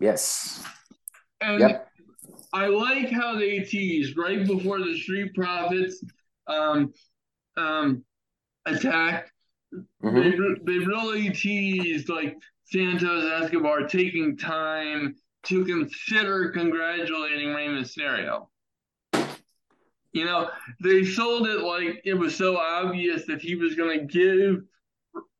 Yes. 0.00 0.62
And 1.40 1.60
Yep. 1.60 1.88
I 2.52 2.66
like 2.66 3.08
how 3.10 3.36
they 3.38 3.60
teased 3.60 4.18
right 4.18 4.46
before 4.46 4.80
the 4.80 4.98
Street 4.98 5.32
Profits 5.34 6.04
um, 6.46 6.92
um, 7.56 8.04
attack. 8.66 9.30
Mhm. 10.02 10.58
They, 10.66 10.72
they 10.72 10.84
really 10.84 11.30
teased 11.30 12.10
like 12.10 12.36
Santos 12.64 13.24
Escobar 13.42 13.86
taking 13.88 14.36
time 14.36 15.14
to 15.44 15.64
consider 15.64 16.50
congratulating 16.50 17.52
Rey 17.52 17.68
Mysterio. 17.68 18.48
You 20.12 20.26
know, 20.26 20.50
they 20.82 21.04
sold 21.04 21.46
it 21.46 21.60
like 21.60 22.02
it 22.04 22.14
was 22.14 22.36
so 22.36 22.58
obvious 22.58 23.24
that 23.26 23.40
he 23.40 23.54
was 23.54 23.74
going 23.74 24.00
to 24.00 24.04
give 24.06 24.62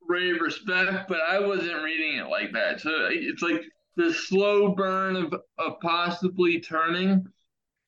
Rey 0.08 0.32
respect, 0.32 1.08
but 1.08 1.20
I 1.20 1.38
wasn't 1.38 1.82
reading 1.82 2.16
it 2.16 2.28
like 2.28 2.52
that. 2.52 2.80
So 2.80 2.90
it's 3.10 3.42
like 3.42 3.62
the 3.96 4.12
slow 4.12 4.74
burn 4.74 5.16
of, 5.16 5.34
of 5.58 5.80
possibly 5.80 6.60
turning. 6.60 7.26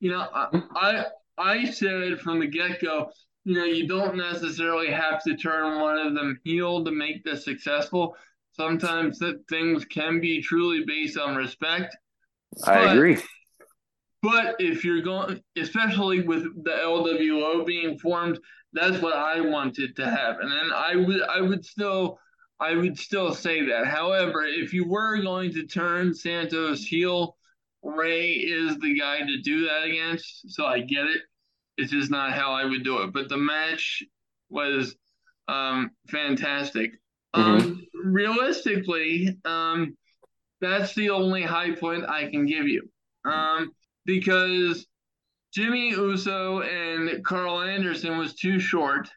You 0.00 0.10
know, 0.10 0.28
I, 0.76 1.06
I 1.38 1.64
said 1.64 2.20
from 2.20 2.40
the 2.40 2.46
get 2.46 2.82
go, 2.82 3.10
you 3.44 3.54
know, 3.54 3.64
you 3.64 3.88
don't 3.88 4.16
necessarily 4.16 4.90
have 4.90 5.22
to 5.24 5.36
turn 5.36 5.80
one 5.80 5.98
of 5.98 6.14
them 6.14 6.40
heel 6.44 6.84
to 6.84 6.90
make 6.90 7.24
this 7.24 7.44
successful. 7.44 8.16
Sometimes 8.52 9.18
that 9.18 9.46
things 9.48 9.84
can 9.84 10.20
be 10.20 10.40
truly 10.40 10.84
based 10.86 11.18
on 11.18 11.36
respect. 11.36 11.96
I 12.66 12.84
But- 12.86 12.96
agree. 12.96 13.16
But 14.22 14.56
if 14.58 14.84
you're 14.86 15.02
going, 15.02 15.42
especially 15.56 16.22
with 16.22 16.44
the 16.64 16.70
LWO 16.70 17.62
being 17.66 17.98
formed, 17.98 18.38
that's 18.72 18.98
what 19.02 19.14
I 19.14 19.40
wanted 19.42 19.94
to 19.96 20.08
happen, 20.08 20.50
and 20.50 20.72
I 20.72 20.96
would, 20.96 21.20
I 21.22 21.42
would 21.42 21.62
still, 21.64 22.18
I 22.58 22.74
would 22.74 22.98
still 22.98 23.34
say 23.34 23.66
that. 23.66 23.86
However, 23.86 24.44
if 24.44 24.72
you 24.72 24.88
were 24.88 25.20
going 25.20 25.52
to 25.52 25.66
turn 25.66 26.14
Santos 26.14 26.82
heel, 26.84 27.36
Rey 27.82 28.30
is 28.32 28.78
the 28.78 28.98
guy 28.98 29.18
to 29.20 29.42
do 29.42 29.66
that 29.66 29.84
against. 29.84 30.50
So 30.50 30.64
I 30.64 30.80
get 30.80 31.04
it. 31.04 31.20
It's 31.76 31.90
just 31.92 32.10
not 32.10 32.32
how 32.32 32.52
I 32.52 32.64
would 32.64 32.82
do 32.82 33.02
it. 33.02 33.12
But 33.12 33.28
the 33.28 33.36
match 33.36 34.02
was 34.48 34.96
um, 35.48 35.90
fantastic. 36.08 36.92
Um, 37.34 37.84
realistically, 37.92 39.36
um, 39.44 39.96
that's 40.64 40.94
the 40.94 41.10
only 41.10 41.42
high 41.42 41.74
point 41.74 42.04
I 42.08 42.30
can 42.30 42.46
give 42.46 42.66
you. 42.68 42.88
Um, 43.24 43.70
because 44.04 44.86
Jimmy 45.52 45.90
Uso 45.90 46.60
and 46.62 47.24
Karl 47.24 47.62
Anderson 47.62 48.18
was 48.18 48.34
too 48.34 48.58
short 48.58 49.08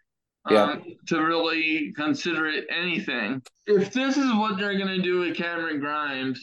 um, 0.45 0.53
Yeah. 0.55 0.75
to 1.07 1.19
really 1.21 1.91
consider 1.93 2.47
it 2.47 2.67
anything. 2.69 3.41
If 3.65 3.91
this 3.91 4.17
is 4.17 4.31
what 4.33 4.57
they're 4.57 4.77
going 4.77 4.95
to 4.95 5.01
do 5.01 5.19
with 5.19 5.35
Cameron 5.35 5.79
Grimes, 5.79 6.41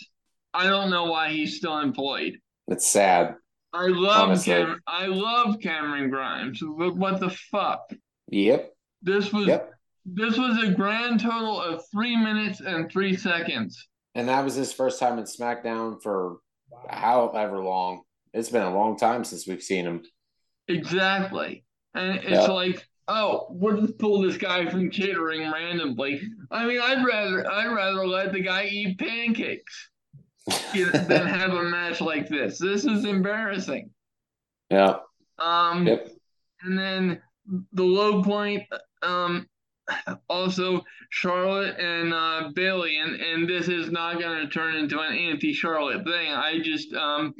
I 0.53 0.65
don't 0.69 0.91
know 0.91 1.05
why 1.05 1.31
he's 1.31 1.57
still 1.57 1.79
employed. 1.79 2.39
It's 2.69 2.87
sad. 2.91 3.37
I 3.73 3.87
love 3.89 4.45
Cam- 4.45 4.81
I 4.87 5.07
love 5.07 5.59
Cameron 5.61 6.09
Grimes, 6.11 6.63
but 6.79 6.97
what 6.97 7.19
the 7.19 7.31
fuck? 7.31 7.81
Yep. 8.29 8.73
This 9.03 9.33
was 9.33 9.49
Yep. 9.49 9.71
this 10.07 10.39
was 10.39 10.63
a 10.63 10.71
grand 10.73 11.21
total 11.21 11.61
of 11.61 11.83
three 11.91 12.17
minutes 12.17 12.61
and 12.61 12.91
three 12.91 13.17
seconds. 13.17 13.89
And 14.15 14.29
that 14.29 14.45
was 14.45 14.55
his 14.55 14.73
first 14.73 15.01
time 15.01 15.19
in 15.19 15.25
SmackDown 15.25 16.03
for 16.03 16.37
however 16.89 17.59
long. 17.61 18.03
It's 18.33 18.49
been 18.49 18.63
a 18.63 18.75
long 18.75 18.97
time 18.97 19.25
since 19.25 19.47
we've 19.47 19.63
seen 19.63 19.85
him. 19.85 20.03
Exactly. 20.69 21.65
And 21.95 22.17
it's 22.17 22.31
Yeah. 22.31 22.47
like, 22.51 22.87
oh, 23.09 23.47
we'll 23.51 23.81
just 23.81 23.99
pull 23.99 24.21
this 24.23 24.37
guy 24.37 24.67
from 24.67 24.91
catering 24.91 25.51
randomly. 25.51 26.21
I 26.51 26.67
mean, 26.67 26.81
I'd 26.81 27.05
rather 27.05 27.51
I'd 27.51 27.73
rather 27.73 28.07
let 28.07 28.33
the 28.33 28.41
guy 28.41 28.65
eat 28.67 28.99
pancakes 28.99 29.91
than 30.75 31.27
have 31.27 31.53
a 31.53 31.63
match 31.65 32.01
like 32.01 32.29
this. 32.29 32.59
This 32.59 32.85
is 32.85 33.05
embarrassing. 33.05 33.91
Yeah. 34.71 34.97
Um, 35.39 35.87
Yep. 35.87 36.09
and 36.63 36.79
then 36.79 37.23
the 37.73 37.85
low 37.85 38.23
point, 38.23 38.63
um, 39.03 39.47
also 40.29 40.83
Charlotte 41.11 41.79
and 41.79 42.13
uh, 42.13 42.51
Bayley, 42.55 42.99
and 42.99 43.21
and 43.21 43.49
this 43.49 43.69
is 43.69 43.91
not 43.91 44.21
going 44.21 44.41
to 44.41 44.49
turn 44.49 44.77
into 44.77 44.99
an 45.01 45.15
anti-Charlotte 45.15 46.05
thing. 46.05 46.33
I 46.33 46.61
just, 46.63 46.93
um, 46.95 47.35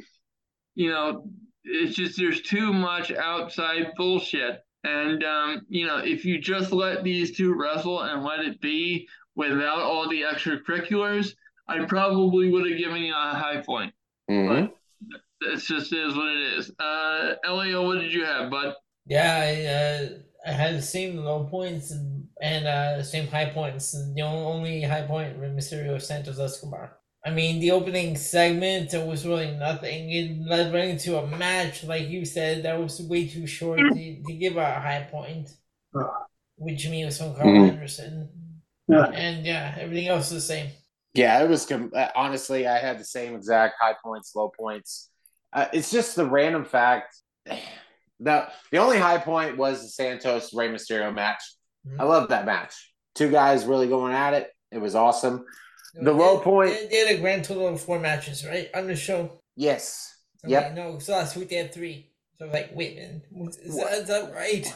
you 0.75 0.89
know, 0.89 1.27
it's 1.63 1.95
just 1.95 2.17
there's 2.17 2.41
too 2.41 2.71
much 2.71 3.11
outside 3.11 3.93
bullshit, 3.97 4.59
and 4.83 5.23
um, 5.23 5.65
you 5.69 5.87
know, 5.87 5.97
if 5.97 6.25
you 6.25 6.39
just 6.39 6.71
let 6.71 7.03
these 7.03 7.35
two 7.35 7.53
wrestle 7.53 8.01
and 8.01 8.23
let 8.23 8.39
it 8.41 8.61
be 8.61 9.07
without 9.35 9.79
all 9.79 10.07
the 10.09 10.21
extracurriculars, 10.21 11.33
I 11.67 11.85
probably 11.85 12.49
would 12.51 12.69
have 12.69 12.79
given 12.79 13.01
you 13.01 13.13
a 13.13 13.35
high 13.35 13.61
point. 13.65 13.93
Mhm. 14.29 14.71
It 15.41 15.59
just 15.59 15.93
is 15.93 16.15
what 16.15 16.27
it 16.27 16.57
is. 16.57 16.71
Uh, 16.79 17.35
Elio, 17.43 17.85
what 17.85 17.99
did 17.99 18.13
you 18.13 18.23
have, 18.25 18.49
bud? 18.49 18.73
Yeah, 19.05 19.39
I, 19.43 19.65
uh, 19.65 20.09
I 20.09 20.34
had 20.51 20.75
the 20.75 20.81
same 20.81 21.17
low 21.17 21.45
points 21.45 21.91
and, 21.91 22.67
uh, 22.67 23.01
same 23.03 23.27
high 23.27 23.49
points. 23.49 23.91
The 24.13 24.21
only 24.21 24.81
high 24.81 25.03
point 25.03 25.37
was 25.39 25.49
Mysterio 25.51 26.01
Santos 26.01 26.39
Escobar. 26.39 26.97
I 27.25 27.31
mean, 27.31 27.59
the 27.59 27.71
opening 27.71 28.15
segment 28.15 28.93
it 28.93 29.05
was 29.05 29.25
really 29.25 29.51
nothing. 29.57 30.11
It 30.11 30.47
led 30.47 30.71
right 30.71 30.89
into 30.89 31.17
a 31.17 31.25
match, 31.25 31.83
like 31.83 32.07
you 32.07 32.23
said, 32.23 32.63
that 32.63 32.79
was 32.79 33.01
way 33.01 33.27
too 33.27 33.47
short 33.47 33.79
to, 33.79 34.23
to 34.23 34.33
give 34.33 34.57
a 34.57 34.65
high 34.79 35.07
point. 35.09 35.49
Which 36.57 36.87
me 36.87 37.03
was 37.03 37.17
from 37.17 37.33
Karl 37.35 37.47
Mhm. 37.47 37.69
Anderson. 37.71 38.29
Yeah. 38.87 39.07
And 39.07 39.45
yeah, 39.45 39.75
everything 39.79 40.07
else 40.07 40.27
is 40.27 40.33
the 40.33 40.41
same. 40.53 40.69
Yeah, 41.15 41.41
it 41.43 41.49
was 41.49 41.65
com- 41.65 41.91
uh, 41.95 42.09
honestly. 42.15 42.67
I 42.67 42.77
had 42.77 42.99
the 42.99 43.05
same 43.05 43.35
exact 43.35 43.75
high 43.79 43.95
points, 44.03 44.35
low 44.35 44.49
points. 44.49 45.09
Uh, 45.51 45.67
it's 45.73 45.89
just 45.89 46.15
the 46.15 46.25
random 46.25 46.63
fact. 46.65 47.15
The 48.19 48.47
the 48.71 48.77
only 48.77 48.97
high 48.97 49.17
point 49.17 49.57
was 49.57 49.81
the 49.81 49.89
Santos 49.89 50.53
Rey 50.53 50.69
Mysterio 50.69 51.13
match. 51.13 51.41
Mhm. 51.87 51.99
I 51.99 52.03
love 52.03 52.29
that 52.29 52.45
match. 52.45 52.93
Two 53.13 53.29
guys 53.29 53.65
really 53.65 53.87
going 53.87 54.13
at 54.13 54.33
it. 54.33 54.51
It 54.71 54.79
was 54.79 54.95
awesome. 54.95 55.45
The 55.93 56.11
low 56.11 56.39
point- 56.39 56.89
They, 56.89 56.97
had 57.07 57.15
a 57.15 57.21
grand 57.21 57.45
total 57.45 57.67
of 57.69 57.79
four 57.81 57.99
matches, 57.99 58.45
right? 58.45 58.69
On 58.75 58.85
the 58.87 58.95
show. 58.97 59.39
Yes. 59.55 60.13
I'm 60.43 60.49
Yep. 60.49 60.63
like, 60.63 60.73
no, 60.73 60.99
so 60.99 61.13
last 61.13 61.37
week 61.37 61.49
they 61.49 61.55
had 61.55 61.73
three. 61.73 62.11
So 62.37 62.45
I 62.45 62.47
was 62.49 62.53
like, 62.53 62.71
wait, 62.75 62.97
man, 62.97 63.21
is 63.63 63.77
that, 63.77 63.91
is 63.93 64.07
that 64.09 64.33
right? 64.33 64.73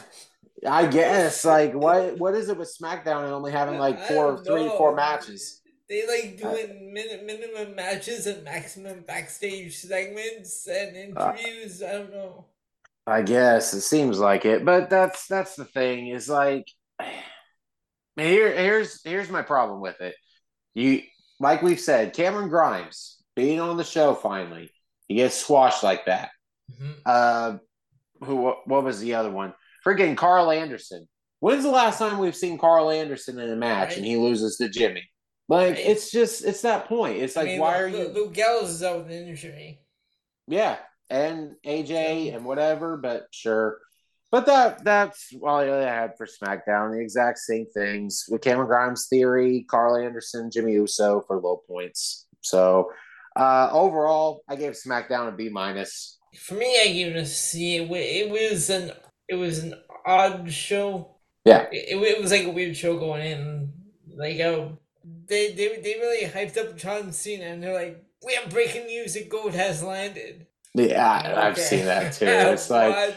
I 0.66 0.86
guess 0.86 1.44
like 1.44 1.72
what 1.74 2.18
what 2.18 2.34
is 2.34 2.48
it 2.50 2.56
with 2.58 2.74
SmackDown 2.74 3.24
and 3.24 3.32
only 3.32 3.52
having 3.52 3.78
like 3.78 3.98
four, 4.06 4.42
three, 4.44 4.68
four 4.68 4.94
matches? 4.94 5.60
They 5.88 6.06
like 6.06 6.38
doing 6.38 6.92
min- 6.94 7.26
minimum 7.26 7.74
matches 7.74 8.26
and 8.26 8.44
maximum 8.44 9.00
backstage 9.02 9.76
segments 9.78 10.66
and 10.68 11.16
Uh, 11.18 11.32
interviews. 11.36 11.82
I 11.82 11.92
don't 11.92 12.12
know. 12.12 12.46
I 13.06 13.22
guess 13.22 13.74
it 13.74 13.80
seems 13.80 14.18
like 14.18 14.44
it, 14.44 14.64
but 14.64 14.90
that's 14.90 15.26
that's 15.26 15.56
the 15.56 15.64
thing 15.64 16.08
is 16.08 16.28
like 16.28 16.66
here 18.16 18.52
here's 18.52 19.02
here's 19.04 19.30
my 19.30 19.42
problem 19.42 19.80
with 19.80 20.00
it. 20.00 20.14
You 20.74 21.02
like 21.38 21.62
we've 21.62 21.80
said, 21.80 22.12
Cameron 22.12 22.48
Grimes 22.48 23.16
being 23.34 23.60
on 23.60 23.76
the 23.76 23.84
show 23.84 24.14
finally, 24.14 24.70
he 25.08 25.14
gets 25.16 25.34
squashed 25.36 25.82
like 25.82 26.06
that. 26.06 26.30
Mhm. 26.72 26.94
Uh, 27.06 27.58
who 28.22 28.52
what 28.64 28.84
was 28.84 29.00
the 29.00 29.14
other 29.14 29.30
one? 29.30 29.54
Freaking 29.84 30.16
Karl 30.16 30.50
Anderson. 30.50 31.08
When's 31.40 31.64
the 31.64 31.70
last 31.70 31.98
time 31.98 32.18
we've 32.18 32.36
seen 32.36 32.58
Karl 32.58 32.90
Anderson 32.90 33.38
in 33.38 33.50
a 33.50 33.56
match 33.56 33.96
and 33.96 34.04
he 34.04 34.18
loses 34.18 34.58
to 34.58 34.68
Jimmy? 34.68 35.08
Like 35.48 35.76
Right. 35.76 35.78
it's 35.86 36.10
just 36.12 36.44
it's 36.44 36.60
that 36.62 36.86
point. 36.86 37.16
It's 37.16 37.34
like 37.34 37.46
I 37.48 37.50
mean, 37.52 37.60
why 37.60 37.80
are 37.80 37.88
you? 37.88 38.08
Luke 38.08 38.34
Gallows 38.34 38.70
is 38.70 38.82
out 38.82 38.98
with 38.98 39.06
an 39.06 39.26
injury. 39.28 39.80
Yeah, 40.46 40.76
and 41.10 41.56
AJ 41.66 42.34
and 42.34 42.44
whatever, 42.44 42.96
but 42.96 43.26
sure. 43.32 43.78
But 44.30 44.46
that 44.46 44.84
that's 44.84 45.32
all 45.42 45.58
I 45.58 45.66
had 45.66 46.16
for 46.16 46.26
SmackDown. 46.26 46.92
The 46.92 47.00
exact 47.00 47.38
same 47.38 47.66
things 47.66 48.26
with 48.28 48.42
Cameron 48.42 48.68
Grimes 48.68 49.08
theory, 49.08 49.66
Karl 49.68 49.96
Anderson, 49.96 50.50
Jimmy 50.52 50.72
Uso 50.74 51.22
for 51.26 51.40
low 51.40 51.62
points. 51.66 52.26
So 52.40 52.92
uh 53.36 53.68
overall, 53.72 54.42
I 54.48 54.56
gave 54.56 54.72
SmackDown 54.72 55.28
a 55.28 55.32
B 55.32 55.48
minus. 55.48 56.18
For 56.38 56.54
me, 56.54 56.80
I 56.80 56.92
gave 56.92 57.08
it 57.08 57.16
a 57.16 57.26
C. 57.26 57.78
It, 57.78 57.90
it 57.90 58.30
was 58.30 58.70
an 58.70 58.92
it 59.28 59.34
was 59.34 59.64
an 59.64 59.74
odd 60.06 60.50
show. 60.52 61.16
Yeah. 61.44 61.66
It, 61.72 62.00
it 62.00 62.20
was 62.20 62.30
like 62.30 62.44
a 62.44 62.50
weird 62.50 62.76
show 62.76 62.98
going 62.98 63.26
in. 63.26 63.72
Like 64.14 64.38
oh, 64.40 64.78
they 65.26 65.52
they 65.52 65.80
they 65.80 65.94
really 65.98 66.28
hyped 66.28 66.56
up 66.56 66.76
John 66.76 67.12
Cena, 67.12 67.46
and 67.46 67.62
they're 67.62 67.74
like, 67.74 68.04
"We 68.24 68.34
have 68.34 68.50
breaking 68.50 68.86
news: 68.86 69.14
that 69.14 69.28
Goat 69.28 69.54
has 69.54 69.82
landed." 69.82 70.46
Yeah, 70.74 71.10
I- 71.34 71.48
I've 71.48 71.58
seen 71.58 71.84
that 71.86 72.12
too. 72.12 72.26
It's 72.26 72.70
like 72.78 73.16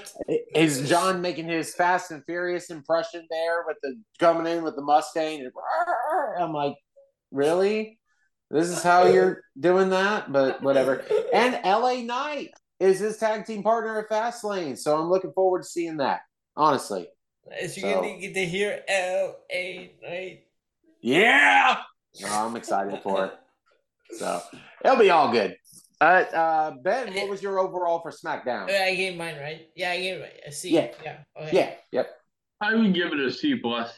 is 0.55 0.88
John 0.89 1.21
making 1.21 1.47
his 1.49 1.75
Fast 1.75 2.11
and 2.11 2.23
Furious 2.25 2.69
impression 2.71 3.27
there 3.30 3.63
with 3.67 3.77
the 3.84 3.95
coming 4.19 4.51
in 4.51 4.63
with 4.63 4.75
the 4.75 4.81
Mustang 4.81 5.41
and 5.41 5.51
I'm 6.39 6.51
like, 6.53 6.75
really? 7.31 7.99
This 8.49 8.69
is 8.69 8.81
how 8.84 9.05
you're 9.05 9.41
doing 9.59 9.89
that? 9.89 10.31
But 10.31 10.61
whatever. 10.61 11.03
And 11.34 11.59
LA 11.63 12.01
Knight 12.01 12.49
is 12.80 12.99
his 12.99 13.17
tag 13.17 13.45
team 13.45 13.63
partner 13.63 13.99
at 13.99 14.09
Fastlane, 14.09 14.77
so 14.77 14.97
I'm 14.99 15.09
looking 15.09 15.31
forward 15.34 15.61
to 15.63 15.67
seeing 15.67 15.97
that. 15.97 16.21
Honestly, 16.55 17.07
As 17.59 17.75
you 17.77 17.81
So- 17.84 18.01
get, 18.01 18.13
to, 18.13 18.19
get 18.19 18.34
to 18.35 18.45
hear 18.45 18.84
L 18.88 19.35
A 19.51 19.93
Knight. 20.03 20.43
yeah, 21.01 21.77
no, 22.21 22.27
I'm 22.27 22.55
excited 22.55 23.01
for 23.03 23.25
it. 23.25 23.34
So 24.17 24.41
it'll 24.85 24.97
be 24.97 25.09
all 25.09 25.31
good. 25.31 25.55
Uh, 26.03 26.25
uh, 26.35 26.71
Ben, 26.84 27.13
what 27.13 27.30
was 27.30 27.41
your 27.41 27.59
overall 27.59 28.01
for 28.01 28.11
SmackDown? 28.11 28.69
I 28.69 28.93
gave 28.93 29.15
mine 29.15 29.38
right. 29.39 29.69
Yeah, 29.73 29.91
I 29.91 30.01
gave 30.01 30.19
it 30.19 30.41
a 30.45 30.51
C. 30.51 30.71
Yeah. 30.71 30.91
yeah. 31.01 31.17
Okay. 31.39 31.55
Yeah, 31.55 31.73
yep. 31.93 32.09
I 32.59 32.75
would 32.75 32.93
give 32.93 33.13
it 33.13 33.19
a 33.19 33.31
C 33.31 33.55
plus. 33.55 33.89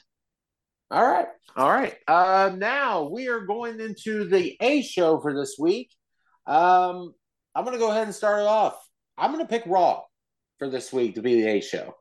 All 0.92 1.04
right. 1.04 1.26
All 1.56 1.70
right. 1.70 1.96
Uh, 2.08 2.52
now 2.56 3.10
we 3.10 3.28
are 3.28 3.42
going 3.42 3.80
into 3.80 4.30
the 4.30 4.56
A 4.62 4.84
show 4.84 5.20
for 5.20 5.34
this 5.34 5.56
week. 5.58 5.90
Um, 6.46 7.16
I'm 7.56 7.64
going 7.64 7.74
to 7.76 7.80
go 7.80 7.90
ahead 7.90 8.04
and 8.04 8.14
start 8.14 8.42
it 8.42 8.46
off. 8.46 8.78
I'm 9.18 9.32
going 9.32 9.44
to 9.44 9.50
pick 9.50 9.64
Raw 9.66 10.04
for 10.60 10.70
this 10.70 10.94
week 10.94 11.16
to 11.16 11.24
be 11.24 11.42
the 11.42 11.50
A 11.50 11.62
show. 11.62 11.96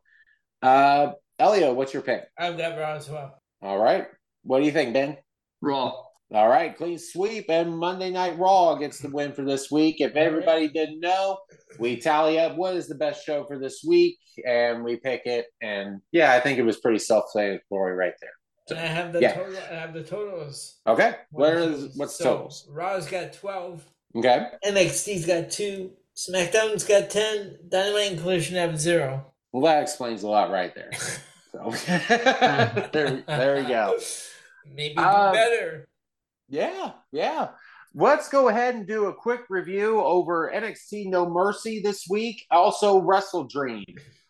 Uh, 0.61 1.13
Elio, 1.39 1.73
what's 1.73 1.95
your 1.95 2.03
pick? 2.03 2.25
I've 2.39 2.59
got 2.59 2.79
Raw 2.79 2.97
as 2.97 3.09
well. 3.09 3.41
All 3.63 3.79
right. 3.79 4.07
What 4.43 4.59
do 4.59 4.67
you 4.67 4.73
think, 4.73 4.93
Ben? 4.93 5.17
Raw. 5.63 6.04
All 6.35 6.49
right. 6.49 6.77
Clean 6.77 6.99
sweep 6.99 7.47
and 7.49 7.79
Monday 7.79 8.11
Night 8.11 8.37
Raw 8.37 8.75
gets 8.75 8.99
the 8.99 9.09
win 9.09 9.33
for 9.33 9.45
this 9.45 9.71
week. 9.71 9.97
If 10.01 10.17
everybody 10.17 10.67
didn't 10.69 10.99
know, 10.99 11.39
we 11.79 11.97
tally 12.01 12.41
up 12.41 12.57
what 12.57 12.75
is 12.75 12.89
the 12.89 12.97
best 12.97 13.25
show 13.25 13.45
for 13.45 13.57
this 13.59 13.85
week 13.87 14.19
and 14.45 14.83
we 14.83 14.97
pick 14.97 15.23
it. 15.27 15.47
And 15.63 16.01
yeah, 16.11 16.33
I 16.33 16.41
think 16.41 16.59
it 16.59 16.63
was 16.65 16.79
pretty 16.81 16.99
self 16.99 17.27
explanatory 17.27 17.95
right 17.95 18.15
there. 18.21 18.31
And 18.71 18.79
I 18.81 18.87
have 18.87 19.13
the 19.13 19.21
Yeah. 19.21 19.35
total. 19.35 19.57
I 19.59 19.75
have 19.75 19.95
the 19.95 20.03
totals. 20.03 20.81
Okay. 20.89 21.15
What 21.31 21.55
One, 21.55 21.91
what's 21.95 22.17
So, 22.17 22.25
totals? 22.25 22.67
Raw's 22.69 23.07
got 23.07 23.33
twelve. 23.33 23.85
Okay. 24.17 24.47
NXT's 24.67 25.27
got 25.27 25.51
two. 25.51 25.93
SmackDown's 26.17 26.83
got 26.85 27.11
ten. 27.11 27.59
Dynamite 27.69 28.13
and 28.13 28.21
Collision 28.21 28.57
have 28.57 28.79
zero. 28.81 29.33
Well, 29.53 29.63
that 29.65 29.83
explains 29.83 30.25
a 30.25 30.29
lot 30.29 30.51
right 30.51 30.75
there. 30.75 30.91
So 31.53 31.71
there, 31.87 33.23
there 33.29 33.55
we 33.55 33.69
go. 33.69 33.97
Maybe 34.75 34.97
Um, 34.97 35.33
better. 35.33 35.87
Yeah, 36.49 36.93
yeah. 37.13 37.49
Let's 37.95 38.29
go 38.29 38.49
ahead 38.49 38.75
and 38.75 38.87
do 38.87 39.07
a 39.07 39.15
quick 39.15 39.43
review 39.49 40.01
over 40.01 40.51
NXT 40.53 41.07
No 41.07 41.29
Mercy 41.29 41.81
this 41.81 42.07
week. 42.11 42.45
Also, 42.51 43.01
Wrestle 43.01 43.45
Dream. 43.45 43.85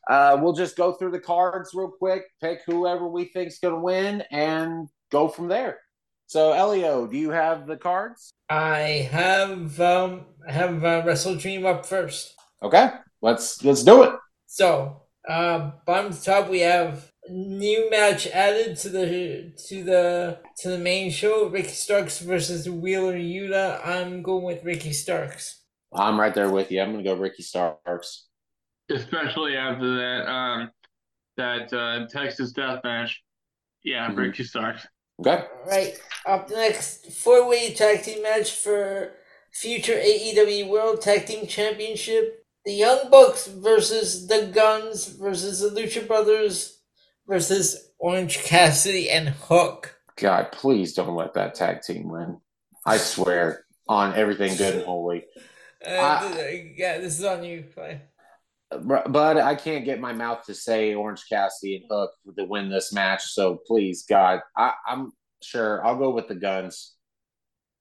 Uh, 0.09 0.37
we'll 0.41 0.53
just 0.53 0.77
go 0.77 0.93
through 0.93 1.13
the 1.13 1.21
cards 1.21 1.71
real 1.73 1.91
quick, 1.91 2.25
pick 2.43 2.61
whoever 2.67 3.09
we 3.09 3.25
think's 3.25 3.59
going 3.59 3.75
to 3.75 3.81
win, 3.81 4.23
and 4.31 4.89
go 5.11 5.29
from 5.29 5.49
there. 5.49 5.79
So, 6.27 6.53
Elio, 6.53 7.07
do 7.07 7.17
you 7.17 7.31
have 7.31 7.67
the 7.67 7.77
cards? 7.77 8.31
I 8.49 9.09
have 9.11 9.81
um 9.81 10.27
I 10.47 10.53
have 10.53 10.85
uh, 10.85 11.03
Wrestle 11.05 11.37
Dream 11.37 11.65
up 11.65 11.87
first. 11.87 12.35
Okay, 12.63 12.91
let's 13.23 13.65
let's 13.65 13.83
do 13.83 14.03
it. 14.03 14.13
So, 14.47 15.03
uh, 15.29 15.71
bottom 15.87 16.13
to 16.13 16.23
top, 16.23 16.51
we 16.51 16.61
have 16.61 17.11
new 17.31 17.91
match 17.91 18.27
added 18.29 18.77
to 18.79 18.89
the 18.89 19.53
to 19.69 19.83
the 19.85 20.39
to 20.59 20.69
the 20.69 20.79
main 20.79 21.11
show: 21.11 21.47
Ricky 21.49 21.69
Starks 21.69 22.19
versus 22.21 22.69
Wheeler 22.69 23.15
Yuta. 23.15 23.87
I'm 23.87 24.23
going 24.23 24.45
with 24.45 24.65
Ricky 24.65 24.93
Starks. 24.93 25.63
I'm 25.93 26.19
right 26.19 26.35
there 26.35 26.51
with 26.51 26.71
you. 26.73 26.81
I'm 26.81 26.93
going 26.93 27.05
to 27.05 27.11
go 27.11 27.17
Ricky 27.17 27.43
Starks. 27.43 28.27
Especially 28.91 29.57
after 29.57 29.97
that 29.97 30.29
um 30.31 30.71
that 31.37 31.73
uh, 31.73 32.07
Texas 32.09 32.53
death 32.53 32.81
match. 32.85 33.23
Yeah, 33.83 34.09
Mhm. 34.11 34.17
Ricky 34.17 34.45
Starks. 34.45 34.87
Okay. 35.21 35.45
All 35.65 35.71
right, 35.71 35.95
up 36.27 36.51
next, 36.51 37.07
four-way 37.13 37.73
tag 37.75 38.03
team 38.03 38.23
match 38.23 38.51
for 38.53 39.13
future 39.53 39.95
AEW 39.95 40.69
World 40.69 41.01
Tag 41.01 41.27
Team 41.27 41.47
Championship. 41.47 42.41
the 42.67 42.73
Young 42.73 43.11
Bucks 43.11 43.47
versus 43.47 44.27
the 44.27 44.51
Guns 44.53 45.07
versus 45.07 45.61
the 45.61 45.69
Lucha 45.69 46.07
Brothers 46.07 46.81
versus 47.27 47.91
Orange 47.99 48.39
Cassidy 48.39 49.11
and 49.11 49.29
Hook. 49.29 49.97
God, 50.17 50.53
please 50.53 50.95
don't 50.95 51.17
let 51.17 51.35
that 51.35 51.55
tag 51.55 51.83
team 51.83 52.09
win. 52.09 52.39
I 52.87 52.99
swear 52.99 53.65
on 53.89 54.15
everything 54.15 54.57
good 54.57 54.77
and 54.77 54.85
holy. 54.85 55.25
Uh, 55.87 55.91
I- 55.91 56.73
yeah, 56.79 56.97
this 56.97 57.19
is 57.19 57.25
on 57.27 57.45
you. 57.45 57.63
Clay. 57.75 58.01
But 58.71 59.13
but 59.13 59.37
I 59.37 59.55
can't 59.55 59.85
get 59.85 60.01
my 60.01 60.15
mouth 60.15 60.43
to 60.47 60.55
say 60.55 60.95
Orange 60.95 61.25
Cassidy 61.29 61.77
and 61.77 61.85
Hook 61.91 62.11
to 62.39 62.45
win 62.45 62.71
this 62.71 62.91
match. 62.91 63.23
So 63.25 63.61
please, 63.67 64.07
God, 64.09 64.41
I, 64.57 64.73
I'm 64.89 65.13
sure 65.43 65.85
I'll 65.85 65.99
go 65.99 66.09
with 66.09 66.27
the 66.29 66.37
guns 66.37 66.95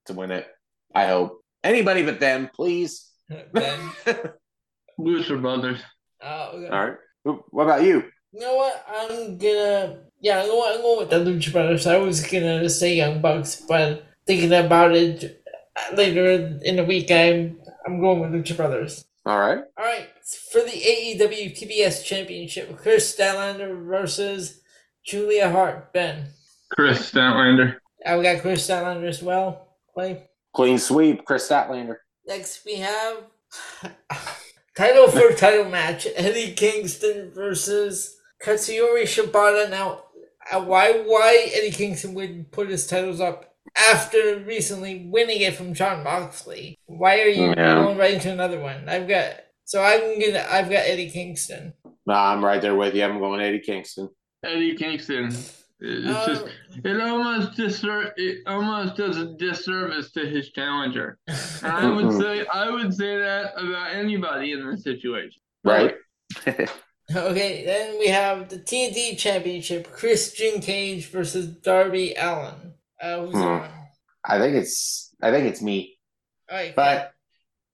to 0.08 0.14
win 0.14 0.32
it. 0.32 0.46
I 0.94 1.08
hope 1.08 1.42
anybody 1.64 2.04
but 2.04 2.20
them, 2.20 2.50
please. 2.54 3.10
Ben. 3.54 3.80
Lucha 5.00 5.40
Brothers. 5.42 5.80
Uh, 6.22 6.50
okay. 6.56 6.68
All 6.68 6.86
right. 6.86 6.98
What 7.24 7.64
about 7.64 7.84
you? 7.84 8.04
You 8.34 8.40
know 8.40 8.56
what? 8.56 8.84
I'm 8.90 9.38
gonna 9.38 10.00
yeah, 10.20 10.42
I'm 10.42 10.48
going, 10.48 10.74
I'm 10.74 10.82
going 10.82 11.00
with 11.00 11.10
the 11.12 11.18
Lucha 11.18 11.52
Brothers. 11.52 11.86
I 11.86 11.98
was 11.98 12.26
gonna 12.26 12.68
say 12.68 12.96
Young 12.96 13.22
Bucks, 13.22 13.62
but 13.68 14.08
thinking 14.26 14.52
about 14.52 14.96
it 14.96 15.44
uh, 15.78 15.96
later 15.96 16.58
in 16.64 16.78
the 16.78 16.84
week, 16.84 17.12
I'm 17.12 17.60
I'm 17.86 18.02
going 18.02 18.22
with 18.22 18.32
Lucha 18.32 18.58
Brothers. 18.58 19.06
All 19.28 19.40
right. 19.40 19.60
All 19.78 19.86
right, 19.86 20.10
for 20.52 20.62
the 20.62 20.72
AEW 20.72 21.56
TBS 21.56 22.04
Championship, 22.04 22.76
Kris 22.76 23.16
Statlander 23.16 23.86
versus 23.86 24.62
Julia 25.06 25.52
Hart. 25.52 25.94
Ben, 25.94 26.30
Kris 26.70 27.12
Statlander. 27.12 27.76
I 28.04 28.20
got 28.24 28.42
Kris 28.42 28.68
Statlander 28.68 29.08
as 29.08 29.22
well. 29.22 29.76
Clay. 29.94 30.24
Clean 30.56 30.80
sweep, 30.80 31.24
Kris 31.24 31.48
Statlander. 31.48 31.98
Next 32.26 32.66
we 32.66 32.78
have 32.78 33.18
title 34.76 35.08
for 35.08 35.34
title 35.38 35.70
match: 35.70 36.08
Eddie 36.16 36.54
Kingston 36.54 37.32
versus 37.32 38.18
Katsuyori 38.44 39.04
Shibata. 39.04 39.70
Now, 39.70 40.04
uh, 40.52 40.62
why 40.62 40.92
why 41.06 41.50
Eddie 41.54 41.72
Kingston 41.72 42.14
would 42.16 42.52
put 42.52 42.70
his 42.70 42.86
titles 42.88 43.22
up 43.22 43.56
after 43.78 44.38
recently 44.46 45.08
winning 45.10 45.42
it 45.42 45.56
from 45.56 45.74
Jon 45.74 46.04
Moxley? 46.04 46.78
Why 46.86 47.22
are 47.22 47.28
you 47.28 47.50
Yeah. 47.56 47.76
going 47.76 47.98
right 47.98 48.14
into 48.16 48.32
another 48.32 48.60
one? 48.60 48.88
I've 48.90 49.08
got 49.08 49.36
so 49.66 49.82
I'm 49.82 50.20
gonna 50.20 50.46
I've 50.50 50.70
got 50.70 50.86
Eddie 50.86 51.10
Kingston. 51.10 51.74
Nah, 52.06 52.34
I'm 52.34 52.44
right 52.44 52.62
there 52.62 52.76
with 52.76 52.94
you. 52.96 53.04
I'm 53.04 53.20
going 53.20 53.40
Eddie 53.42 53.60
Kingston. 53.62 54.10
Eddie 54.44 54.76
Kingston. 54.76 55.32
It's 55.86 56.08
Um, 56.08 56.26
just 56.28 56.46
it 56.86 57.02
almost 57.02 57.58
disser- 57.58 58.12
it 58.18 58.40
almost 58.46 58.96
does 58.96 59.18
a 59.18 59.34
disservice 59.38 60.12
to 60.12 60.26
his 60.26 60.52
challenger. 60.52 61.18
And 61.28 61.38
I 61.72 61.90
would 61.90 62.06
Mhm. 62.06 62.22
say 62.22 62.46
I 62.54 62.70
would 62.70 62.94
say 62.94 63.18
that 63.18 63.54
about 63.58 63.94
anybody 63.94 64.52
in 64.52 64.70
this 64.70 64.84
situation. 64.84 65.42
Right. 65.64 65.96
Okay, 67.16 67.66
then 67.66 68.00
we 68.00 68.08
have 68.08 68.50
the 68.50 68.58
TNT 68.58 69.18
Championship: 69.18 69.92
Christian 69.92 70.62
Cage 70.62 71.08
versus 71.08 71.48
Darby 71.48 72.14
Allin. 72.16 72.74
Uh, 73.02 73.26
who's 73.26 73.36
Hmm. 73.36 73.66
I 74.24 74.40
think 74.40 74.56
it's 74.56 75.14
I 75.22 75.32
think 75.32 75.48
it's 75.48 75.62
me. 75.62 75.98
Right, 76.50 76.76
But 76.76 77.14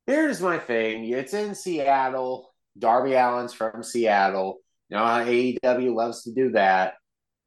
here's 0.07 0.41
my 0.41 0.57
thing. 0.57 1.05
It's 1.05 1.33
in 1.33 1.55
Seattle. 1.55 2.53
Darby 2.77 3.15
Allin's 3.15 3.53
from 3.53 3.83
Seattle. 3.83 4.59
You 4.89 4.97
know 4.97 5.05
how 5.05 5.25
AEW 5.25 5.93
loves 5.93 6.23
to 6.23 6.33
do 6.33 6.51
that. 6.51 6.93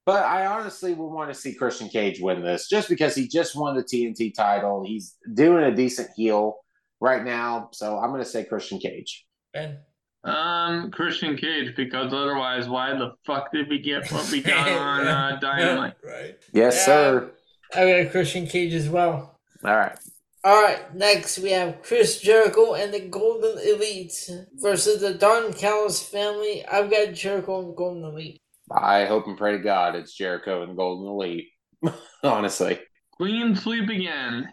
But 0.04 0.24
I 0.24 0.46
honestly 0.46 0.94
would 0.94 1.08
want 1.08 1.32
to 1.32 1.34
see 1.38 1.54
Christian 1.54 1.88
Cage 1.88 2.20
win 2.20 2.42
this 2.42 2.68
just 2.68 2.88
because 2.88 3.14
he 3.14 3.28
just 3.28 3.56
won 3.56 3.76
the 3.76 3.84
TNT 3.84 4.34
title. 4.34 4.84
He's 4.84 5.16
doing 5.32 5.64
a 5.64 5.74
decent 5.74 6.10
heel 6.16 6.56
right 7.00 7.24
now. 7.24 7.68
So 7.72 7.98
I'm 7.98 8.10
going 8.10 8.22
to 8.22 8.28
say 8.28 8.44
Christian 8.44 8.78
Cage. 8.78 9.24
Ben. 9.52 9.78
Um, 10.24 10.90
Christian 10.92 11.36
Cage, 11.36 11.74
because 11.76 12.12
otherwise, 12.12 12.68
why 12.68 12.92
the 12.96 13.14
fuck 13.26 13.50
did 13.52 13.68
we 13.68 13.80
get 13.80 14.10
what 14.12 14.30
we 14.30 14.40
got 14.40 14.68
on 14.70 15.06
uh, 15.06 15.38
Dynamite? 15.40 15.94
right. 16.04 16.36
Yes, 16.52 16.76
Yeah. 16.76 16.84
sir. 16.84 17.32
I 17.74 18.02
got 18.04 18.12
Christian 18.12 18.46
Cage 18.46 18.74
as 18.74 18.88
well. 18.88 19.38
All 19.64 19.76
right. 19.76 19.98
All 20.44 20.60
right, 20.60 20.92
next 20.94 21.38
we 21.38 21.52
have 21.52 21.82
Chris 21.82 22.20
Jericho 22.20 22.74
and 22.74 22.92
the 22.92 22.98
Golden 23.00 23.58
Elite 23.64 24.12
versus 24.54 25.00
the 25.00 25.14
Don 25.14 25.52
Callis 25.52 26.02
family. 26.02 26.64
I've 26.66 26.90
got 26.90 27.14
Jericho 27.14 27.60
and 27.64 27.76
Golden 27.76 28.02
Elite. 28.02 28.40
I 28.70 29.04
hope 29.04 29.28
and 29.28 29.38
pray 29.38 29.52
to 29.52 29.58
God 29.62 29.94
it's 29.94 30.12
Jericho 30.14 30.62
and 30.64 30.76
Golden 30.76 31.06
Elite. 31.12 31.46
Honestly. 32.24 32.80
Clean 33.16 33.54
sweep 33.54 33.88
again. 33.88 34.52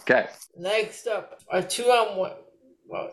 Okay. 0.00 0.26
Next 0.56 1.06
up, 1.06 1.38
a 1.52 1.62
two 1.62 1.84
on 1.84 2.18
one. 2.18 2.32
Well, 2.88 3.12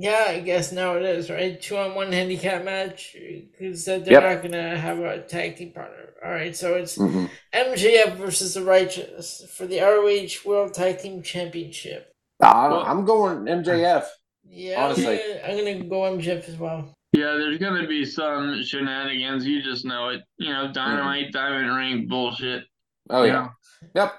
yeah, 0.00 0.24
I 0.28 0.40
guess 0.40 0.72
now 0.72 0.96
it 0.96 1.02
is 1.02 1.28
right. 1.30 1.60
Two 1.60 1.76
on 1.76 1.94
one 1.94 2.10
handicap 2.12 2.64
match 2.64 3.14
because 3.14 3.84
they're 3.84 3.98
Yep. 4.00 4.22
not 4.22 4.42
gonna 4.42 4.76
have 4.78 4.98
a 5.00 5.22
tag 5.22 5.56
team 5.56 5.72
partner. 5.72 6.14
All 6.24 6.30
right, 6.30 6.54
so 6.56 6.74
it's 6.74 6.96
Mhm. 6.98 7.28
MJF 7.52 8.16
versus 8.16 8.54
the 8.54 8.62
Righteous 8.62 9.44
for 9.54 9.66
the 9.66 9.80
ROH 9.80 10.44
World 10.44 10.74
Tag 10.74 10.98
Team 11.00 11.22
Championship. 11.22 12.12
I'm, 12.40 12.70
Well- 12.70 12.84
I'm 12.86 13.04
going 13.04 13.46
MJF. 13.48 14.06
Yeah, 14.48 14.84
Honestly. 14.84 15.20
I'm 15.44 15.56
gonna, 15.56 15.60
I'm 15.60 15.78
gonna 15.78 15.88
go 15.88 16.02
MJF 16.16 16.48
as 16.48 16.56
well. 16.56 16.92
Yeah, 17.12 17.32
there's 17.38 17.58
gonna 17.58 17.86
be 17.86 18.04
some 18.04 18.62
shenanigans. 18.62 19.44
You 19.46 19.62
just 19.62 19.84
know 19.84 20.08
it. 20.10 20.22
You 20.38 20.52
know, 20.52 20.70
Dynamite, 20.72 21.32
Diamond 21.32 21.74
Ring 21.76 22.06
bullshit. 22.08 22.64
Oh, 23.10 23.22
yeah. 23.24 23.48
Yep. 23.94 24.14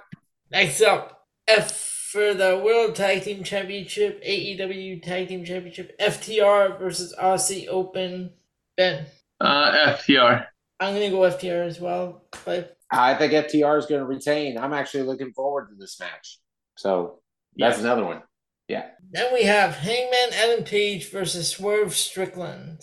Next 0.51 0.81
up, 0.81 1.25
F 1.47 2.00
for 2.11 2.33
the 2.33 2.61
World 2.63 2.95
Tag 2.95 3.23
Team 3.23 3.43
Championship, 3.43 4.21
AEW 4.23 5.01
Tag 5.01 5.27
Team 5.29 5.45
Championship, 5.45 5.97
FTR 5.99 6.77
versus 6.77 7.15
Aussie 7.19 7.67
Open. 7.67 8.31
Ben, 8.77 9.05
Uh, 9.39 9.95
FTR. 9.95 10.45
I'm 10.79 10.93
gonna 10.93 11.09
go 11.09 11.19
FTR 11.21 11.65
as 11.65 11.79
well, 11.79 12.25
but 12.45 12.77
I 12.91 13.13
think 13.15 13.31
FTR 13.33 13.77
is 13.77 13.85
going 13.85 14.01
to 14.01 14.05
retain. 14.05 14.57
I'm 14.57 14.73
actually 14.73 15.03
looking 15.03 15.31
forward 15.31 15.69
to 15.69 15.75
this 15.75 15.97
match. 15.99 16.39
So 16.77 17.21
that's 17.55 17.77
Yes. 17.77 17.79
another 17.79 18.03
one. 18.03 18.21
Yeah. 18.67 18.89
Then 19.11 19.33
we 19.33 19.43
have 19.43 19.75
Hangman 19.75 20.33
Adam 20.33 20.65
Page 20.65 21.09
versus 21.09 21.47
Swerve 21.49 21.95
Strickland. 21.95 22.81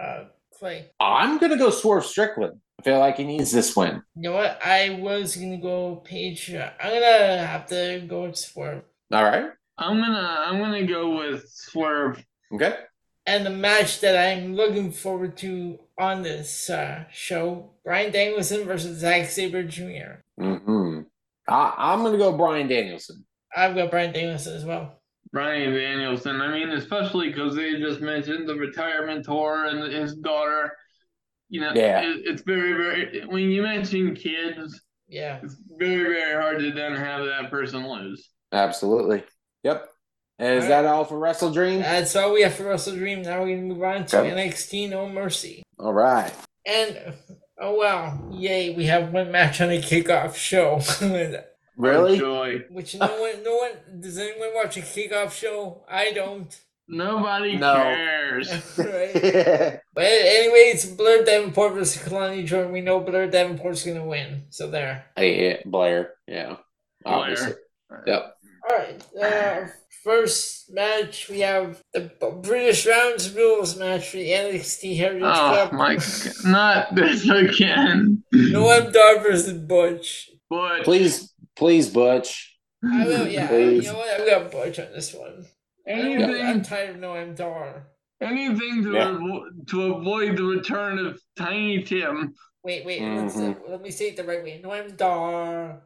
Uh, 0.00 0.24
Clay. 0.58 0.90
I'm 0.98 1.36
going 1.38 1.52
to 1.52 1.58
go 1.58 1.68
Swerve 1.70 2.06
Strickland. 2.06 2.60
I 2.80 2.82
feel 2.82 2.98
like 2.98 3.18
he 3.18 3.24
needs 3.24 3.52
this 3.52 3.76
win. 3.76 4.02
You 4.16 4.22
know 4.22 4.32
what? 4.32 4.58
I 4.64 4.98
was 5.02 5.36
gonna 5.36 5.58
go 5.58 5.96
Page. 5.96 6.50
I'm 6.50 6.72
gonna 6.80 7.46
have 7.46 7.66
to 7.66 8.02
go 8.08 8.22
with 8.22 8.38
Swerve. 8.38 8.84
All 9.12 9.22
right. 9.22 9.50
I'm 9.76 10.00
gonna 10.00 10.44
I'm 10.46 10.58
gonna 10.58 10.86
go 10.86 11.18
with 11.18 11.46
Swerve. 11.46 12.24
Okay. 12.54 12.74
And 13.26 13.44
the 13.44 13.50
match 13.50 14.00
that 14.00 14.16
I'm 14.16 14.54
looking 14.54 14.92
forward 14.92 15.36
to 15.38 15.78
on 15.98 16.22
this 16.22 16.70
uh, 16.70 17.04
show: 17.12 17.70
Bryan 17.84 18.12
Danielson 18.12 18.64
versus 18.64 18.98
Zack 18.98 19.28
Sabre 19.28 19.62
Jr. 19.62 20.22
hmm 20.38 21.00
I, 21.46 21.74
I'm 21.76 22.00
going 22.00 22.12
to 22.12 22.18
go 22.18 22.32
Bryan 22.32 22.68
Danielson. 22.68 23.26
I've 23.54 23.74
got 23.74 23.90
Bryan 23.90 24.12
Danielson 24.12 24.54
as 24.54 24.64
well. 24.64 25.02
Bryan 25.32 25.74
Danielson. 25.74 26.40
I 26.40 26.50
mean, 26.52 26.70
especially 26.70 27.28
because 27.28 27.56
they 27.56 27.78
just 27.78 28.00
mentioned 28.00 28.48
the 28.48 28.54
retirement 28.54 29.24
tour 29.24 29.66
and 29.66 29.92
his 29.92 30.14
daughter. 30.14 30.72
You 31.50 31.60
know, 31.60 31.72
Yeah. 31.74 32.00
it, 32.02 32.22
it's 32.24 32.42
very, 32.42 32.72
very. 32.72 33.26
When 33.26 33.42
you 33.50 33.62
mention 33.62 34.14
kids, 34.14 34.80
Yeah. 35.08 35.40
it's 35.42 35.56
very, 35.76 36.04
very 36.14 36.40
hard 36.40 36.60
to 36.60 36.70
then 36.72 36.94
have 36.94 37.24
that 37.26 37.50
person 37.50 37.86
lose. 37.88 38.30
Absolutely. 38.52 39.24
Yep. 39.64 39.86
And 40.38 40.54
is 40.58 40.64
All 40.64 40.70
that 40.70 40.84
all 40.86 41.04
for 41.04 41.16
WrestleDream? 41.20 41.80
That's 41.80 42.16
all 42.16 42.32
we 42.32 42.42
have 42.42 42.54
for 42.54 42.64
WrestleDream. 42.64 43.24
Now 43.24 43.40
we're 43.42 43.56
gonna 43.56 43.66
move 43.68 43.82
on 43.82 44.06
to 44.06 44.18
Okay. 44.20 44.30
NXT 44.30 44.88
No 44.88 45.06
Mercy. 45.08 45.62
All 45.78 45.92
right. 45.92 46.32
And 46.64 47.14
oh 47.60 47.74
wow, 47.74 48.28
yay! 48.32 48.74
We 48.74 48.86
have 48.86 49.12
one 49.12 49.30
match 49.30 49.60
on 49.60 49.70
a 49.70 49.80
kickoff 49.80 50.34
show. 50.36 50.80
Really? 51.76 52.18
Joy. 52.18 52.64
Which 52.70 52.94
no 52.94 53.06
one, 53.20 53.42
no 53.42 53.56
one 53.56 54.00
does 54.00 54.18
anyone 54.18 54.50
watch 54.54 54.76
a 54.76 54.80
kickoff 54.80 55.32
show? 55.32 55.82
I 55.88 56.12
don't. 56.12 56.54
Nobody 56.90 57.56
No. 57.56 57.74
cares. 57.74 58.50
right. 58.78 59.80
But 59.94 60.04
anyway, 60.04 60.70
it's 60.74 60.84
Blair 60.86 61.24
Davenport 61.24 61.74
versus 61.74 62.02
Kelani 62.02 62.44
Jordan. 62.44 62.72
We 62.72 62.80
know 62.80 63.00
Blair 63.00 63.28
Davenport's 63.30 63.84
gonna 63.84 64.04
win. 64.04 64.44
So 64.50 64.68
there. 64.70 65.04
yeah, 65.16 65.58
Blair. 65.64 66.14
Yeah. 66.26 66.56
Obviously. 67.04 67.52
Yep. 68.06 68.34
All 68.68 68.76
right. 68.76 69.02
Uh, 69.20 69.66
first 70.04 70.72
match 70.72 71.28
we 71.28 71.40
have 71.40 71.82
the 71.94 72.10
British 72.42 72.86
Rounds 72.86 73.32
Rules 73.34 73.76
match 73.76 74.10
for 74.10 74.16
the 74.18 74.30
NXT 74.30 74.96
Heritage 74.96 75.22
Oh 75.24 75.68
Cup. 75.68 75.72
my 75.72 75.94
god, 75.96 76.32
not 76.44 76.94
this 76.94 77.28
again. 77.28 78.22
Noam 78.34 78.92
Dar 78.92 79.20
versus 79.22 79.52
Butch. 79.58 80.30
But 80.48 80.82
Please, 80.84 81.32
please, 81.56 81.88
Butch. 81.88 82.56
I 82.84 83.04
will, 83.06 83.28
yeah. 83.28 83.46
Please. 83.46 83.84
You 83.86 83.92
know 83.92 83.98
what? 83.98 84.20
I've 84.20 84.26
got 84.28 84.50
Butch 84.50 84.78
on 84.78 84.86
this 84.92 85.14
one. 85.14 85.46
I 85.90 86.02
don't- 86.02 86.22
I'm 86.22 86.30
anything, 86.30 86.62
tired 86.62 86.90
of 86.90 86.96
Noam 86.96 87.34
Dar. 87.36 87.86
anything 88.20 88.82
to 88.84 88.92
Yeah. 88.92 89.04
avo- 89.06 89.66
to 89.68 89.94
avoid 89.94 90.36
the 90.36 90.44
return 90.44 90.98
of 90.98 91.20
Tiny 91.36 91.82
Tim. 91.82 92.34
Wait, 92.62 92.84
wait. 92.84 93.00
Let's, 93.02 93.36
uh, 93.38 93.54
let 93.68 93.80
me 93.82 93.90
say 93.90 94.08
it 94.08 94.16
the 94.16 94.24
right 94.24 94.42
way. 94.42 94.60
Noam 94.62 94.96
Dar. 94.96 95.82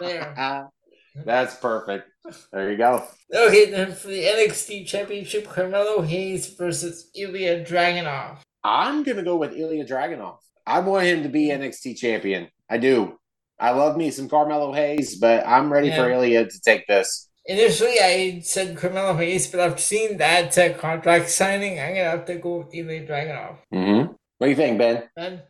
there. 0.00 0.68
That's 1.24 1.56
perfect. 1.56 2.08
There 2.52 2.70
you 2.70 2.76
go. 2.76 3.04
Okay, 3.34 3.70
then 3.70 3.92
for 3.92 4.08
the 4.08 4.22
NXT 4.24 4.86
Championship, 4.86 5.48
Carmelo 5.48 6.02
Hayes 6.02 6.54
versus 6.54 7.10
Ilya 7.16 7.64
Dragunov. 7.64 8.38
I'm 8.62 9.02
gonna 9.02 9.22
go 9.24 9.36
with 9.36 9.54
Ilya 9.56 9.84
Dragunov. 9.86 10.36
I 10.66 10.80
want 10.80 11.06
him 11.06 11.22
to 11.22 11.28
be 11.28 11.48
NXT 11.48 11.96
champion. 11.96 12.48
I 12.68 12.76
do. 12.78 13.18
I 13.58 13.70
love 13.70 13.96
me 13.96 14.10
some 14.10 14.28
Carmelo 14.28 14.72
Hayes, 14.72 15.16
but 15.18 15.44
I'm 15.46 15.72
ready 15.72 15.90
for 15.90 16.08
Yeah. 16.08 16.16
Ilya 16.16 16.44
to 16.50 16.60
take 16.64 16.86
this. 16.86 17.27
Initially, 17.48 17.96
I 17.98 18.40
said 18.44 18.76
Carmelo 18.76 19.14
Hayes, 19.16 19.46
but 19.46 19.60
I've 19.60 19.80
seen 19.80 20.18
that 20.18 20.56
uh, 20.58 20.74
contract 20.74 21.30
signing. 21.30 21.80
I'm 21.80 21.94
gonna 21.94 22.10
have 22.10 22.26
to 22.26 22.34
go 22.36 22.58
with 22.58 22.74
Ilya 22.74 23.08
Dragunov. 23.08 23.56
Mm-hmm. 23.72 24.12
What 24.36 24.46
do 24.46 24.50
you 24.50 24.54
think, 24.56 24.76
Ben? 24.76 25.08
Ben, 25.16 25.42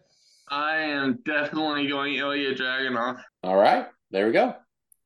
I 0.48 0.76
am 0.76 1.18
definitely 1.24 1.88
going 1.88 2.14
Ilya 2.14 2.54
Dragunov. 2.54 3.20
All 3.42 3.56
right, 3.56 3.88
there 4.12 4.26
we 4.26 4.32
go. 4.32 4.54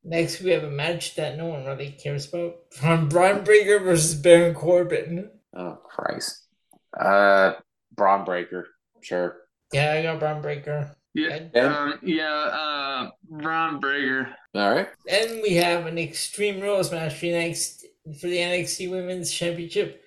next 0.04 0.42
we 0.42 0.50
have 0.50 0.64
a 0.64 0.70
match 0.70 1.14
that 1.14 1.38
no 1.38 1.46
one 1.46 1.64
really 1.64 1.92
cares 1.92 2.28
about: 2.28 2.56
from 2.72 3.08
Bron 3.08 3.42
Breakker 3.42 3.78
versus 3.78 4.14
Baron 4.14 4.54
Corbin. 4.54 5.30
Oh 5.56 5.78
Christ. 5.88 6.46
Uh, 6.92 7.54
Bron 7.96 8.26
Breakker. 8.26 8.68
Sure. 9.00 9.36
Yeah, 9.72 9.94
I 9.94 10.02
got 10.02 10.20
Bron 10.20 10.42
Breakker. 10.42 10.94
Yeah, 11.14 11.40
Ben? 11.52 11.72
um, 11.72 11.98
yeah, 12.02 12.24
uh, 12.24 13.10
Bron 13.28 13.80
Breakker. 13.80 14.34
All 14.54 14.74
right. 14.74 14.88
Then 15.06 15.42
we 15.42 15.54
have 15.54 15.86
an 15.86 15.98
Extreme 15.98 16.60
Rules 16.60 16.90
match 16.90 17.14
for 17.14 17.26
the, 17.26 17.32
NXT, 17.32 17.84
for 18.20 18.26
the 18.28 18.38
NXT 18.38 18.90
Women's 18.90 19.30
Championship. 19.30 20.02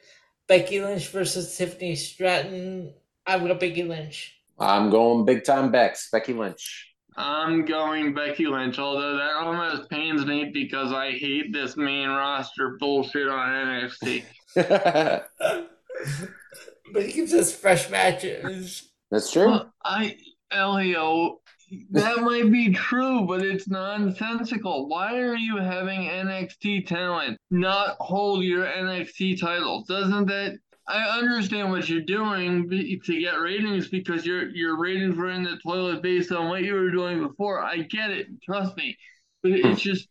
Becky 0.48 0.82
Lynch 0.82 1.10
versus 1.10 1.56
Tiffany 1.58 1.96
Stratton. 1.96 2.94
I've 3.26 3.46
got 3.46 3.60
Becky 3.60 3.84
Lynch. 3.84 4.40
I'm 4.60 4.90
going 4.90 5.26
big 5.26 5.44
time 5.44 5.72
Bex. 5.72 6.10
Becky 6.12 6.34
Lynch. 6.34 6.94
I'm 7.18 7.66
going 7.66 8.14
Becky 8.14 8.46
Lynch, 8.46 8.78
although 8.78 9.18
that 9.18 9.36
almost 9.36 9.90
pains 9.90 10.26
me 10.26 10.52
because 10.54 10.92
I 10.92 11.12
hate 11.12 11.54
this 11.54 11.78
main 11.78 12.10
roster 12.10 12.78
bullshit 12.80 13.28
on 13.28 13.50
NXT. 13.50 14.24
But 16.94 17.04
he 17.04 17.14
gives 17.14 17.34
us 17.34 17.54
fresh 17.54 17.90
matches. 17.90 18.90
That's 19.12 19.32
true. 19.32 19.48
Well, 19.48 19.74
I, 19.84 20.18
Elio, 20.52 21.40
that 21.92 22.18
might 22.18 22.52
be 22.52 22.72
true, 22.72 23.26
but 23.26 23.42
it's 23.42 23.68
nonsensical. 23.68 24.88
Why 24.88 25.18
are 25.20 25.36
you 25.36 25.58
having 25.58 26.02
NXT 26.02 26.88
talent 26.88 27.40
not 27.50 27.96
hold 28.00 28.44
your 28.44 28.66
NXT 28.66 29.40
titles? 29.40 29.88
Doesn't 29.88 30.28
that? 30.28 30.58
I 30.88 31.18
understand 31.18 31.72
what 31.72 31.90
you're 31.90 32.02
doing 32.02 32.70
to 32.70 33.20
get 33.20 33.40
ratings 33.40 33.88
because 33.88 34.24
your 34.26 34.50
your 34.50 34.80
ratings 34.80 35.18
were 35.18 35.32
in 35.32 35.44
the 35.44 35.58
toilet 35.64 36.04
based 36.04 36.32
on 36.32 36.50
what 36.50 36.64
you 36.64 36.76
were 36.76 36.92
doing 36.92 37.28
before. 37.28 37.64
I 37.64 37.78
get 37.78 38.12
it, 38.12 38.28
trust 38.44 38.78
me, 38.78 38.96
but 39.42 39.54
it's 39.54 39.82
hmm. 39.82 39.90
just 39.90 40.08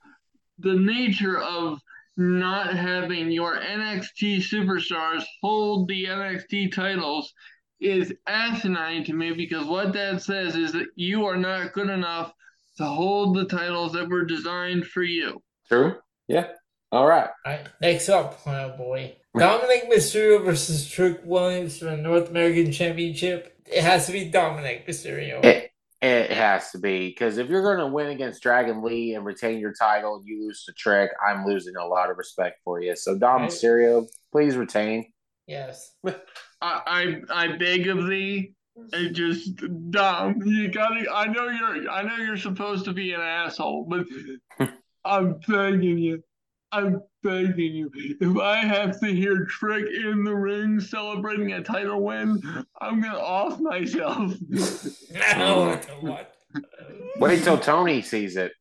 the 0.58 0.74
nature 0.74 1.38
of 1.38 1.80
not 2.16 2.74
having 2.74 3.30
your 3.30 3.58
NXT 3.58 4.38
superstars 4.38 5.24
hold 5.42 5.88
the 5.88 6.04
NXT 6.06 6.72
titles 6.72 7.32
is 7.80 8.12
asinine 8.26 9.04
to 9.04 9.12
me 9.12 9.32
because 9.32 9.66
what 9.66 9.92
that 9.92 10.22
says 10.22 10.56
is 10.56 10.72
that 10.72 10.86
you 10.96 11.26
are 11.26 11.36
not 11.36 11.72
good 11.72 11.90
enough 11.90 12.32
to 12.76 12.84
hold 12.84 13.36
the 13.36 13.44
titles 13.44 13.92
that 13.92 14.08
were 14.08 14.24
designed 14.24 14.86
for 14.86 15.02
you. 15.02 15.42
True. 15.68 15.96
Yeah. 16.28 16.48
All 16.92 17.06
right. 17.06 17.28
Alright, 17.46 17.68
next 17.80 18.08
up, 18.08 18.40
oh 18.46 18.76
boy. 18.76 19.16
Dominic 19.36 19.90
Mysterio 19.90 20.44
versus 20.44 20.88
Trick 20.88 21.20
Williams 21.24 21.78
for 21.78 21.86
the 21.86 21.96
North 21.96 22.30
American 22.30 22.70
Championship. 22.70 23.58
It 23.66 23.82
has 23.82 24.06
to 24.06 24.12
be 24.12 24.26
Dominic 24.26 24.86
Mysterio. 24.86 25.44
It, 25.44 25.72
it 26.00 26.30
has 26.30 26.70
to 26.70 26.78
be 26.78 27.08
because 27.08 27.38
if 27.38 27.48
you're 27.48 27.62
going 27.62 27.78
to 27.78 27.92
win 27.92 28.08
against 28.08 28.42
Dragon 28.42 28.82
Lee 28.82 29.14
and 29.14 29.24
retain 29.24 29.58
your 29.58 29.72
title 29.72 30.22
you 30.24 30.46
lose 30.46 30.64
to 30.66 30.72
Trick, 30.72 31.10
I'm 31.26 31.44
losing 31.44 31.74
a 31.76 31.86
lot 31.86 32.10
of 32.10 32.18
respect 32.18 32.60
for 32.62 32.80
you. 32.80 32.94
So 32.94 33.18
Dom 33.18 33.42
Right. 33.42 33.50
Mysterio, 33.50 34.06
please 34.30 34.56
retain. 34.56 35.12
Yes. 35.46 35.94
I 36.64 37.20
I, 37.30 37.44
I 37.44 37.56
beg 37.56 37.88
of 37.88 38.06
thee. 38.06 38.52
It 38.92 39.12
just 39.12 39.60
dumb. 39.90 40.42
you 40.44 40.68
gotta. 40.68 41.04
I 41.12 41.26
know 41.26 41.48
you're. 41.48 41.88
I 41.88 42.02
know 42.02 42.16
you're 42.16 42.36
supposed 42.36 42.84
to 42.86 42.92
be 42.92 43.12
an 43.12 43.20
asshole, 43.20 43.86
but 43.88 44.06
I'm 45.04 45.38
begging 45.46 45.98
you. 45.98 46.22
I'm 46.72 47.00
begging 47.22 47.74
you. 47.74 47.90
If 48.20 48.36
I 48.36 48.56
have 48.56 48.98
to 49.00 49.06
hear 49.06 49.44
Trick 49.44 49.86
in 49.86 50.24
the 50.24 50.34
ring 50.34 50.80
celebrating 50.80 51.52
a 51.52 51.62
title 51.62 52.02
win, 52.02 52.42
I'm 52.80 53.00
gonna 53.00 53.16
off 53.16 53.60
myself. 53.60 54.34
No, 55.12 55.80
what? 56.00 56.34
Wait 57.18 57.44
till 57.44 57.58
Tony 57.58 58.02
sees 58.02 58.36
it. 58.36 58.52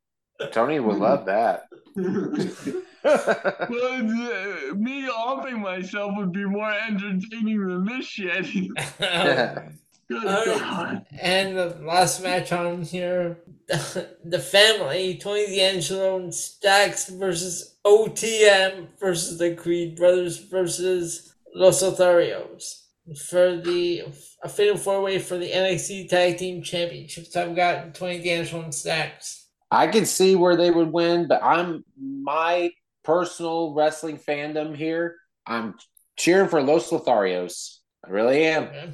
Tony 0.52 0.80
would 0.80 0.98
love 0.98 1.26
that. 1.26 1.64
But 3.04 3.70
uh, 3.70 4.74
me 4.76 5.08
offing 5.10 5.62
myself 5.62 6.14
would 6.18 6.32
be 6.32 6.46
more 6.46 6.74
entertaining 6.74 7.68
than 7.68 7.86
this 7.86 8.06
shit. 8.06 8.46
Good 10.08 10.26
Alright. 10.26 11.06
And 11.20 11.58
the 11.58 11.78
last 11.82 12.22
match 12.22 12.52
on 12.52 12.82
here, 12.82 13.40
the 13.68 14.40
family, 14.40 15.18
Tony 15.18 15.56
D'Angelo 15.56 16.18
and 16.18 16.34
Stacks 16.34 17.10
versus 17.10 17.76
OTM 17.86 18.88
versus 19.00 19.40
the 19.40 19.56
Creed 19.56 19.96
Brothers 19.96 20.38
versus 20.38 21.34
Los 21.56 21.82
Lotharios 21.82 22.82
for 23.28 23.58
the 23.58 24.04
a 24.44 24.50
fatal 24.50 24.78
four 24.78 25.02
way 25.02 25.20
for 25.20 25.38
the 25.38 25.50
NXT 25.50 26.10
Tag 26.10 26.38
Team 26.38 26.62
Championships. 26.62 27.36
I've 27.36 27.56
got 27.56 27.96
Tony 27.96 28.22
D'Angelo 28.22 28.64
and 28.64 28.74
Stacks. 28.74 29.48
I 29.72 29.88
can 29.88 30.06
see 30.06 30.36
where 30.36 30.56
they 30.56 30.70
would 30.70 30.92
win, 30.92 31.28
but 31.28 31.42
I'm 31.44 31.84
my 31.98 32.72
personal 33.04 33.74
wrestling 33.74 34.18
fandom 34.18 34.76
here. 34.76 35.16
I'm 35.46 35.76
cheering 36.18 36.50
for 36.50 36.62
Los 36.62 36.90
Lotharios. 36.90 37.78
I 38.06 38.10
really 38.10 38.46
am. 38.46 38.64
Okay. 38.64 38.94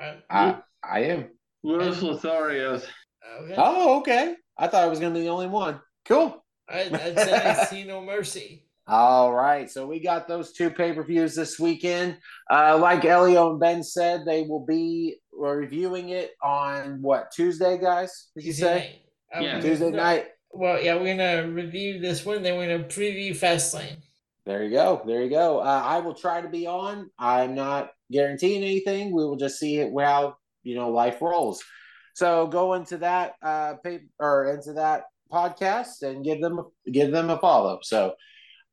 Alright. 0.00 0.22
I, 0.30 0.56
I 0.82 1.00
am. 1.00 1.30
Los 1.62 2.00
Lotharios. 2.00 2.84
Okay. 3.40 3.54
Oh, 3.56 3.98
okay. 3.98 4.34
I 4.56 4.68
thought 4.68 4.84
I 4.84 4.88
was 4.88 5.00
going 5.00 5.12
to 5.12 5.18
be 5.18 5.24
the 5.24 5.30
only 5.30 5.46
one. 5.46 5.80
Cool. 6.04 6.44
Alright, 6.70 6.90
that's 6.90 7.70
NXT 7.70 7.86
No 7.86 8.02
Mercy. 8.02 8.64
All 8.88 9.34
right. 9.34 9.70
So 9.70 9.86
we 9.86 10.00
got 10.00 10.28
those 10.28 10.52
two 10.52 10.70
pay 10.70 10.92
per 10.92 11.04
views 11.04 11.34
this 11.34 11.58
weekend. 11.58 12.16
Uh, 12.50 12.78
like 12.80 13.04
Elio 13.04 13.50
and 13.50 13.60
Ben 13.60 13.82
said, 13.82 14.24
they 14.24 14.42
will 14.42 14.64
be 14.64 15.16
reviewing 15.32 16.08
it 16.08 16.32
on 16.42 17.02
what, 17.02 17.30
Tuesday, 17.30 17.78
guys? 17.78 18.28
Did 18.34 18.44
you 18.44 18.52
Tuesday 18.52 18.64
say? 18.64 19.02
night. 19.34 19.44
Yeah. 19.44 19.60
Tuesday 19.60 19.90
night. 19.90 20.26
Well, 20.58 20.82
yeah, 20.82 20.96
we're 20.96 21.16
gonna 21.16 21.48
review 21.52 22.00
this 22.00 22.26
one. 22.26 22.42
Then 22.42 22.56
we're 22.56 22.66
gonna 22.66 22.88
preview 22.88 23.30
Fastlane. 23.30 23.98
There 24.44 24.64
you 24.64 24.70
go. 24.72 25.00
There 25.06 25.22
you 25.22 25.30
go. 25.30 25.60
Uh, 25.60 25.82
I 25.84 26.00
will 26.00 26.14
try 26.14 26.40
to 26.40 26.48
be 26.48 26.66
on. 26.66 27.12
I'm 27.16 27.54
not 27.54 27.92
guaranteeing 28.10 28.64
anything. 28.64 29.14
We 29.14 29.24
will 29.24 29.36
just 29.36 29.60
see 29.60 29.76
it 29.76 29.92
how 29.96 30.36
you 30.64 30.74
know 30.74 30.90
life 30.90 31.22
rolls. 31.22 31.62
So 32.14 32.48
go 32.48 32.74
into 32.74 32.96
that 32.96 33.34
uh, 33.40 33.74
pay, 33.84 34.00
or 34.18 34.52
into 34.52 34.72
that 34.72 35.04
podcast 35.30 36.02
and 36.02 36.24
give 36.24 36.40
them 36.40 36.60
give 36.90 37.12
them 37.12 37.30
a 37.30 37.38
follow. 37.38 37.78
So 37.84 38.14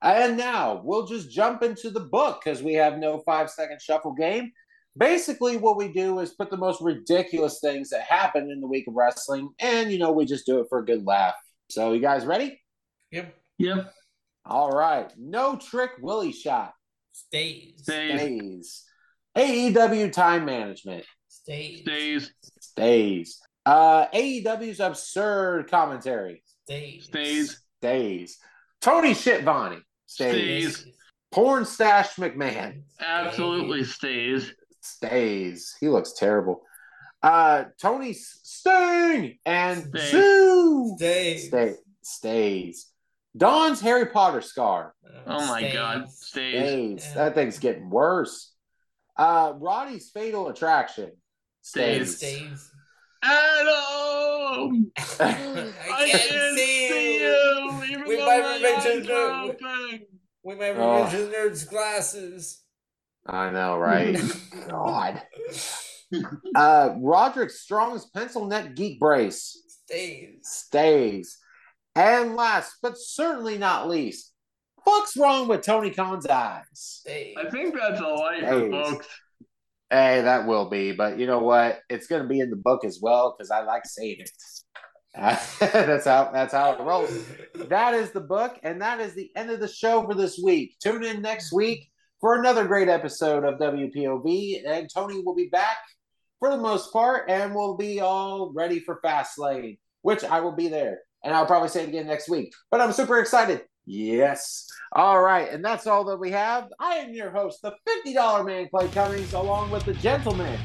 and 0.02 0.38
now 0.38 0.82
we'll 0.84 1.06
just 1.06 1.30
jump 1.30 1.62
into 1.62 1.92
the 1.92 2.00
book 2.00 2.42
because 2.44 2.64
we 2.64 2.74
have 2.74 2.98
no 2.98 3.20
five 3.20 3.52
second 3.52 3.80
shuffle 3.80 4.16
game. 4.16 4.52
Basically, 4.98 5.58
what 5.58 5.78
we 5.78 5.90
do 5.90 6.18
is 6.18 6.32
put 6.32 6.50
the 6.50 6.58
most 6.58 6.82
ridiculous 6.82 7.60
things 7.60 7.92
that 7.92 8.02
happen 8.02 8.50
in 8.50 8.60
the 8.60 8.68
week 8.68 8.88
of 8.88 8.96
wrestling, 8.96 9.50
and 9.60 9.92
you 9.92 10.00
know 10.00 10.12
we 10.12 10.26
just 10.26 10.48
do 10.48 10.60
it 10.62 10.66
for 10.68 10.80
a 10.80 10.86
good 10.86 11.06
laugh. 11.06 11.36
So 11.70 11.94
you 11.94 12.00
guys 12.00 12.26
ready? 12.26 12.62
Yep. 13.12 13.36
Yep. 13.58 13.94
All 14.46 14.72
right. 14.72 15.12
No 15.18 15.56
trick 15.56 15.92
Willie 16.02 16.32
shot. 16.32 16.74
Stays. 17.14 17.74
Stays. 17.78 18.20
Stays. 18.20 18.84
AEW 19.38 20.12
time 20.12 20.46
management. 20.46 21.06
Stays. 21.28 21.82
Stays. 21.82 22.32
Stays. 22.60 23.42
Uh, 23.66 24.08
AEW's 24.14 24.80
absurd 24.80 25.70
commentary. 25.70 26.44
Stays. 26.66 27.06
Stays. 27.06 27.62
Stays. 27.82 28.38
Tony 28.82 29.12
Shitvani. 29.12 29.82
Stays. 30.06 30.78
Stays. 30.78 30.94
Porn 31.32 31.66
stash 31.66 32.16
McMahon. 32.16 32.84
Absolutely 33.00 33.84
stays. 33.84 34.54
Stays. 34.82 35.76
He 35.80 35.90
looks 35.90 36.14
terrible. 36.14 36.62
Uh, 37.26 37.64
Tony 37.82 38.14
Sting 38.14 39.40
and 39.48 39.80
Stays. 39.90 40.12
Sue. 40.12 40.94
Stays. 40.98 41.48
Stay, 41.48 41.74
stays. 42.04 42.92
Dawn's 43.36 43.82
Harry 43.82 44.06
Potter 44.06 44.42
scar. 44.42 44.94
Oh 45.26 45.48
my 45.48 45.72
God. 45.74 46.08
Stays. 46.12 46.54
Stays. 46.54 47.02
Stays. 47.04 47.16
That 47.16 47.34
thing's 47.34 47.58
getting 47.58 47.90
worse. 47.90 48.54
Uh, 49.18 49.54
Roddy's 49.58 50.12
Fatal 50.12 50.50
Attraction. 50.50 51.14
Stays. 51.64 52.18
Stays. 52.18 52.72
Adam! 53.24 54.92
I 55.20 55.72
I 55.92 56.10
can't 56.12 56.56
see 56.58 57.20
you. 57.22 57.84
even 57.90 58.04
With 58.08 58.20
though 58.20 58.26
my 58.28 58.38
my 58.40 58.56
revenge 58.56 58.78
eyes 58.78 58.86
is 58.86 59.04
are 59.04 59.08
good. 59.08 59.50
open. 59.50 60.06
With 60.44 60.60
my 60.60 60.70
Oh. 60.70 61.04
Revenge 61.06 61.34
Nerds 61.34 61.68
glasses. 61.70 62.62
I 63.26 63.50
know, 63.50 63.78
right? 63.78 64.16
God. 64.70 65.24
Uh, 66.56 66.96
Roderick's 67.00 67.60
strongest 67.62 68.14
pencil 68.14 68.46
neck 68.46 68.76
geek 68.76 69.00
brace 69.00 69.62
Stays. 69.86 70.38
stays. 70.44 71.38
And 71.96 72.36
last, 72.36 72.76
but 72.82 72.98
certainly 72.98 73.58
not 73.58 73.90
least, 73.90 74.34
what's 74.84 75.18
wrong 75.18 75.48
with 75.48 75.62
Tony 75.64 75.92
Khan's 75.92 76.26
eyes? 76.28 77.02
Hey, 77.06 77.36
I 77.38 77.50
think 77.50 77.76
that's 77.76 78.00
a 78.00 78.08
life, 78.08 78.42
Hey. 78.44 78.70
folks. 78.72 79.08
Hey, 79.90 80.22
that 80.22 80.48
will 80.48 80.70
be, 80.70 80.92
but 80.92 81.20
you 81.20 81.28
know 81.28 81.40
what? 81.40 81.80
It's 81.90 82.08
going 82.08 82.22
to 82.24 82.28
be 82.28 82.40
in 82.40 82.50
the 82.50 82.56
book 82.56 82.84
as 82.86 83.00
well 83.02 83.36
because 83.38 83.52
I 83.52 83.62
like 83.64 83.86
saying 83.86 84.18
it. 84.20 84.30
that's 85.16 86.06
how 86.06 86.30
that's 86.34 86.54
how 86.54 86.74
it 86.74 86.82
rolls. 86.82 87.10
That 87.70 87.94
is 87.94 88.12
the 88.12 88.20
book, 88.20 88.60
and 88.64 88.82
that 88.82 89.00
is 89.00 89.14
the 89.14 89.32
end 89.36 89.50
of 89.50 89.60
the 89.62 89.68
show 89.68 90.04
for 90.04 90.14
this 90.14 90.38
week. 90.44 90.76
Tune 90.84 91.04
in 91.06 91.22
next 91.22 91.54
week 91.54 91.90
for 92.20 92.38
another 92.38 92.66
great 92.66 92.90
episode 92.90 93.46
of 93.46 93.58
WPOV, 93.60 94.64
and 94.68 94.90
Tony 94.94 95.22
will 95.24 95.36
be 95.36 95.48
back 95.48 95.78
for 96.40 96.50
the 96.50 96.58
most 96.58 96.92
part, 96.92 97.30
and 97.30 97.56
we'll 97.56 97.78
be 97.78 98.00
all 98.00 98.52
ready 98.54 98.80
for 98.80 99.00
Fastlane, 99.04 99.78
which 100.02 100.24
I 100.24 100.42
will 100.42 100.52
be 100.52 100.68
there, 100.68 101.00
and 101.24 101.34
I'll 101.34 101.46
probably 101.46 101.70
say 101.70 101.84
it 101.84 101.90
again 101.90 102.08
next 102.08 102.30
week. 102.30 102.54
But 102.72 102.82
I'm 102.82 102.92
super 102.92 103.20
excited. 103.20 103.62
Yes. 103.86 104.68
All 104.94 105.22
right, 105.22 105.52
and 105.52 105.64
that's 105.64 105.88
all 105.88 106.04
that 106.06 106.18
we 106.18 106.32
have. 106.32 106.70
I 106.80 106.96
am 106.96 107.14
your 107.14 107.30
host, 107.30 107.62
the 107.62 107.74
$50 108.06 108.46
man, 108.46 108.68
Clay 108.70 108.88
Cummings, 108.90 109.34
along 109.34 109.72
with 109.72 109.86
the 109.86 109.94
gentleman 109.96 110.60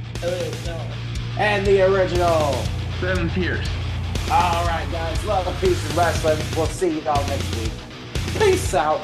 and 1.38 1.66
the 1.66 1.82
original. 1.82 2.52
Seven 3.00 3.30
Pierce. 3.30 3.68
All 4.30 4.64
right, 4.66 4.86
guys. 4.92 5.24
Love, 5.24 5.60
peace, 5.60 5.84
and 5.88 5.96
wrestling. 5.96 6.38
We'll 6.54 6.66
see 6.66 7.00
you 7.00 7.08
all 7.08 7.26
next 7.26 7.56
week. 7.56 7.72
Peace 8.38 8.74
out. 8.74 9.00